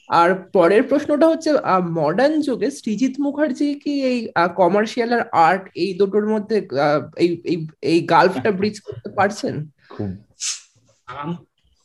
আর 0.10 0.30
পরের 0.54 0.84
প্রশ্নটা 0.90 1.28
হচ্ছে 1.28 1.50
মডার্ন 1.98 2.36
যুগে 2.42 2.70
শ্রীজিৎ 2.78 3.16
মুখার্জি 3.20 3.70
কি 3.84 3.94
এই 4.04 4.18
কমার্শিয়াল 4.56 5.12
আর 5.14 5.24
আর্ট 5.46 5.64
এই 5.76 5.90
দুটোর 6.00 6.26
মধ্যে 6.34 6.56
আহ, 6.78 7.02
এই 7.18 7.30
এই 7.46 7.58
এই 7.84 8.00
গালফটা 8.06 8.50
ব্রিজ 8.52 8.78
করতে 8.80 9.10
পারছেন? 9.18 9.54
খুব। 9.90 10.10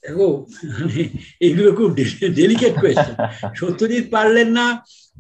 দেখো 0.05 0.29
মানে 0.75 1.03
এইগুলো 1.41 1.71
খুব 1.79 1.89
ডেলিকেট 2.37 2.75
কোয়েশ্চেন 2.83 3.15
সত্যজিৎ 3.55 4.05
পারলেন 4.15 4.49
না 4.59 4.67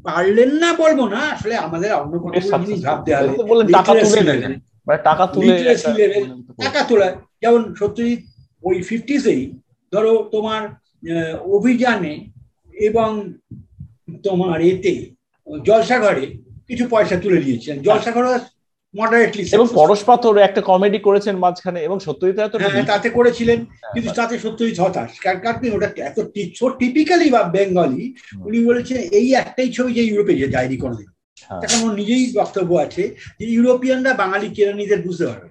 পারলেন 0.05 0.51
না 0.63 0.69
বলব 0.75 1.01
না 1.15 1.21
আসলে 1.35 1.55
আমাদের 1.67 1.91
অন্য 2.01 2.15
কোনো 2.19 2.35
জিনিস 2.61 2.81
ভাবতে 2.87 3.11
হবে। 3.13 3.29
টাকা 3.77 3.93
তুলে 4.03 4.21
মানে 4.87 5.01
টাকা 5.05 5.25
তুলে 5.27 5.53
টাকা 6.61 6.81
তোলা। 6.89 7.09
যেমন 7.43 7.63
সত্যজিৎ 7.75 8.21
ওই 8.63 8.77
ফিফটিসেই 8.83 9.43
ধরো 9.93 10.13
তোমার 10.33 10.63
আহ, 10.67 10.77
অভিযানে 11.57 12.15
এবং 12.81 13.35
তোমার 14.25 14.61
এতে 14.61 14.93
জলসাঘরে 15.63 16.27
কিছু 16.69 16.89
পয়সা 16.91 17.17
তুলে 17.21 17.43
দিয়েছিলেন 17.43 17.83
জলসাঘর 17.83 18.25
মডারেটলি 18.95 19.43
এবং 19.53 19.67
পরশ 19.75 20.05
পাথর 20.05 20.39
একটা 20.39 20.61
কমেডি 20.61 20.99
করেছেন 20.99 21.37
মাঝখানে 21.37 21.81
এবং 21.81 22.01
সত্যজিৎ 22.01 22.37
তো 22.51 22.59
হ্যাঁ 22.59 22.85
তাতে 22.87 23.11
করেছিলেন 23.11 23.65
কিন্তু 23.95 24.11
তাতে। 24.15 24.39
সত্যজিৎ 24.39 24.81
হতাশ। 24.81 25.19
কার- 25.21 25.41
কারণ 25.41 25.73
ওটা 25.73 25.89
এত 26.05 26.19
টিপিক্যালি 26.79 27.31
বা 27.31 27.43
বেঙ্গলি 27.43 28.15
উনি 28.45 28.65
বলেছেন 28.65 28.97
এই 29.13 29.35
একটাই 29.35 29.73
ছবি 29.73 29.93
যে 29.93 30.05
ইউরোপে 30.05 30.35
যে 30.35 30.49
যায়নি 30.49 30.77
কোনোদিন 30.77 31.09
হ্যাঁ। 31.49 31.61
তখন 31.63 31.89
ওর 31.89 31.95
নিজেই 31.95 32.33
বক্তব্য 32.35 32.75
আছে 32.77 33.03
যে 33.41 33.47
ইউরোপিয়ানরা 33.47 34.15
বাঙালি 34.15 34.49
কেরানিদের 34.49 35.03
বুঝতে 35.03 35.27
পারবে। 35.27 35.50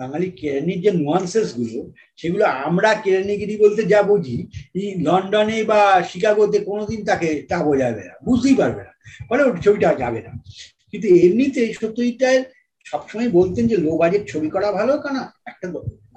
বাঙালি 0.00 0.28
কেরানির 0.40 0.80
যে 0.84 0.90
নুয়ান্সেসগুলো, 1.00 1.78
সেগুলো 2.20 2.44
আমরা 2.66 2.90
কেরানিগিরি 3.04 3.54
বলতে 3.64 3.82
যা 3.92 4.00
বুঝি 4.10 4.36
লন্ডনে 5.06 5.58
বা 5.70 5.80
শিকাগোতে 6.10 6.58
কোনোদিন 6.68 7.00
তাকে 7.10 7.28
তা 7.50 7.58
বোঝাবে 7.66 8.02
না, 8.08 8.14
বুঝতেই 8.26 8.56
পারবে 8.60 8.82
না। 8.88 8.92
ফলে 9.28 9.42
ছবিটা 9.64 9.88
যাবে 10.02 10.20
না। 10.26 10.32
কিন্তু 10.90 11.06
এমনিতে 11.24 11.60
সত্যজিৎ 11.80 12.18
রায়ের 12.24 12.44
সবসময় 12.86 13.30
বলতেন 13.38 13.64
যে 13.70 13.76
লো 13.86 13.92
বাজেট 14.00 14.22
ছবি 14.32 14.48
করা 14.54 14.68
ভালো, 14.78 14.92
কেন 15.04 15.16
একটা 15.50 15.66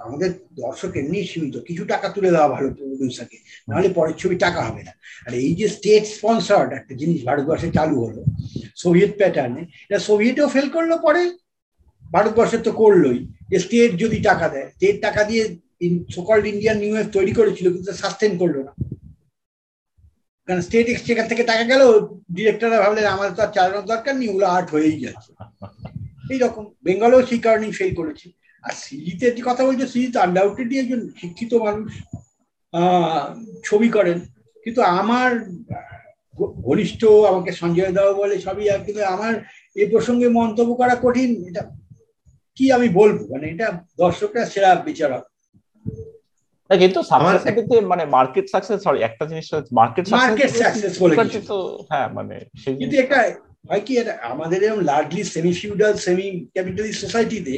আমাদের 0.04 0.30
দর্শক 0.62 0.92
এমনি 1.00 1.18
সীমিত, 1.30 1.56
কিছু 1.68 1.82
টাকা 1.92 2.06
তুলে 2.14 2.30
দেওয়া 2.34 2.48
ভালো 2.56 2.68
প্রডিউসারকে 2.78 3.38
নাহলে 3.68 3.88
পরের 3.98 4.16
ছবি 4.22 4.36
টাকা 4.44 4.60
হবে 4.66 4.82
না। 4.88 4.92
আর 5.26 5.32
এই 5.42 5.52
যে 5.60 5.66
স্টেট 5.76 6.04
স্পন্সার্ড 6.16 6.70
একটা 6.78 6.94
জিনিস 7.00 7.18
ভারতবর্ষে 7.28 7.68
চালু 7.76 7.96
হলো, 8.04 8.22
সোভিয়েত 8.82 9.12
প্যাটার্নে 9.20 9.62
এটা 9.86 9.98
সোভিয়েটেও 10.08 10.48
ফেল 10.54 10.68
করল 10.74 10.92
পরে 11.06 11.22
ভারতবর্ষের 12.14 12.62
তো 12.66 12.70
করলোই। 12.82 13.18
যে 13.50 13.56
স্টেট 13.64 13.90
যদি 14.02 14.18
টাকা 14.28 14.46
দেয় 14.54 14.68
স্টেট 14.74 14.96
টাকা 15.06 15.20
দিয়ে 15.30 15.42
সোকল্ড 16.16 16.44
ইন্ডিয়ান 16.52 16.76
নিউ 16.82 16.94
তৈরি 17.16 17.32
করেছিল, 17.38 17.66
কিন্তু 17.74 17.92
সাস্টেন 18.02 18.32
করল 18.42 18.56
না। 18.66 18.72
কারণ 20.48 20.60
স্টেট 20.66 20.86
এক্সচেকার 20.90 21.30
থেকে 21.30 21.42
টাকা 21.50 21.64
গেল 21.72 21.82
ডিরেক্টররা 22.36 22.78
ভাবলেন 22.84 23.06
আমাদের 23.14 23.34
তো 23.36 23.40
আর 23.44 23.50
চালানোর 23.56 23.86
দরকার 23.92 24.14
নেই, 24.18 24.28
ওগুলো 24.30 24.46
আর্ট 24.56 24.68
হয়েই 24.74 25.02
যাচ্ছে। 25.04 25.30
এইরকম 26.32 26.64
বেঙ্গলেও 26.86 27.20
সেই 27.30 27.40
কারণেই 27.46 27.76
ফেল 27.78 27.92
করেছে। 28.00 28.26
আর 28.64 28.74
সিজিতে 28.84 29.26
যে 29.36 29.42
কথা 29.48 29.62
বলছে 29.66 29.86
সিজি 29.92 30.08
তো 30.14 30.18
আনডাউটেডলি 30.26 30.76
একজন 30.78 31.00
শিক্ষিত 31.20 31.52
মানুষ 31.66 31.90
ছবি 33.68 33.88
করেন। 33.96 34.18
কিন্তু 34.64 34.80
আমার 35.00 35.30
ঘনিষ্ঠ, 36.66 37.00
আমাকে 37.30 37.50
সঞ্জয় 37.60 37.92
দাও 37.96 38.10
বলে 38.20 38.34
সবই, 38.46 38.66
আর 38.74 38.80
কিন্তু 38.86 39.02
আমার 39.14 39.34
এ 39.82 39.84
প্রসঙ্গে 39.92 40.28
মন্তব্য 40.38 40.70
করা 40.80 40.94
কঠিন, 41.04 41.30
এটা 41.48 41.62
কি 42.56 42.64
আমি 42.76 42.88
বলব? 43.00 43.18
মানে 43.32 43.46
এটা 43.52 43.66
দর্শকরা 43.98 44.42
সেরা 44.52 44.70
বিচারক। 44.88 45.24
কিন্তু 46.70 47.00
সাকসেস 47.10 47.42
মানে 47.92 48.04
মার্কেট 48.16 48.46
সাকসেস 48.52 48.78
সরি 48.86 48.98
একটা 49.00 49.24
জিনিস 49.30 49.46
মার্কেট 49.80 50.04
মার্কেট 50.18 50.52
সাকসেস 50.62 50.94
বলে 51.02 51.14
তো 51.52 51.58
হ্যাঁ 51.90 52.08
মানে 52.18 52.36
সেই 52.62 52.74
কিন্তু 52.80 52.96
একটা 52.96 53.18
হয় 53.68 53.82
কি 53.86 53.92
আমাদের 54.32 54.58
এরকম 54.62 54.80
largely 54.90 55.22
semi 55.34 55.52
feudal 55.60 55.92
semi 56.06 56.26
capitalist 56.54 57.00
সোসাইটিতে 57.04 57.56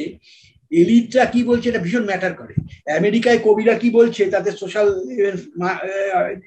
এলিটরা 0.71 1.25
কি 1.25 1.39
বলছে 1.43 1.65
এটা 1.69 1.81
ভীষণ 1.85 2.03
ম্যাটার 2.05 2.33
করে। 2.39 2.53
আমেরিকায় 2.99 3.39
কবিরা 3.45 3.73
কি 3.81 3.87
বলছে 3.89 4.23
তাদের 4.35 4.53
সোশ্যাল 4.61 4.87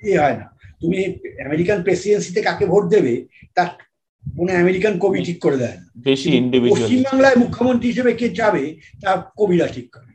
ইয়ে 0.06 0.18
হয় 0.22 0.36
না। 0.40 0.46
তুমি 0.80 0.98
আমেরিকান 1.46 1.78
প্রেসিডেন্সিতে 1.86 2.40
কাকে 2.42 2.64
ভোট 2.66 2.84
দেবে 2.88 3.14
তার 3.54 3.70
কোনো 4.36 4.50
আমেরিকান 4.62 4.98
কবি 4.98 5.18
ঠিক 5.24 5.38
করে 5.44 5.56
দেয় 5.56 5.78
বেশি 6.08 6.28
ইন্ডিভিজুয়াল 6.36 6.88
পশ্চিমবাংলায় 6.88 7.36
মুখ্যমন্ত্রী 7.36 7.86
হিসেবে 7.88 8.12
কে 8.12 8.28
যাবে 8.28 8.76
তা 9.02 9.10
কবিরা 9.38 9.66
ঠিক 9.66 9.86
করে। 9.94 10.10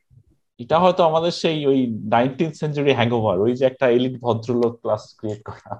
এটা 0.60 0.80
হয়তো 0.80 1.04
আমাদের 1.04 1.32
সেই 1.32 1.66
ওই 1.66 1.80
নাইনটিন 1.88 2.52
সেঞ্চুরি 2.52 2.94
হ্যাংওভার 2.94 3.40
ওই 3.40 3.54
যে 3.54 3.66
একটা 3.66 3.86
এলিট 3.90 4.16
ভদ্রলোক 4.20 4.74
ক্লাস 4.82 5.04
ক্রিয়েট 5.20 5.42
করা। 5.48 5.72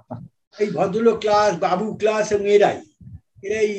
এই 0.60 0.70
ভদ্রলোক 0.72 1.18
ক্লাস 1.20 1.52
বাবু 1.60 1.86
ক্লাস 1.94 2.32
এবং 2.32 2.46
এরাই। 2.50 2.78
এরাই 3.44 3.70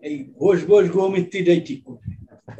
এই 0.00 0.16
ঘোষ 0.40 0.58
ঘোষ 0.66 0.84
গৌমিত্রিটাই 0.90 1.60
ঠিক 1.60 1.80
করবে 1.84 2.08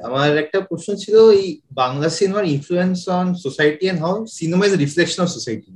আমার 0.03 0.39
একটা 0.39 0.61
প্রশ্ন 0.61 0.95
ছিল 0.95 1.17
এই 1.31 1.61
বাংলা 1.73 2.09
সিনেমার 2.09 2.45
influence 2.45 2.99
on 3.09 3.35
society 3.35 3.85
and 3.89 4.01
how 4.01 4.27
cinema 4.39 4.67
is 4.67 4.75
reflection 4.75 5.21
of 5.23 5.29
society 5.29 5.71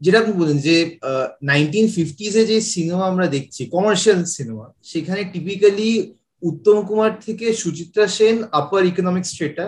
যেটা 0.00 0.18
আপনি 0.20 0.32
বলেন 0.32 0.58
যে 0.58 0.76
নাইনটিন 1.42 1.86
ফিফটিজে 1.88 2.42
যে 2.46 2.56
সিনেমা 2.60 3.04
আমরা 3.06 3.26
দেখছি 3.26 3.62
কমার্শিয়াল 3.66 4.20
সিনেমা 4.24 4.66
সেখানে 4.82 5.24
টিপিক্যালি 5.24 5.90
উত্তম 6.42 6.76
কুমার 6.86 7.12
থেকে 7.26 7.46
Suchitra 7.52 8.06
Sen 8.06 8.36
upper 8.52 8.82
economic 8.84 9.24
strata 9.24 9.66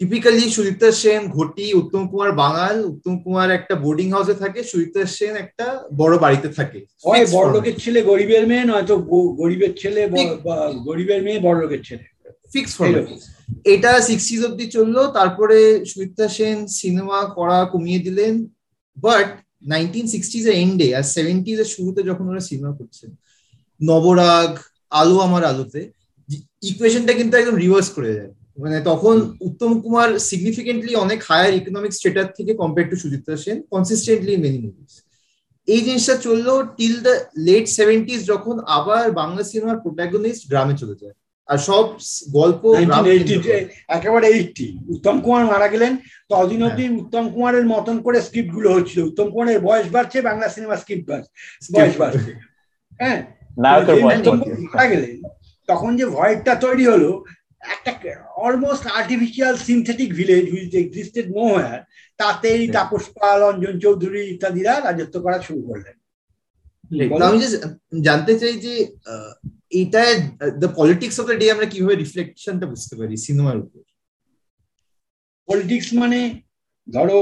typically 0.00 0.44
Suchitra 0.50 0.90
Sen 0.92 1.22
ঘটি 1.28 1.64
উত্তম 1.74 2.02
কুমার 2.08 2.30
বাঙাল 2.32 2.76
উত্তম 2.84 3.14
কুমার 3.18 3.48
একটা 3.50 3.74
বোর্ডিং 3.74 4.08
হাউসে 4.12 4.34
থাকে 4.34 4.60
সুচিত্রা 4.64 5.04
সেন 5.06 5.34
একটা 5.36 5.66
বড় 5.96 6.14
বাড়িতে 6.18 6.48
থাকে। 6.48 6.78
হয় 7.04 7.24
বড় 7.32 7.48
লোকের 7.52 7.76
ছেলে 7.78 8.02
গরিবের 8.02 8.44
মেয়ে 8.46 8.64
নয়তো 8.64 8.94
গরিবের 9.36 9.72
ছেলে 9.76 10.00
গরিবের 10.84 11.22
মেয়ে 11.22 11.40
বড় 11.40 11.58
লোকের 11.60 11.82
ছেলে 11.84 12.04
ফিক্স 12.52 12.72
এটা 13.64 13.90
সিক্সটিজ 14.00 14.44
অব্দি 14.44 14.66
চলল 14.66 14.96
তারপরে 15.10 15.58
সুচিত্রা 15.84 16.28
সেন 16.28 16.58
সিনেমা 16.66 17.18
করা 17.34 17.58
কমিয়ে 17.64 17.98
দিলেন 17.98 18.34
বাট 19.06 19.28
নাইনটিন 19.72 20.06
সিক্সটিজ 20.14 20.44
এর 20.50 20.56
এন্ডে 20.64 20.88
আর 20.98 21.04
সেভেন্টিজ 21.16 21.56
এর 21.62 21.68
শুরুতে 21.74 22.00
যখন 22.10 22.24
ওরা 22.30 22.42
সিনেমা 22.48 22.72
করছেন 22.78 23.10
নবরাগ 23.80 24.52
আলো 25.00 25.16
আমার 25.26 25.42
আলোতে 25.52 25.80
ইকুয়েশনটা 26.70 27.12
কিন্তু 27.18 27.34
একদম 27.36 27.56
রিভার্স 27.64 27.88
করে 27.96 28.10
যায়। 28.18 28.32
মানে 28.62 28.78
তখন 28.90 29.16
উত্তম 29.48 29.70
কুমার 29.82 30.08
সিগনিফিকেন্টলি 30.28 30.92
অনেক 31.04 31.18
হায়ার 31.28 31.52
ইকোনমিক 31.60 31.92
স্টেটার 31.98 32.26
থেকে 32.36 32.52
compare 32.54 32.88
to 32.90 32.96
Suchitra 32.96 33.36
Sen 33.36 33.56
consistently 33.72 34.34
many 34.36 34.58
movies 34.64 34.92
এই 35.68 35.80
জিনিসটা 35.80 36.14
চলল 36.26 36.48
টিল 36.76 36.94
দ্য 37.06 37.14
লেট 37.46 37.64
সেভেন্টিজ 37.78 38.20
যখন 38.26 38.56
আবার 38.78 39.04
বাংলা 39.20 39.42
সিনেমার 39.50 39.82
প্রোটাগনিস্ট 39.84 40.42
গ্রামে 40.50 40.74
চলে 40.82 40.96
যায়। 41.02 41.16
আর 41.48 41.58
সব 41.68 41.84
গল্প 42.38 42.62
একেবারে 43.88 44.26
এইটি 44.28 44.66
উত্তম 44.88 45.16
কুমার 45.24 45.44
মারা 45.46 45.68
গেলেন 45.68 45.92
ততদিন 46.30 46.60
অব্দি 46.62 46.84
উত্তম 47.00 47.24
কুমারের 47.34 47.66
মতন 47.66 47.96
করে 48.02 48.18
স্ক্রিপ্টগুলো 48.20 48.68
হচ্ছিল। 48.74 48.98
উত্তম 49.04 49.26
কুমারের 49.32 49.60
বয়স 49.60 49.86
বাড়ছে 49.92 50.18
বাংলা 50.28 50.46
সিনেমা 50.48 50.76
স্ক্রিপ্ট 50.76 51.04
বয়স 51.74 51.94
বাড়ছে। 52.02 52.32
হ্যাঁ। 53.00 53.20
গেলেন 54.92 55.14
তখন 55.68 55.90
যে 55.96 56.04
ভয়েরটা 56.06 56.52
তৈরি 56.54 56.84
হলো 56.86 57.10
একটা 57.74 57.90
almost 58.36 58.84
artificial 59.00 59.54
synthetic 59.68 60.10
village 60.14 60.44
which 60.52 60.72
existed 60.74 61.26
no 61.36 61.44
তাতেই 62.20 62.62
তাপস 62.68 63.04
পাল 63.18 63.38
অঞ্জন 63.42 63.74
চৌধুরী 63.78 64.20
ইত্যাদিরা 64.22 64.72
রাজত্ব 64.80 65.16
করা 65.24 65.38
শুরু 65.42 65.62
করলেন। 65.62 65.96
আমি 67.28 67.38
জানতে 68.02 68.32
চাই 68.38 68.54
যে 68.64 68.72
এটা 69.80 70.02
the 70.62 70.68
politics 70.78 71.16
of 71.20 71.24
the 71.26 71.36
day 71.40 71.46
আমরা 71.54 71.66
কীভাবে 71.72 71.94
রিফ্লেকশনটা 71.94 72.66
বুঝতে 72.66 72.94
পারি 72.96 73.14
সিনেমার 73.26 73.56
উপর? 73.58 73.80
পলিটিক্স 75.50 75.88
মানে 76.02 76.18
ধরো 76.88 77.20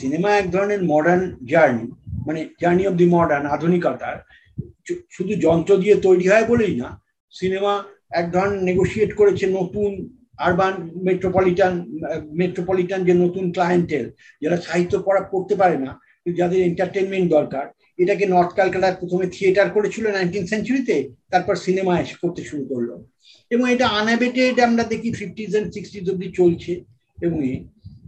সিনেমা 0.00 0.30
এক 0.36 0.46
ধরনের 0.54 0.80
মডার্ন 0.92 1.22
জার্নি 1.52 1.86
মানে 2.26 2.40
জার্নি 2.60 2.84
অফ 2.86 2.94
দি 3.00 3.06
মডার্ন 3.16 3.44
আধুনিকতার। 3.56 4.16
শুধু 5.16 5.32
যন্ত্র 5.44 5.72
দিয়ে 5.82 5.96
তৈরি 6.06 6.26
হয় 6.28 6.46
বলেই 6.52 6.74
না 6.82 6.88
সিনেমা 7.32 7.72
এক 8.20 8.26
ধরনের 8.34 8.60
নেগোসিয়েট 8.68 9.10
করেছে 9.20 9.44
নতুন 9.58 9.90
আরবান 10.46 10.74
মেট্রোপলিটান 11.06 11.74
মেট্রোপলিটান 12.40 13.00
যে 13.08 13.14
নতুন 13.24 13.44
ক্লায়েন্টের 13.52 14.06
যারা 14.42 14.56
সাহিত্য 14.66 14.94
পড়া 15.06 15.22
পড়তে 15.32 15.54
পারে 15.62 15.76
না 15.84 15.90
যাদের 16.38 16.60
এন্টারটেনমেন্ট 16.60 17.26
দরকার। 17.36 17.64
এটাকে 17.98 18.24
নর্থ 18.26 18.52
ক্যালকাটার 18.54 18.98
প্রথমে 19.00 19.26
থিয়েটার 19.34 19.68
করেছিল 19.76 20.04
নাইনটিন 20.08 20.44
সেঞ্চুরিতে 20.52 20.96
তারপর 21.32 21.54
সিনেমা 21.66 21.92
এসে 22.02 22.16
করতে 22.22 22.42
শুরু 22.50 22.64
করল। 22.70 22.90
এবং 23.50 23.64
এটা 23.74 23.86
আনএবেটেড 24.00 24.56
আমরা 24.68 24.84
দেখি 24.92 25.08
ফিফটিজ 25.20 25.50
অ্যান্ড 25.54 25.68
সিক্সটিজ 25.76 26.04
অব্দি 26.12 26.28
চলছে, 26.38 26.72
এবং 27.18 27.38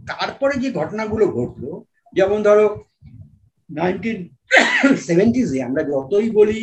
তারপরে 0.09 0.53
যে 0.63 0.69
ঘটনাগুলো 0.79 1.25
ঘটলো, 1.37 1.69
যেমন 2.17 2.39
ধরো 2.47 2.65
নাইনটিন 3.69 4.19
সেভেন্টিজে 5.07 5.59
আমরা 5.67 5.81
যতই 5.91 6.29
বলি 6.39 6.59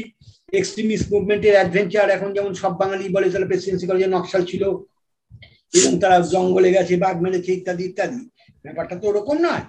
এক্সট্রিমিস্ট 0.61 1.07
মুভমেন্টের 1.15 1.57
অ্যাডভেঞ্চার 1.57 2.07
এখন 2.17 2.31
যেমন 2.37 2.53
সব 2.63 2.73
বাঙালি 2.81 3.05
বলে 3.17 3.27
তাহলে 3.33 3.51
প্রেসিডেন্সি 3.51 3.87
কলেজে 3.87 4.15
নকশাল 4.15 4.43
ছিল, 4.51 4.63
এবং 5.79 5.93
তারা 6.03 6.17
জঙ্গলে 6.35 6.71
গেছে, 6.77 6.95
বাঘ 7.05 7.17
মেরেছে 7.25 7.51
ইত্যাদি 7.59 7.83
ইত্যাদি। 7.91 8.21
ব্যাপারটা 8.65 8.95
তো 9.01 9.05
ওরকম 9.11 9.37
নয়, 9.47 9.65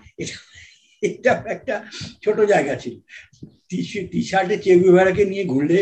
এটা 1.03 1.31
একটা 1.55 1.75
ছোট 2.23 2.37
জায়গা 2.51 2.73
ছিল। 2.83 2.95
টি 4.11 4.19
শার্টে 4.29 4.55
চেগুভারাকে 4.65 5.23
নিয়ে 5.31 5.45
ঘুরলে 5.51 5.79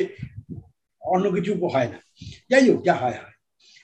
অন্য 1.01 1.25
কিছু 1.35 1.51
হয় 1.73 1.89
না। 1.93 1.99
যাই 2.49 2.69
হোক 2.69 2.79
যা 2.87 2.93
হয় 2.93 3.17
হয়। 3.21 3.35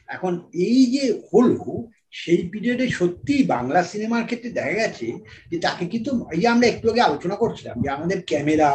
এখন 0.08 0.34
এই 0.54 0.86
যে 0.86 1.04
হলো, 1.30 1.88
সেই 2.12 2.42
পিরিয়ডে 2.52 2.86
সত্যি 2.90 3.44
বাংলা 3.44 3.84
সিনেমার 3.84 4.24
ক্ষেত্রে 4.26 4.50
দেখা 4.50 4.74
গেছে 4.74 5.08
যে 5.52 5.58
তাকে 5.60 5.84
কিন্তু 5.86 6.12
এই 6.32 6.44
আমরা 6.48 6.68
একটু 6.68 6.86
আগে 6.92 7.02
আলোচনা 7.02 7.36
করছিলাম 7.36 7.76
যে 7.84 7.90
আমাদের 7.90 8.20
ক্যামেরা, 8.30 8.70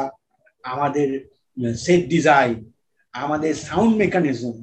আমাদের 0.63 1.09
সেট 1.85 2.03
ডিজাইন 2.09 2.55
আমাদের 3.13 3.55
সাউন্ড 3.55 3.97
মেকানিজম 3.97 4.57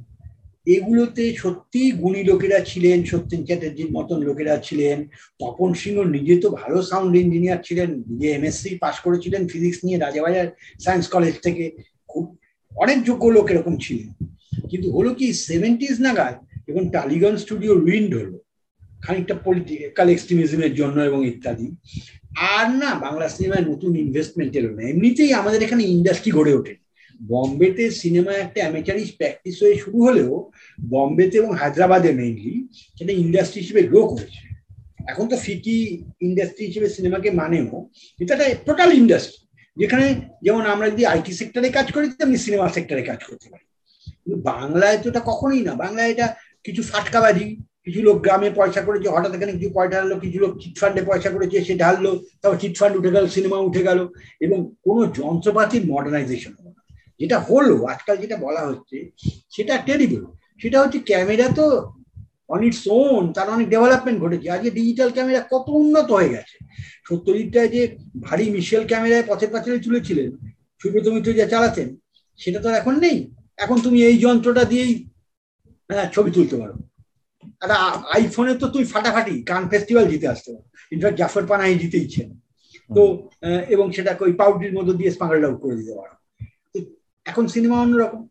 এগুলোতে 0.76 1.24
সত্যি 1.36 1.92
গুণী 1.92 2.24
লোকেরা 2.24 2.60
ছিলেন, 2.60 2.98
সত্যেন 3.04 3.42
চ্যাটার্জির 3.46 3.90
মতন 3.92 4.20
লোকেরা 4.20 4.58
ছিলেন। 4.58 4.98
তপন 5.40 5.74
সিংহ 5.74 5.98
নিজে 6.16 6.36
তো 6.44 6.48
ভালো 6.50 6.78
সাউন্ড 6.82 7.16
ইঞ্জিনিয়ার 7.16 7.66
ছিলেন, 7.68 7.90
নিজে 8.10 8.28
এমএসসি 8.32 8.78
পাশ 8.78 8.96
করেছিলেন 9.00 9.42
ফিজিক্স 9.48 9.80
নিয়ে 9.86 9.98
রাজাবাজার 9.98 10.48
সায়েন্স 10.84 11.06
কলেজ 11.08 11.36
থেকে। 11.44 11.64
খুব 12.08 12.38
অনেক 12.78 12.98
যোগ্য 13.04 13.24
লোক 13.28 13.46
এরকম 13.52 13.78
ছিলেন। 13.78 14.10
কিন্তু 14.72 14.88
হলো 14.96 15.12
কি 15.20 15.28
সেভেন্টিজ 15.48 15.96
নাগাদ 16.06 16.36
এবং 16.72 16.82
টালিগঞ্জ 16.96 17.38
স্টুডিও 17.44 17.74
রুইন্ড 17.86 18.12
হলো, 18.20 18.38
খানিকটা 19.06 19.36
পলিটিক্যাল 19.46 20.08
এক্সট্রিমিজমের 20.12 20.74
জন্য 20.80 20.98
এবং 21.10 21.20
ইত্যাদি, 21.32 21.68
আর 22.56 22.68
না, 22.82 22.90
বাংলা 23.06 23.26
সিনেমায় 23.36 23.66
নতুন 23.72 23.92
ইনভেস্টমেন্ট 24.06 24.52
এলো 24.60 24.72
না। 24.76 24.82
এমনিতেই 24.92 25.32
আমাদের 25.42 25.60
এখানে 25.68 25.84
ইন্ডাস্ট্রি 25.96 26.32
গড়ে 26.38 26.54
ওঠে। 26.60 26.76
বম্বেতে 27.20 27.84
সিনেমা 28.02 28.34
একটা 28.44 28.60
অ্যামেচারিস 28.64 29.10
প্র্যাকটিস 29.20 29.56
হয়ে 29.64 29.76
শুরু 29.84 29.98
হলেও, 30.08 30.32
বম্বেতে 30.92 31.36
এবং 31.42 31.52
হায়দ্রাবাদে 31.60 32.12
মেইনলি 32.20 32.56
সেটা 32.98 33.14
ইন্ডাস্ট্রি 33.24 33.60
হিসেবে 33.64 33.82
গ্রো 33.92 34.02
করেছে। 34.12 34.42
এখন 35.12 35.26
তো 35.32 35.36
ফিকি 35.46 35.78
ইন্ডাস্ট্রি 36.28 36.64
হিসেবে 36.70 36.88
সিনেমাকে 36.96 37.30
মানেও 37.42 37.68
এটা 38.20 38.34
একটা 38.36 38.48
টোটাল 38.68 38.90
ইন্ডাস্ট্রি 39.02 39.40
যেখানে 39.78 40.06
যেমন 40.46 40.64
আমরা 40.74 40.88
যদি 40.94 41.04
আইটি 41.14 41.32
সেক্টরে 41.40 41.70
কাজ 41.78 41.88
করি, 41.96 42.06
তেমনি 42.20 42.38
সিনেমা 42.46 42.66
সেক্টরে 42.76 43.04
কাজ 43.10 43.20
করতে 43.30 43.48
পারি। 43.52 43.65
কিন্তু 44.26 44.42
বাংলায় 44.52 44.98
তো 45.02 45.10
এটা 45.10 45.20
কখনোই 45.20 45.62
না। 45.68 45.74
বাংলায় 45.84 46.10
এটা 46.14 46.28
কিছু 46.66 46.82
ফাটকাবাজি, 46.92 47.46
কিছু 47.86 48.00
লোক 48.08 48.18
গ্রামে 48.26 48.50
পয়সা 48.60 48.82
করেছে, 48.82 49.08
হঠাৎ 49.10 49.32
এখানে 49.36 49.54
কিছু 49.58 49.70
পয়সা 49.78 49.92
ঢাললো 49.94 50.16
কিছু 50.24 50.38
লোক 50.40 50.52
চিটফান্ডে 50.62 51.02
পয়সা 51.10 51.30
করেছে 51.36 51.58
সে 51.68 51.74
ঢাললো 51.84 52.12
তারপর 52.42 52.58
চিটফান্ড 52.60 52.94
উঠে 53.00 53.12
গেল, 53.16 53.26
সিনেমা 53.28 53.58
উঠে 53.58 53.84
গেল, 53.84 54.00
এবং 54.46 54.58
কোনো 54.86 55.02
যন্ত্রপাতির 55.20 55.84
মডার্নাইজেশন 55.92 56.54
হলো 56.60 56.72
না। 56.78 56.82
যেটা 57.20 57.38
হলো, 57.40 57.76
আজকাল 57.94 58.16
যেটা 58.18 58.38
বলা 58.38 58.62
হচ্ছে, 58.70 58.98
সেটা 59.56 59.74
টেরিবল 59.88 60.24
সেটা 60.62 60.78
হচ্ছে 60.82 61.00
ক্যামেরা 61.00 61.48
তো 61.60 61.66
অন 62.54 62.64
ইটস 62.64 62.84
ওন 62.88 63.24
তার 63.34 63.48
অনেক 63.50 63.68
ডেভেলপমেন্ট 63.70 64.18
ঘটেছে। 64.24 64.48
আজকে 64.50 64.70
ডিজিটাল 64.72 65.10
ক্যামেরা 65.10 65.42
কত 65.54 65.66
উন্নত 65.82 66.12
হয়ে 66.12 66.34
গেছে। 66.36 66.56
সত্যজিৎটায় 67.08 67.70
যে 67.76 67.82
ভারী 68.22 68.46
মিশেল 68.56 68.84
ক্যামেরায় 68.92 69.26
পথের 69.28 69.50
পাঁচালে 69.54 69.80
তুলেছিলেন, 69.80 70.30
সুব্রত 70.82 71.08
মিত্র 71.08 71.30
যা 71.34 71.46
চালাতেন, 71.54 71.88
সেটা 72.40 72.60
তো 72.64 72.70
এখন 72.70 72.96
নেই। 73.00 73.18
এখন 73.58 73.78
তুমি 73.82 74.00
এই 74.10 74.18
যন্ত্রটা 74.18 74.64
দিয়েই 74.72 74.94
হ্যাঁ 75.90 76.08
ছবি 76.16 76.32
তুলতে 76.32 76.56
পারো। 76.62 76.76
একটা 77.64 77.78
আইফোনে 78.16 78.54
তো 78.62 78.66
তুই 78.68 78.84
ফাটাফাটি 78.94 79.36
কান 79.50 79.64
ফেস্টিভ্যাল 79.72 80.06
জিতে 80.12 80.28
আসতে 80.28 80.50
পারো। 80.54 80.66
ইনফ্যাক্ট 80.92 81.18
জাফর 81.20 81.44
পানাই 81.46 81.76
জিতে 81.82 81.98
ইচ্ছেন 81.98 82.30
তো 82.90 83.02
এবং 83.74 83.86
সেটা 83.96 84.12
ওই 84.20 84.34
পাউডির 84.34 84.74
মধ্যে 84.78 84.94
দিয়ে 85.00 85.12
স্পাঙ্গল 85.12 85.44
করে 85.64 85.76
দিতে 85.80 85.94
পারো। 86.00 86.14
এখন 87.26 87.44
সিনেমা 87.48 87.78
অন্যরকম। 87.82 88.22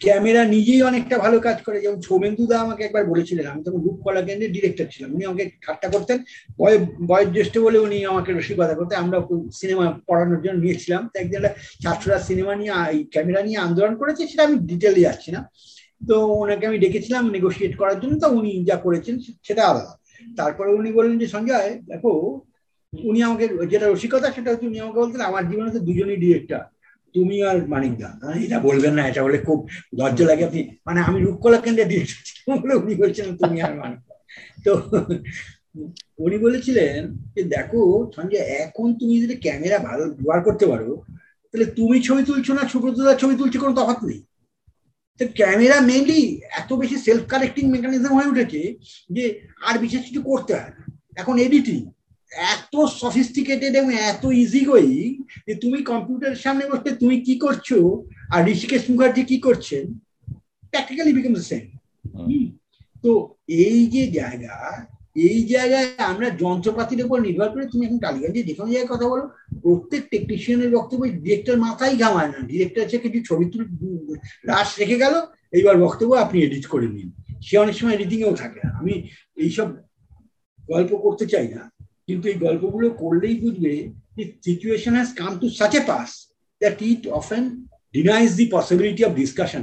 ক্যামেরা 0.00 0.44
নিজেই 0.44 0.82
অনেকটা 0.82 1.18
ভালো 1.18 1.40
কাজ 1.40 1.62
করে। 1.62 1.80
যেমন 1.80 2.00
সৌমেন্দু 2.00 2.46
দা 2.46 2.58
আমাকে 2.58 2.84
একবার 2.84 3.04
বলেছিলেন, 3.04 3.46
আমি 3.46 3.64
তখন 3.64 3.80
রূপকলা 3.80 4.22
কেন্দ্রের 4.22 4.52
ডিরেক্টর 4.52 4.84
ছিলাম। 4.90 5.14
উনি 5.14 5.24
আমাকে 5.24 5.50
ঠাট্টা 5.66 5.88
করতেন। 5.88 6.18
বয়- 6.58 6.86
বয়োজ্যেষ্ঠ 7.06 7.58
বলে 7.58 7.78
উনি 7.78 8.04
আমাকে 8.04 8.32
রসিকতা 8.32 8.74
করতেন। 8.74 8.98
আমরা 8.98 9.20
সিনেমা 9.52 10.00
পড়ানোর 10.06 10.42
জন্য 10.42 10.60
নিয়েছিলাম। 10.60 11.10
তো 11.14 11.20
একদিন 11.20 11.42
ছাত্ররা 11.82 12.18
সিনেমা 12.18 12.56
নিয়ে 12.56 13.04
ক্যামেরা 13.04 13.42
নিয়ে 13.42 13.58
আন্দোলন 13.58 13.96
করেছে, 13.96 14.28
সেটা 14.28 14.42
আমি 14.42 14.58
ডিটেলে 14.58 15.00
যাচ্ছি 15.00 15.32
না। 15.32 15.50
তো 16.08 16.26
ওনাকে 16.26 16.66
আমি 16.66 16.78
ডেকেছিলাম 16.78 17.30
নেগোসিয়েট 17.30 17.76
করার 17.76 18.00
জন্য। 18.00 18.18
তো 18.18 18.28
উনি 18.28 18.64
যা 18.64 18.76
করেছেন 18.76 19.18
সেটা 19.18 19.64
আলাদা। 19.66 19.98
তারপরে 20.36 20.72
উনি 20.72 20.92
বললেন 20.92 21.18
যে, 21.18 21.26
সঞ্জয়, 21.26 21.80
দেখো, 21.86 22.40
উনি 23.04 23.22
আমাকে, 23.22 23.48
যেটা 23.70 23.88
রসিকতা, 23.88 24.32
সেটা 24.32 24.50
হচ্ছে 24.50 24.66
উনি 24.66 24.80
আমাকে 24.80 25.00
বলতেন, 25.00 25.20
আমার 25.20 25.50
জীবনে 25.50 25.70
তো 25.70 25.78
দুজনই 25.78 26.16
ডিরেক্টর 26.16 26.58
তুমি 27.14 27.36
আর 27.48 27.58
মানিক 27.72 27.92
দা 28.00 28.10
এটা 28.44 28.58
বলবেন 28.68 28.92
না, 28.98 29.02
এটা 29.10 29.22
বলে 29.26 29.38
খুব 29.46 29.58
লজ্জা 29.98 30.24
লাগে। 30.30 30.44
আপনি 30.48 30.60
মানে 30.86 31.00
আমি 31.08 31.18
রূপকলা 31.26 31.58
কেন্দ্রে 31.64 31.84
বলে 32.62 32.74
উনি 32.82 32.94
বলছিলেন 33.02 33.32
তুমি 33.42 33.58
আর 33.66 33.72
মানিক 33.80 34.00
তো 34.64 34.72
উনি 36.24 36.36
বলেছিলেন 36.46 36.98
যে, 37.34 37.42
দেখো, 37.54 37.80
সঞ্জয়, 38.16 38.44
এখন 38.64 38.86
তুমি 39.00 39.14
যদি 39.24 39.34
ক্যামেরা 39.44 39.78
ভালো, 39.88 40.02
ব্যবহার 40.16 40.40
করতে 40.46 40.64
পারো, 40.70 40.90
তাহলে 41.50 41.66
তুমি 41.78 41.96
ছবি 42.06 42.22
তুলছো 42.28 42.52
না 42.58 42.62
সুব্রতদার 42.72 43.20
ছবি 43.22 43.34
তুলছো 43.40 43.58
কোনো 43.62 43.74
তফাৎ 43.78 43.98
নেই? 44.08 44.20
তো 45.20 45.24
ক্যামেরা 45.40 45.76
মেনলি 45.90 46.22
এত 46.60 46.70
বেশি 46.80 46.96
সেলফ 47.06 47.22
কালেক্টিং 47.32 47.64
মেকানিজম 47.74 48.12
হয়ে 48.16 48.30
উঠেছে 48.32 48.60
যে, 49.16 49.24
আর 49.68 49.74
বিশেষ 49.84 50.02
কিছু 50.08 50.20
করতে 50.30 50.52
হয় 50.58 50.72
না। 50.76 50.82
এখন 51.20 51.34
এডিটিং 51.46 51.80
এত 52.52 52.74
সফিস্টিকেটেড 53.02 53.72
এবং 53.74 53.90
এত 54.10 54.24
ইজি 54.42 54.62
গোয়িং 54.64 55.08
যে 55.46 55.54
তুমি 55.62 55.78
কম্পিউটারের 55.90 56.42
সামনে 56.44 56.64
বসে 56.70 56.90
তুমি 57.02 57.16
কি 57.26 57.34
করছ? 57.44 57.68
আর 58.34 58.40
ঋষিকেশ 58.54 58.82
মুখার্জি 58.90 59.22
কি 59.30 59.36
করছেন? 59.46 59.84
প্র্যাকটিক্যালি 60.70 61.12
বিকাম 61.18 61.34
সেম 61.50 61.64
তো 63.04 63.10
এই 63.64 63.80
যে 63.94 64.02
জায়গা 64.18 64.56
এই 65.28 65.38
জায়গায় 65.52 65.88
আমরা 66.12 66.28
যন্ত্রপাতির 66.42 67.04
উপর 67.06 67.18
নির্ভর 67.26 67.48
করে 67.54 67.64
তুমি 67.72 67.82
এখন 67.86 67.98
টালিগঞ্জে 68.04 68.42
যে 68.48 68.54
কোনো 68.54 68.68
জায়গায় 68.72 68.90
কথা 68.92 69.06
বলো 69.12 69.24
প্রত্যেক 69.62 70.02
টেকনিশিয়ানের 70.12 70.70
বক্তব্য 70.76 71.02
ডিরেক্টর 71.24 71.56
মাথায় 71.66 71.94
ঘামায় 72.02 72.30
না। 72.34 72.38
ডিরেক্টর 72.50 72.88
সে 72.90 72.98
কিছু 73.04 73.18
ছবি 73.28 73.44
তুলে 73.50 73.66
রাস 74.50 74.68
রেখে 74.80 74.96
গেল 75.02 75.14
এইবার 75.56 75.76
বক্তব্য 75.84 76.12
আপনি 76.24 76.38
এডিট 76.40 76.64
করে 76.66 76.88
নিন। 76.94 77.08
সে 77.46 77.54
অনেক 77.58 77.74
সময় 77.78 77.94
এডিটিং 77.96 78.18
এও 78.26 78.34
থাকে 78.42 78.60
আমি 78.78 78.94
এইসব 79.44 79.68
গল্প 80.68 80.90
করতে 81.04 81.24
চাই 81.32 81.48
না। 81.54 81.62
কিন্তু 82.10 82.26
এই 82.28 82.38
গল্পগুলো 82.46 82.86
করলেই 83.02 83.36
বুঝবে 83.40 83.72
যে 84.16 84.24
situation 84.44 84.92
has 84.94 85.10
come 85.12 85.32
to 85.40 85.46
such 85.58 85.72
a 85.74 85.82
pass 85.86 86.10
that 86.60 86.76
it 86.82 87.02
often 87.20 87.42
denies 87.94 88.28
the 88.36 88.44
possibility 88.50 89.02
of 89.04 89.12
discussion 89.14 89.62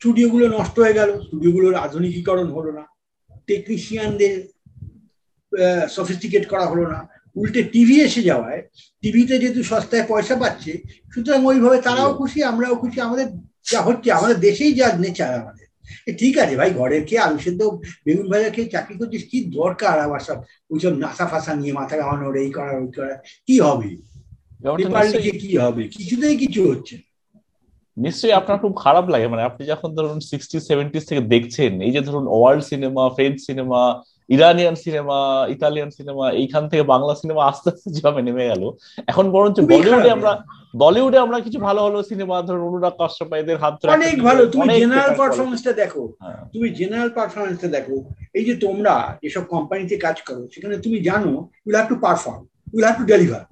স্টুডিওগুলো 0.00 0.46
নষ্ট 0.48 0.76
হয়ে 0.78 0.98
গেল 0.98 1.10
স্টুডিওগুলোর 1.20 1.74
আধুনিকীকরণ 1.76 2.48
হলো 2.50 2.70
না 2.72 2.84
টেকনিশিয়ানদের 3.48 4.34
সফিস্টিকেট 5.96 6.44
করা 6.48 6.66
হলো 6.66 6.84
না 6.92 7.00
উল্টে 7.36 7.60
টিভি 7.64 7.96
এসে 8.00 8.22
যাওয়ায় 8.22 8.60
টিভিতে 9.02 9.34
যেহেতু 9.38 9.60
সস্তায় 9.62 10.04
পয়সা 10.08 10.34
পাচ্ছে 10.36 10.72
সুতরাং 11.12 11.40
ওইভাবে 11.44 11.78
তারাও 11.82 12.10
খুশি 12.14 12.38
আমরাও 12.42 12.74
খুশি 12.76 12.98
আমাদের 13.00 13.26
যা 13.66 13.80
হচ্ছে 13.82 14.08
আমাদের 14.12 14.36
দেশেই 14.40 14.72
যা 14.74 14.86
নেচার 14.98 15.32
আমাদের। 15.40 15.63
ঠিক 16.18 16.34
আছে 16.38 16.54
ভাই 16.56 16.70
ঘরের 16.70 17.02
খেয়ে 17.04 17.20
আলু 17.20 17.38
সেদ্ধ 17.38 17.60
বেগুন 18.06 18.26
ভাজা 18.30 18.50
খেয়ে 18.50 18.68
চাকরি 18.68 18.94
করছিস 18.98 19.22
কি 19.30 19.38
দরকার 19.50 19.96
আবার 20.00 20.20
সব? 20.20 20.38
ওইসব 20.70 20.92
নাসা 20.98 21.26
ফাসা 21.26 21.52
নিয়ে 21.54 21.72
মাথা 21.72 21.94
ঘামানোর 21.96 22.34
এই 22.36 22.50
করার 22.52 22.76
ওই 22.80 22.90
করার 22.92 23.16
কি 23.48 23.56
হবে? 23.60 23.90
কি 25.42 25.52
হবে? 25.58 25.82
কিছুতেই 25.88 26.36
কিছু 26.36 26.60
হচ্ছে 26.70 26.96
নিশ্চয়ই 27.96 28.32
আপনার 28.32 28.56
খুব 28.58 28.72
খারাপ 28.76 29.06
লাগে 29.08 29.26
মানে 29.28 29.42
আপনি 29.42 29.62
যখন 29.66 29.90
ধরুন 29.94 30.18
সিক্সটি 30.20 30.56
সেভেন্টিস 30.60 31.04
থেকে 31.06 31.22
দেখছেন 31.24 31.72
এই 31.80 31.92
যে 31.92 32.00
ধরুন 32.00 32.24
world 32.28 32.62
cinema 32.64 33.04
French 33.08 33.36
cinema 33.46 33.80
Iranian 34.28 34.76
cinema 34.84 35.18
Italian 35.54 35.90
cinema 35.90 36.24
এইখান 36.32 36.62
থেকে 36.70 36.82
বাংলা 36.92 37.14
সিনেমা 37.14 37.42
আস্তে 37.50 37.68
আস্তে 37.70 37.88
যেভাবে 37.96 38.20
নেমে 38.22 38.50
গেল 38.50 38.62
এখন 39.08 39.24
বরঞ্চ 39.30 39.56
বলিউডে 39.70 40.10
আমরা 40.10 40.32
বলিউডে 40.74 41.18
আমরা 41.18 41.38
কিছু 41.40 41.58
ভালো 41.58 41.80
ভালো 41.82 41.98
সিনেমা 42.02 42.36
ধরুন 42.42 42.62
অনুরাগ 42.68 42.94
কাশ্যপ 42.98 43.30
এদের 43.34 43.58
হাত 43.58 43.74
ধরে 43.80 43.94
অনেক 43.98 44.16
ভালো 44.22 44.42
তুমি 44.46 44.66
জেনারেল 44.82 45.12
পারফরমেন্সটা 45.20 45.72
দেখো। 45.72 46.02
হ্যাঁ। 46.22 46.42
তুমি 46.52 46.66
জেনারেল 46.70 47.10
পারফরমেন্সটা 47.10 47.68
দেখো। 47.68 47.96
এই 48.34 48.44
যে 48.44 48.54
তোমরা 48.56 48.94
যেসব 49.22 49.44
কোম্পানিতে 49.44 49.94
কাজ 49.96 50.16
করো 50.22 50.42
সেখানে 50.52 50.76
তুমি 50.78 50.98
জানো 51.00 51.32
you'll 51.64 51.76
have 51.76 51.88
to 51.88 51.96
perform 51.96 52.42
you'll 52.72 52.84
have 52.84 52.96
to 52.98 53.04
deliver 53.04 53.42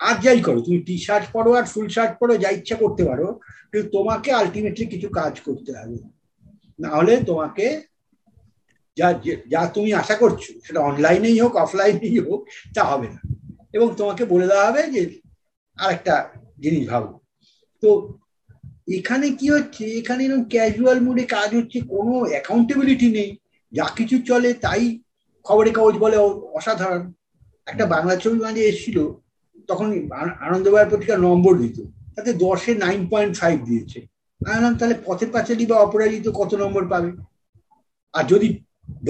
আর 0.00 0.14
যাই 0.22 0.40
করো 0.40 0.58
তুমি 0.60 0.78
টি 0.78 0.94
শার্ট 0.98 1.24
পরো 1.32 1.50
আর 1.54 1.64
ফুল 1.64 1.86
শার্ট 1.88 2.12
পরো 2.20 2.32
যা 2.36 2.48
ইচ্ছা 2.50 2.76
করতে 2.76 3.02
পারো 3.04 3.28
কিন্তু 3.70 3.86
তোমাকে 3.90 4.30
আলটিমেটলি 4.32 4.84
কিছু 4.86 5.08
কাজ 5.08 5.34
করতে 5.40 5.70
হবে। 5.78 5.98
না 6.78 6.88
হলে 6.96 7.14
তোমাকে 7.26 7.66
যা 8.98 9.14
যা 9.50 9.66
তুমি 9.66 9.94
আশা 9.94 10.14
করছ, 10.14 10.42
সেটা 10.66 10.80
অনলাইনেই 10.80 11.40
হোক 11.40 11.56
অফলাইনেই 11.56 12.18
হোক, 12.18 12.48
তা 12.74 12.84
হবে 12.84 13.08
না। 13.08 13.20
এবং 13.72 13.94
তোমাকে 13.96 14.24
বলে 14.24 14.46
দেওয়া 14.46 14.66
হবে 14.66 14.82
যে, 14.82 15.20
আরেকটা 15.76 16.28
জিনিস 16.60 16.88
ভাবো। 16.88 17.20
তো 17.80 18.18
এখানে 18.88 19.30
কি 19.30 19.50
হচ্ছে, 19.50 19.84
এখানে 19.84 20.24
এরকম 20.24 20.44
ক্যাজুয়াল 20.44 21.00
মুডে 21.00 21.22
কাজ 21.22 21.54
হচ্ছে, 21.54 21.80
কোনো 21.80 22.12
অ্যাকাউন্টেবিলিটি 22.20 23.12
নেই। 23.12 23.36
যা 23.72 23.84
কিছু 23.96 24.18
চলে, 24.18 24.54
তাই 24.54 25.00
খবরে 25.44 25.70
কাগজ 25.70 25.94
বলে 25.94 26.16
অসাধারণ। 26.56 27.12
একটা 27.66 27.86
বাংলা 27.86 28.16
ছবি 28.16 28.38
মাঝে 28.40 28.62
এসেছিল, 28.62 28.98
তখন 29.66 30.08
আনন্দবাজার 30.40 30.90
পত্রিকা 30.90 31.16
নম্বর 31.16 31.58
দিত। 31.58 31.76
তাতে 32.16 32.32
দশে 32.32 32.74
নাইন 32.74 33.08
পয়েন্ট 33.08 33.36
ফাইভ 33.36 33.64
দিয়েছে। 33.64 34.06
আমি 34.46 34.78
তাহলে 34.78 34.94
পথের 35.04 35.28
পাঁচালি 35.32 35.66
বা 35.66 35.76
অপরাজিত 35.76 36.28
কত 36.28 36.54
নম্বর 36.54 36.88
পাবে? 36.88 37.10
আর 38.12 38.24
যদি 38.24 38.48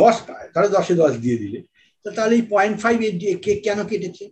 দশ 0.00 0.16
পায় 0.28 0.46
তাহলে 0.52 0.68
দশে 0.76 0.94
দশ 1.02 1.12
দিয়ে 1.24 1.40
দিলে। 1.42 1.58
তাহলে 2.04 2.34
এই 2.38 2.44
পয়েন্ট 2.52 2.76
ফাইভ 2.84 2.96
কে 3.44 3.52
কেন 3.66 3.78
কেটেছে? 3.90 4.24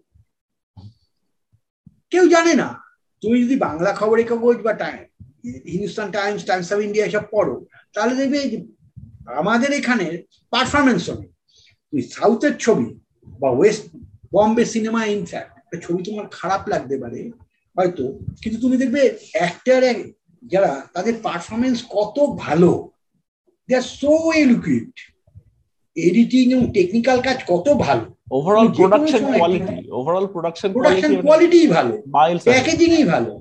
কেউ 2.13 2.25
জানে 2.35 2.53
না। 2.63 2.69
তুমি 3.23 3.37
যদি 3.45 3.57
বাংলা 3.67 3.91
খবরের 4.01 4.27
কাগজ 4.31 4.59
বা 4.67 4.73
Time 4.85 5.01
Hindustan 5.73 6.09
Times 6.17 6.43
Times 6.49 6.69
of 6.75 6.79
India 6.87 7.05
এসব 7.09 7.25
পড়ো, 7.35 7.55
তাহলে 7.95 8.13
দেখবে 8.21 8.41
আমাদের 9.41 9.71
এখানে 9.81 10.07
পারফরমেন্স 10.53 11.03
হবে। 11.11 11.27
তুমি 11.89 12.03
সাউথের 12.17 12.55
ছবি 12.65 12.89
বা 13.41 13.49
ওয়েস্ট, 13.59 13.85
বম্বে 14.35 14.65
সিনেমা 14.75 15.01
ইনফ্যাক্ট 15.17 15.53
একটা 15.61 15.77
ছবি 15.85 16.01
তোমার 16.09 16.27
খারাপ 16.39 16.63
লাগতে 16.73 16.97
পারে, 17.03 17.21
হয়তো। 17.77 18.05
কিন্তু 18.43 18.59
তুমি 18.65 18.77
দেখবে 18.83 19.03
অ্যাক্টার 19.37 19.83
যারা 20.53 20.73
তাদের 20.95 21.15
পারফরমেন্স 21.27 21.77
কত 21.97 22.17
ভালো 22.45 22.71
they 23.69 23.73
are 23.81 23.87
so 24.01 24.13
eloquent 24.45 24.93
editing 25.97 26.45
এবং 26.55 26.67
টেকনিক্যাল 26.77 27.19
কাজ 27.27 27.39
কত 27.53 27.67
ভালো। 27.87 28.05
Overall 28.37 28.69
production 28.79 29.23
quality 29.33 29.75
overall 29.99 30.27
production 30.35 30.69
production 30.75 31.11
quality 31.11 31.27
quality 31.27 31.61
ভালো 31.77 31.93
প্যাকেজিংই 32.49 33.05
ভালো। 33.13 33.33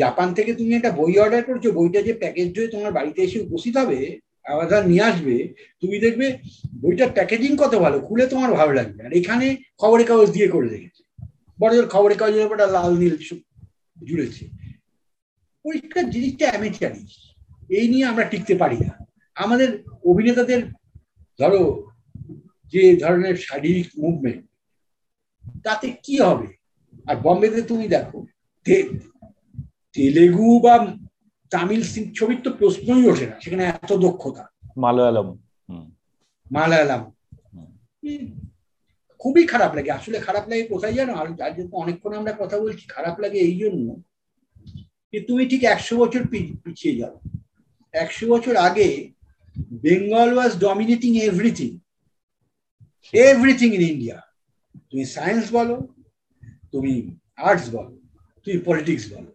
জাপান 0.00 0.28
থেকে 0.36 0.52
তুমি 0.58 0.72
একটা 0.74 0.90
বই 0.98 1.14
অর্ডার 1.22 1.42
করছ 1.48 1.64
বইটা 1.78 2.00
যে 2.08 2.12
প্যাকেজ 2.22 2.48
হয়ে 2.56 2.72
তোমার 2.74 2.92
বাড়িতে 2.98 3.20
এসে 3.26 3.38
উপস্থিত 3.46 3.74
হবে 3.82 3.98
আবার 4.52 4.66
নিয়ে 4.90 5.04
আসবে 5.10 5.34
তুমি 5.82 5.96
দেখবে 6.04 6.26
বইটার 6.82 7.10
প্যাকেজিং 7.16 7.50
কত 7.62 7.72
ভালো 7.84 7.98
খুলে 8.06 8.24
তোমার 8.32 8.50
ভালো 8.60 8.72
লাগবে। 8.78 9.00
আর 9.06 9.12
এখানে 9.20 9.46
খবরের 9.80 10.06
কাগজ 10.10 10.28
দিয়ে 10.36 10.48
করে 10.54 10.68
রেখেছে। 10.74 11.02
বড় 11.58 11.72
জোর 11.76 11.88
খবরের 11.94 12.18
কাগজের 12.20 12.46
উপর 12.46 12.58
লাল 12.76 12.92
নীল 13.02 13.14
জুড়েছে 14.08 14.44
পরিষ্কার 15.64 16.04
জিনিসটা 16.14 16.44
অ্যামেচারি 16.50 17.02
এই 17.78 17.86
নিয়ে 17.92 18.08
আমরা 18.10 18.24
টিকতে 18.32 18.54
পারি 18.62 18.78
না। 18.84 18.92
আমাদের 19.36 19.68
অভিনেতাদের 20.10 20.60
ধরো 21.38 21.62
যে 22.72 22.82
ধরনের 23.02 23.36
শারীরিক 23.46 23.88
মুভমেন্ট 24.02 24.44
তাতে 25.66 25.86
কি 26.04 26.14
হবে? 26.26 26.48
আর 27.08 27.16
বম্বেতে 27.24 27.60
তুমি 27.70 27.84
দেখো 27.94 28.18
তেলেগু 29.94 30.48
বা 30.64 30.74
তামিল 31.52 31.82
ছবির 32.18 32.40
তো 32.44 32.50
প্রশ্নই 32.58 33.04
ওঠে 33.10 33.26
না 33.30 33.36
সেখানে 33.42 33.64
এত 33.66 33.90
দক্ষতা। 34.04 34.44
মালয়ালম 34.82 35.28
মালায়ালাম। 36.56 37.02
খুবই 39.20 39.44
খারাপ 39.52 39.70
লাগে। 39.76 39.90
আসলে 39.98 40.18
খারাপ 40.26 40.44
লাগে 40.50 40.64
কোথায় 40.72 40.94
জানো? 40.98 41.12
আর 41.20 41.26
যার 41.40 41.52
জন্য 41.56 41.72
অনেকক্ষণ 41.82 42.12
আমরা 42.20 42.32
কথা 42.42 42.56
বলছি। 42.62 42.84
খারাপ 42.96 43.16
লাগে 43.22 43.38
এই 43.48 43.56
জন্য 43.62 43.86
যে 45.12 45.18
তুমি 45.28 45.42
ঠিক 45.50 45.62
একশো 45.74 45.94
বছর 46.02 46.22
পিছিয়ে 46.64 46.98
যাও। 47.00 47.14
একশো 47.94 48.24
বছর 48.32 48.54
আগে 48.68 48.88
Bengal 49.84 50.28
was 50.36 50.52
dominating 50.58 51.10
everything 51.28 51.70
everything 53.14 53.68
in 53.74 53.82
India 53.92 54.16
তুমি 54.90 55.04
সায়েন্স 55.04 55.44
বলো, 55.52 55.76
তুমি 56.72 56.92
আর্টস 57.36 57.66
বলো, 57.70 57.92
তুমি 58.44 58.56
পলিটিক্স 58.58 59.04
বলো। 59.12 59.30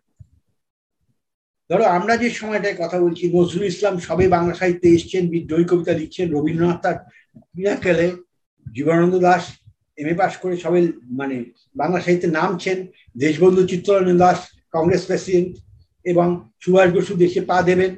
ধরো 1.69 1.85
আমরা 1.97 2.13
যে 2.17 2.27
সময়টায় 2.29 2.77
কথা 2.79 2.97
বলছি, 2.99 3.23
নজরুল 3.35 3.65
ইসলাম 3.73 3.95
সবে 3.99 4.25
বাংলা 4.27 4.53
সাহিত্যে 4.53 4.87
এসছেন, 4.95 5.23
বিদ্রোহী 5.33 5.65
কবিতা 5.69 5.93
লিখছেন, 5.99 6.25
রবীন্দ্রনাথ 6.35 6.79
তার 6.83 6.97
মিরাকেলে 7.55 8.07
Jibanananda 8.65 9.15
Das 9.19 9.43
M 9.97 10.07
A 10.11 10.13
pass 10.21 10.33
করে 10.41 10.55
সবাই 10.57 10.81
মানে 11.19 11.35
বাংলা 11.75 11.99
সাহিত্যে 12.01 12.29
নামছেন, 12.37 12.77
দেশবন্ধু 13.17 13.61
চিত্তরঞ্জন 13.71 14.17
দাস 14.17 14.39
কংগ্রেস 14.75 15.03
প্রেসিডেন্ট 15.05 15.51
এবং 16.11 16.27
সুভাষ 16.63 16.89
বসু 16.97 17.13
দেশে 17.23 17.41
পা 17.49 17.57
দেবেন। 17.69 17.91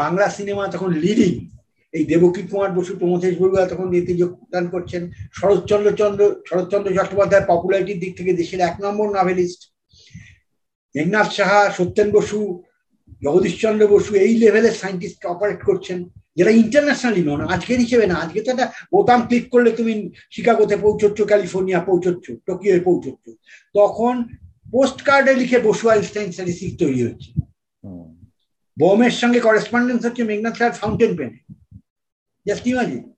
বাংলা 0.00 0.26
সিনেমা 0.36 0.64
তখন 0.74 0.90
লিডিং 1.04 1.32
এই 1.96 2.04
দেবকী 2.10 2.42
কুমার 2.50 2.70
বসু 2.78 2.92
প্রমথেশ 3.00 3.34
বড়ুয়া 3.40 3.64
তখন 3.72 3.88
এতে 4.00 4.12
যোগদান 4.22 4.64
করছেন। 4.74 5.02
শরৎচন্দ্র 5.38 5.88
চন্দ্র 6.00 6.22
শরৎচন্দ্র 6.48 6.96
চট্টোপাধ্যায় 6.96 7.44
পপুলারিটির 7.50 8.00
দিক 8.02 8.12
থেকে 8.18 8.32
দেশের 8.40 8.60
এক 8.68 8.76
নম্বর 8.84 9.06
নভেলিস্ট 9.18 9.60
মেঘনাথ 10.94 11.28
সাহা 11.38 11.60
সত্যেন 11.78 12.08
বসু 12.16 12.38
জগদীশচন্দ্র 13.24 13.84
বসু 13.94 14.10
এই 14.24 14.32
লেভেলের 14.42 14.78
সাইন্টিস্ট 14.82 15.20
অপারেট 15.32 15.60
করছেন 15.68 15.98
যেটা 16.36 16.52
ইন্টারন্যাশনালি 16.62 17.22
নন 17.28 17.40
আজকের 17.54 17.78
হিসেবে 17.84 18.06
না 18.10 18.16
আজকে 18.24 18.38
তো 18.44 18.48
একটা 18.50 18.66
বোতাম 18.92 19.20
ক্লিক 19.28 19.44
করলে 19.54 19.70
তুমি 19.78 19.92
শিকাগোতে 20.34 20.76
পৌঁছচ্ছ 20.84 21.18
ক্যালিফোর্নিয়া 21.30 21.80
পৌঁছচ্ছ 21.88 22.26
টোকিওয়ে 22.46 22.80
পৌঁছচ্ছ। 22.88 23.24
তখন 23.74 24.14
পোস্ট 24.74 24.98
কার্ডে 25.08 25.32
লিখে 25.40 25.58
বসু 25.68 25.84
আইনস্টাইন 25.88 26.28
স্ট্যাটিস্টিক 26.32 26.72
তৈরি 26.82 27.00
হচ্ছে। 27.06 27.30
বোমের 28.76 29.14
সঙ্গে 29.22 29.40
করেসপন্ডেন্স 29.40 30.00
হচ্ছে 30.06 30.22
মেঘনাথ 30.30 30.54
সাহার 30.58 30.78
ফাউন্টেন 30.80 31.12
পেনে 31.18 31.38
জাস্ট 32.46 32.66
ইমাজিন 32.66 33.12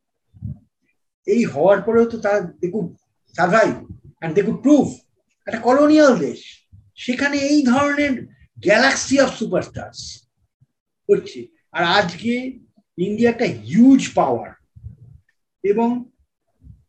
এই 1.26 1.44
হওয়ার 1.44 1.82
পরেও 1.82 2.06
তো 2.10 2.18
তার 2.18 2.40
দেখুন 2.58 2.94
সার্ভাইভ 3.36 3.74
অ্যান্ড 4.18 4.34
দেখুন 4.34 4.56
প্রুফ 4.56 4.88
একটা 5.46 5.60
কলোনিয়াল 5.60 6.18
দেশ। 6.18 6.40
সেখানে 6.96 7.36
এই 7.38 7.62
ধরনের 7.66 8.12
গ্যালাক্সি 8.58 9.20
অফ 9.20 9.30
সুপারস্টার্স 9.34 10.28
হচ্ছে। 11.08 11.46
আর 11.72 11.84
আজকে 11.84 12.32
ইন্ডিয়া 12.98 13.30
একটা 13.30 13.44
হিউজ 13.44 14.14
পাওয়ার 14.14 14.50
এবং 15.64 15.88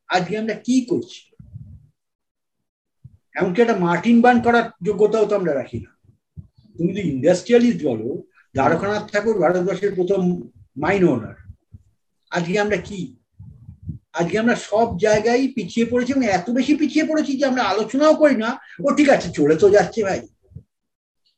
আজকে 0.07 0.37
আমরা 0.37 0.53
কি 0.53 0.85
করছি? 0.85 1.21
এমনকি 3.35 3.61
একটা 3.61 3.77
মার্টিন 3.77 4.21
বান 4.21 4.41
করার 4.41 4.65
যোগ্যতাও 4.85 5.25
তো 5.25 5.35
আমরা 5.35 5.53
রাখি 5.53 5.79
না। 5.79 5.91
তুমি 6.77 6.93
যদি 6.93 7.09
ইন্ডাস্ট্রিয়ালিস্ট 7.09 7.85
বলো, 7.85 8.23
দ্বারকানাথ 8.53 9.11
ঠাকুর 9.11 9.39
ভারতবর্ষের 9.39 9.95
প্রথম 9.95 10.21
মাইন 10.77 11.03
ওনার 11.03 11.38
আজকে 12.31 12.59
আমরা 12.59 12.77
কি? 12.77 13.15
আজকে 14.13 14.39
আমরা 14.39 14.55
সব 14.55 14.97
জায়গায় 14.97 15.47
পিছিয়ে 15.55 15.85
পড়েছি 15.85 16.11
এবং 16.11 16.25
এত 16.25 16.49
বেশি 16.49 16.75
পিছিয়ে 16.75 17.05
পড়েছি 17.05 17.37
যে 17.37 17.45
আমরা 17.45 17.63
আলোচনাও 17.63 18.15
করি 18.15 18.35
না। 18.35 18.59
ও 18.83 18.93
ঠিক 18.93 19.09
আছে 19.09 19.29
চলে 19.29 19.55
তো 19.55 19.69
যাচ্ছে 19.69 20.03
ভাই। 20.03 20.21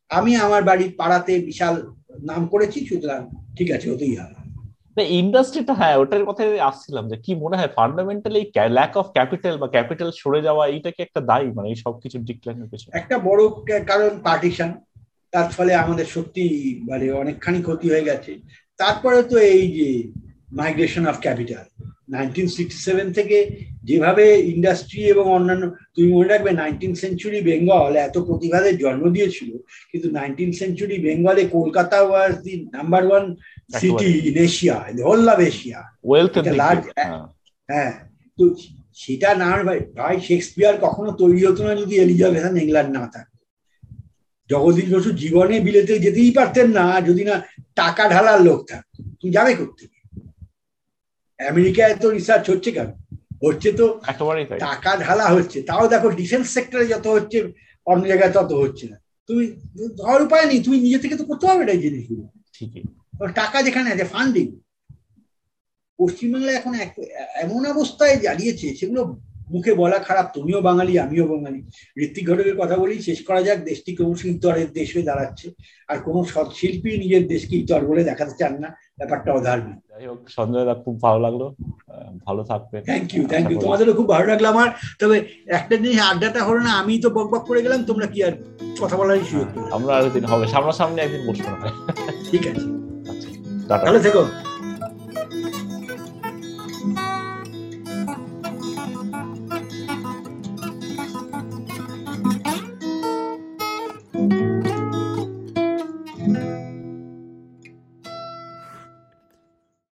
আমি 0.09 0.35
আমার 0.35 0.63
বাড়ির 0.63 0.95
পাড়াতে 0.97 1.39
বিশাল 1.39 1.93
নাম 2.23 2.47
করেছি 2.47 2.85
সুতরাং 2.85 3.29
ঠিক 3.57 3.71
আছে 3.71 3.91
ওতেই 3.91 4.15
হবে। 4.15 4.41
ইন্ডাস্ট্রিটা 5.09 5.73
হ্যাঁ 5.73 5.97
ওটার 5.97 6.25
কথাই 6.25 6.59
আসছিলাম 6.59 7.09
যে 7.09 7.17
কি 7.17 7.35
মনে 7.35 7.57
হয় 7.57 7.67
ফান্ডামেন্টালি 7.67 8.51
ল্যাক 8.69 8.97
অফ 8.97 9.05
ক্যাপিটাল 9.11 9.57
বা 9.57 9.67
ক্যাপিটাল 9.67 10.11
সরে 10.11 10.41
যাওয়া 10.41 10.67
এইটা 10.67 10.91
কি 10.91 11.03
একটা 11.03 11.21
দায়ী? 11.21 11.51
মানে 11.51 11.69
এই 11.69 11.75
সব 11.75 11.99
কিছু 11.99 12.19
ডিক্লাইনের 12.19 12.69
পেছনে। 12.69 12.97
একটা 12.97 13.19
বড় 13.19 13.49
কারণ 13.87 14.19
পার্টিশন 14.23 14.73
তার 15.31 15.51
ফলে 15.51 15.75
আমাদের 15.75 16.05
সত্যি 16.05 16.45
মানে 16.89 17.11
অনেকখানি 17.11 17.61
ক্ষতি 17.61 17.89
হয়ে 17.89 18.03
গেছে। 18.03 18.35
তারপরে 18.77 19.23
তো 19.23 19.37
এই 19.37 19.71
যে 19.71 20.11
migration 20.51 21.07
of 21.07 21.19
capital 21.19 21.65
nineteen 22.09 22.47
sixty 22.47 22.81
seven 22.83 23.13
থেকে 23.13 23.37
যেভাবে 23.83 24.39
ইন্ডাস্ট্রি 24.39 25.01
এবং 25.03 25.25
অন্যান্য 25.31 25.71
তুমি 25.95 26.13
মনে 26.13 26.27
রাখবে 26.27 26.51
নাইনটিন 26.51 26.95
সেঞ্চুরি 26.95 27.41
বেঙ্গল 27.41 27.95
এত 27.95 28.17
প্রতিভাদের 28.17 28.77
জন্ম 28.77 29.09
দিয়েছিল 29.09 29.57
কিন্তু 29.91 30.11
নাইনটিন 30.11 30.51
সেঞ্চুরি 30.51 30.97
বেঙ্গলে 30.99 31.47
Kolkata 31.47 32.01
was 32.01 32.33
the 32.41 32.65
number 32.73 33.07
one 33.07 33.35
city 33.79 34.09
in 34.29 34.37
Asia 34.37 34.85
in 34.89 34.97
whole 35.03 35.29
of 35.29 35.39
Asia 35.39 35.79
হ্যাঁ 37.69 37.91
তো 38.37 38.55
সেটা 38.93 39.35
না 39.35 39.49
ভাই 39.63 40.19
শেক্সপিয়ার 40.21 40.75
কখনো 40.81 41.11
তৈরি 41.11 41.45
হতো 41.45 41.63
না 41.67 41.75
যদি 41.75 41.95
এলিজাবেথ 41.95 42.43
ইংল্যান্ড 42.63 42.97
না 42.97 43.07
থাকে 43.07 43.37
জগদীশ 44.49 44.87
বসু 44.95 45.11
জীবনে 45.11 45.59
বিলেতে 45.59 45.99
যেতেই 45.99 46.31
পারতেন 46.31 46.67
না 46.71 47.01
যদি 47.01 47.23
না 47.23 47.35
টাকা 47.75 48.09
ঢালার 48.09 48.41
লোক 48.41 48.59
থাকতো। 48.69 49.03
তুমি 49.19 49.31
যাবে 49.33 49.53
করতে 49.53 49.83
আমেরিকায় 51.49 51.95
তো 52.03 52.07
রিসার্চ 52.17 52.45
হচ্ছে 52.53 52.69
কেন? 52.77 52.89
হচ্ছে 53.45 53.69
তো 53.79 53.85
টাকা 54.67 54.91
ঢালা 55.05 55.27
হচ্ছে। 55.35 55.57
তাও 55.69 55.85
দেখো 55.93 56.07
ডিফেন্স 56.21 56.45
সেক্টরে 56.55 56.85
যত 56.93 57.05
হচ্ছে 57.15 57.37
অন্য 57.87 58.03
জায়গায় 58.11 58.33
তত 58.37 58.51
হচ্ছে 58.63 58.85
না। 58.91 58.97
তুমি 59.29 59.43
ধর 60.01 60.19
উপায় 60.27 60.45
নেই 60.49 60.59
তুমি 60.65 60.77
নিজে 60.85 60.99
থেকে 61.03 61.15
তো 61.19 61.23
করতে 61.29 61.45
হবে 61.51 61.63
না 61.67 61.71
এই 61.75 61.81
জিনিসগুলো। 61.85 62.23
টাকা 63.39 63.57
যেখানে 63.67 63.87
আছে 63.93 64.05
ফান্ডিং 64.13 64.47
পশ্চিমবাংলায় 65.99 66.57
এখন 66.59 66.73
এমন 67.43 67.61
অবস্থায় 67.73 68.15
দাঁড়িয়েছে 68.25 68.67
সেগুলো 68.79 69.01
মুখে 69.53 69.73
বলা 69.81 69.97
খারাপ। 70.07 70.27
তুমিও 70.35 70.59
বাঙালি 70.69 70.93
আমিও 71.05 71.25
বাঙালি। 71.33 71.59
ঋত্বিক 72.03 72.25
ঘটকের 72.29 72.55
কথা 72.61 72.75
বলি 72.83 72.95
শেষ 73.07 73.19
করা 73.27 73.41
যাক 73.47 73.59
দেশটি 73.69 73.91
ক্রমশ 73.97 74.21
ইতরের 74.31 74.69
দেশ 74.77 74.87
হয়ে 74.95 75.07
দাঁড়াচ্ছে। 75.09 75.47
আর 75.91 75.97
কোনো 76.05 76.19
শিল্পী 76.59 76.91
নিজের 77.03 77.23
দেশকে 77.33 77.53
ইতর 77.63 77.81
বলে 77.89 78.03
দেখাতে 78.09 78.33
চান 78.39 78.53
না। 78.63 78.69
ব্যাপারটা 79.01 79.29
অধার্মিক। 79.39 79.77
যাই 79.91 80.03
হোক 80.09 80.19
সঞ্জয় 80.37 80.65
দা 80.69 80.73
খুব 80.85 80.95
ভালো 81.05 81.19
লাগল। 81.25 81.41
ভালো 82.27 82.41
থাকবে। 82.51 82.77
থ্যাংক 82.89 83.07
ইউ 83.15 83.23
থ্যাংক 83.31 83.45
ইউ 83.51 83.57
তোমাদেরও 83.65 83.93
খুব 83.99 84.07
ভালো 84.13 84.25
লাগল 84.31 84.45
আমার। 84.53 84.69
তবে 85.01 85.17
একটা 85.57 85.75
জিনিস 85.81 85.97
আড্ডাটা 86.09 86.41
হলো 86.47 86.61
না 86.67 86.71
আমি 86.81 86.93
তো 87.03 87.09
বক 87.15 87.27
বক 87.33 87.43
করে 87.49 87.61
গেলাম 87.65 87.79
তোমরা 87.89 88.07
কি 88.13 88.19
আর 88.27 88.33
কথা 88.81 88.95
বলার 88.99 89.17
সুযোগ 89.31 89.47
আমরা 89.77 89.91
আরেকদিন 89.97 90.25
হবে। 90.31 90.45
সামনাসামনি 90.53 90.99
একদিন 91.01 91.21
বসবো 91.27 91.51
ঠিক 92.31 92.43
আছে। 92.51 92.65
ভালো 93.87 93.99
থেকো। 94.05 94.23